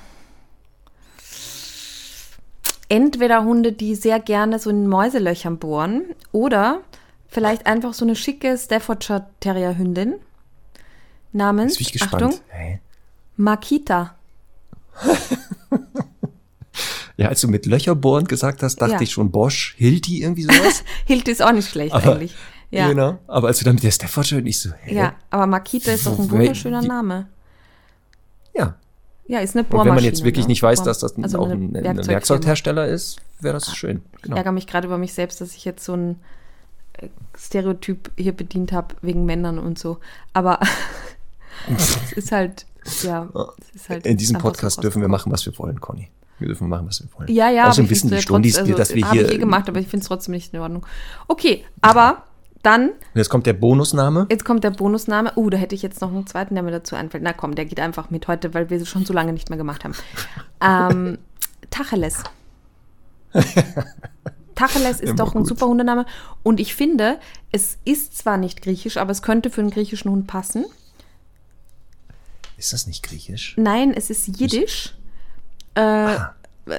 entweder 2.89 3.43
Hunde, 3.43 3.71
die 3.71 3.95
sehr 3.95 4.19
gerne 4.19 4.59
so 4.59 4.69
in 4.69 4.87
Mäuselöchern 4.87 5.57
bohren 5.57 6.03
oder 6.31 6.81
vielleicht 7.27 7.65
einfach 7.65 7.93
so 7.93 8.03
eine 8.03 8.15
schicke 8.17 8.57
Staffordshire 8.57 9.27
Terrier 9.39 9.77
Hündin 9.77 10.15
namens. 11.31 11.77
Achtung, 12.01 12.33
Hä? 12.49 12.81
Makita. 13.37 14.15
Ja, 17.21 17.29
als 17.29 17.41
du 17.41 17.47
mit 17.47 17.65
Löcherbohren 17.65 18.25
gesagt 18.25 18.63
hast, 18.63 18.77
dachte 18.77 18.93
Ja. 18.95 19.01
ich 19.01 19.11
schon 19.11 19.31
Bosch, 19.31 19.75
Hilti, 19.77 20.21
irgendwie 20.21 20.43
sowas. 20.43 20.83
Hilt 21.05 21.27
ist 21.27 21.41
auch 21.41 21.51
nicht 21.51 21.69
schlecht 21.69 21.93
Aber- 21.93 22.13
eigentlich. 22.15 22.35
Ja. 22.73 22.87
Genau. 22.87 23.19
Aber 23.27 23.47
als 23.49 23.59
du 23.59 23.65
dann 23.65 23.75
mit 23.75 23.83
der 23.83 23.91
Staffordshire, 23.91 24.39
ich 24.41 24.59
so, 24.61 24.69
hä? 24.83 24.95
ja, 24.95 25.13
aber 25.29 25.45
Makita 25.45 25.91
ist 25.91 26.05
doch 26.05 26.17
ein 26.17 26.31
wunderschöner 26.31 26.81
Name. 26.81 27.27
Ja. 28.55 28.75
Ja, 29.27 29.39
ist 29.39 29.55
eine 29.55 29.63
Und 29.63 29.69
Bohrmaschine. 29.71 29.89
wenn 29.89 29.95
man 29.95 30.03
jetzt 30.05 30.23
wirklich 30.23 30.45
ne? 30.45 30.51
nicht 30.51 30.63
weiß, 30.63 30.79
Bohr- 30.79 30.85
dass 30.85 30.99
das 30.99 31.15
also 31.21 31.39
auch 31.39 31.49
ein, 31.49 31.73
Werkzeugfirma. 31.73 32.07
Werkzeughersteller 32.07 32.87
ist, 32.87 33.17
wäre 33.41 33.53
das 33.55 33.75
schön. 33.75 34.01
Ich 34.15 34.21
Genau. 34.23 34.37
ärgere 34.37 34.51
mich 34.53 34.67
gerade 34.67 34.87
über 34.87 34.97
mich 34.97 35.13
selbst, 35.13 35.41
dass 35.41 35.53
ich 35.53 35.65
jetzt 35.65 35.83
so 35.83 35.93
ein 35.95 36.15
äh, 36.93 37.07
Stereotyp 37.37 38.09
hier 38.17 38.31
bedient 38.31 38.71
habe 38.71 38.95
wegen 39.01 39.25
Männern 39.25 39.59
und 39.59 39.77
so. 39.77 39.99
Aber 40.31 40.59
es 41.77 42.13
ist 42.13 42.31
halt, 42.31 42.65
ja, 43.03 43.27
es 43.59 43.75
ist 43.81 43.89
halt 43.89 44.05
In 44.05 44.15
diesem 44.17 44.37
einfach 44.37 44.47
so 44.47 44.51
Podcast 44.53 44.83
dürfen 44.83 45.01
wir 45.01 45.09
machen, 45.09 45.29
was 45.31 45.45
wir 45.45 45.57
wollen, 45.59 45.81
Conny. 45.81 46.09
Wir 46.41 46.47
dürfen 46.47 46.67
machen, 46.67 46.87
was 46.87 47.01
wir 47.01 47.07
wollen. 47.17 47.31
Ja, 47.31 47.49
ja, 47.49 47.69
Außerdem 47.69 47.89
wissen 47.89 48.09
die 48.09 48.21
Stundis, 48.21 48.57
also, 48.57 48.73
dass 48.73 48.93
wir 48.93 49.09
hier. 49.11 49.25
ich 49.27 49.35
eh 49.35 49.37
gemacht, 49.37 49.69
aber 49.69 49.79
ich 49.79 49.87
finde 49.87 50.01
es 50.03 50.07
trotzdem 50.07 50.33
nicht 50.33 50.53
in 50.53 50.59
Ordnung. 50.59 50.85
Okay, 51.27 51.63
aber 51.81 52.23
dann, 52.63 52.91
Jetzt 53.13 53.29
kommt 53.29 53.45
der 53.45 53.53
Bonusname. 53.53 54.27
jetzt 54.29 54.43
kommt 54.45 54.63
der 54.63 54.71
Bonusname. 54.71 55.33
Uh, 55.35 55.49
da 55.49 55.57
hätte 55.57 55.73
ich 55.73 55.81
jetzt 55.81 56.01
noch 56.01 56.09
einen 56.11 56.27
zweiten, 56.27 56.53
der 56.55 56.63
mir 56.63 56.71
dazu 56.71 56.95
einfällt. 56.95 57.23
Na 57.23 57.33
komm, 57.33 57.55
der 57.55 57.65
geht 57.65 57.79
einfach 57.79 58.09
mit 58.09 58.27
heute, 58.27 58.53
weil 58.53 58.69
wir 58.69 58.81
es 58.81 58.89
schon 58.89 59.05
so 59.05 59.13
lange 59.13 59.33
nicht 59.33 59.49
mehr 59.49 59.57
gemacht 59.57 59.83
haben. 59.83 59.93
Ähm, 60.63 61.17
Tacheles. 61.71 62.23
Tacheles 64.53 64.99
ist 64.99 65.09
Immer 65.09 65.15
doch 65.15 65.33
ein 65.33 65.39
gut. 65.39 65.47
super 65.47 65.65
Hundename. 65.65 66.05
Und 66.43 66.59
ich 66.59 66.75
finde, 66.75 67.17
es 67.51 67.79
ist 67.83 68.15
zwar 68.15 68.37
nicht 68.37 68.61
griechisch, 68.61 68.97
aber 68.97 69.09
es 69.09 69.23
könnte 69.23 69.49
für 69.49 69.61
einen 69.61 69.71
griechischen 69.71 70.11
Hund 70.11 70.27
passen. 70.27 70.65
Ist 72.57 72.73
das 72.73 72.85
nicht 72.85 73.01
griechisch? 73.01 73.55
Nein, 73.57 73.91
es 73.95 74.11
ist 74.11 74.27
Jiddisch. 74.39 74.93
Äh, 75.75 76.17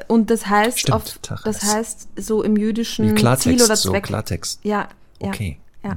und 0.09 0.31
das 0.31 0.47
heißt. 0.47 0.81
Stimmt, 0.81 0.94
auf, 0.97 1.19
Tacheles. 1.19 1.59
das 1.60 1.74
heißt 1.74 2.09
so 2.16 2.43
im 2.43 2.56
jüdischen 2.56 3.05
Wie 3.05 3.09
Ziel 3.10 3.16
Klartext, 3.19 3.64
oder 3.64 3.77
so 3.77 3.90
Zweck. 3.90 4.05
Klartext. 4.05 4.60
Ja, 4.64 4.89
ja. 5.20 5.28
Okay. 5.28 5.59
Ja. 5.82 5.97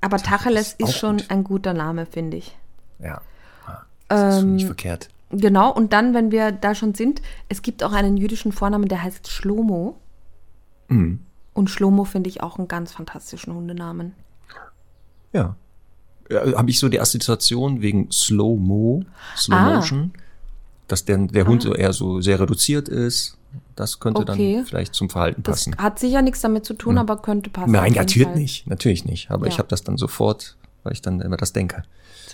Aber 0.00 0.18
Tacheles 0.18 0.74
ist 0.78 0.88
auch 0.88 0.92
schon 0.94 1.16
gut. 1.18 1.30
ein 1.30 1.44
guter 1.44 1.74
Name, 1.74 2.06
finde 2.06 2.36
ich. 2.36 2.56
Ja. 3.00 3.20
Ah, 3.66 3.82
Das 4.08 4.36
ist 4.38 4.44
nicht 4.44 4.62
Ähm, 4.62 4.66
verkehrt. 4.68 5.08
Genau, 5.30 5.72
und 5.72 5.92
dann, 5.92 6.14
wenn 6.14 6.30
wir 6.30 6.52
da 6.52 6.74
schon 6.74 6.94
sind, 6.94 7.20
es 7.48 7.60
gibt 7.62 7.82
auch 7.82 7.92
einen 7.92 8.16
jüdischen 8.16 8.52
Vornamen, 8.52 8.88
der 8.88 9.02
heißt 9.02 9.28
Schlomo. 9.28 9.98
Mhm. 10.88 11.20
Und 11.52 11.68
Schlomo 11.68 12.04
finde 12.04 12.30
ich 12.30 12.42
auch 12.42 12.58
einen 12.58 12.68
ganz 12.68 12.92
fantastischen 12.92 13.52
Hundenamen. 13.54 14.14
Ja. 15.32 15.56
ja 16.30 16.56
Habe 16.56 16.70
ich 16.70 16.78
so 16.78 16.88
die 16.88 17.00
Assoziation 17.00 17.82
wegen 17.82 18.10
Slow-Mo, 18.10 19.02
Slow 19.36 19.56
Ah. 19.56 19.82
Dass 20.88 21.04
der, 21.04 21.18
der 21.18 21.46
Hund 21.46 21.62
so 21.62 21.74
eher 21.74 21.92
so 21.92 22.20
sehr 22.20 22.40
reduziert 22.40 22.88
ist. 22.88 23.36
Das 23.76 24.00
könnte 24.00 24.22
Okay. 24.22 24.56
dann 24.56 24.66
vielleicht 24.66 24.94
zum 24.94 25.08
Verhalten 25.08 25.42
Das 25.42 25.64
passen. 25.64 25.76
hat 25.76 25.98
sicher 25.98 26.20
nichts 26.22 26.40
damit 26.40 26.64
zu 26.64 26.74
tun, 26.74 26.98
aber 26.98 27.16
könnte 27.18 27.48
passen. 27.50 27.70
Nein, 27.72 27.92
natürlich 27.92 28.28
nicht. 28.34 28.66
Natürlich 28.66 29.04
nicht. 29.04 29.30
Aber 29.30 29.46
Ja. 29.46 29.52
ich 29.52 29.58
habe 29.58 29.68
das 29.68 29.84
dann 29.84 29.96
sofort, 29.96 30.56
weil 30.82 30.92
ich 30.92 31.00
dann 31.02 31.20
immer 31.20 31.36
das 31.36 31.52
denke. 31.52 31.82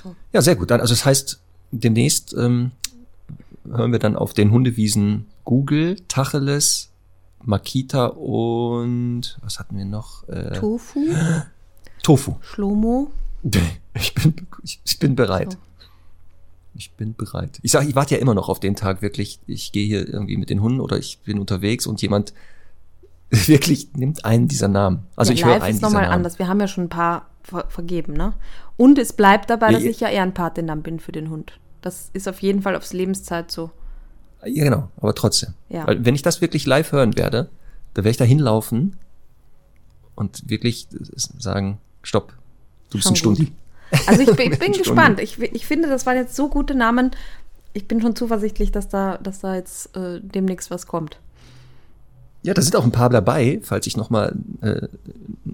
So. 0.03 0.15
Ja, 0.33 0.41
sehr 0.43 0.57
gut. 0.57 0.73
Also 0.73 0.93
das 0.95 1.05
heißt, 1.05 1.41
demnächst 1.71 2.35
ähm, 2.39 2.71
hören 3.69 3.93
wir 3.93 3.99
dann 3.99 4.17
auf 4.17 4.33
den 4.35 4.51
Hundewiesen 4.51 5.27
Google, 5.45 5.97
Tacheles, 6.09 6.91
Makita 7.45 8.07
und 8.07 9.37
was 9.43 9.59
hatten 9.59 9.77
wir 9.77 9.85
noch? 9.85 10.27
Äh, 10.29 10.59
Tofu. 10.59 11.01
Tofu. 12.03 12.37
Schlomo. 12.41 13.11
Ich 13.97 14.13
bin, 14.13 14.35
ich, 14.65 14.81
ich 14.85 14.99
bin 14.99 15.15
bereit. 15.15 15.53
So. 15.53 15.59
Ich 16.77 16.93
bin 16.93 17.15
bereit. 17.15 17.61
Ich 17.63 17.73
sage, 17.73 17.89
ich 17.89 17.95
warte 17.95 18.15
ja 18.15 18.21
immer 18.21 18.35
noch 18.35 18.49
auf 18.49 18.61
den 18.61 18.75
Tag, 18.75 19.03
wirklich. 19.03 19.39
Ich 19.47 19.73
gehe 19.73 19.87
hier 19.87 20.09
irgendwie 20.09 20.37
mit 20.37 20.51
den 20.51 20.61
Hunden 20.61 20.81
oder 20.81 20.99
ich 20.99 21.19
bin 21.21 21.39
unterwegs 21.39 21.87
und 21.87 22.03
jemand 22.03 22.35
wirklich 23.31 23.93
nimmt 23.95 24.25
einen 24.25 24.49
dieser 24.49 24.69
Namen. 24.69 25.07
Also 25.17 25.33
ja, 25.33 25.39
ich 25.39 25.45
höre 25.45 25.63
einen 25.63 25.77
ist 25.77 25.83
nochmal 25.83 26.07
anders. 26.07 26.39
Wir 26.39 26.49
haben 26.49 26.61
ja 26.61 26.69
schon 26.69 26.85
ein 26.85 26.89
paar 26.89 27.29
ver 27.43 27.67
vergeben, 27.69 28.15
ne? 28.15 28.35
Und 28.77 28.99
es 28.99 29.13
bleibt 29.13 29.51
dabei, 29.51 29.73
dass 29.73 29.83
ich 29.83 30.01
ja 30.01 30.09
Ehrenpatin 30.09 30.67
dann 30.67 30.83
bin 30.83 30.99
für 30.99 31.13
den 31.13 31.31
Hund. 31.31 31.53
Das 31.81 32.11
ist 32.13 32.29
auf 32.29 32.41
jeden 32.41 32.63
Fall 32.63 32.75
aufs 32.75 32.93
Lebenszeit 32.93 33.51
so. 33.51 33.71
Ja, 34.45 34.65
genau, 34.65 34.89
aber 34.97 35.15
trotzdem. 35.15 35.55
Ja. 35.69 35.87
Weil 35.87 36.05
wenn 36.05 36.15
ich 36.15 36.23
das 36.23 36.41
wirklich 36.41 36.67
live 36.67 36.93
hören 36.93 37.17
werde, 37.17 37.51
da 37.95 38.03
werde 38.03 38.11
ich 38.11 38.17
da 38.17 38.25
hinlaufen 38.25 38.97
und 40.15 40.49
wirklich 40.49 40.89
sagen, 41.15 41.79
stopp, 42.03 42.35
du 42.91 42.99
bist 42.99 43.05
schon 43.05 43.13
ein 43.13 43.17
Stundi. 43.17 43.53
Also 44.07 44.23
ich 44.23 44.31
bin, 44.37 44.53
ich 44.53 44.59
bin 44.59 44.73
gespannt. 44.73 45.21
Ich, 45.21 45.39
ich 45.41 45.67
finde, 45.67 45.89
das 45.89 46.07
waren 46.07 46.17
jetzt 46.17 46.37
so 46.37 46.49
gute 46.49 46.75
Namen. 46.75 47.11
Ich 47.73 47.89
bin 47.89 48.01
schon 48.01 48.15
zuversichtlich, 48.15 48.73
dass 48.73 48.89
da, 48.89 49.19
dass 49.19 49.41
da 49.41 49.55
jetzt 49.55 49.97
äh, 49.97 50.21
demnächst 50.21 50.71
was 50.71 50.87
kommt. 50.87 51.19
Ja, 52.43 52.53
da 52.53 52.61
sind 52.61 52.77
auch 52.77 52.85
ein 52.85 52.93
paar 52.93 53.09
dabei, 53.09 53.61
falls 53.63 53.87
ich 53.87 53.97
noch 53.97 54.11
mal 54.11 54.37
äh, 54.61 54.87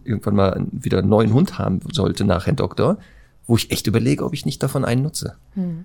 irgendwann 0.05 0.35
mal 0.35 0.67
wieder 0.73 0.99
einen 0.99 1.09
neuen 1.09 1.33
Hund 1.33 1.57
haben 1.57 1.81
sollte 1.93 2.25
nach 2.25 2.47
Herrn 2.47 2.57
Doktor, 2.57 2.99
wo 3.47 3.57
ich 3.57 3.71
echt 3.71 3.87
überlege, 3.87 4.25
ob 4.25 4.35
ich 4.35 4.45
nicht 4.45 4.63
davon 4.63 4.85
einen 4.85 5.03
nutze. 5.03 5.37
Hm. 5.55 5.85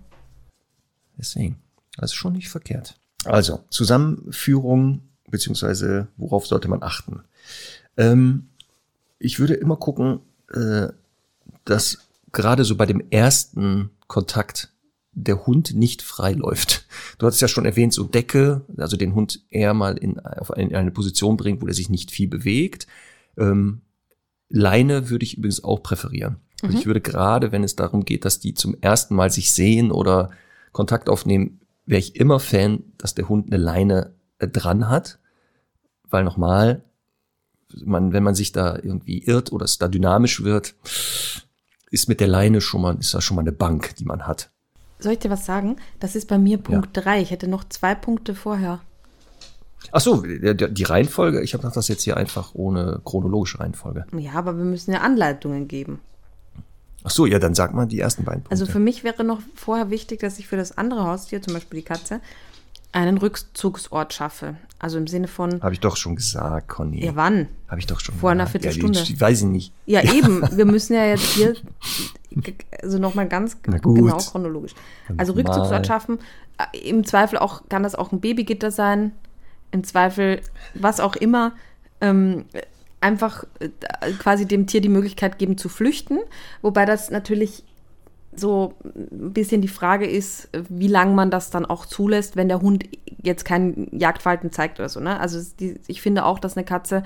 Deswegen, 1.17 1.57
also 1.97 2.15
schon 2.15 2.33
nicht 2.33 2.49
verkehrt. 2.49 2.95
Also 3.23 3.63
Zusammenführung 3.69 5.01
beziehungsweise 5.29 6.07
worauf 6.17 6.47
sollte 6.47 6.67
man 6.67 6.83
achten? 6.83 7.23
Ähm, 7.97 8.47
ich 9.19 9.39
würde 9.39 9.53
immer 9.53 9.77
gucken, 9.77 10.19
äh, 10.53 10.87
dass 11.65 12.04
gerade 12.35 12.63
so 12.63 12.75
bei 12.75 12.85
dem 12.85 13.01
ersten 13.09 13.89
Kontakt 14.07 14.71
der 15.13 15.47
Hund 15.47 15.73
nicht 15.73 16.01
frei 16.01 16.33
läuft. 16.33 16.85
Du 17.17 17.25
hattest 17.25 17.41
ja 17.41 17.47
schon 17.47 17.65
erwähnt, 17.65 17.93
so 17.93 18.03
Decke, 18.03 18.65
also 18.77 18.97
den 18.97 19.15
Hund 19.15 19.41
eher 19.49 19.73
mal 19.73 19.97
in, 19.97 20.19
auf 20.19 20.51
eine, 20.51 20.69
in 20.69 20.75
eine 20.75 20.91
Position 20.91 21.37
bringt, 21.37 21.61
wo 21.61 21.67
er 21.67 21.73
sich 21.73 21.89
nicht 21.89 22.11
viel 22.11 22.27
bewegt. 22.27 22.85
Ähm, 23.37 23.81
Leine 24.49 25.09
würde 25.09 25.23
ich 25.23 25.37
übrigens 25.37 25.63
auch 25.63 25.81
präferieren. 25.81 26.37
Also 26.61 26.75
mhm. 26.75 26.79
Ich 26.79 26.85
würde 26.85 27.01
gerade, 27.01 27.51
wenn 27.51 27.63
es 27.63 27.75
darum 27.75 28.05
geht, 28.05 28.25
dass 28.25 28.39
die 28.39 28.53
zum 28.53 28.75
ersten 28.81 29.15
Mal 29.15 29.31
sich 29.31 29.53
sehen 29.53 29.91
oder 29.91 30.31
Kontakt 30.73 31.09
aufnehmen, 31.09 31.61
wäre 31.85 31.99
ich 31.99 32.17
immer 32.17 32.39
Fan, 32.39 32.83
dass 32.97 33.15
der 33.15 33.29
Hund 33.29 33.47
eine 33.47 33.61
Leine 33.61 34.13
äh, 34.39 34.47
dran 34.47 34.89
hat, 34.89 35.19
weil 36.03 36.25
nochmal, 36.25 36.83
man, 37.83 38.11
wenn 38.11 38.23
man 38.23 38.35
sich 38.35 38.51
da 38.51 38.75
irgendwie 38.75 39.23
irrt 39.23 39.51
oder 39.51 39.65
es 39.65 39.77
da 39.77 39.87
dynamisch 39.87 40.43
wird, 40.43 40.75
ist 41.91 42.09
mit 42.09 42.19
der 42.19 42.27
Leine 42.27 42.61
schon 42.61 42.81
mal, 42.81 42.97
ist 42.99 43.13
da 43.13 43.21
schon 43.21 43.35
mal 43.35 43.41
eine 43.41 43.51
Bank, 43.51 43.95
die 43.95 44.05
man 44.05 44.27
hat. 44.27 44.51
Soll 44.99 45.13
ich 45.13 45.19
dir 45.19 45.29
was 45.29 45.45
sagen? 45.45 45.75
Das 45.99 46.15
ist 46.15 46.27
bei 46.27 46.37
mir 46.37 46.57
Punkt 46.57 46.89
3. 46.93 47.15
Ja. 47.15 47.21
Ich 47.21 47.31
hätte 47.31 47.47
noch 47.47 47.63
zwei 47.65 47.95
Punkte 47.95 48.33
vorher. 48.33 48.79
Ach 49.91 50.01
so, 50.01 50.23
die 50.23 50.83
Reihenfolge, 50.83 51.41
ich 51.41 51.53
habe 51.53 51.69
das 51.71 51.87
jetzt 51.87 52.01
hier 52.03 52.17
einfach 52.17 52.55
ohne 52.55 53.01
chronologische 53.05 53.59
Reihenfolge. 53.59 54.05
Ja, 54.17 54.33
aber 54.33 54.57
wir 54.57 54.65
müssen 54.65 54.91
ja 54.91 55.01
Anleitungen 55.01 55.67
geben. 55.67 55.99
Ach 57.03 57.11
so, 57.11 57.27
ja, 57.27 57.37
dann 57.37 57.53
sag 57.53 57.75
mal 57.75 57.85
die 57.85 57.99
ersten 57.99 58.23
beiden 58.23 58.41
Punkte. 58.41 58.51
Also 58.51 58.65
für 58.65 58.79
mich 58.79 59.03
wäre 59.03 59.23
noch 59.23 59.41
vorher 59.53 59.91
wichtig, 59.91 60.21
dass 60.21 60.39
ich 60.39 60.47
für 60.47 60.57
das 60.57 60.75
andere 60.75 61.03
Haustier, 61.03 61.39
zum 61.41 61.53
Beispiel 61.53 61.81
die 61.81 61.85
Katze, 61.85 62.19
einen 62.95 63.17
Rückzugsort 63.17 64.13
schaffe. 64.13 64.55
Also 64.79 64.97
im 64.97 65.07
Sinne 65.07 65.27
von. 65.27 65.61
Habe 65.61 65.73
ich 65.73 65.79
doch 65.79 65.97
schon 65.97 66.15
gesagt, 66.15 66.69
Conny. 66.69 67.03
Ja, 67.03 67.15
wann? 67.15 67.47
Habe 67.67 67.79
ich 67.79 67.87
doch 67.87 67.99
schon 67.99 68.15
Vor 68.15 68.31
einer 68.31 68.47
Viertelstunde. 68.47 68.99
Ja, 68.99 69.05
die, 69.05 69.19
weiß 69.19 69.41
ich 69.41 69.47
nicht. 69.47 69.73
Ja, 69.85 70.01
eben. 70.13 70.41
Wir 70.57 70.65
müssen 70.65 70.93
ja 70.93 71.05
jetzt 71.05 71.25
hier, 71.31 71.55
also 72.81 72.97
nochmal 72.97 73.27
ganz 73.27 73.61
genau 73.61 74.17
chronologisch. 74.17 74.73
Also 75.17 75.33
Rückzugsort 75.33 75.85
schaffen. 75.87 76.19
Äh, 76.57 76.89
Im 76.89 77.05
Zweifel 77.05 77.37
auch, 77.37 77.67
kann 77.69 77.83
das 77.83 77.95
auch 77.95 78.11
ein 78.11 78.21
Babygitter 78.21 78.71
sein. 78.71 79.11
Im 79.71 79.83
Zweifel, 79.83 80.41
was 80.73 80.99
auch 80.99 81.15
immer. 81.15 81.53
Ähm, 82.01 82.45
einfach 83.01 83.45
äh, 83.59 83.69
quasi 84.19 84.45
dem 84.45 84.67
Tier 84.67 84.81
die 84.81 84.89
Möglichkeit 84.89 85.37
geben 85.37 85.57
zu 85.57 85.67
flüchten. 85.69 86.19
Wobei 86.61 86.85
das 86.85 87.11
natürlich 87.11 87.63
so 88.39 88.73
ein 88.83 89.33
bisschen 89.33 89.61
die 89.61 89.67
Frage 89.67 90.05
ist, 90.05 90.49
wie 90.69 90.87
lange 90.87 91.13
man 91.13 91.31
das 91.31 91.49
dann 91.49 91.65
auch 91.65 91.85
zulässt, 91.85 92.35
wenn 92.35 92.47
der 92.47 92.61
Hund 92.61 92.85
jetzt 93.21 93.45
kein 93.45 93.87
Jagdverhalten 93.91 94.51
zeigt 94.51 94.79
oder 94.79 94.89
so. 94.89 94.99
Ne? 94.99 95.19
Also 95.19 95.39
die, 95.59 95.79
ich 95.87 96.01
finde 96.01 96.25
auch, 96.25 96.39
dass 96.39 96.57
eine 96.57 96.65
Katze 96.65 97.03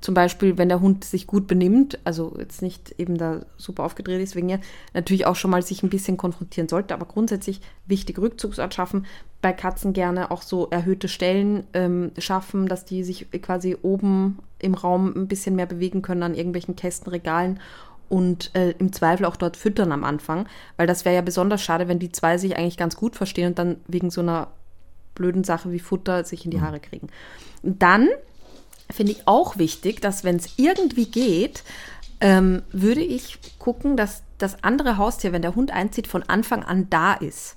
zum 0.00 0.14
Beispiel, 0.14 0.58
wenn 0.58 0.68
der 0.68 0.80
Hund 0.80 1.04
sich 1.04 1.26
gut 1.26 1.48
benimmt, 1.48 1.98
also 2.04 2.36
jetzt 2.38 2.62
nicht 2.62 2.94
eben 2.98 3.18
da 3.18 3.40
super 3.56 3.82
aufgedreht 3.82 4.20
ist 4.20 4.36
wegen 4.36 4.48
ihr, 4.48 4.60
natürlich 4.94 5.26
auch 5.26 5.34
schon 5.34 5.50
mal 5.50 5.62
sich 5.62 5.82
ein 5.82 5.90
bisschen 5.90 6.16
konfrontieren 6.16 6.68
sollte, 6.68 6.94
aber 6.94 7.06
grundsätzlich 7.06 7.60
wichtig 7.86 8.18
Rückzugsort 8.18 8.72
schaffen. 8.72 9.06
Bei 9.42 9.52
Katzen 9.52 9.92
gerne 9.92 10.30
auch 10.30 10.42
so 10.42 10.68
erhöhte 10.70 11.08
Stellen 11.08 11.64
ähm, 11.74 12.12
schaffen, 12.18 12.68
dass 12.68 12.84
die 12.84 13.02
sich 13.02 13.28
quasi 13.42 13.76
oben 13.82 14.38
im 14.60 14.74
Raum 14.74 15.12
ein 15.16 15.28
bisschen 15.28 15.56
mehr 15.56 15.66
bewegen 15.66 16.02
können 16.02 16.22
an 16.22 16.34
irgendwelchen 16.34 16.76
Kästen, 16.76 17.10
Regalen 17.10 17.58
und 18.08 18.50
äh, 18.54 18.70
im 18.78 18.92
Zweifel 18.92 19.26
auch 19.26 19.36
dort 19.36 19.56
füttern 19.56 19.92
am 19.92 20.04
Anfang, 20.04 20.48
weil 20.76 20.86
das 20.86 21.04
wäre 21.04 21.14
ja 21.14 21.22
besonders 21.22 21.62
schade, 21.62 21.88
wenn 21.88 21.98
die 21.98 22.12
zwei 22.12 22.38
sich 22.38 22.56
eigentlich 22.56 22.76
ganz 22.76 22.96
gut 22.96 23.16
verstehen 23.16 23.48
und 23.48 23.58
dann 23.58 23.76
wegen 23.86 24.10
so 24.10 24.20
einer 24.20 24.48
blöden 25.14 25.44
Sache 25.44 25.72
wie 25.72 25.80
Futter 25.80 26.24
sich 26.24 26.44
in 26.44 26.50
die 26.50 26.58
mhm. 26.58 26.62
Haare 26.62 26.80
kriegen. 26.80 27.08
Und 27.62 27.82
dann 27.82 28.08
finde 28.90 29.12
ich 29.12 29.26
auch 29.26 29.58
wichtig, 29.58 30.00
dass 30.00 30.24
wenn 30.24 30.36
es 30.36 30.54
irgendwie 30.56 31.06
geht, 31.06 31.64
ähm, 32.20 32.62
würde 32.72 33.02
ich 33.02 33.38
gucken, 33.58 33.96
dass 33.96 34.22
das 34.38 34.62
andere 34.64 34.96
Haustier, 34.96 35.32
wenn 35.32 35.42
der 35.42 35.54
Hund 35.54 35.70
einzieht, 35.70 36.06
von 36.06 36.22
Anfang 36.22 36.62
an 36.62 36.88
da 36.88 37.14
ist. 37.14 37.56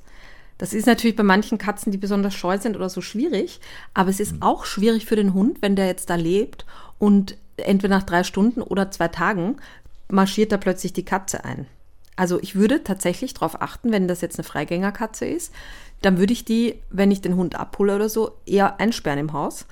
Das 0.57 0.73
ist 0.73 0.85
natürlich 0.85 1.15
bei 1.15 1.23
manchen 1.23 1.57
Katzen, 1.57 1.91
die 1.91 1.97
besonders 1.97 2.35
scheu 2.35 2.57
sind 2.59 2.75
oder 2.75 2.89
so 2.89 3.01
schwierig, 3.01 3.59
aber 3.93 4.09
es 4.09 4.19
ist 4.19 4.33
mhm. 4.33 4.41
auch 4.43 4.65
schwierig 4.65 5.05
für 5.05 5.15
den 5.15 5.33
Hund, 5.33 5.61
wenn 5.61 5.75
der 5.75 5.87
jetzt 5.87 6.09
da 6.09 6.15
lebt 6.15 6.65
und 6.99 7.37
entweder 7.57 7.97
nach 7.97 8.03
drei 8.03 8.23
Stunden 8.23 8.61
oder 8.61 8.91
zwei 8.91 9.07
Tagen 9.07 9.57
marschiert 10.11 10.51
da 10.51 10.57
plötzlich 10.57 10.93
die 10.93 11.05
Katze 11.05 11.45
ein. 11.45 11.67
Also 12.15 12.39
ich 12.39 12.55
würde 12.55 12.83
tatsächlich 12.83 13.33
darauf 13.33 13.61
achten, 13.61 13.91
wenn 13.91 14.07
das 14.07 14.21
jetzt 14.21 14.37
eine 14.37 14.43
Freigängerkatze 14.43 15.25
ist, 15.25 15.53
dann 16.01 16.17
würde 16.17 16.33
ich 16.33 16.45
die, 16.45 16.75
wenn 16.89 17.11
ich 17.11 17.21
den 17.21 17.35
Hund 17.35 17.55
abhole 17.55 17.95
oder 17.95 18.09
so, 18.09 18.37
eher 18.45 18.79
einsperren 18.79 19.19
im 19.19 19.33
Haus. 19.33 19.65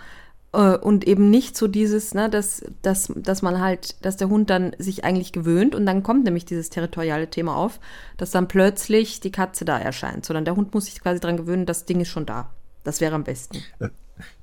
Äh, 0.53 0.77
und 0.77 1.05
eben 1.07 1.29
nicht 1.29 1.57
so 1.57 1.67
dieses, 1.67 2.13
ne, 2.13 2.29
dass, 2.29 2.63
dass, 2.81 3.11
dass 3.15 3.41
man 3.41 3.59
halt, 3.59 4.03
dass 4.03 4.17
der 4.17 4.29
Hund 4.29 4.49
dann 4.49 4.75
sich 4.79 5.03
eigentlich 5.03 5.31
gewöhnt 5.31 5.75
und 5.75 5.85
dann 5.85 6.03
kommt 6.03 6.23
nämlich 6.23 6.45
dieses 6.45 6.69
territoriale 6.69 7.29
Thema 7.29 7.55
auf, 7.55 7.79
dass 8.17 8.31
dann 8.31 8.47
plötzlich 8.47 9.19
die 9.19 9.31
Katze 9.31 9.65
da 9.65 9.77
erscheint, 9.77 10.25
sondern 10.25 10.45
der 10.45 10.55
Hund 10.55 10.73
muss 10.73 10.85
sich 10.85 11.01
quasi 11.01 11.19
daran 11.19 11.37
gewöhnen, 11.37 11.65
das 11.65 11.85
Ding 11.85 12.01
ist 12.01 12.09
schon 12.09 12.25
da. 12.25 12.51
Das 12.83 13.01
wäre 13.01 13.13
am 13.15 13.23
besten. 13.23 13.59
Äh, 13.79 13.89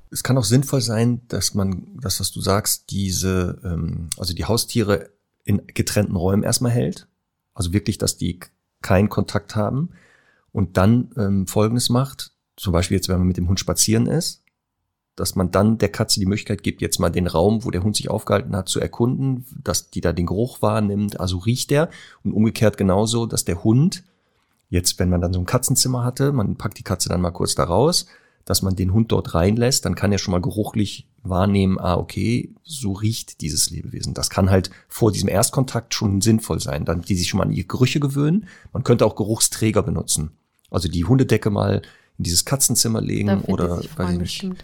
es 0.09 0.23
kann 0.23 0.37
auch 0.37 0.45
sinnvoll 0.45 0.81
sein, 0.81 1.21
dass 1.27 1.53
man, 1.53 1.87
das, 2.01 2.19
was 2.21 2.31
du 2.31 2.39
sagst, 2.39 2.91
diese, 2.91 3.59
ähm, 3.65 4.09
also 4.17 4.33
die 4.33 4.45
Haustiere 4.45 5.09
in 5.47 5.65
getrennten 5.73 6.15
Räumen 6.15 6.43
erstmal 6.43 6.71
hält. 6.71 7.07
Also 7.53 7.73
wirklich, 7.73 7.97
dass 7.97 8.17
die 8.17 8.39
keinen 8.81 9.09
Kontakt 9.09 9.55
haben. 9.55 9.91
Und 10.51 10.77
dann 10.77 11.11
ähm, 11.17 11.47
Folgendes 11.47 11.89
macht, 11.89 12.31
zum 12.57 12.73
Beispiel 12.73 12.97
jetzt, 12.97 13.07
wenn 13.07 13.19
man 13.19 13.27
mit 13.27 13.37
dem 13.37 13.47
Hund 13.47 13.59
spazieren 13.59 14.07
ist, 14.07 14.43
dass 15.15 15.35
man 15.35 15.49
dann 15.49 15.77
der 15.77 15.89
Katze 15.89 16.19
die 16.19 16.25
Möglichkeit 16.25 16.63
gibt, 16.63 16.81
jetzt 16.81 16.99
mal 16.99 17.09
den 17.09 17.27
Raum, 17.27 17.63
wo 17.63 17.71
der 17.71 17.81
Hund 17.81 17.95
sich 17.95 18.09
aufgehalten 18.09 18.55
hat, 18.55 18.69
zu 18.69 18.79
erkunden, 18.79 19.45
dass 19.63 19.89
die 19.89 20.01
da 20.01 20.13
den 20.13 20.25
Geruch 20.25 20.61
wahrnimmt, 20.61 21.19
also 21.19 21.37
riecht 21.37 21.71
er. 21.71 21.89
Und 22.23 22.33
umgekehrt 22.33 22.77
genauso, 22.77 23.25
dass 23.25 23.45
der 23.45 23.63
Hund, 23.63 24.03
jetzt, 24.69 24.99
wenn 24.99 25.09
man 25.09 25.21
dann 25.21 25.33
so 25.33 25.39
ein 25.39 25.45
Katzenzimmer 25.45 26.03
hatte, 26.03 26.33
man 26.33 26.55
packt 26.57 26.77
die 26.77 26.83
Katze 26.83 27.09
dann 27.09 27.21
mal 27.21 27.31
kurz 27.31 27.55
da 27.55 27.63
raus, 27.63 28.07
dass 28.47 28.61
man 28.61 28.75
den 28.75 28.93
Hund 28.93 29.11
dort 29.11 29.35
reinlässt, 29.35 29.85
dann 29.85 29.93
kann 29.93 30.13
er 30.13 30.17
schon 30.17 30.31
mal 30.31 30.41
geruchlich 30.41 31.05
wahrnehmen, 31.21 31.77
ah, 31.79 31.97
okay, 31.97 32.55
so 32.63 32.93
riecht 32.93 33.41
dieses 33.41 33.69
Lebewesen. 33.69 34.13
Das 34.13 34.29
kann 34.29 34.49
halt 34.49 34.71
vor 34.87 35.11
diesem 35.11 35.27
Erstkontakt 35.27 35.93
schon 35.93 36.21
sinnvoll 36.21 36.61
sein, 36.61 36.85
dann 36.85 37.01
die 37.01 37.15
sich 37.15 37.27
schon 37.27 37.39
mal 37.39 37.43
an 37.43 37.51
ihre 37.51 37.67
Gerüche 37.67 37.99
gewöhnen. 37.99 38.47
Man 38.71 38.83
könnte 38.83 39.05
auch 39.05 39.17
Geruchsträger 39.17 39.83
benutzen. 39.83 40.31
Also 40.71 40.87
die 40.87 41.03
Hundedecke 41.03 41.49
mal 41.49 41.81
in 42.17 42.23
dieses 42.23 42.45
Katzenzimmer 42.45 43.01
legen 43.01 43.41
oder 43.41 43.81
weiß 43.97 44.11
ich 44.11 44.17
nicht. 44.17 44.19
Bestimmt. 44.19 44.63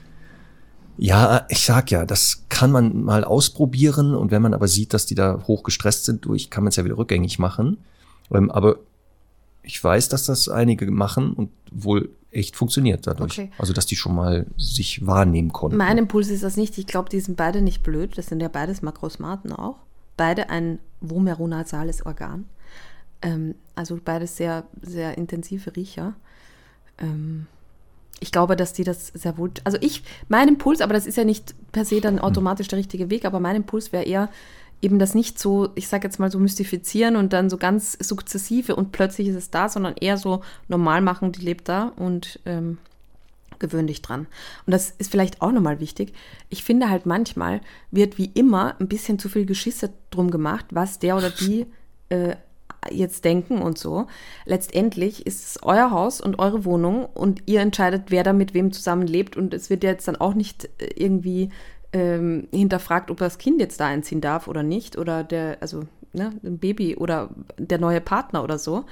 Ja, 0.95 1.45
ich 1.49 1.65
sag 1.65 1.91
ja, 1.91 2.05
das 2.05 2.45
kann 2.47 2.71
man 2.71 3.03
mal 3.03 3.25
ausprobieren 3.25 4.15
und 4.15 4.31
wenn 4.31 4.41
man 4.41 4.53
aber 4.53 4.69
sieht, 4.69 4.93
dass 4.93 5.05
die 5.05 5.15
da 5.15 5.43
hoch 5.45 5.63
gestresst 5.63 6.05
sind 6.05 6.23
durch, 6.23 6.49
kann 6.49 6.63
man 6.63 6.69
es 6.69 6.77
ja 6.77 6.85
wieder 6.85 6.97
rückgängig 6.97 7.37
machen. 7.37 7.79
Ähm, 8.31 8.49
aber 8.49 8.77
ich 9.63 9.83
weiß, 9.83 10.09
dass 10.09 10.25
das 10.25 10.47
einige 10.47 10.89
machen 10.89 11.33
und 11.33 11.49
wohl 11.71 12.09
echt 12.33 12.55
funktioniert 12.55 13.07
dadurch. 13.07 13.39
Okay. 13.39 13.51
Also, 13.57 13.73
dass 13.73 13.85
die 13.85 13.95
schon 13.95 14.15
mal 14.15 14.45
sich 14.57 15.05
wahrnehmen 15.05 15.51
konnten. 15.53 15.77
Mein 15.77 15.97
Impuls 15.97 16.29
ist 16.29 16.43
das 16.43 16.57
nicht. 16.57 16.77
Ich 16.77 16.87
glaube, 16.87 17.09
die 17.09 17.19
sind 17.19 17.37
beide 17.37 17.61
nicht 17.61 17.83
blöd. 17.83 18.17
Das 18.17 18.27
sind 18.27 18.41
ja 18.41 18.47
beides 18.47 18.81
Makrosmaten 18.81 19.51
auch. 19.51 19.77
Beide 20.17 20.49
ein 20.49 20.79
vomeronasales 21.01 22.05
Organ. 22.05 22.45
Ähm, 23.21 23.55
also 23.75 23.99
beides 24.03 24.37
sehr, 24.37 24.63
sehr 24.81 25.17
intensive 25.17 25.75
Riecher. 25.75 26.13
Ähm, 26.99 27.47
ich 28.19 28.31
glaube, 28.31 28.55
dass 28.55 28.73
die 28.73 28.83
das 28.83 29.07
sehr 29.07 29.37
wohl. 29.37 29.51
Also 29.63 29.77
ich, 29.81 30.03
mein 30.29 30.47
Impuls, 30.47 30.81
aber 30.81 30.93
das 30.93 31.05
ist 31.05 31.17
ja 31.17 31.25
nicht 31.25 31.53
per 31.71 31.83
se 31.83 31.99
dann 31.99 32.19
automatisch 32.19 32.69
der 32.69 32.79
richtige 32.79 33.09
Weg, 33.09 33.25
aber 33.25 33.39
mein 33.39 33.57
Impuls 33.57 33.91
wäre 33.91 34.05
eher, 34.05 34.29
eben 34.83 34.99
das 34.99 35.15
nicht 35.15 35.39
so, 35.39 35.69
ich 35.75 35.87
sage 35.87 36.05
jetzt 36.05 36.19
mal 36.19 36.29
so 36.29 36.39
mystifizieren 36.39 37.15
und 37.15 37.31
dann 37.31 37.49
so 37.49 37.57
ganz 37.57 37.97
sukzessive 37.99 38.75
und 38.75 38.91
plötzlich 38.91 39.29
ist 39.29 39.35
es 39.35 39.49
da, 39.49 39.69
sondern 39.69 39.95
eher 39.99 40.17
so 40.17 40.41
normal 40.67 41.01
machen, 41.01 41.31
die 41.31 41.41
lebt 41.41 41.69
da 41.69 41.93
und 41.95 42.39
ähm, 42.45 42.77
gewöhn 43.59 43.87
dich 43.87 44.01
dran. 44.01 44.27
Und 44.65 44.71
das 44.71 44.93
ist 44.97 45.09
vielleicht 45.09 45.41
auch 45.41 45.53
nochmal 45.53 45.79
wichtig. 45.79 46.13
Ich 46.49 46.63
finde 46.63 46.89
halt 46.89 47.05
manchmal 47.05 47.61
wird 47.91 48.17
wie 48.17 48.31
immer 48.33 48.75
ein 48.79 48.89
bisschen 48.89 49.19
zu 49.19 49.29
viel 49.29 49.45
Geschisse 49.45 49.91
drum 50.11 50.31
gemacht, 50.31 50.65
was 50.71 50.99
der 50.99 51.15
oder 51.15 51.29
die 51.29 51.65
äh, 52.09 52.35
jetzt 52.91 53.23
denken 53.23 53.61
und 53.61 53.77
so. 53.77 54.07
Letztendlich 54.45 55.25
ist 55.25 55.45
es 55.45 55.63
euer 55.63 55.91
Haus 55.91 56.19
und 56.19 56.39
eure 56.39 56.65
Wohnung 56.65 57.05
und 57.05 57.43
ihr 57.45 57.61
entscheidet, 57.61 58.05
wer 58.09 58.23
da 58.23 58.33
mit 58.33 58.53
wem 58.53 58.73
zusammenlebt 58.73 59.37
und 59.37 59.53
es 59.53 59.69
wird 59.69 59.83
jetzt 59.83 60.09
dann 60.09 60.17
auch 60.17 60.33
nicht 60.33 60.65
äh, 60.79 60.89
irgendwie 60.95 61.49
ähm, 61.93 62.47
hinterfragt, 62.51 63.11
ob 63.11 63.17
das 63.17 63.37
Kind 63.37 63.61
jetzt 63.61 63.79
da 63.79 63.87
einziehen 63.87 64.19
darf 64.19 64.47
oder 64.47 64.63
nicht 64.63 64.97
oder 64.97 65.23
der, 65.23 65.57
also 65.61 65.83
ne, 66.11 66.33
ein 66.43 66.57
Baby 66.57 66.95
oder 66.95 67.29
der 67.57 67.79
neue 67.79 68.01
Partner 68.01 68.43
oder 68.43 68.57
so. 68.57 68.85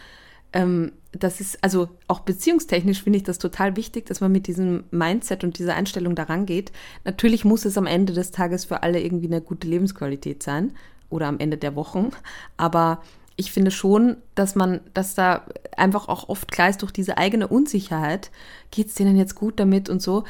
Ähm, 0.54 0.92
das 1.12 1.42
ist, 1.42 1.64
also 1.64 1.90
auch 2.08 2.22
beziehungstechnisch 2.22 3.04
finde 3.04 3.18
ich 3.18 3.24
das 3.24 3.40
total 3.40 3.76
wichtig, 3.76 4.06
dass 4.06 4.22
man 4.22 4.32
mit 4.32 4.48
diesem 4.48 4.84
Mindset 4.92 5.44
und 5.44 5.58
dieser 5.58 5.76
Einstellung 5.76 6.16
daran 6.16 6.46
geht. 6.46 6.72
Natürlich 7.04 7.44
muss 7.44 7.66
es 7.66 7.78
am 7.78 7.88
Ende 7.88 8.14
des 8.14 8.32
Tages 8.32 8.66
für 8.66 8.84
alle 8.84 9.02
irgendwie 9.02 9.28
eine 9.28 9.42
gute 9.42 9.68
Lebensqualität 9.68 10.44
sein 10.44 10.74
oder 11.10 11.28
am 11.28 11.40
Ende 11.40 11.58
der 11.58 11.76
Wochen, 11.76 12.12
aber 12.58 13.02
ich 13.42 13.52
finde 13.52 13.72
schon, 13.72 14.18
dass 14.36 14.54
man, 14.54 14.82
dass 14.94 15.16
da 15.16 15.48
einfach 15.76 16.08
auch 16.08 16.30
oft 16.30 16.52
klar 16.52 16.70
ist, 16.70 16.84
durch 16.84 16.92
diese 16.92 17.18
eigene 17.18 17.48
Unsicherheit, 17.48 18.30
geht 18.70 18.88
es 18.88 18.94
denen 18.94 19.18
jetzt 19.18 19.34
gut 19.34 19.60
damit 19.60 19.90
und 19.90 20.00
so, 20.00 20.26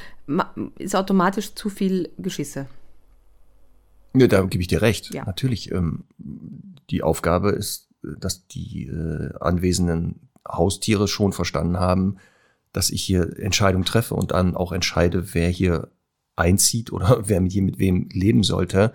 ist 0.79 0.95
automatisch 0.95 1.53
zu 1.53 1.69
viel 1.69 2.09
Geschisse. 2.17 2.67
Ja, 4.13 4.27
da 4.27 4.41
gebe 4.43 4.61
ich 4.61 4.69
dir 4.69 4.81
recht. 4.81 5.13
Ja. 5.13 5.25
Natürlich, 5.25 5.71
ähm, 5.71 6.05
die 6.89 7.03
Aufgabe 7.03 7.49
ist, 7.49 7.89
dass 8.01 8.47
die 8.47 8.87
äh, 8.87 9.33
anwesenden 9.41 10.29
Haustiere 10.47 11.09
schon 11.09 11.33
verstanden 11.33 11.79
haben, 11.79 12.15
dass 12.71 12.91
ich 12.91 13.03
hier 13.03 13.37
Entscheidungen 13.39 13.85
treffe 13.85 14.15
und 14.15 14.31
dann 14.31 14.55
auch 14.55 14.71
entscheide, 14.71 15.33
wer 15.33 15.49
hier 15.49 15.89
einzieht 16.37 16.93
oder 16.93 17.23
wer 17.27 17.41
hier 17.41 17.61
mit 17.61 17.77
wem 17.77 18.07
leben 18.13 18.43
sollte. 18.43 18.93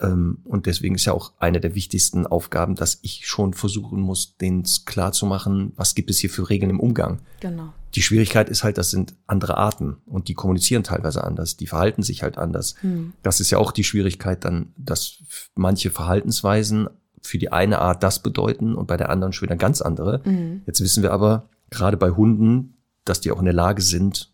Ähm, 0.00 0.38
und 0.44 0.66
deswegen 0.66 0.94
ist 0.94 1.04
ja 1.04 1.12
auch 1.12 1.32
eine 1.38 1.60
der 1.60 1.74
wichtigsten 1.74 2.26
Aufgaben, 2.26 2.74
dass 2.74 2.98
ich 3.02 3.26
schon 3.26 3.54
versuchen 3.54 4.00
muss, 4.00 4.36
denen 4.36 4.64
klar 4.86 5.12
zu 5.12 5.26
machen, 5.26 5.72
was 5.76 5.94
gibt 5.94 6.10
es 6.10 6.18
hier 6.18 6.30
für 6.30 6.48
Regeln 6.48 6.70
im 6.70 6.80
Umgang. 6.80 7.20
Genau. 7.40 7.72
Die 7.94 8.02
Schwierigkeit 8.02 8.48
ist 8.48 8.64
halt, 8.64 8.78
das 8.78 8.90
sind 8.90 9.14
andere 9.26 9.58
Arten 9.58 9.98
und 10.06 10.28
die 10.28 10.34
kommunizieren 10.34 10.82
teilweise 10.82 11.24
anders, 11.24 11.58
die 11.58 11.66
verhalten 11.66 12.02
sich 12.02 12.22
halt 12.22 12.38
anders. 12.38 12.74
Hm. 12.80 13.12
Das 13.22 13.38
ist 13.40 13.50
ja 13.50 13.58
auch 13.58 13.70
die 13.70 13.84
Schwierigkeit 13.84 14.44
dann, 14.44 14.72
dass 14.78 15.22
manche 15.54 15.90
Verhaltensweisen 15.90 16.88
für 17.20 17.38
die 17.38 17.52
eine 17.52 17.80
Art 17.80 18.02
das 18.02 18.20
bedeuten 18.20 18.74
und 18.74 18.86
bei 18.86 18.96
der 18.96 19.10
anderen 19.10 19.32
schon 19.32 19.46
wieder 19.46 19.56
ganz 19.56 19.80
andere. 19.80 20.20
Mhm. 20.24 20.62
Jetzt 20.66 20.80
wissen 20.80 21.02
wir 21.02 21.12
aber, 21.12 21.48
gerade 21.70 21.96
bei 21.96 22.10
Hunden, 22.10 22.74
dass 23.04 23.20
die 23.20 23.30
auch 23.30 23.38
in 23.38 23.44
der 23.44 23.54
Lage 23.54 23.80
sind, 23.80 24.32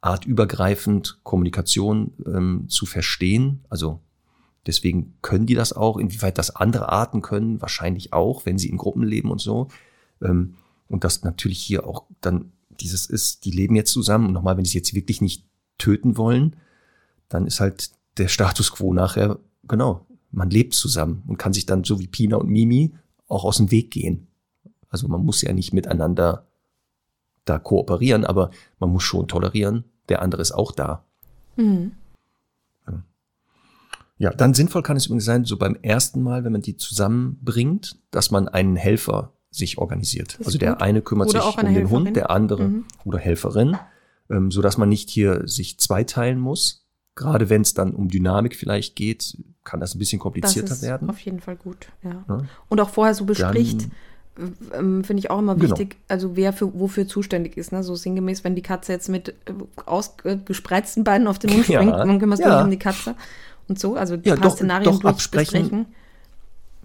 artübergreifend 0.00 1.20
Kommunikation 1.24 2.12
ähm, 2.26 2.66
zu 2.68 2.86
verstehen, 2.86 3.64
also 3.68 4.00
Deswegen 4.66 5.14
können 5.22 5.46
die 5.46 5.54
das 5.54 5.72
auch. 5.72 5.96
Inwieweit 5.96 6.38
das 6.38 6.54
andere 6.54 6.90
Arten 6.90 7.22
können, 7.22 7.60
wahrscheinlich 7.60 8.12
auch, 8.12 8.46
wenn 8.46 8.58
sie 8.58 8.68
in 8.68 8.76
Gruppen 8.76 9.02
leben 9.02 9.30
und 9.30 9.40
so. 9.40 9.68
Ähm, 10.22 10.54
und 10.88 11.04
das 11.04 11.22
natürlich 11.22 11.60
hier 11.60 11.86
auch 11.86 12.04
dann 12.20 12.52
dieses 12.80 13.06
ist, 13.06 13.44
die 13.44 13.50
leben 13.50 13.76
jetzt 13.76 13.92
zusammen. 13.92 14.26
Und 14.26 14.32
nochmal, 14.32 14.56
wenn 14.56 14.64
sie 14.64 14.78
jetzt 14.78 14.94
wirklich 14.94 15.20
nicht 15.20 15.44
töten 15.78 16.16
wollen, 16.16 16.56
dann 17.28 17.46
ist 17.46 17.60
halt 17.60 17.90
der 18.16 18.28
Status 18.28 18.72
quo 18.72 18.92
nachher, 18.92 19.38
genau, 19.66 20.06
man 20.30 20.50
lebt 20.50 20.74
zusammen 20.74 21.22
und 21.26 21.38
kann 21.38 21.52
sich 21.52 21.66
dann 21.66 21.84
so 21.84 21.98
wie 21.98 22.06
Pina 22.06 22.36
und 22.36 22.48
Mimi 22.48 22.94
auch 23.28 23.44
aus 23.44 23.58
dem 23.58 23.70
Weg 23.70 23.90
gehen. 23.90 24.26
Also 24.90 25.08
man 25.08 25.24
muss 25.24 25.42
ja 25.42 25.52
nicht 25.52 25.72
miteinander 25.72 26.46
da 27.44 27.58
kooperieren, 27.58 28.24
aber 28.24 28.50
man 28.78 28.90
muss 28.90 29.02
schon 29.02 29.28
tolerieren, 29.28 29.84
der 30.08 30.22
andere 30.22 30.42
ist 30.42 30.52
auch 30.52 30.72
da. 30.72 31.04
Mhm. 31.56 31.92
Ja, 34.18 34.30
dann 34.30 34.52
sinnvoll 34.52 34.82
kann 34.82 34.96
es 34.96 35.06
übrigens 35.06 35.24
sein, 35.24 35.44
so 35.44 35.56
beim 35.56 35.76
ersten 35.80 36.22
Mal, 36.22 36.44
wenn 36.44 36.52
man 36.52 36.60
die 36.60 36.76
zusammenbringt, 36.76 38.00
dass 38.10 38.30
man 38.30 38.48
einen 38.48 38.76
Helfer 38.76 39.32
sich 39.50 39.78
organisiert. 39.78 40.38
Also 40.44 40.58
der 40.58 40.72
gut. 40.72 40.82
eine 40.82 41.02
kümmert 41.02 41.30
oder 41.30 41.42
sich 41.42 41.56
um 41.56 41.64
den 41.64 41.68
Helferin. 41.68 41.90
Hund, 41.90 42.16
der 42.16 42.30
andere 42.30 42.64
mhm. 42.64 42.84
oder 43.04 43.18
Helferin, 43.18 43.76
ähm, 44.28 44.50
so 44.50 44.60
dass 44.60 44.76
man 44.76 44.88
nicht 44.88 45.08
hier 45.08 45.46
sich 45.46 45.78
zweiteilen 45.78 46.38
muss. 46.38 46.84
Gerade 47.14 47.48
wenn 47.48 47.62
es 47.62 47.74
dann 47.74 47.94
um 47.94 48.08
Dynamik 48.08 48.54
vielleicht 48.54 48.94
geht, 48.94 49.38
kann 49.64 49.80
das 49.80 49.94
ein 49.94 49.98
bisschen 49.98 50.18
komplizierter 50.18 50.68
das 50.68 50.78
ist 50.78 50.84
werden. 50.84 51.10
Auf 51.10 51.18
jeden 51.20 51.40
Fall 51.40 51.56
gut, 51.56 51.88
ja. 52.02 52.24
ja. 52.28 52.42
Und 52.68 52.80
auch 52.80 52.90
vorher 52.90 53.14
so 53.14 53.24
bespricht, 53.24 53.88
ähm, 54.72 55.02
finde 55.02 55.20
ich 55.20 55.30
auch 55.30 55.38
immer 55.38 55.56
genau. 55.56 55.70
wichtig, 55.70 55.90
genau. 55.90 56.02
also 56.08 56.36
wer 56.36 56.52
für 56.52 56.78
wofür 56.78 57.08
zuständig 57.08 57.56
ist. 57.56 57.72
Ne? 57.72 57.82
So 57.82 57.94
sinngemäß, 57.94 58.44
wenn 58.44 58.54
die 58.54 58.62
Katze 58.62 58.92
jetzt 58.92 59.08
mit 59.08 59.30
äh, 59.30 59.52
ausgespreizten 59.84 61.02
Beinen 61.04 61.26
auf 61.26 61.38
den 61.38 61.50
Hund 61.50 61.64
springt, 61.64 61.90
ja. 61.90 62.04
dann 62.04 62.18
kümmerst 62.18 62.44
du 62.44 62.48
dich 62.48 62.62
um 62.62 62.70
die 62.70 62.78
Katze 62.78 63.16
und 63.68 63.78
so, 63.78 63.94
also 63.94 64.16
ja, 64.16 64.36
doch, 64.36 64.56
Szenarien 64.56 64.84
doch 64.90 65.04
absprechen. 65.04 65.86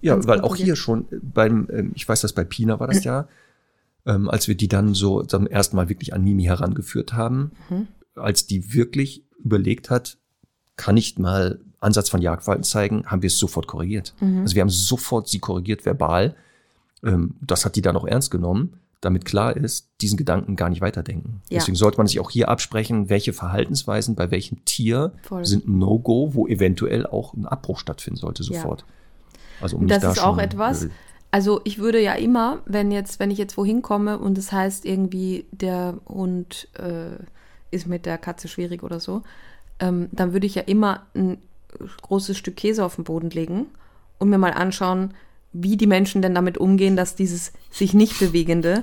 Ja, 0.00 0.22
weil 0.26 0.42
auch 0.42 0.54
hier 0.54 0.76
schon 0.76 1.06
beim, 1.22 1.66
ähm, 1.72 1.92
ich 1.94 2.06
weiß, 2.06 2.20
dass 2.20 2.34
bei 2.34 2.44
Pina 2.44 2.78
war 2.78 2.88
das 2.88 3.04
ja, 3.04 3.26
ähm, 4.06 4.28
als 4.28 4.48
wir 4.48 4.54
die 4.54 4.68
dann 4.68 4.92
so 4.92 5.22
zum 5.22 5.46
ersten 5.46 5.76
Mal 5.76 5.88
wirklich 5.88 6.12
an 6.12 6.22
Mimi 6.22 6.44
herangeführt 6.44 7.14
haben, 7.14 7.52
mhm. 7.70 7.88
als 8.14 8.46
die 8.46 8.74
wirklich 8.74 9.24
überlegt 9.42 9.88
hat, 9.88 10.18
kann 10.76 10.96
ich 10.96 11.18
mal 11.18 11.60
Ansatz 11.80 12.10
von 12.10 12.20
Jagdverhalten 12.20 12.64
zeigen, 12.64 13.06
haben 13.06 13.22
wir 13.22 13.28
es 13.28 13.38
sofort 13.38 13.66
korrigiert. 13.66 14.14
Mhm. 14.20 14.42
Also 14.42 14.54
wir 14.54 14.62
haben 14.62 14.70
sofort 14.70 15.28
sie 15.28 15.38
korrigiert 15.38 15.86
verbal. 15.86 16.34
Ähm, 17.02 17.36
das 17.40 17.64
hat 17.64 17.76
die 17.76 17.82
dann 17.82 17.96
auch 17.96 18.06
ernst 18.06 18.30
genommen 18.30 18.78
damit 19.04 19.24
klar 19.24 19.56
ist, 19.56 19.90
diesen 20.00 20.16
Gedanken 20.16 20.56
gar 20.56 20.70
nicht 20.70 20.80
weiterdenken. 20.80 21.42
Ja. 21.48 21.58
Deswegen 21.58 21.76
sollte 21.76 21.98
man 21.98 22.06
sich 22.06 22.20
auch 22.20 22.30
hier 22.30 22.48
absprechen, 22.48 23.10
welche 23.10 23.32
Verhaltensweisen 23.32 24.14
bei 24.14 24.30
welchem 24.30 24.64
Tier 24.64 25.12
Voll. 25.22 25.44
sind 25.44 25.68
ein 25.68 25.78
No-Go, 25.78 26.34
wo 26.34 26.46
eventuell 26.46 27.06
auch 27.06 27.34
ein 27.34 27.46
Abbruch 27.46 27.78
stattfinden 27.78 28.18
sollte 28.18 28.42
sofort. 28.42 28.80
Ja. 28.80 28.86
Also 29.62 29.76
um 29.76 29.86
das 29.86 30.02
da 30.02 30.12
ist 30.12 30.22
auch 30.22 30.38
etwas. 30.38 30.88
Also 31.30 31.60
ich 31.64 31.78
würde 31.78 32.00
ja 32.00 32.14
immer, 32.14 32.62
wenn 32.64 32.92
jetzt, 32.92 33.18
wenn 33.18 33.30
ich 33.30 33.38
jetzt 33.38 33.56
wohin 33.56 33.82
komme 33.82 34.18
und 34.18 34.38
es 34.38 34.46
das 34.46 34.52
heißt 34.52 34.84
irgendwie 34.84 35.46
der 35.50 35.98
Hund 36.06 36.68
äh, 36.78 37.16
ist 37.70 37.86
mit 37.86 38.06
der 38.06 38.18
Katze 38.18 38.46
schwierig 38.46 38.82
oder 38.84 39.00
so, 39.00 39.22
ähm, 39.80 40.08
dann 40.12 40.32
würde 40.32 40.46
ich 40.46 40.54
ja 40.54 40.62
immer 40.62 41.06
ein 41.14 41.38
großes 42.02 42.38
Stück 42.38 42.56
Käse 42.56 42.84
auf 42.84 42.94
den 42.94 43.04
Boden 43.04 43.30
legen 43.30 43.66
und 44.18 44.30
mir 44.30 44.38
mal 44.38 44.52
anschauen, 44.52 45.14
wie 45.54 45.76
die 45.76 45.86
Menschen 45.86 46.20
denn 46.20 46.34
damit 46.34 46.58
umgehen, 46.58 46.96
dass 46.96 47.14
dieses 47.14 47.52
sich 47.70 47.94
nicht 47.94 48.18
bewegende 48.18 48.82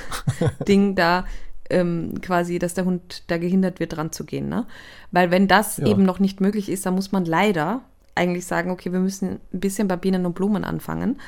Ding 0.68 0.94
da 0.94 1.24
ähm, 1.70 2.20
quasi, 2.20 2.58
dass 2.58 2.74
der 2.74 2.84
Hund 2.84 3.24
da 3.28 3.38
gehindert 3.38 3.80
wird, 3.80 3.96
dran 3.96 4.12
zu 4.12 4.24
gehen. 4.24 4.48
Ne? 4.48 4.66
Weil 5.10 5.30
wenn 5.30 5.48
das 5.48 5.78
ja. 5.78 5.86
eben 5.86 6.04
noch 6.04 6.20
nicht 6.20 6.40
möglich 6.40 6.68
ist, 6.68 6.86
dann 6.86 6.94
muss 6.94 7.12
man 7.12 7.24
leider 7.24 7.80
eigentlich 8.14 8.46
sagen, 8.46 8.70
okay, 8.70 8.92
wir 8.92 9.00
müssen 9.00 9.40
ein 9.52 9.60
bisschen 9.60 9.88
bei 9.88 9.96
Bienen 9.96 10.26
und 10.26 10.34
Blumen 10.34 10.64
anfangen. 10.64 11.18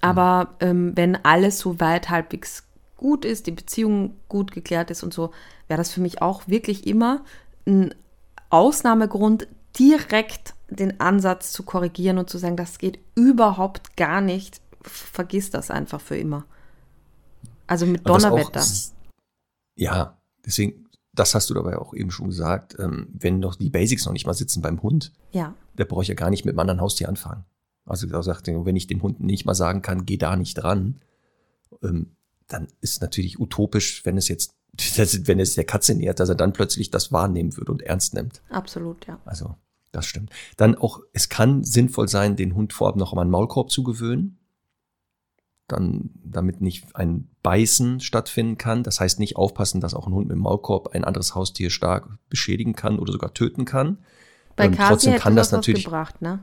Aber 0.00 0.54
ähm, 0.60 0.92
wenn 0.94 1.22
alles 1.24 1.58
so 1.58 1.78
weit 1.78 2.08
halbwegs 2.08 2.64
gut 2.96 3.26
ist, 3.26 3.46
die 3.46 3.52
Beziehung 3.52 4.16
gut 4.28 4.50
geklärt 4.50 4.90
ist 4.90 5.02
und 5.02 5.12
so, 5.12 5.30
wäre 5.68 5.78
das 5.78 5.92
für 5.92 6.00
mich 6.00 6.22
auch 6.22 6.48
wirklich 6.48 6.86
immer 6.86 7.22
ein 7.66 7.94
Ausnahmegrund, 8.48 9.48
direkt 9.78 10.54
den 10.68 11.00
Ansatz 11.00 11.52
zu 11.52 11.62
korrigieren 11.62 12.18
und 12.18 12.30
zu 12.30 12.38
sagen, 12.38 12.56
das 12.56 12.78
geht 12.78 12.98
überhaupt 13.14 13.96
gar 13.96 14.20
nicht, 14.20 14.60
vergiss 14.82 15.50
das 15.50 15.70
einfach 15.70 16.00
für 16.00 16.16
immer. 16.16 16.44
Also 17.66 17.86
mit 17.86 18.08
Donnerwetter. 18.08 18.60
Auch, 18.60 18.92
ja, 19.76 20.18
deswegen, 20.44 20.86
das 21.12 21.34
hast 21.34 21.50
du 21.50 21.54
dabei 21.54 21.78
auch 21.78 21.94
eben 21.94 22.10
schon 22.10 22.28
gesagt, 22.28 22.76
ähm, 22.78 23.08
wenn 23.12 23.40
doch 23.40 23.56
die 23.56 23.70
Basics 23.70 24.06
noch 24.06 24.12
nicht 24.12 24.26
mal 24.26 24.34
sitzen 24.34 24.62
beim 24.62 24.82
Hund, 24.82 25.12
ja. 25.32 25.54
der 25.76 25.84
brauche 25.84 26.02
ich 26.02 26.08
ja 26.08 26.14
gar 26.14 26.30
nicht 26.30 26.44
mit 26.44 26.52
einem 26.52 26.60
anderen 26.60 26.80
Haustier 26.80 27.08
anfangen. 27.08 27.44
Also 27.84 28.06
da 28.06 28.22
sagt 28.22 28.48
wenn 28.48 28.76
ich 28.76 28.88
dem 28.88 29.02
Hund 29.02 29.20
nicht 29.20 29.46
mal 29.46 29.54
sagen 29.54 29.82
kann, 29.82 30.06
geh 30.06 30.16
da 30.16 30.36
nicht 30.36 30.62
ran, 30.62 31.00
ähm, 31.82 32.16
dann 32.48 32.68
ist 32.80 33.00
natürlich 33.00 33.38
utopisch, 33.38 34.04
wenn 34.04 34.16
es 34.16 34.28
jetzt, 34.28 34.54
wenn 34.96 35.40
es 35.40 35.54
der 35.54 35.64
Katze 35.64 35.94
nähert, 35.94 36.20
dass 36.20 36.28
er 36.28 36.34
dann 36.34 36.52
plötzlich 36.52 36.90
das 36.90 37.12
wahrnehmen 37.12 37.56
würde 37.56 37.72
und 37.72 37.82
ernst 37.82 38.14
nimmt. 38.14 38.42
Absolut, 38.50 39.06
ja. 39.06 39.20
Also 39.24 39.56
das 39.96 40.06
stimmt. 40.06 40.30
Dann 40.56 40.74
auch, 40.74 41.00
es 41.12 41.28
kann 41.28 41.64
sinnvoll 41.64 42.08
sein, 42.08 42.36
den 42.36 42.54
Hund 42.54 42.72
vorab 42.72 42.96
noch 42.96 43.14
mal 43.14 43.22
einen 43.22 43.30
Maulkorb 43.30 43.70
zu 43.70 43.82
gewöhnen. 43.82 44.38
Dann, 45.68 46.10
damit 46.22 46.60
nicht 46.60 46.94
ein 46.94 47.28
Beißen 47.42 48.00
stattfinden 48.00 48.58
kann. 48.58 48.82
Das 48.82 49.00
heißt 49.00 49.18
nicht 49.18 49.36
aufpassen, 49.36 49.80
dass 49.80 49.94
auch 49.94 50.06
ein 50.06 50.12
Hund 50.12 50.28
mit 50.28 50.36
dem 50.36 50.42
Maulkorb 50.42 50.94
ein 50.94 51.02
anderes 51.02 51.34
Haustier 51.34 51.70
stark 51.70 52.08
beschädigen 52.28 52.74
kann 52.74 52.98
oder 52.98 53.12
sogar 53.12 53.34
töten 53.34 53.64
kann. 53.64 53.98
Bei 54.54 54.66
ähm, 54.66 54.76
trotzdem 54.76 55.18
kann 55.18 55.34
das 55.34 55.50
natürlich. 55.50 55.84
Gebracht, 55.84 56.22
ne? 56.22 56.40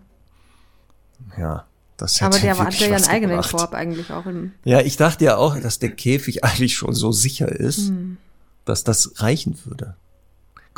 Ja, 1.38 1.66
das 1.96 2.16
hätte 2.16 2.26
Aber 2.26 2.40
der 2.40 2.58
hat 2.58 2.74
ja 2.80 2.96
einen 2.96 3.06
eigenen 3.06 3.38
gebracht. 3.38 3.56
Korb 3.56 3.74
eigentlich 3.74 4.12
auch. 4.12 4.26
Ja, 4.66 4.82
ich 4.82 4.98
dachte 4.98 5.24
ja 5.24 5.38
auch, 5.38 5.58
dass 5.60 5.80
der 5.80 5.92
Käfig 5.92 6.44
eigentlich 6.44 6.76
schon 6.76 6.94
so 6.94 7.12
sicher 7.12 7.50
ist. 7.50 7.90
Hm. 7.90 8.18
dass 8.66 8.84
das 8.84 9.22
reichen 9.22 9.58
würde. 9.66 9.96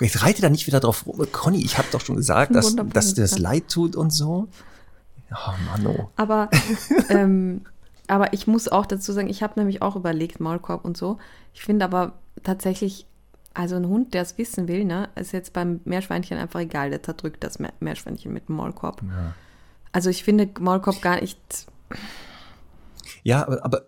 Ich 0.01 0.21
reite 0.21 0.41
da 0.41 0.49
nicht 0.49 0.67
wieder 0.67 0.79
drauf 0.79 1.05
rum. 1.05 1.25
Conny, 1.31 1.63
ich 1.63 1.77
habe 1.77 1.87
doch 1.91 2.01
schon 2.01 2.17
gesagt, 2.17 2.53
dass, 2.53 2.75
dass 2.75 3.13
dir 3.13 3.21
das 3.21 3.39
leid 3.39 3.69
tut 3.69 3.95
und 3.95 4.11
so. 4.11 4.49
Oh 5.31 5.53
Mann, 5.65 5.87
oh. 5.87 6.09
Aber, 6.15 6.49
ähm, 7.09 7.61
aber 8.07 8.33
ich 8.33 8.47
muss 8.47 8.67
auch 8.67 8.85
dazu 8.85 9.13
sagen, 9.13 9.29
ich 9.29 9.41
habe 9.41 9.59
nämlich 9.59 9.81
auch 9.81 9.95
überlegt, 9.95 10.39
Maulkorb 10.39 10.85
und 10.85 10.97
so. 10.97 11.17
Ich 11.53 11.61
finde 11.61 11.85
aber 11.85 12.13
tatsächlich, 12.43 13.05
also 13.53 13.75
ein 13.75 13.87
Hund, 13.87 14.13
der 14.13 14.21
es 14.21 14.37
wissen 14.37 14.67
will, 14.67 14.83
ne, 14.85 15.09
ist 15.15 15.31
jetzt 15.31 15.53
beim 15.53 15.79
Meerschweinchen 15.85 16.37
einfach 16.37 16.59
egal. 16.59 16.89
Der 16.89 17.01
zerdrückt 17.01 17.43
das 17.43 17.59
Meerschweinchen 17.79 18.33
mit 18.33 18.49
dem 18.49 18.55
Maulkorb. 18.55 19.01
Ja. 19.01 19.33
Also 19.91 20.09
ich 20.09 20.23
finde 20.23 20.49
Maulkorb 20.59 21.01
gar 21.01 21.21
nicht. 21.21 21.39
Ja, 23.23 23.47
aber, 23.47 23.63
aber 23.63 23.81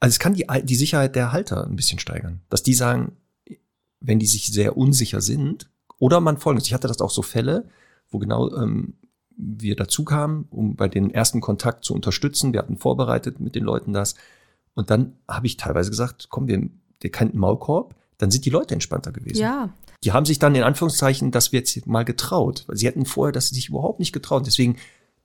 also 0.00 0.14
es 0.14 0.18
kann 0.18 0.34
die, 0.34 0.46
die 0.64 0.74
Sicherheit 0.74 1.16
der 1.16 1.32
Halter 1.32 1.66
ein 1.66 1.76
bisschen 1.76 1.98
steigern. 1.98 2.40
Dass 2.48 2.62
die 2.62 2.74
sagen, 2.74 3.16
wenn 4.06 4.18
die 4.18 4.26
sich 4.26 4.48
sehr 4.48 4.76
unsicher 4.76 5.20
sind, 5.20 5.70
oder 5.98 6.20
man 6.20 6.38
folgendes, 6.38 6.66
ich 6.66 6.74
hatte 6.74 6.88
das 6.88 7.00
auch 7.00 7.10
so 7.10 7.22
Fälle, 7.22 7.68
wo 8.10 8.18
genau 8.18 8.54
ähm, 8.56 8.94
wir 9.36 9.76
dazu 9.76 10.04
kamen, 10.04 10.46
um 10.50 10.76
bei 10.76 10.88
den 10.88 11.10
ersten 11.10 11.40
Kontakt 11.40 11.84
zu 11.84 11.94
unterstützen. 11.94 12.52
Wir 12.52 12.60
hatten 12.60 12.76
vorbereitet 12.76 13.40
mit 13.40 13.54
den 13.54 13.64
Leuten 13.64 13.92
das. 13.92 14.14
Und 14.74 14.90
dann 14.90 15.14
habe 15.28 15.46
ich 15.46 15.56
teilweise 15.56 15.90
gesagt, 15.90 16.28
komm, 16.30 16.46
wir, 16.46 16.68
der 17.02 17.10
kennt 17.10 17.32
einen 17.32 17.40
Maulkorb, 17.40 17.94
dann 18.18 18.30
sind 18.30 18.44
die 18.44 18.50
Leute 18.50 18.74
entspannter 18.74 19.12
gewesen. 19.12 19.40
Ja. 19.40 19.70
Die 20.04 20.12
haben 20.12 20.26
sich 20.26 20.38
dann 20.38 20.54
in 20.54 20.62
Anführungszeichen, 20.62 21.30
dass 21.30 21.52
wir 21.52 21.60
jetzt 21.60 21.86
mal 21.86 22.04
getraut. 22.04 22.66
Sie 22.72 22.86
hätten 22.86 23.06
vorher 23.06 23.32
das 23.32 23.48
sich 23.48 23.70
überhaupt 23.70 24.00
nicht 24.00 24.12
getraut. 24.12 24.46
Deswegen, 24.46 24.76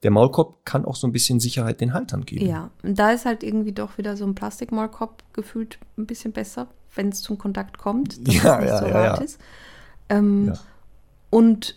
der 0.02 0.10
Maulkorb 0.10 0.64
kann 0.64 0.84
auch 0.84 0.96
so 0.96 1.06
ein 1.06 1.12
bisschen 1.12 1.40
Sicherheit 1.40 1.80
den 1.80 1.92
Haltern 1.92 2.24
geben. 2.24 2.46
Ja, 2.46 2.70
und 2.82 2.98
da 2.98 3.10
ist 3.10 3.26
halt 3.26 3.42
irgendwie 3.42 3.72
doch 3.72 3.98
wieder 3.98 4.16
so 4.16 4.24
ein 4.24 4.34
Plastikmaulkorb 4.34 5.22
gefühlt 5.32 5.78
ein 5.98 6.06
bisschen 6.06 6.32
besser, 6.32 6.68
wenn 6.94 7.10
es 7.10 7.20
zum 7.20 7.36
Kontakt 7.38 7.78
kommt, 7.78 8.26
dass 8.26 8.34
ja, 8.42 8.54
es 8.56 8.60
nicht 8.60 8.70
ja, 8.70 8.78
so 8.78 8.86
ja, 8.86 8.94
hart 8.94 9.18
ja. 9.18 9.24
ist. 9.24 9.40
Ähm, 10.08 10.48
ja. 10.48 10.54
Und 11.28 11.76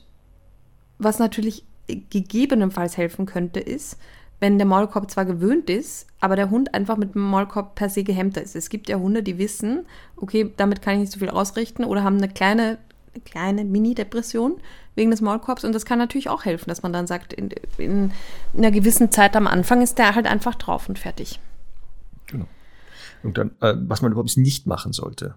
was 0.99 1.19
natürlich 1.19 1.65
gegebenenfalls 1.87 2.97
helfen 2.97 3.25
könnte, 3.25 3.59
ist, 3.59 3.97
wenn 4.39 4.57
der 4.57 4.67
Maulkorb 4.67 5.09
zwar 5.11 5.25
gewöhnt 5.25 5.69
ist, 5.69 6.07
aber 6.19 6.35
der 6.35 6.49
Hund 6.49 6.73
einfach 6.73 6.97
mit 6.97 7.15
dem 7.15 7.21
Maulkorb 7.21 7.75
per 7.75 7.89
se 7.89 8.03
gehemmter 8.03 8.41
ist. 8.41 8.55
Es 8.55 8.69
gibt 8.69 8.89
ja 8.89 8.97
Hunde, 8.97 9.23
die 9.23 9.37
wissen, 9.37 9.85
okay, 10.15 10.51
damit 10.57 10.81
kann 10.81 10.95
ich 10.95 10.99
nicht 11.01 11.11
so 11.11 11.19
viel 11.19 11.29
ausrichten 11.29 11.83
oder 11.83 12.03
haben 12.03 12.17
eine 12.17 12.29
kleine, 12.29 12.63
eine 12.63 12.79
kleine 13.21 13.63
Mini-Depression 13.63 14.59
wegen 14.95 15.11
des 15.11 15.21
Maulkorbs. 15.21 15.63
Und 15.63 15.73
das 15.73 15.85
kann 15.85 15.99
natürlich 15.99 16.29
auch 16.29 16.45
helfen, 16.45 16.69
dass 16.69 16.83
man 16.83 16.93
dann 16.93 17.07
sagt, 17.07 17.33
in, 17.33 17.49
in 17.77 18.11
einer 18.57 18.71
gewissen 18.71 19.11
Zeit 19.11 19.35
am 19.35 19.47
Anfang 19.47 19.81
ist 19.81 19.97
der 19.97 20.15
halt 20.15 20.25
einfach 20.25 20.55
drauf 20.55 20.89
und 20.89 20.99
fertig. 20.99 21.39
Genau. 22.27 22.45
Und 23.23 23.37
dann, 23.37 23.51
äh, 23.61 23.75
was 23.77 24.01
man 24.01 24.11
überhaupt 24.11 24.35
nicht 24.37 24.67
machen 24.67 24.93
sollte, 24.93 25.35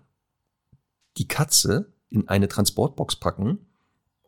die 1.17 1.29
Katze 1.29 1.93
in 2.11 2.29
eine 2.29 2.49
Transportbox 2.49 3.17
packen 3.17 3.59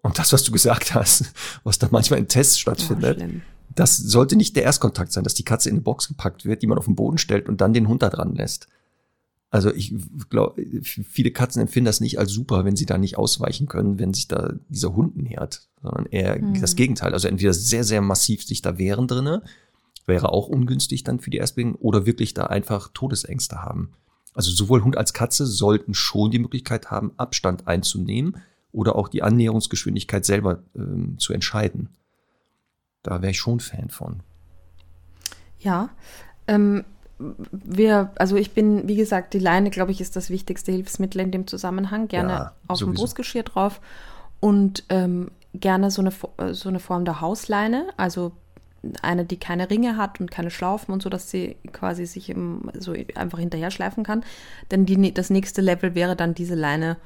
und 0.02 0.18
das, 0.18 0.32
was 0.32 0.44
du 0.44 0.52
gesagt 0.52 0.94
hast, 0.94 1.32
was 1.64 1.78
da 1.78 1.88
manchmal 1.90 2.18
in 2.18 2.28
Tests 2.28 2.58
stattfindet, 2.58 3.20
oh, 3.22 3.40
das 3.74 3.96
sollte 3.96 4.36
nicht 4.36 4.56
der 4.56 4.64
Erstkontakt 4.64 5.12
sein, 5.12 5.24
dass 5.24 5.34
die 5.34 5.44
Katze 5.44 5.68
in 5.68 5.76
eine 5.76 5.82
Box 5.82 6.08
gepackt 6.08 6.44
wird, 6.44 6.62
die 6.62 6.66
man 6.66 6.78
auf 6.78 6.86
den 6.86 6.96
Boden 6.96 7.18
stellt 7.18 7.48
und 7.48 7.60
dann 7.60 7.72
den 7.72 7.88
Hund 7.88 8.02
da 8.02 8.08
dran 8.08 8.34
lässt. 8.34 8.68
Also 9.50 9.72
ich 9.72 9.94
glaube, 10.28 10.62
viele 10.82 11.30
Katzen 11.30 11.62
empfinden 11.62 11.86
das 11.86 12.00
nicht 12.00 12.18
als 12.18 12.30
super, 12.32 12.64
wenn 12.64 12.76
sie 12.76 12.84
da 12.84 12.98
nicht 12.98 13.16
ausweichen 13.16 13.66
können, 13.66 13.98
wenn 13.98 14.12
sich 14.12 14.28
da 14.28 14.54
dieser 14.68 14.94
Hund 14.94 15.16
nähert, 15.16 15.68
sondern 15.82 16.06
eher 16.06 16.38
mhm. 16.38 16.60
das 16.60 16.76
Gegenteil. 16.76 17.14
Also 17.14 17.28
entweder 17.28 17.54
sehr, 17.54 17.84
sehr 17.84 18.02
massiv 18.02 18.44
sich 18.44 18.60
da 18.60 18.76
wehren 18.76 19.08
drinne, 19.08 19.42
wäre 20.06 20.32
auch 20.32 20.48
ungünstig 20.48 21.02
dann 21.04 21.20
für 21.20 21.30
die 21.30 21.38
Erstbegegnung, 21.38 21.80
oder 21.80 22.04
wirklich 22.04 22.34
da 22.34 22.46
einfach 22.46 22.90
Todesängste 22.92 23.62
haben. 23.62 23.92
Also 24.34 24.50
sowohl 24.50 24.84
Hund 24.84 24.98
als 24.98 25.14
Katze 25.14 25.46
sollten 25.46 25.94
schon 25.94 26.30
die 26.30 26.38
Möglichkeit 26.38 26.90
haben, 26.90 27.12
Abstand 27.16 27.66
einzunehmen, 27.66 28.36
oder 28.70 28.96
auch 28.96 29.08
die 29.08 29.22
Annäherungsgeschwindigkeit 29.22 30.24
selber 30.24 30.62
ähm, 30.76 31.18
zu 31.18 31.32
entscheiden. 31.32 31.88
Da 33.02 33.22
wäre 33.22 33.30
ich 33.30 33.38
schon 33.38 33.60
Fan 33.60 33.88
von. 33.88 34.20
Ja, 35.58 35.88
ähm, 36.46 36.84
wir, 37.18 38.10
also 38.16 38.36
ich 38.36 38.52
bin, 38.52 38.86
wie 38.86 38.96
gesagt, 38.96 39.34
die 39.34 39.38
Leine, 39.38 39.70
glaube 39.70 39.90
ich, 39.90 40.00
ist 40.00 40.16
das 40.16 40.30
wichtigste 40.30 40.72
Hilfsmittel 40.72 41.20
in 41.20 41.30
dem 41.30 41.46
Zusammenhang. 41.46 42.08
Gerne 42.08 42.32
ja, 42.32 42.52
auf 42.68 42.78
dem 42.78 42.94
Brustgeschirr 42.94 43.42
drauf 43.42 43.80
und 44.40 44.84
ähm, 44.88 45.30
gerne 45.54 45.90
so 45.90 46.02
eine, 46.02 46.54
so 46.54 46.68
eine 46.68 46.80
Form 46.80 47.04
der 47.04 47.20
Hausleine, 47.20 47.88
also 47.96 48.32
eine, 49.02 49.24
die 49.24 49.38
keine 49.38 49.68
Ringe 49.68 49.96
hat 49.96 50.20
und 50.20 50.30
keine 50.30 50.50
Schlaufen 50.50 50.92
und 50.92 51.02
so, 51.02 51.10
dass 51.10 51.30
sie 51.30 51.56
quasi 51.72 52.06
sich 52.06 52.30
im, 52.30 52.70
so 52.78 52.94
einfach 53.14 53.38
hinterher 53.38 53.72
schleifen 53.72 54.04
kann. 54.04 54.24
Denn 54.70 54.86
die, 54.86 55.12
das 55.12 55.30
nächste 55.30 55.60
Level 55.60 55.94
wäre 55.94 56.14
dann 56.14 56.34
diese 56.34 56.54
Leine 56.54 56.96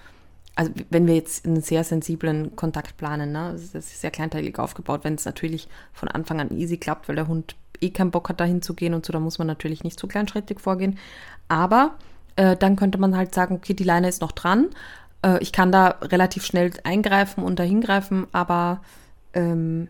also 0.54 0.70
wenn 0.90 1.06
wir 1.06 1.14
jetzt 1.14 1.46
einen 1.46 1.62
sehr 1.62 1.84
sensiblen 1.84 2.56
Kontakt 2.56 2.96
planen, 2.96 3.32
ne, 3.32 3.52
das 3.52 3.74
ist 3.74 4.00
sehr 4.00 4.10
kleinteilig 4.10 4.58
aufgebaut, 4.58 5.00
wenn 5.04 5.14
es 5.14 5.24
natürlich 5.24 5.68
von 5.92 6.08
Anfang 6.08 6.40
an 6.40 6.50
easy 6.50 6.76
klappt, 6.76 7.08
weil 7.08 7.16
der 7.16 7.28
Hund 7.28 7.56
eh 7.82 7.90
keinen 7.90 8.10
Bock 8.10 8.28
hat, 8.28 8.40
dahin 8.40 8.62
zu 8.62 8.74
gehen 8.74 8.94
und 8.94 9.04
so, 9.04 9.12
da 9.12 9.20
muss 9.20 9.38
man 9.38 9.46
natürlich 9.46 9.84
nicht 9.84 9.98
so 9.98 10.06
kleinschrittig 10.06 10.60
vorgehen. 10.60 10.98
Aber 11.48 11.96
äh, 12.36 12.56
dann 12.56 12.76
könnte 12.76 12.98
man 12.98 13.16
halt 13.16 13.34
sagen, 13.34 13.54
okay, 13.54 13.74
die 13.74 13.84
Leine 13.84 14.08
ist 14.08 14.20
noch 14.20 14.32
dran. 14.32 14.70
Äh, 15.22 15.38
ich 15.42 15.52
kann 15.52 15.72
da 15.72 15.98
relativ 16.02 16.44
schnell 16.44 16.72
eingreifen 16.84 17.44
und 17.44 17.58
dahin 17.58 17.80
greifen, 17.80 18.26
aber 18.32 18.80
ähm, 19.34 19.88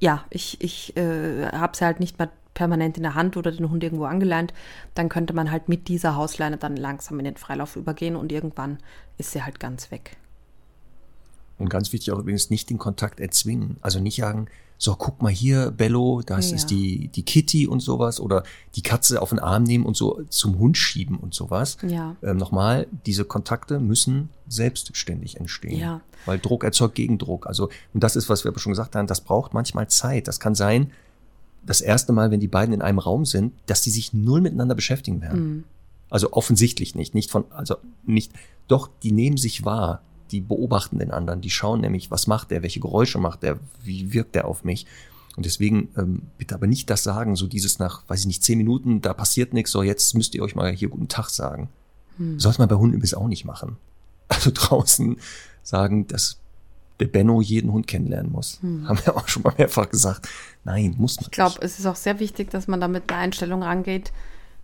ja, 0.00 0.24
ich, 0.30 0.60
ich 0.60 0.96
äh, 0.96 1.46
habe 1.48 1.76
sie 1.76 1.84
halt 1.84 2.00
nicht 2.00 2.18
mehr 2.18 2.30
permanent 2.54 2.96
in 2.96 3.02
der 3.02 3.14
Hand 3.14 3.36
oder 3.36 3.50
den 3.52 3.68
Hund 3.68 3.82
irgendwo 3.82 4.04
angeleint, 4.04 4.54
dann 4.94 5.08
könnte 5.08 5.34
man 5.34 5.50
halt 5.50 5.68
mit 5.68 5.88
dieser 5.88 6.14
Hausleine 6.16 6.56
dann 6.56 6.76
langsam 6.76 7.18
in 7.18 7.24
den 7.24 7.36
Freilauf 7.36 7.76
übergehen 7.76 8.16
und 8.16 8.32
irgendwann 8.32 8.78
ist 9.18 9.32
sie 9.32 9.42
halt 9.42 9.60
ganz 9.60 9.90
weg. 9.90 10.16
Und 11.58 11.68
ganz 11.68 11.92
wichtig 11.92 12.12
auch 12.12 12.18
übrigens 12.18 12.50
nicht 12.50 12.70
den 12.70 12.78
Kontakt 12.78 13.20
erzwingen. 13.20 13.76
Also 13.80 14.00
nicht 14.00 14.16
sagen, 14.16 14.46
so 14.76 14.94
guck 14.96 15.22
mal 15.22 15.32
hier, 15.32 15.70
Bello, 15.70 16.22
das 16.24 16.50
ja. 16.50 16.56
ist 16.56 16.66
die, 16.66 17.08
die 17.08 17.22
Kitty 17.22 17.66
und 17.66 17.80
sowas 17.80 18.20
oder 18.20 18.42
die 18.74 18.82
Katze 18.82 19.22
auf 19.22 19.30
den 19.30 19.38
Arm 19.38 19.62
nehmen 19.62 19.86
und 19.86 19.96
so 19.96 20.22
zum 20.28 20.58
Hund 20.58 20.76
schieben 20.76 21.16
und 21.16 21.32
sowas. 21.34 21.76
Ja. 21.86 22.16
Ähm, 22.22 22.36
nochmal, 22.36 22.86
diese 23.06 23.24
Kontakte 23.24 23.78
müssen 23.78 24.30
selbstständig 24.48 25.38
entstehen. 25.38 25.78
Ja. 25.78 26.00
Weil 26.26 26.38
Druck 26.38 26.64
erzeugt 26.64 26.96
Gegendruck. 26.96 27.46
Also, 27.46 27.70
und 27.92 28.02
das 28.02 28.16
ist, 28.16 28.28
was 28.28 28.44
wir 28.44 28.50
aber 28.50 28.58
schon 28.58 28.72
gesagt 28.72 28.96
haben, 28.96 29.06
das 29.06 29.20
braucht 29.20 29.54
manchmal 29.54 29.88
Zeit. 29.88 30.28
Das 30.28 30.40
kann 30.40 30.54
sein, 30.54 30.90
das 31.64 31.80
erste 31.80 32.12
Mal, 32.12 32.30
wenn 32.30 32.40
die 32.40 32.48
beiden 32.48 32.74
in 32.74 32.82
einem 32.82 32.98
Raum 32.98 33.24
sind, 33.24 33.52
dass 33.66 33.82
die 33.82 33.90
sich 33.90 34.12
null 34.12 34.40
miteinander 34.40 34.74
beschäftigen 34.74 35.22
werden. 35.22 35.40
Mhm. 35.40 35.64
Also 36.10 36.32
offensichtlich 36.32 36.94
nicht, 36.94 37.14
nicht 37.14 37.30
von, 37.30 37.44
also 37.50 37.76
nicht, 38.04 38.32
doch, 38.68 38.88
die 39.02 39.12
nehmen 39.12 39.36
sich 39.36 39.64
wahr, 39.64 40.02
die 40.30 40.40
beobachten 40.40 40.98
den 40.98 41.10
anderen, 41.10 41.40
die 41.40 41.50
schauen 41.50 41.80
nämlich, 41.80 42.10
was 42.10 42.26
macht 42.26 42.50
der, 42.50 42.62
welche 42.62 42.80
Geräusche 42.80 43.18
macht 43.18 43.42
der, 43.42 43.58
wie 43.82 44.12
wirkt 44.12 44.34
der 44.34 44.46
auf 44.46 44.64
mich. 44.64 44.86
Und 45.36 45.46
deswegen 45.46 45.88
ähm, 45.96 46.22
bitte 46.38 46.54
aber 46.54 46.66
nicht 46.66 46.88
das 46.90 47.02
sagen, 47.02 47.36
so 47.36 47.46
dieses 47.46 47.78
nach, 47.78 48.02
weiß 48.08 48.20
ich 48.20 48.26
nicht, 48.26 48.42
zehn 48.42 48.58
Minuten, 48.58 49.00
da 49.00 49.12
passiert 49.12 49.52
nichts, 49.52 49.72
so 49.72 49.82
jetzt 49.82 50.14
müsst 50.14 50.34
ihr 50.34 50.42
euch 50.42 50.54
mal 50.54 50.72
hier 50.72 50.88
guten 50.88 51.08
Tag 51.08 51.28
sagen. 51.28 51.68
Hm. 52.18 52.38
Sollte 52.38 52.60
man 52.60 52.68
bei 52.68 52.76
Hunden 52.76 52.94
übrigens 52.94 53.14
auch 53.14 53.28
nicht 53.28 53.44
machen. 53.44 53.76
Also 54.28 54.50
draußen 54.52 55.18
sagen, 55.62 56.06
dass 56.06 56.38
der 56.98 57.06
Benno 57.06 57.40
jeden 57.40 57.72
Hund 57.72 57.86
kennenlernen 57.86 58.32
muss. 58.32 58.58
Hm. 58.62 58.88
Haben 58.88 58.98
wir 59.04 59.16
auch 59.16 59.28
schon 59.28 59.42
mal 59.42 59.54
mehrfach 59.58 59.88
gesagt. 59.90 60.28
Nein, 60.64 60.94
muss 60.96 61.16
man 61.16 61.26
Ich 61.26 61.30
glaube, 61.30 61.56
es 61.60 61.78
ist 61.78 61.86
auch 61.86 61.96
sehr 61.96 62.20
wichtig, 62.20 62.50
dass 62.50 62.66
man 62.66 62.80
da 62.80 62.88
mit 62.88 63.10
einer 63.10 63.20
Einstellung 63.20 63.62
rangeht. 63.62 64.12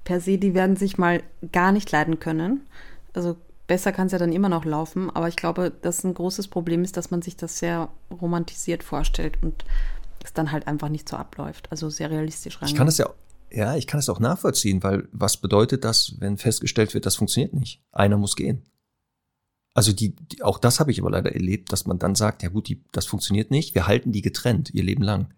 Per 0.04 0.20
se, 0.20 0.38
die 0.38 0.54
werden 0.54 0.76
sich 0.76 0.96
mal 0.96 1.22
gar 1.52 1.72
nicht 1.72 1.90
leiden 1.92 2.20
können. 2.20 2.62
Also 3.12 3.36
besser 3.70 3.92
kann 3.92 4.06
es 4.06 4.12
ja 4.12 4.18
dann 4.18 4.32
immer 4.32 4.48
noch 4.48 4.64
laufen, 4.64 5.10
aber 5.10 5.28
ich 5.28 5.36
glaube, 5.36 5.70
dass 5.70 6.02
ein 6.02 6.12
großes 6.12 6.48
Problem 6.48 6.82
ist, 6.82 6.96
dass 6.96 7.12
man 7.12 7.22
sich 7.22 7.36
das 7.36 7.60
sehr 7.60 7.88
romantisiert 8.10 8.82
vorstellt 8.82 9.38
und 9.44 9.64
es 10.24 10.32
dann 10.32 10.50
halt 10.50 10.66
einfach 10.66 10.88
nicht 10.88 11.08
so 11.08 11.16
abläuft. 11.16 11.70
Also 11.70 11.88
sehr 11.88 12.10
realistisch 12.10 12.56
rangeht. 12.56 12.72
Ich 12.72 12.76
kann 12.76 12.86
das 12.86 12.98
ja 12.98 13.08
ja, 13.52 13.76
ich 13.76 13.86
kann 13.86 14.00
es 14.00 14.08
auch 14.08 14.18
nachvollziehen, 14.20 14.82
weil 14.82 15.08
was 15.12 15.36
bedeutet 15.36 15.84
das, 15.84 16.14
wenn 16.18 16.36
festgestellt 16.36 16.94
wird, 16.94 17.06
das 17.06 17.16
funktioniert 17.16 17.52
nicht? 17.52 17.80
Einer 17.92 18.16
muss 18.16 18.36
gehen. 18.36 18.62
Also 19.74 19.92
die, 19.92 20.16
die, 20.16 20.42
auch 20.42 20.58
das 20.58 20.80
habe 20.80 20.90
ich 20.90 21.00
aber 21.00 21.10
leider 21.10 21.32
erlebt, 21.32 21.72
dass 21.72 21.86
man 21.86 21.98
dann 21.98 22.16
sagt, 22.16 22.42
ja 22.42 22.48
gut, 22.48 22.68
die, 22.68 22.82
das 22.90 23.06
funktioniert 23.06 23.52
nicht, 23.52 23.74
wir 23.76 23.86
halten 23.86 24.12
die 24.12 24.22
getrennt 24.22 24.70
ihr 24.74 24.82
Leben 24.82 25.02
lang. 25.02 25.32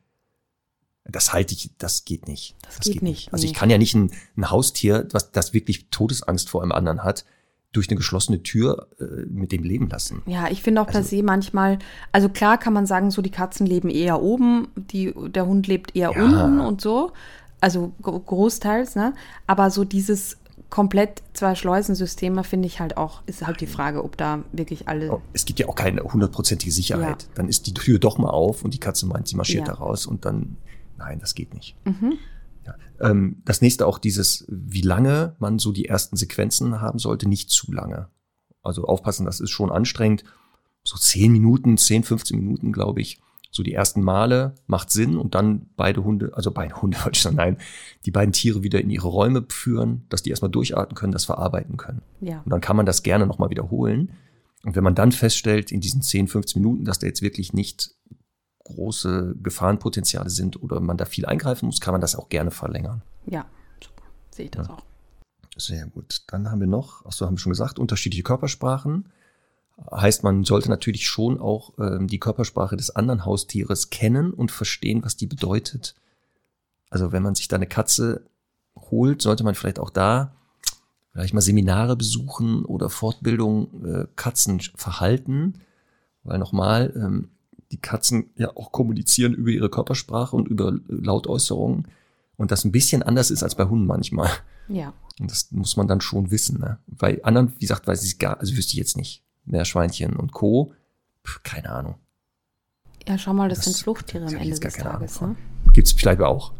Das 1.04 1.32
halte 1.32 1.54
ich, 1.54 1.70
das 1.78 2.04
geht 2.04 2.28
nicht. 2.28 2.56
Das, 2.62 2.76
das 2.76 2.84
geht, 2.84 2.94
geht, 2.94 3.02
nicht. 3.02 3.32
Also 3.32 3.44
ich 3.44 3.54
kann 3.54 3.70
ja 3.70 3.78
nicht 3.78 3.94
ein, 3.94 4.10
ein 4.36 4.50
Haustier, 4.50 5.09
was 5.12 5.32
das 5.32 5.52
wirklich 5.52 5.88
Todesangst 5.90 6.48
vor 6.48 6.62
einem 6.62 6.72
anderen 6.72 7.04
hat, 7.04 7.24
durch 7.73 7.89
eine 7.89 7.97
geschlossene 7.97 8.43
Tür 8.43 8.89
äh, 9.01 9.05
mit 9.27 9.51
dem 9.51 9.62
leben 9.62 9.89
lassen. 9.89 10.23
Ja, 10.27 10.49
ich 10.51 10.62
finde 10.62 10.81
auch 10.82 10.86
also, 10.86 10.99
per 10.99 11.05
se 11.05 11.23
manchmal, 11.23 11.78
also 12.12 12.28
klar 12.28 12.59
kann 12.59 12.73
man 12.73 12.86
sagen, 12.86 13.11
so 13.11 13.23
die 13.23 13.31
Katzen 13.31 13.66
leben 13.66 13.89
eher 13.89 14.23
oben, 14.23 14.69
die, 14.77 15.15
der 15.28 15.47
Hund 15.47 15.66
lebt 15.66 15.97
eher 15.97 16.12
ja. 16.15 16.23
unten 16.23 16.61
und 16.61 16.81
so. 16.81 17.12
Also 17.61 17.93
großteils, 18.03 18.97
ne? 18.97 19.15
Aber 19.47 19.70
so 19.70 19.85
dieses 19.85 20.36
komplett 20.69 21.23
zwei 21.35 21.55
Schleusensysteme 21.55 22.44
finde 22.44 22.66
ich 22.66 22.81
halt 22.81 22.97
auch, 22.97 23.23
ist 23.27 23.47
halt 23.47 23.61
die 23.61 23.66
Frage, 23.66 24.03
ob 24.03 24.16
da 24.16 24.43
wirklich 24.53 24.89
alle. 24.89 25.12
Oh, 25.12 25.20
es 25.32 25.44
gibt 25.44 25.61
ja 25.61 25.69
auch 25.69 25.74
keine 25.74 26.03
hundertprozentige 26.03 26.73
Sicherheit. 26.73 27.23
Ja. 27.23 27.28
Dann 27.35 27.49
ist 27.49 27.66
die 27.66 27.74
Tür 27.74 27.99
doch 27.99 28.19
mal 28.19 28.31
auf 28.31 28.65
und 28.65 28.74
die 28.74 28.81
Katze 28.81 29.07
meint, 29.07 29.28
sie 29.28 29.36
marschiert 29.36 29.69
ja. 29.69 29.74
da 29.74 29.78
raus 29.78 30.07
und 30.07 30.24
dann, 30.24 30.57
nein, 30.99 31.20
das 31.20 31.35
geht 31.35 31.55
nicht. 31.55 31.77
Mhm. 31.85 32.19
Ähm, 33.02 33.42
das 33.44 33.60
nächste 33.60 33.86
auch 33.86 33.98
dieses, 33.98 34.46
wie 34.48 34.80
lange 34.80 35.36
man 35.38 35.58
so 35.58 35.72
die 35.72 35.86
ersten 35.86 36.16
Sequenzen 36.16 36.80
haben 36.80 36.98
sollte, 36.98 37.28
nicht 37.28 37.50
zu 37.50 37.72
lange. 37.72 38.08
Also 38.62 38.84
aufpassen, 38.84 39.26
das 39.26 39.40
ist 39.40 39.50
schon 39.50 39.70
anstrengend. 39.72 40.24
So 40.84 40.96
10 40.96 41.32
Minuten, 41.32 41.76
10, 41.76 42.04
15 42.04 42.38
Minuten, 42.38 42.72
glaube 42.72 43.00
ich. 43.00 43.20
So 43.50 43.62
die 43.62 43.74
ersten 43.74 44.00
Male 44.00 44.54
macht 44.66 44.90
Sinn 44.90 45.18
und 45.18 45.34
dann 45.34 45.66
beide 45.76 46.02
Hunde, 46.04 46.30
also 46.34 46.50
beide 46.50 46.80
Hunde 46.80 46.96
wollte 47.04 47.16
ich 47.16 47.22
sagen, 47.22 47.36
nein, 47.36 47.58
die 48.06 48.10
beiden 48.10 48.32
Tiere 48.32 48.62
wieder 48.62 48.80
in 48.80 48.88
ihre 48.88 49.08
Räume 49.08 49.44
führen, 49.48 50.06
dass 50.08 50.22
die 50.22 50.30
erstmal 50.30 50.50
durchatmen 50.50 50.94
können, 50.94 51.12
das 51.12 51.26
verarbeiten 51.26 51.76
können. 51.76 52.02
Ja. 52.20 52.40
Und 52.44 52.50
dann 52.50 52.60
kann 52.60 52.76
man 52.76 52.86
das 52.86 53.02
gerne 53.02 53.26
nochmal 53.26 53.50
wiederholen. 53.50 54.12
Und 54.64 54.76
wenn 54.76 54.84
man 54.84 54.94
dann 54.94 55.10
feststellt, 55.10 55.72
in 55.72 55.80
diesen 55.80 56.02
10, 56.02 56.28
15 56.28 56.62
Minuten, 56.62 56.84
dass 56.84 57.00
da 57.00 57.08
jetzt 57.08 57.20
wirklich 57.20 57.52
nicht 57.52 57.94
große 58.73 59.36
Gefahrenpotenziale 59.43 60.31
sind 60.31 60.62
oder 60.62 60.81
man 60.81 60.97
da 60.97 61.05
viel 61.05 61.27
eingreifen 61.27 61.66
muss, 61.66 61.81
kann 61.81 61.93
man 61.93 62.01
das 62.01 62.16
auch 62.16 62.28
gerne 62.28 62.51
verlängern. 62.51 63.03
Ja, 63.27 63.47
so 63.82 63.90
sehe 64.31 64.47
ich 64.47 64.51
das 64.51 64.69
Ja. 64.69 64.74
auch. 64.74 64.82
Sehr 65.57 65.86
gut. 65.86 66.23
Dann 66.28 66.51
haben 66.51 66.61
wir 66.61 66.66
noch, 66.66 67.05
ach 67.07 67.12
so, 67.12 67.27
haben 67.27 67.35
wir 67.35 67.39
schon 67.40 67.53
gesagt, 67.53 67.78
unterschiedliche 67.78 68.23
Körpersprachen. 68.23 69.11
Heißt, 69.90 70.23
man 70.23 70.44
sollte 70.44 70.69
natürlich 70.70 71.07
schon 71.07 71.40
auch 71.40 71.73
ähm, 71.78 72.07
die 72.07 72.19
Körpersprache 72.20 72.77
des 72.77 72.90
anderen 72.90 73.24
Haustieres 73.24 73.90
kennen 73.90 74.32
und 74.32 74.51
verstehen, 74.51 75.05
was 75.05 75.16
die 75.16 75.27
bedeutet. 75.27 75.94
Also 76.90 77.12
wenn 77.12 77.23
man 77.23 77.35
sich 77.35 77.49
da 77.49 77.57
eine 77.57 77.66
Katze 77.66 78.24
holt, 78.77 79.23
sollte 79.23 79.44
man 79.44 79.55
vielleicht 79.55 79.78
auch 79.78 79.90
da 79.90 80.35
vielleicht 81.12 81.35
mal 81.35 81.40
Seminare 81.43 81.97
besuchen 81.97 82.65
oder 82.65 82.89
Fortbildung 82.89 83.85
äh, 83.85 84.07
Katzenverhalten, 84.16 85.61
weil 86.24 86.39
nochmal, 86.39 86.93
ähm, 86.97 87.28
die 87.73 87.78
Katzen 87.81 88.31
ja 88.36 88.55
auch 88.57 88.70
kommunizieren 88.70 89.35
über 89.35 89.51
ihre 89.51 89.70
Körpersprache 89.70 90.36
und 90.36 90.47
über 90.49 90.73
Lautäußerungen 90.89 91.89
und 92.36 92.51
das 92.51 92.65
ein 92.65 92.73
bisschen 92.73 93.03
anders 93.03 93.31
ist 93.31 93.43
als 93.43 93.55
bei 93.55 93.65
Hunden 93.65 93.86
manchmal. 93.86 94.31
Ja. 94.69 94.93
Und 95.20 95.31
das 95.31 95.51
muss 95.51 95.77
man 95.77 95.89
dann 95.89 96.01
schon 96.01 96.31
wissen. 96.31 96.61
Ne? 96.61 96.78
Bei 96.86 97.23
anderen, 97.24 97.53
wie 97.57 97.61
gesagt, 97.61 97.86
weiß 97.86 98.05
ich 98.05 98.19
gar, 98.19 98.39
also 98.39 98.57
wüsste 98.57 98.73
ich 98.73 98.78
jetzt 98.78 98.97
nicht. 98.97 99.23
Meerschweinchen 99.44 100.15
und 100.16 100.32
Co. 100.32 100.73
Pff, 101.27 101.43
keine 101.43 101.70
Ahnung. 101.70 101.94
Ja, 103.09 103.19
schau 103.19 103.32
mal, 103.35 103.49
das, 103.49 103.59
Das- 103.59 103.65
sind 103.66 103.77
Fluchttiere 103.82 104.27
am 104.27 104.35
Ende 104.35 104.59
des 104.59 104.74
Tages. 104.74 105.20
Ne? 105.20 105.35
Gibt's 105.73 105.93
vielleicht 105.93 106.20
auch. 106.20 106.53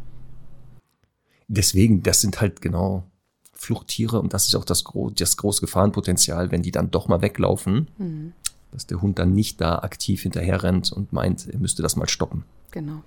Deswegen, 1.49 2.03
das 2.03 2.21
sind 2.21 2.41
halt 2.41 2.61
genau 2.61 3.05
Fluchttiere 3.53 4.21
und 4.21 4.33
das 4.33 4.49
ist 4.49 4.55
auch 4.57 4.65
das, 4.65 4.83
gro 4.85 5.11
das 5.11 5.37
große 5.37 5.61
Gefahrenpotenzial, 5.61 6.51
wenn 6.51 6.63
die 6.63 6.73
dann 6.73 6.91
doch 6.91 7.07
mal 7.09 7.21
weglaufen, 7.23 7.89
Mhm. 7.99 8.33
Dass 8.73 8.86
der 8.86 9.01
Hund 9.01 9.19
dann 9.19 9.32
nicht 9.32 9.61
da 9.61 9.78
aktiv 9.78 10.23
hinterher 10.23 10.62
rennt 10.62 10.90
und 10.93 11.12
meint, 11.12 11.49
er 11.49 11.59
müsste 11.59 11.82
das 11.82 11.97
mal 11.97 12.09
stoppen. 12.09 12.44
Genau. 12.70 13.03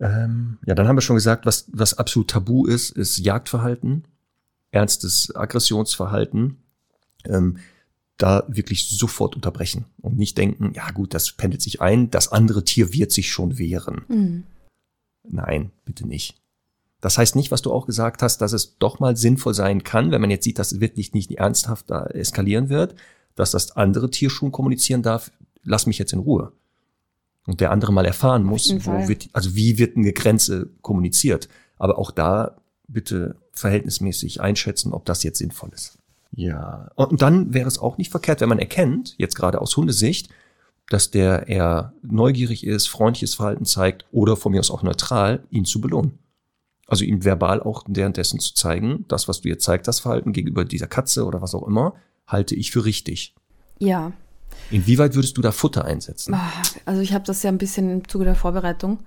Ähm, 0.00 0.58
ja, 0.66 0.74
dann 0.74 0.88
haben 0.88 0.96
wir 0.96 1.02
schon 1.02 1.16
gesagt, 1.16 1.46
was, 1.46 1.66
was 1.72 1.94
absolut 1.94 2.28
tabu 2.28 2.66
ist, 2.66 2.90
ist 2.90 3.18
Jagdverhalten, 3.18 4.04
ernstes 4.70 5.34
Aggressionsverhalten. 5.34 6.58
Ähm, 7.24 7.58
da 8.18 8.44
wirklich 8.48 8.88
sofort 8.88 9.34
unterbrechen 9.34 9.84
und 10.00 10.16
nicht 10.16 10.38
denken, 10.38 10.72
ja 10.74 10.90
gut, 10.90 11.12
das 11.12 11.32
pendelt 11.32 11.62
sich 11.62 11.80
ein, 11.80 12.10
das 12.10 12.32
andere 12.32 12.64
Tier 12.64 12.92
wird 12.92 13.12
sich 13.12 13.30
schon 13.30 13.58
wehren. 13.58 14.04
Mhm. 14.08 14.44
Nein, 15.22 15.70
bitte 15.84 16.06
nicht. 16.06 16.40
Das 17.00 17.18
heißt 17.18 17.36
nicht, 17.36 17.50
was 17.50 17.62
du 17.62 17.72
auch 17.72 17.86
gesagt 17.86 18.22
hast, 18.22 18.38
dass 18.38 18.52
es 18.52 18.78
doch 18.78 19.00
mal 19.00 19.16
sinnvoll 19.16 19.54
sein 19.54 19.84
kann, 19.84 20.10
wenn 20.10 20.20
man 20.20 20.30
jetzt 20.30 20.44
sieht, 20.44 20.58
dass 20.58 20.72
es 20.72 20.80
wirklich 20.80 21.12
nicht 21.12 21.30
ernsthaft 21.32 21.90
da 21.90 22.06
eskalieren 22.06 22.68
wird, 22.68 22.94
dass 23.36 23.52
das 23.52 23.76
andere 23.76 24.10
Tier 24.10 24.30
schon 24.30 24.50
kommunizieren 24.50 25.02
darf, 25.02 25.30
lass 25.62 25.86
mich 25.86 25.98
jetzt 25.98 26.12
in 26.12 26.18
Ruhe. 26.18 26.52
Und 27.46 27.60
der 27.60 27.70
andere 27.70 27.92
mal 27.92 28.04
erfahren 28.04 28.42
muss, 28.42 28.74
wo 28.84 29.06
wird, 29.06 29.28
also 29.32 29.54
wie 29.54 29.78
wird 29.78 29.96
eine 29.96 30.12
Grenze 30.12 30.70
kommuniziert. 30.82 31.48
Aber 31.78 31.96
auch 31.98 32.10
da 32.10 32.56
bitte 32.88 33.36
verhältnismäßig 33.52 34.40
einschätzen, 34.40 34.92
ob 34.92 35.04
das 35.04 35.22
jetzt 35.22 35.38
sinnvoll 35.38 35.70
ist. 35.72 35.98
Ja. 36.32 36.90
Und 36.96 37.22
dann 37.22 37.54
wäre 37.54 37.68
es 37.68 37.78
auch 37.78 37.98
nicht 37.98 38.10
verkehrt, 38.10 38.40
wenn 38.40 38.48
man 38.48 38.58
erkennt, 38.58 39.14
jetzt 39.18 39.36
gerade 39.36 39.60
aus 39.60 39.76
Hundesicht, 39.76 40.28
dass 40.88 41.10
der 41.10 41.48
eher 41.48 41.92
neugierig 42.02 42.66
ist, 42.66 42.88
freundliches 42.88 43.34
Verhalten 43.34 43.64
zeigt 43.64 44.06
oder 44.12 44.36
von 44.36 44.52
mir 44.52 44.60
aus 44.60 44.70
auch 44.70 44.82
neutral, 44.82 45.44
ihn 45.50 45.64
zu 45.64 45.80
belohnen. 45.80 46.18
Also 46.86 47.04
ihm 47.04 47.24
verbal 47.24 47.60
auch 47.60 47.84
währenddessen 47.88 48.38
zu 48.38 48.54
zeigen, 48.54 49.04
das, 49.08 49.26
was 49.26 49.40
du 49.40 49.48
jetzt 49.48 49.64
zeigt, 49.64 49.88
das 49.88 50.00
Verhalten 50.00 50.32
gegenüber 50.32 50.64
dieser 50.64 50.86
Katze 50.86 51.24
oder 51.24 51.42
was 51.42 51.54
auch 51.54 51.66
immer, 51.66 51.94
halte 52.26 52.54
ich 52.54 52.70
für 52.70 52.84
richtig. 52.84 53.34
Ja. 53.78 54.12
Inwieweit 54.70 55.14
würdest 55.14 55.36
du 55.36 55.42
da 55.42 55.52
Futter 55.52 55.84
einsetzen? 55.84 56.34
Ah, 56.34 56.50
Also 56.84 57.00
ich 57.02 57.12
habe 57.12 57.24
das 57.24 57.42
ja 57.42 57.50
ein 57.50 57.58
bisschen 57.58 57.90
im 57.90 58.08
Zuge 58.08 58.24
der 58.24 58.34
Vorbereitung 58.34 58.98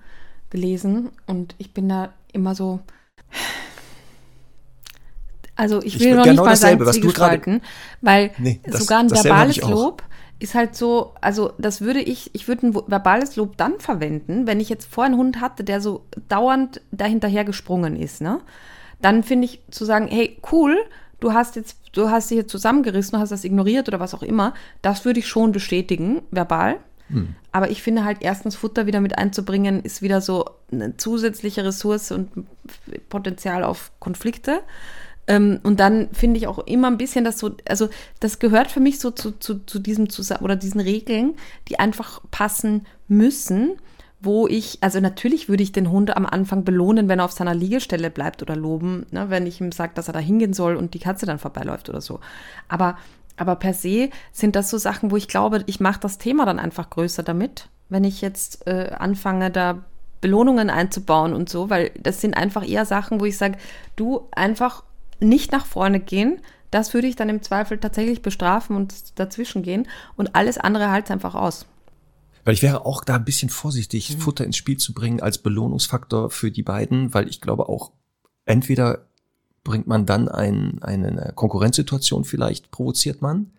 gelesen 0.50 1.10
und 1.26 1.54
ich 1.58 1.72
bin 1.74 1.88
da 1.88 2.12
immer 2.32 2.54
so. 2.54 2.80
Also 5.56 5.82
ich 5.82 5.96
Ich 5.96 6.00
will 6.00 6.08
würd 6.12 6.16
noch 6.18 6.24
genau 6.24 6.42
nicht 6.42 6.50
mal 6.50 6.56
sagen 6.56 6.78
dasselbe, 6.78 6.86
was 6.86 7.00
du 7.00 7.12
gerade- 7.12 7.60
weil 8.00 8.30
Nee, 8.38 8.60
das- 8.64 8.80
sogar 8.82 9.00
ein 9.00 9.10
verbales 9.10 9.56
ich. 9.58 9.62
Lob 9.66 10.02
ist 10.38 10.54
halt 10.54 10.74
so, 10.74 11.12
also 11.20 11.52
das 11.58 11.82
würde 11.82 12.00
ich, 12.00 12.30
ich 12.34 12.48
würde 12.48 12.68
ein 12.68 12.74
verbales 12.74 13.36
Lob 13.36 13.58
dann 13.58 13.78
verwenden, 13.78 14.46
wenn 14.46 14.58
ich 14.60 14.70
jetzt 14.70 14.86
vorher 14.90 15.10
einen 15.12 15.20
Hund 15.20 15.40
hatte, 15.42 15.64
der 15.64 15.82
so 15.82 16.06
dauernd 16.28 16.80
dahinterher 16.92 17.44
gesprungen 17.44 17.94
ist, 17.96 18.22
ne? 18.22 18.40
Dann 19.02 19.22
finde 19.22 19.46
ich 19.46 19.60
zu 19.70 19.84
sagen, 19.84 20.08
hey, 20.08 20.38
cool, 20.50 20.76
du 21.20 21.32
hast 21.32 21.56
jetzt, 21.56 21.78
du 21.92 22.10
hast 22.10 22.30
dich 22.30 22.38
jetzt 22.38 22.50
zusammengerissen, 22.50 23.12
du 23.12 23.18
hast 23.18 23.30
das 23.30 23.44
ignoriert 23.44 23.88
oder 23.88 24.00
was 24.00 24.14
auch 24.14 24.22
immer, 24.22 24.54
das 24.82 25.04
würde 25.04 25.20
ich 25.20 25.28
schon 25.28 25.52
bestätigen, 25.52 26.22
verbal. 26.30 26.78
Aber 27.52 27.70
ich 27.70 27.82
finde 27.82 28.04
halt 28.04 28.18
erstens 28.20 28.54
Futter 28.54 28.86
wieder 28.86 29.00
mit 29.00 29.18
einzubringen, 29.18 29.82
ist 29.82 30.00
wieder 30.00 30.20
so 30.20 30.44
eine 30.70 30.96
zusätzliche 30.96 31.64
Ressource 31.64 32.12
und 32.12 32.30
Potenzial 33.08 33.64
auf 33.64 33.90
Konflikte. 33.98 34.60
Ähm, 35.26 35.58
und 35.64 35.80
dann 35.80 36.08
finde 36.12 36.38
ich 36.38 36.46
auch 36.46 36.60
immer 36.66 36.86
ein 36.86 36.98
bisschen, 36.98 37.24
dass 37.24 37.38
so, 37.38 37.56
also 37.68 37.88
das 38.20 38.38
gehört 38.38 38.70
für 38.70 38.80
mich 38.80 39.00
so 39.00 39.10
zu, 39.10 39.32
zu, 39.32 39.58
zu 39.66 39.80
diesem 39.80 40.08
Zusa 40.08 40.40
oder 40.40 40.56
diesen 40.56 40.80
Regeln, 40.80 41.34
die 41.68 41.78
einfach 41.78 42.20
passen 42.30 42.86
müssen, 43.08 43.72
wo 44.20 44.46
ich, 44.46 44.78
also 44.82 45.00
natürlich 45.00 45.48
würde 45.48 45.62
ich 45.62 45.72
den 45.72 45.90
Hund 45.90 46.14
am 46.16 46.26
Anfang 46.26 46.64
belohnen, 46.64 47.08
wenn 47.08 47.20
er 47.20 47.24
auf 47.24 47.32
seiner 47.32 47.54
Liegestelle 47.54 48.10
bleibt 48.10 48.42
oder 48.42 48.54
loben, 48.54 49.06
ne, 49.10 49.30
wenn 49.30 49.46
ich 49.46 49.60
ihm 49.60 49.72
sage, 49.72 49.92
dass 49.94 50.08
er 50.08 50.12
da 50.12 50.18
hingehen 50.18 50.52
soll 50.52 50.76
und 50.76 50.92
die 50.92 50.98
Katze 50.98 51.24
dann 51.24 51.38
vorbeiläuft 51.38 51.88
oder 51.88 52.02
so. 52.02 52.20
Aber, 52.68 52.98
aber 53.36 53.56
per 53.56 53.72
se 53.72 54.10
sind 54.32 54.56
das 54.56 54.68
so 54.68 54.76
Sachen, 54.76 55.10
wo 55.10 55.16
ich 55.16 55.26
glaube, 55.26 55.64
ich 55.66 55.80
mache 55.80 56.00
das 56.00 56.18
Thema 56.18 56.44
dann 56.44 56.58
einfach 56.58 56.90
größer 56.90 57.22
damit, 57.22 57.68
wenn 57.88 58.04
ich 58.04 58.20
jetzt 58.20 58.66
äh, 58.66 58.90
anfange, 58.98 59.50
da 59.50 59.84
Belohnungen 60.20 60.68
einzubauen 60.68 61.32
und 61.32 61.48
so, 61.48 61.70
weil 61.70 61.90
das 61.98 62.20
sind 62.20 62.36
einfach 62.36 62.68
eher 62.68 62.84
Sachen, 62.84 63.20
wo 63.20 63.24
ich 63.24 63.38
sage, 63.38 63.56
du 63.96 64.28
einfach 64.32 64.84
nicht 65.18 65.50
nach 65.50 65.64
vorne 65.64 65.98
gehen, 65.98 66.40
das 66.70 66.92
würde 66.92 67.06
ich 67.06 67.16
dann 67.16 67.30
im 67.30 67.42
Zweifel 67.42 67.78
tatsächlich 67.78 68.20
bestrafen 68.20 68.76
und 68.76 69.18
dazwischen 69.18 69.62
gehen 69.62 69.88
und 70.16 70.36
alles 70.36 70.58
andere 70.58 70.90
halt 70.90 71.10
einfach 71.10 71.34
aus. 71.34 71.66
Weil 72.44 72.54
ich 72.54 72.62
wäre 72.62 72.86
auch 72.86 73.04
da 73.04 73.16
ein 73.16 73.24
bisschen 73.24 73.50
vorsichtig, 73.50 74.16
Futter 74.16 74.44
ins 74.44 74.56
Spiel 74.56 74.76
zu 74.78 74.94
bringen 74.94 75.20
als 75.20 75.38
Belohnungsfaktor 75.38 76.30
für 76.30 76.50
die 76.50 76.62
beiden, 76.62 77.12
weil 77.12 77.28
ich 77.28 77.40
glaube 77.40 77.68
auch, 77.68 77.92
entweder 78.44 79.06
bringt 79.62 79.86
man 79.86 80.06
dann 80.06 80.28
ein, 80.28 80.82
eine 80.82 81.32
Konkurrenzsituation 81.34 82.24
vielleicht, 82.24 82.70
provoziert 82.70 83.20
man, 83.20 83.52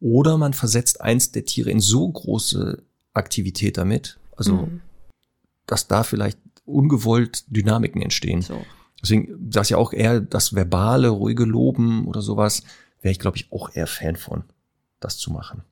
oder 0.00 0.36
man 0.36 0.52
versetzt 0.52 1.00
eins 1.00 1.30
der 1.30 1.44
Tiere 1.44 1.70
in 1.70 1.78
so 1.78 2.08
große 2.08 2.82
Aktivität 3.14 3.78
damit, 3.78 4.18
also 4.36 4.54
Mhm. 4.54 4.80
dass 5.66 5.86
da 5.86 6.02
vielleicht 6.02 6.38
ungewollt 6.64 7.44
Dynamiken 7.48 8.02
entstehen. 8.02 8.42
So. 8.42 8.64
Deswegen 9.00 9.52
ich 9.52 9.70
ja 9.70 9.76
auch 9.76 9.92
eher 9.92 10.20
das 10.20 10.54
verbale, 10.54 11.08
ruhige 11.08 11.44
Loben 11.44 12.06
oder 12.06 12.22
sowas, 12.22 12.62
wäre 13.00 13.12
ich, 13.12 13.18
glaube 13.18 13.36
ich, 13.36 13.52
auch 13.52 13.70
eher 13.74 13.86
Fan 13.86 14.16
von, 14.16 14.44
das 15.00 15.18
zu 15.18 15.30
machen. 15.30 15.62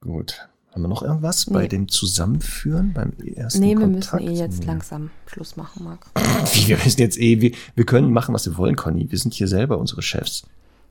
Gut. 0.00 0.48
Haben 0.78 0.84
wir 0.84 0.88
noch 0.90 1.02
irgendwas 1.02 1.46
bei 1.46 1.62
Nee. 1.62 1.68
dem 1.68 1.88
Zusammenführen, 1.88 2.92
beim 2.92 3.12
ersten 3.34 3.58
Nee, 3.60 3.70
wir 3.76 3.80
Kontakt? 3.80 4.22
müssen 4.22 4.36
eh 4.36 4.38
jetzt 4.38 4.60
Nee. 4.60 4.66
langsam 4.66 5.10
Schluss 5.26 5.56
machen, 5.56 5.82
Marc. 5.82 6.06
Wir 6.68 6.76
müssen 6.76 7.00
jetzt 7.00 7.18
eh, 7.18 7.40
wir, 7.40 7.50
wir 7.74 7.84
können 7.84 8.12
machen, 8.12 8.32
was 8.32 8.46
wir 8.46 8.56
wollen, 8.56 8.76
Conny. 8.76 9.10
Wir 9.10 9.18
sind 9.18 9.34
hier 9.34 9.48
selber 9.48 9.78
unsere 9.78 10.02
Chefs. 10.02 10.44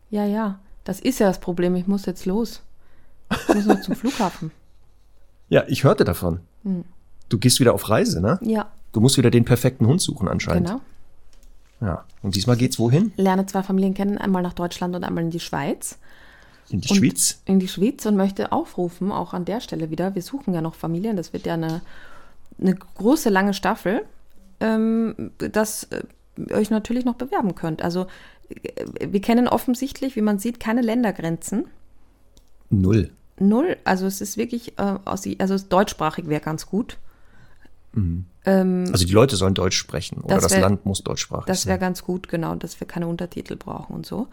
Ja, 0.10 0.26
ja, 0.26 0.60
das 0.84 1.00
ist 1.00 1.20
ja 1.20 1.28
das 1.28 1.40
Problem. 1.40 1.74
Ich 1.78 1.88
muss 1.88 2.06
jetzt 2.06 2.26
los. 2.26 2.62
Ich 3.32 3.56
muss 3.56 3.66
noch 3.66 3.80
zum 3.80 3.96
Flughafen. 4.02 4.52
Ja, 5.48 5.64
ich 5.70 5.86
hörte 5.86 6.04
davon. 6.04 6.42
Hm. 6.64 6.84
Du 7.30 7.38
gehst 7.38 7.62
wieder 7.62 7.74
auf 7.74 7.90
Reise, 7.90 8.20
ne? 8.20 8.40
Ja, 8.42 8.68
Du 8.92 9.00
musst 9.00 9.18
wieder 9.18 9.32
den 9.32 9.46
perfekten 9.46 9.86
Hund 9.88 10.02
suchen 10.02 10.28
anscheinend. 10.28 10.68
genau. 10.68 10.82
Ja. 11.80 12.04
Und 12.24 12.36
diesmal 12.36 12.58
geht's 12.58 12.78
wohin? 12.78 13.14
Lerne 13.16 13.46
zwei 13.46 13.64
Familien 13.64 13.94
kennen, 13.94 14.18
einmal 14.18 14.42
nach 14.44 14.54
Deutschland 14.54 14.96
und 14.98 15.04
einmal 15.06 15.24
in 15.24 15.30
die 15.32 15.40
Schweiz. 15.40 15.98
In 16.70 16.82
die 16.82 16.88
Schweiz? 16.94 17.42
In 17.46 17.60
die 17.60 17.68
Schweiz 17.68 18.06
und 18.06 18.16
möchte 18.18 18.52
aufrufen, 18.52 19.12
auch 19.12 19.34
an 19.34 19.46
der 19.46 19.62
Stelle 19.62 19.90
wieder. 19.90 20.16
Wir 20.16 20.22
suchen 20.22 20.54
ja 20.54 20.62
noch 20.62 20.76
Familien. 20.76 21.16
Das 21.16 21.32
wird 21.34 21.46
ja 21.46 21.54
eine, 21.54 21.82
eine 22.60 22.76
große, 22.76 23.30
lange 23.30 23.54
Staffel, 23.54 24.04
ähm, 24.60 25.32
dass 25.38 25.84
äh, 25.86 26.04
ihr 26.38 26.56
euch 26.56 26.70
natürlich 26.70 27.06
noch 27.06 27.16
bewerben 27.16 27.56
könnt. 27.56 27.82
Also 27.82 28.08
äh, 28.50 29.08
wir 29.10 29.22
kennen 29.22 29.48
offensichtlich, 29.48 30.16
wie 30.16 30.22
man 30.22 30.40
sieht, 30.40 30.60
keine 30.60 30.82
Ländergrenzen. 30.82 31.66
Null. 32.70 33.12
Null. 33.40 33.78
Also 33.86 34.06
es 34.08 34.20
ist 34.20 34.36
wirklich, 34.36 34.78
äh, 34.78 34.96
aus, 35.06 35.24
also 35.38 35.58
deutschsprachig 35.58 36.28
wäre 36.28 36.42
ganz 36.42 36.66
gut. 36.66 36.98
Also 38.46 39.06
die 39.06 39.14
Leute 39.14 39.36
sollen 39.38 39.56
Deutsch 39.56 39.76
sprechen 39.78 40.20
oder 40.22 40.36
Das 40.36 40.44
das, 40.44 40.52
wär- 40.54 40.62
Land 40.62 40.86
muss 40.86 41.02
deutschsprachig 41.04 41.46
Das 41.48 41.64
sein. 41.64 41.70
wäre 41.70 41.80
ganz 41.80 42.04
gut, 42.04 42.28
genau, 42.30 42.54
dass 42.54 42.80
wir 42.80 42.86
keine 42.88 43.08
Untertitel 43.08 43.56
brauchen 43.56 43.96
und 43.96 44.06
so. 44.06 44.28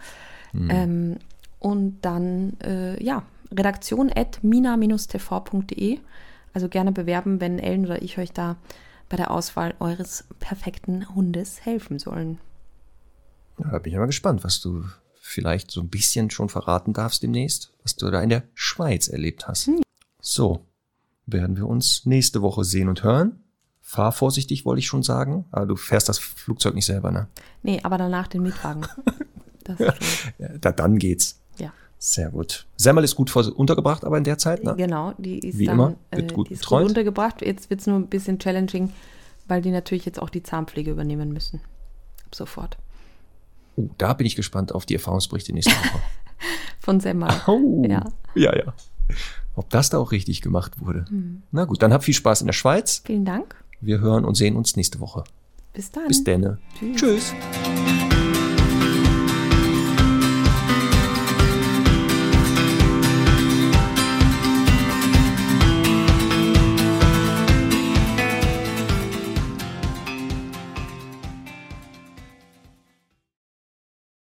Ähm, 0.52 1.16
Und 1.65 2.03
dann, 2.03 2.61
äh, 2.61 3.03
ja, 3.03 3.23
redaktion 3.51 4.12
at 4.15 4.45
mina-tv.de. 4.45 5.99
Also 6.53 6.69
gerne 6.69 6.93
bewerben, 6.93 7.41
wenn 7.41 7.59
Ellen 7.59 7.86
oder 7.86 8.03
ich 8.03 8.19
euch 8.19 8.32
da 8.32 8.57
bei 9.09 9.16
der 9.16 9.31
Auswahl 9.31 9.74
eures 9.81 10.24
perfekten 10.41 11.09
Hundes 11.15 11.65
helfen 11.65 11.99
sollen. 11.99 12.39
Ja, 13.59 13.70
da 13.70 13.78
bin 13.78 13.95
ich 13.95 13.99
mal 13.99 14.05
gespannt, 14.05 14.45
was 14.45 14.61
du 14.61 14.85
vielleicht 15.23 15.70
so 15.70 15.81
ein 15.81 15.89
bisschen 15.89 16.28
schon 16.28 16.51
verraten 16.51 16.93
darfst 16.93 17.23
demnächst, 17.23 17.73
was 17.82 17.97
du 17.97 18.11
da 18.11 18.20
in 18.20 18.28
der 18.28 18.43
Schweiz 18.53 19.09
erlebt 19.09 19.49
hast. 19.49 19.69
Hm. 19.69 19.81
So, 20.20 20.66
werden 21.24 21.57
wir 21.57 21.66
uns 21.66 22.05
nächste 22.05 22.43
Woche 22.43 22.65
sehen 22.65 22.91
und 22.91 23.03
hören. 23.03 23.43
Fahr 23.81 24.12
vorsichtig, 24.12 24.66
wollte 24.66 24.81
ich 24.81 24.86
schon 24.86 25.03
sagen. 25.03 25.47
Aber 25.51 25.65
du 25.65 25.77
fährst 25.77 26.11
das 26.11 26.19
Flugzeug 26.19 26.74
nicht 26.74 26.85
selber, 26.85 27.11
ne? 27.11 27.27
Nee, 27.62 27.81
aber 27.85 27.97
danach 27.97 28.27
den 28.27 28.43
Mietwagen. 28.43 28.86
ja, 30.39 30.49
da, 30.61 30.73
dann 30.73 30.99
geht's. 30.99 31.41
Ja. 31.59 31.72
Sehr 31.98 32.31
gut. 32.31 32.66
Semmel 32.76 33.02
ist 33.05 33.14
gut 33.16 33.35
untergebracht, 33.35 34.05
aber 34.05 34.18
in 34.18 34.24
der 34.24 34.36
Zeit, 34.36 34.62
ne? 34.62 34.74
Genau, 34.76 35.14
die 35.16 35.39
ist 35.39 35.59
Wie 35.59 35.66
dann, 35.66 35.74
immer, 35.74 35.94
wird 36.10 36.32
äh, 36.32 36.35
gut 36.35 36.51
die 36.51 36.55
ist 36.55 36.66
gut 36.66 36.82
untergebracht. 36.82 37.40
Jetzt 37.40 37.70
wird 37.70 37.81
es 37.81 37.86
nur 37.86 37.97
ein 37.97 38.09
bisschen 38.09 38.39
challenging, 38.39 38.93
weil 39.48 39.62
die 39.62 39.70
natürlich 39.70 40.05
jetzt 40.05 40.20
auch 40.20 40.28
die 40.28 40.43
Zahnpflege 40.43 40.90
übernehmen 40.90 41.32
müssen. 41.32 41.60
Ab 42.26 42.35
sofort. 42.35 42.76
Oh, 43.76 43.89
da 43.98 44.12
bin 44.12 44.26
ich 44.26 44.36
gespannt 44.36 44.72
auf 44.74 44.85
die 44.86 44.94
Erfahrungsberichte 44.94 45.52
nächste 45.52 45.72
Woche. 45.72 46.01
Von 46.81 47.01
Semmel. 47.01 47.31
Oh, 47.47 47.82
Ja. 47.89 48.05
ja, 48.35 48.55
ja. 48.56 48.74
Ob 49.56 49.70
das 49.70 49.89
da 49.89 49.98
auch 49.98 50.12
richtig 50.12 50.43
gemacht 50.43 50.81
wurde. 50.81 51.05
Na 51.52 51.64
gut, 51.64 51.82
dann 51.82 51.93
habt 51.93 52.05
viel 52.05 52.14
Spaß 52.14 52.40
in 52.40 52.48
der 52.48 52.52
Schweiz. 52.55 53.02
Vielen 53.06 53.24
Dank. 53.24 53.55
Wir 53.81 54.01
hören 54.01 54.24
und 54.24 54.35
sehen 54.35 54.56
uns 54.56 54.76
nächste 54.76 55.01
Woche. 55.01 55.24
Bis 55.72 55.90
dann. 55.90 56.09
Bis 56.09 56.22
denne. 56.24 56.59
Tschüss. 56.78 56.97
Tschüss. 57.01 57.32